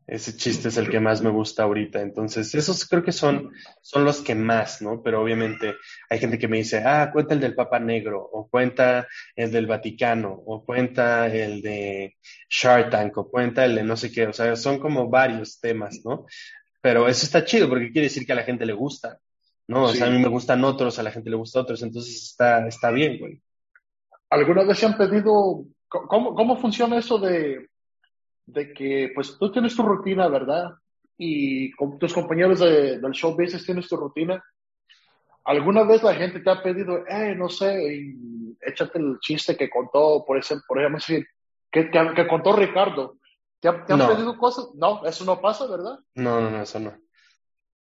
Ese 0.07 0.37
chiste 0.37 0.69
es 0.69 0.77
el 0.77 0.91
que 0.91 1.01
más 1.01 1.23
me 1.23 1.31
gusta 1.31 1.63
ahorita. 1.63 2.03
Entonces, 2.03 2.55
esos 2.55 2.87
creo 2.87 3.03
que 3.03 3.13
son, 3.13 3.53
son 3.81 4.05
los 4.05 4.21
que 4.21 4.35
más, 4.35 4.83
¿no? 4.83 5.03
Pero 5.03 5.23
obviamente 5.23 5.77
hay 6.11 6.19
gente 6.19 6.39
que 6.39 6.47
me 6.47 6.59
dice, 6.59 6.83
ah, 6.85 7.11
cuenta 7.11 7.33
el 7.33 7.41
del 7.41 7.55
Papa 7.55 7.79
Negro, 7.79 8.21
o 8.21 8.47
cuenta 8.49 9.09
el 9.35 9.51
del 9.51 9.67
Vaticano, 9.67 10.33
o 10.47 10.63
cuenta 10.63 11.27
el 11.29 11.63
de 11.63 12.17
Shark 12.51 12.91
Tank, 12.91 13.17
o 13.17 13.31
cuenta 13.31 13.65
el 13.65 13.77
de 13.77 13.83
no 13.83 13.97
sé 13.97 14.13
qué. 14.13 14.27
O 14.27 14.33
sea, 14.35 14.55
son 14.57 14.79
como 14.79 15.09
varios 15.09 15.59
temas, 15.59 16.01
¿no? 16.05 16.27
Pero 16.83 17.09
eso 17.09 17.25
está 17.25 17.43
chido 17.47 17.67
porque 17.69 17.91
quiere 17.91 18.09
decir 18.09 18.27
que 18.27 18.33
a 18.33 18.37
la 18.37 18.43
gente 18.43 18.67
le 18.67 18.75
gusta, 18.75 19.19
¿no? 19.69 19.85
O 19.85 19.89
sea, 19.95 20.09
a 20.09 20.11
mí 20.11 20.19
me 20.19 20.29
gustan 20.29 20.63
otros, 20.65 20.99
a 20.99 21.03
la 21.03 21.13
gente 21.13 21.31
le 21.31 21.37
gusta 21.37 21.61
otros, 21.61 21.83
entonces 21.83 22.15
está, 22.15 22.69
está 22.69 22.91
bien, 22.91 23.19
güey. 23.19 23.41
¿Alguna 24.29 24.65
vez 24.65 24.79
se 24.79 24.85
han 24.85 24.99
pedido, 24.99 25.65
cómo, 25.89 26.35
cómo 26.35 26.59
funciona 26.59 26.99
eso 26.99 27.19
de, 27.19 27.69
de 28.47 28.73
que, 28.73 29.11
pues, 29.15 29.37
tú 29.39 29.51
tienes 29.51 29.75
tu 29.75 29.83
rutina, 29.83 30.29
¿verdad? 30.29 30.73
Y 31.16 31.71
con 31.73 31.99
tus 31.99 32.12
compañeros 32.12 32.61
de, 32.61 32.99
del 32.99 33.12
show 33.12 33.33
business 33.33 33.65
tienes 33.65 33.89
tu 33.89 33.97
rutina. 33.97 34.43
¿Alguna 35.45 35.85
vez 35.85 36.03
la 36.03 36.15
gente 36.15 36.41
te 36.41 36.51
ha 36.51 36.62
pedido, 36.62 37.07
eh, 37.07 37.35
no 37.37 37.49
sé, 37.49 38.15
échate 38.61 38.99
el 38.99 39.19
chiste 39.21 39.57
que 39.57 39.69
contó, 39.69 40.25
por 40.27 40.39
ejemplo, 40.39 40.65
por 40.66 40.79
ejemplo 40.81 41.01
que, 41.71 41.91
que 41.91 42.27
contó 42.27 42.57
Ricardo? 42.57 43.19
¿Te, 43.61 43.69
han 43.69 43.87
pedido 43.87 44.37
cosas? 44.37 44.69
No, 44.75 45.07
eso 45.07 45.25
no 45.25 45.41
pasa, 45.41 45.66
¿verdad? 45.66 45.99
No, 46.15 46.41
no, 46.41 46.51
no, 46.51 46.62
eso 46.62 46.79
no. 46.81 46.95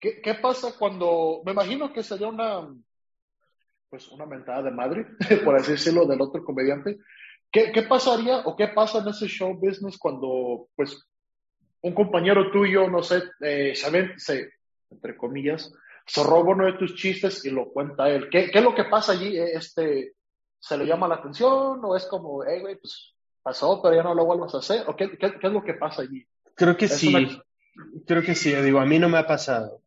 ¿Qué, 0.00 0.20
¿Qué, 0.22 0.34
pasa 0.34 0.74
cuando, 0.78 1.42
me 1.44 1.52
imagino 1.52 1.92
que 1.92 2.02
sería 2.02 2.28
una, 2.28 2.66
pues 3.90 4.08
una 4.08 4.26
mentada 4.26 4.62
de 4.62 4.70
madre, 4.70 5.06
por 5.44 5.56
así 5.56 5.72
decirlo, 5.72 6.06
del 6.06 6.20
otro 6.20 6.42
comediante? 6.42 6.98
¿Qué, 7.54 7.70
¿Qué, 7.70 7.82
pasaría 7.82 8.38
o 8.38 8.56
qué 8.56 8.66
pasa 8.66 8.98
en 8.98 9.06
ese 9.06 9.28
show 9.28 9.54
business 9.54 9.96
cuando, 9.96 10.66
pues, 10.74 11.06
un 11.82 11.94
compañero 11.94 12.50
tuyo, 12.50 12.90
no 12.90 13.00
sé, 13.00 13.22
eh, 13.40 13.74
se, 13.76 14.50
entre 14.90 15.16
comillas, 15.16 15.72
se 16.04 16.24
roba 16.24 16.50
uno 16.50 16.66
de 16.66 16.72
tus 16.72 16.96
chistes 16.96 17.44
y 17.44 17.50
lo 17.50 17.72
cuenta 17.72 18.10
él? 18.10 18.28
¿Qué, 18.28 18.50
¿Qué, 18.50 18.58
es 18.58 18.64
lo 18.64 18.74
que 18.74 18.82
pasa 18.82 19.12
allí? 19.12 19.38
Este, 19.38 20.14
¿Se 20.58 20.76
le 20.76 20.84
llama 20.84 21.06
la 21.06 21.14
atención 21.14 21.78
o 21.84 21.94
es 21.94 22.06
como, 22.06 22.42
hey, 22.42 22.60
güey, 22.60 22.74
pues 22.74 23.14
pasó, 23.40 23.80
pero 23.80 23.94
ya 23.94 24.02
no 24.02 24.16
lo 24.16 24.24
vuelvas 24.24 24.52
a 24.56 24.58
hacer? 24.58 24.82
¿O 24.88 24.96
qué, 24.96 25.16
es 25.20 25.52
lo 25.52 25.62
que 25.62 25.74
pasa 25.74 26.02
allí? 26.02 26.26
Creo 26.56 26.76
que 26.76 26.88
sí, 26.88 27.40
creo 28.04 28.22
que 28.22 28.34
sí. 28.34 28.52
Digo, 28.52 28.80
a 28.80 28.84
mí 28.84 28.98
no 28.98 29.08
me 29.08 29.18
ha 29.18 29.28
pasado. 29.28 29.80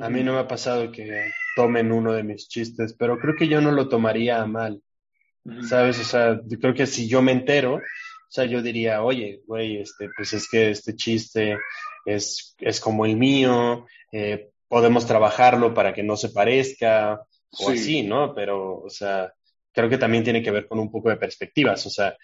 A 0.00 0.08
mí 0.08 0.22
no 0.22 0.32
me 0.32 0.38
ha 0.38 0.48
pasado 0.48 0.90
que 0.90 1.30
tomen 1.54 1.92
uno 1.92 2.14
de 2.14 2.22
mis 2.22 2.48
chistes, 2.48 2.94
pero 2.98 3.18
creo 3.18 3.34
que 3.36 3.46
yo 3.46 3.60
no 3.60 3.72
lo 3.72 3.90
tomaría 3.90 4.40
a 4.40 4.46
mal. 4.46 4.82
¿Sabes? 5.68 6.00
O 6.00 6.04
sea, 6.04 6.40
creo 6.60 6.74
que 6.74 6.86
si 6.86 7.06
yo 7.06 7.20
me 7.20 7.32
entero, 7.32 7.76
o 7.76 7.80
sea, 8.28 8.46
yo 8.46 8.62
diría, 8.62 9.02
oye, 9.02 9.42
güey, 9.46 9.78
este, 9.78 10.08
pues 10.16 10.32
es 10.32 10.48
que 10.48 10.70
este 10.70 10.96
chiste 10.96 11.58
es, 12.04 12.56
es 12.58 12.80
como 12.80 13.06
el 13.06 13.16
mío, 13.16 13.86
eh, 14.10 14.50
podemos 14.68 15.06
trabajarlo 15.06 15.74
para 15.74 15.92
que 15.92 16.02
no 16.02 16.16
se 16.16 16.30
parezca, 16.30 17.20
o 17.58 17.70
así, 17.70 18.02
¿no? 18.02 18.34
Pero, 18.34 18.80
o 18.80 18.90
sea, 18.90 19.32
creo 19.72 19.88
que 19.88 19.98
también 19.98 20.24
tiene 20.24 20.42
que 20.42 20.50
ver 20.50 20.66
con 20.66 20.78
un 20.78 20.90
poco 20.90 21.10
de 21.10 21.16
perspectivas. 21.16 21.84
O 21.86 21.90
sea, 21.90 22.16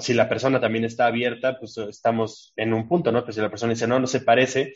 si 0.00 0.14
la 0.14 0.28
persona 0.28 0.60
también 0.60 0.84
está 0.84 1.06
abierta, 1.06 1.58
pues 1.58 1.76
estamos 1.78 2.52
en 2.56 2.72
un 2.72 2.88
punto, 2.88 3.12
¿no? 3.12 3.22
Pues 3.22 3.36
si 3.36 3.42
la 3.42 3.50
persona 3.50 3.72
dice, 3.72 3.86
no, 3.86 4.00
no 4.00 4.06
se 4.06 4.20
parece, 4.20 4.72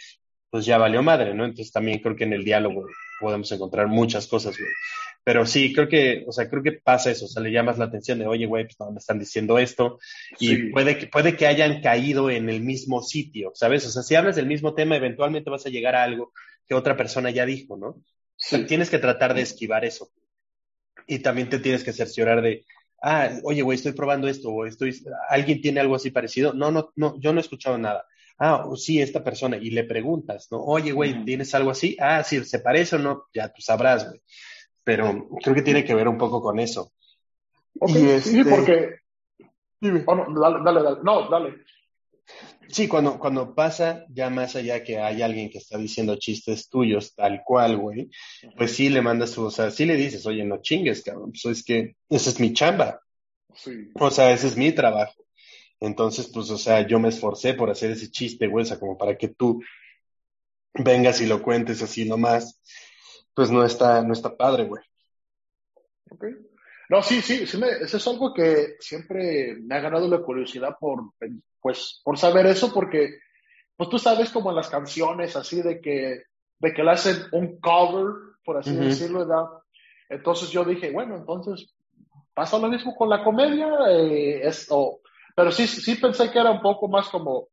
pues 0.50 0.64
ya 0.64 0.78
valió 0.78 1.02
madre, 1.02 1.34
¿no? 1.34 1.44
Entonces 1.44 1.72
también 1.72 2.00
creo 2.00 2.16
que 2.16 2.24
en 2.24 2.32
el 2.32 2.44
diálogo 2.44 2.86
podemos 3.20 3.50
encontrar 3.52 3.86
muchas 3.88 4.26
cosas, 4.26 4.56
güey. 4.58 4.70
Pero 5.24 5.44
sí, 5.44 5.72
creo 5.72 5.88
que, 5.88 6.24
o 6.26 6.32
sea, 6.32 6.48
creo 6.48 6.62
que 6.62 6.72
pasa 6.72 7.10
eso, 7.10 7.24
o 7.24 7.28
sea, 7.28 7.42
le 7.42 7.50
llamas 7.50 7.78
la 7.78 7.86
atención 7.86 8.18
de, 8.18 8.26
oye, 8.26 8.46
güey, 8.46 8.64
pues 8.64 8.78
no, 8.78 8.92
me 8.92 8.98
están 8.98 9.18
diciendo 9.18 9.58
esto, 9.58 9.98
y 10.38 10.70
puede, 10.70 10.98
que, 10.98 11.06
puede 11.08 11.36
que 11.36 11.46
hayan 11.46 11.80
caído 11.80 12.30
en 12.30 12.48
el 12.48 12.60
mismo 12.60 13.02
sitio, 13.02 13.50
¿sabes? 13.54 13.84
O 13.86 13.90
sea, 13.90 14.02
si 14.02 14.14
hablas 14.14 14.36
del 14.36 14.46
mismo 14.46 14.74
tema, 14.74 14.96
eventualmente 14.96 15.50
vas 15.50 15.66
a 15.66 15.70
llegar 15.70 15.96
a 15.96 16.04
algo 16.04 16.32
que 16.68 16.74
otra 16.74 16.96
persona 16.96 17.30
ya 17.30 17.44
dijo, 17.44 17.76
¿no? 17.76 18.02
tienes 18.68 18.90
que 18.90 18.98
tratar 18.98 19.32
de 19.32 19.40
esquivar 19.40 19.86
eso 19.86 20.10
y 21.06 21.20
también 21.20 21.48
te 21.48 21.58
tienes 21.58 21.82
que 21.84 21.92
cerciorar 21.92 22.42
de, 22.42 22.64
ah, 23.02 23.30
oye, 23.44 23.62
güey, 23.62 23.76
estoy 23.76 23.92
probando 23.92 24.28
esto, 24.28 24.50
o 24.50 24.66
estoy, 24.66 24.94
alguien 25.28 25.60
tiene 25.60 25.80
algo 25.80 25.94
así 25.94 26.10
parecido. 26.10 26.52
No, 26.52 26.70
no, 26.70 26.92
no, 26.96 27.18
yo 27.20 27.32
no 27.32 27.40
he 27.40 27.42
escuchado 27.42 27.78
nada. 27.78 28.04
Ah, 28.38 28.68
sí, 28.76 29.00
esta 29.00 29.24
persona, 29.24 29.56
y 29.56 29.70
le 29.70 29.84
preguntas, 29.84 30.48
¿no? 30.50 30.62
Oye, 30.62 30.92
güey, 30.92 31.24
¿tienes 31.24 31.54
algo 31.54 31.70
así? 31.70 31.96
Ah, 31.98 32.22
sí, 32.22 32.44
¿se 32.44 32.58
parece 32.58 32.96
o 32.96 32.98
no? 32.98 33.24
Ya 33.32 33.48
tú 33.48 33.62
sabrás, 33.62 34.08
güey. 34.08 34.20
Pero 34.84 35.28
creo 35.42 35.54
que 35.54 35.62
tiene 35.62 35.84
que 35.84 35.94
ver 35.94 36.06
un 36.06 36.18
poco 36.18 36.40
con 36.40 36.58
eso. 36.60 36.92
Sí, 37.86 38.20
Sí, 38.20 38.44
porque. 38.44 39.00
Oh, 40.06 40.14
no, 40.14 40.40
dale, 40.40 40.58
dale, 40.64 40.82
dale. 40.82 40.98
No, 41.02 41.28
dale. 41.28 41.54
Sí, 42.68 42.88
cuando, 42.88 43.18
cuando 43.18 43.54
pasa 43.54 44.04
ya 44.08 44.30
más 44.30 44.56
allá 44.56 44.82
que 44.82 44.98
hay 44.98 45.22
alguien 45.22 45.50
que 45.50 45.58
está 45.58 45.78
diciendo 45.78 46.16
chistes 46.16 46.68
tuyos 46.68 47.14
tal 47.14 47.42
cual, 47.44 47.76
güey, 47.76 48.10
pues 48.56 48.72
sí 48.72 48.88
le 48.88 49.02
mandas 49.02 49.30
su, 49.30 49.44
o 49.44 49.50
sea, 49.50 49.70
sí 49.70 49.84
le 49.84 49.94
dices, 49.94 50.26
oye, 50.26 50.44
no 50.44 50.60
chingues, 50.60 51.02
cabrón, 51.02 51.30
pues 51.30 51.58
es 51.58 51.64
que 51.64 51.96
esa 52.08 52.30
es 52.30 52.40
mi 52.40 52.52
chamba. 52.52 53.00
Sí. 53.54 53.90
O 53.94 54.10
sea, 54.10 54.32
ese 54.32 54.48
es 54.48 54.56
mi 54.56 54.72
trabajo. 54.72 55.25
Entonces, 55.80 56.30
pues, 56.32 56.50
o 56.50 56.58
sea, 56.58 56.86
yo 56.86 56.98
me 56.98 57.08
esforcé 57.08 57.54
por 57.54 57.70
hacer 57.70 57.90
ese 57.90 58.10
chiste, 58.10 58.46
güey, 58.46 58.62
o 58.62 58.66
sea, 58.66 58.78
como 58.78 58.96
para 58.96 59.16
que 59.16 59.28
tú 59.28 59.62
vengas 60.74 61.20
y 61.20 61.26
lo 61.26 61.42
cuentes 61.42 61.82
así 61.82 62.08
nomás, 62.08 62.60
pues 63.34 63.50
no 63.50 63.64
está, 63.64 64.02
no 64.02 64.12
está 64.12 64.36
padre, 64.36 64.64
güey. 64.64 64.82
Okay. 66.10 66.34
No, 66.88 67.02
sí, 67.02 67.20
sí, 67.20 67.46
sí 67.46 67.58
me, 67.58 67.68
eso 67.68 67.96
es 67.96 68.06
algo 68.06 68.32
que 68.32 68.76
siempre 68.78 69.56
me 69.60 69.74
ha 69.74 69.80
ganado 69.80 70.08
la 70.08 70.22
curiosidad 70.22 70.76
por, 70.78 71.12
pues, 71.60 72.00
por 72.04 72.16
saber 72.16 72.46
eso, 72.46 72.72
porque, 72.72 73.18
pues 73.76 73.90
tú 73.90 73.98
sabes 73.98 74.30
como 74.30 74.50
en 74.50 74.56
las 74.56 74.70
canciones, 74.70 75.36
así 75.36 75.62
de 75.62 75.80
que, 75.80 76.22
de 76.58 76.72
que 76.72 76.82
le 76.82 76.90
hacen 76.90 77.16
un 77.32 77.60
cover, 77.60 78.14
por 78.44 78.56
así 78.56 78.74
decirlo, 78.74 79.26
¿verdad? 79.26 79.44
Entonces 80.08 80.50
yo 80.50 80.64
dije, 80.64 80.92
bueno, 80.92 81.16
entonces 81.16 81.74
pasa 82.32 82.58
lo 82.58 82.68
mismo 82.68 82.94
con 82.94 83.08
la 83.08 83.24
comedia, 83.24 83.68
eh, 83.90 84.46
esto, 84.46 85.00
pero 85.36 85.52
sí, 85.52 85.66
sí 85.66 85.96
pensé 85.96 86.30
que 86.30 86.38
era 86.38 86.50
un 86.50 86.62
poco 86.62 86.88
más 86.88 87.08
como, 87.10 87.48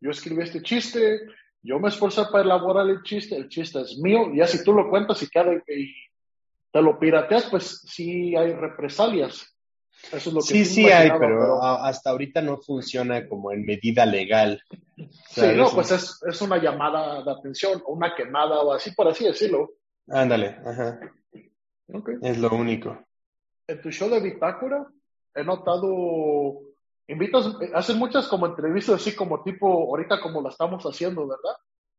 yo 0.00 0.10
escribí 0.10 0.42
este 0.42 0.60
chiste, 0.62 1.20
yo 1.62 1.78
me 1.78 1.88
esforcé 1.88 2.24
para 2.24 2.44
elaborar 2.44 2.90
el 2.90 3.02
chiste, 3.02 3.36
el 3.36 3.48
chiste 3.48 3.80
es 3.80 3.96
mío, 3.98 4.32
ya 4.34 4.46
si 4.48 4.64
tú 4.64 4.72
lo 4.72 4.90
cuentas 4.90 5.22
y, 5.22 5.28
cada, 5.28 5.54
y 5.54 5.94
te 6.72 6.82
lo 6.82 6.98
pirateas, 6.98 7.46
pues 7.46 7.82
sí 7.86 8.34
hay 8.34 8.52
represalias. 8.52 9.46
Eso 10.10 10.30
es 10.30 10.34
lo 10.34 10.40
que 10.40 10.46
sí, 10.46 10.64
sí 10.64 10.90
hay, 10.90 11.10
pero, 11.20 11.62
hasta 11.62 12.10
ahorita 12.10 12.42
no 12.42 12.58
funciona 12.58 13.28
como 13.28 13.52
en 13.52 13.64
medida 13.64 14.04
legal. 14.06 14.60
Sí, 15.28 15.42
no, 15.54 15.70
pues 15.70 15.92
es, 15.92 16.18
es, 16.26 16.40
una 16.42 16.56
llamada 16.56 17.22
de 17.22 17.30
atención, 17.30 17.80
o 17.86 17.92
una 17.92 18.14
quemada, 18.14 18.60
o 18.60 18.72
así 18.72 18.92
por 18.92 19.06
así 19.08 19.24
decirlo. 19.24 19.74
Ándale, 20.08 20.56
ajá. 20.64 20.98
Es 22.22 22.38
lo 22.38 22.50
único. 22.50 22.98
En 23.66 23.80
tu 23.80 23.90
show 23.92 24.08
de 24.08 24.20
Bitácora 24.20 24.86
he 25.34 25.44
notado, 25.44 26.60
invitas, 27.10 27.46
hacen 27.74 27.98
muchas 27.98 28.28
como 28.28 28.46
entrevistas 28.46 28.96
así 28.96 29.14
como 29.14 29.42
tipo, 29.42 29.66
ahorita 29.66 30.20
como 30.20 30.42
la 30.42 30.50
estamos 30.50 30.84
haciendo, 30.84 31.26
¿verdad? 31.26 31.56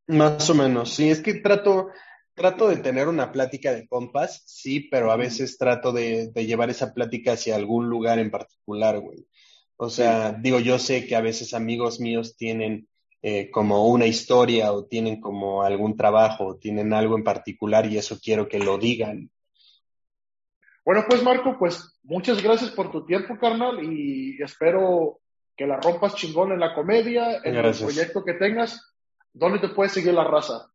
Más 0.07 0.49
o 0.49 0.55
menos, 0.55 0.93
sí, 0.93 1.09
es 1.09 1.21
que 1.21 1.35
trato, 1.35 1.89
trato 2.33 2.69
de 2.69 2.77
tener 2.77 3.07
una 3.07 3.31
plática 3.31 3.73
de 3.73 3.87
compas, 3.87 4.43
sí, 4.45 4.87
pero 4.91 5.11
a 5.11 5.15
veces 5.15 5.57
trato 5.57 5.91
de, 5.91 6.31
llevar 6.35 6.69
esa 6.69 6.93
plática 6.93 7.33
hacia 7.33 7.55
algún 7.55 7.87
lugar 7.87 8.19
en 8.19 8.31
particular, 8.31 8.99
güey. 8.99 9.25
O 9.77 9.89
sea, 9.89 10.33
digo, 10.33 10.59
yo 10.59 10.77
sé 10.77 11.07
que 11.07 11.15
a 11.15 11.21
veces 11.21 11.53
amigos 11.53 11.99
míos 11.99 12.35
tienen 12.37 12.87
eh, 13.23 13.49
como 13.51 13.87
una 13.87 14.05
historia 14.05 14.71
o 14.73 14.85
tienen 14.85 15.19
como 15.19 15.63
algún 15.63 15.97
trabajo 15.97 16.45
o 16.45 16.57
tienen 16.57 16.93
algo 16.93 17.17
en 17.17 17.23
particular 17.23 17.85
y 17.85 17.97
eso 17.97 18.19
quiero 18.21 18.47
que 18.47 18.59
lo 18.59 18.77
digan. 18.77 19.31
Bueno, 20.83 21.03
pues 21.07 21.21
Marco, 21.23 21.57
pues 21.59 21.99
muchas 22.03 22.41
gracias 22.41 22.71
por 22.71 22.91
tu 22.91 23.05
tiempo, 23.05 23.37
carnal, 23.39 23.83
y 23.83 24.41
espero 24.41 25.19
que 25.55 25.67
la 25.67 25.79
rompas 25.79 26.15
chingón 26.15 26.51
en 26.51 26.59
la 26.59 26.73
comedia, 26.73 27.39
en 27.43 27.55
el 27.55 27.75
proyecto 27.75 28.23
que 28.23 28.33
tengas. 28.33 28.95
¿Dónde 29.33 29.59
te 29.59 29.69
puede 29.69 29.89
seguir 29.89 30.13
la 30.13 30.23
raza? 30.23 30.67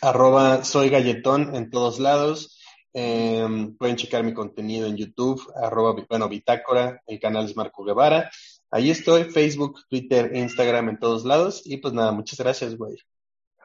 Arroba 0.00 0.64
soy 0.64 0.90
galletón 0.90 1.54
en 1.56 1.70
todos 1.70 1.98
lados. 1.98 2.60
Em, 2.94 3.76
pueden 3.76 3.96
checar 3.96 4.24
mi 4.24 4.32
contenido 4.32 4.86
en 4.86 4.96
YouTube, 4.96 5.42
arroba, 5.54 5.94
bueno, 6.08 6.28
Bitácora, 6.28 7.02
el 7.06 7.20
canal 7.20 7.44
es 7.44 7.56
Marco 7.56 7.84
Guevara. 7.84 8.30
Ahí 8.70 8.90
estoy, 8.90 9.24
Facebook, 9.24 9.80
Twitter, 9.88 10.34
Instagram, 10.34 10.90
en 10.90 10.98
todos 10.98 11.24
lados. 11.24 11.62
Y 11.64 11.78
pues 11.78 11.92
nada, 11.94 12.12
muchas 12.12 12.38
gracias, 12.38 12.76
güey. 12.76 12.96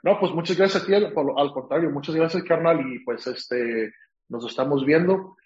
No, 0.01 0.19
pues 0.19 0.33
muchas 0.33 0.57
gracias 0.57 0.83
a 0.83 0.85
ti, 0.85 0.93
al, 0.93 1.13
al 1.37 1.51
contrario, 1.53 1.89
muchas 1.89 2.15
gracias, 2.15 2.43
carnal, 2.43 2.81
y 2.81 2.99
pues 3.05 3.25
este, 3.27 3.93
nos 4.27 4.45
estamos 4.45 4.85
viendo. 4.85 5.37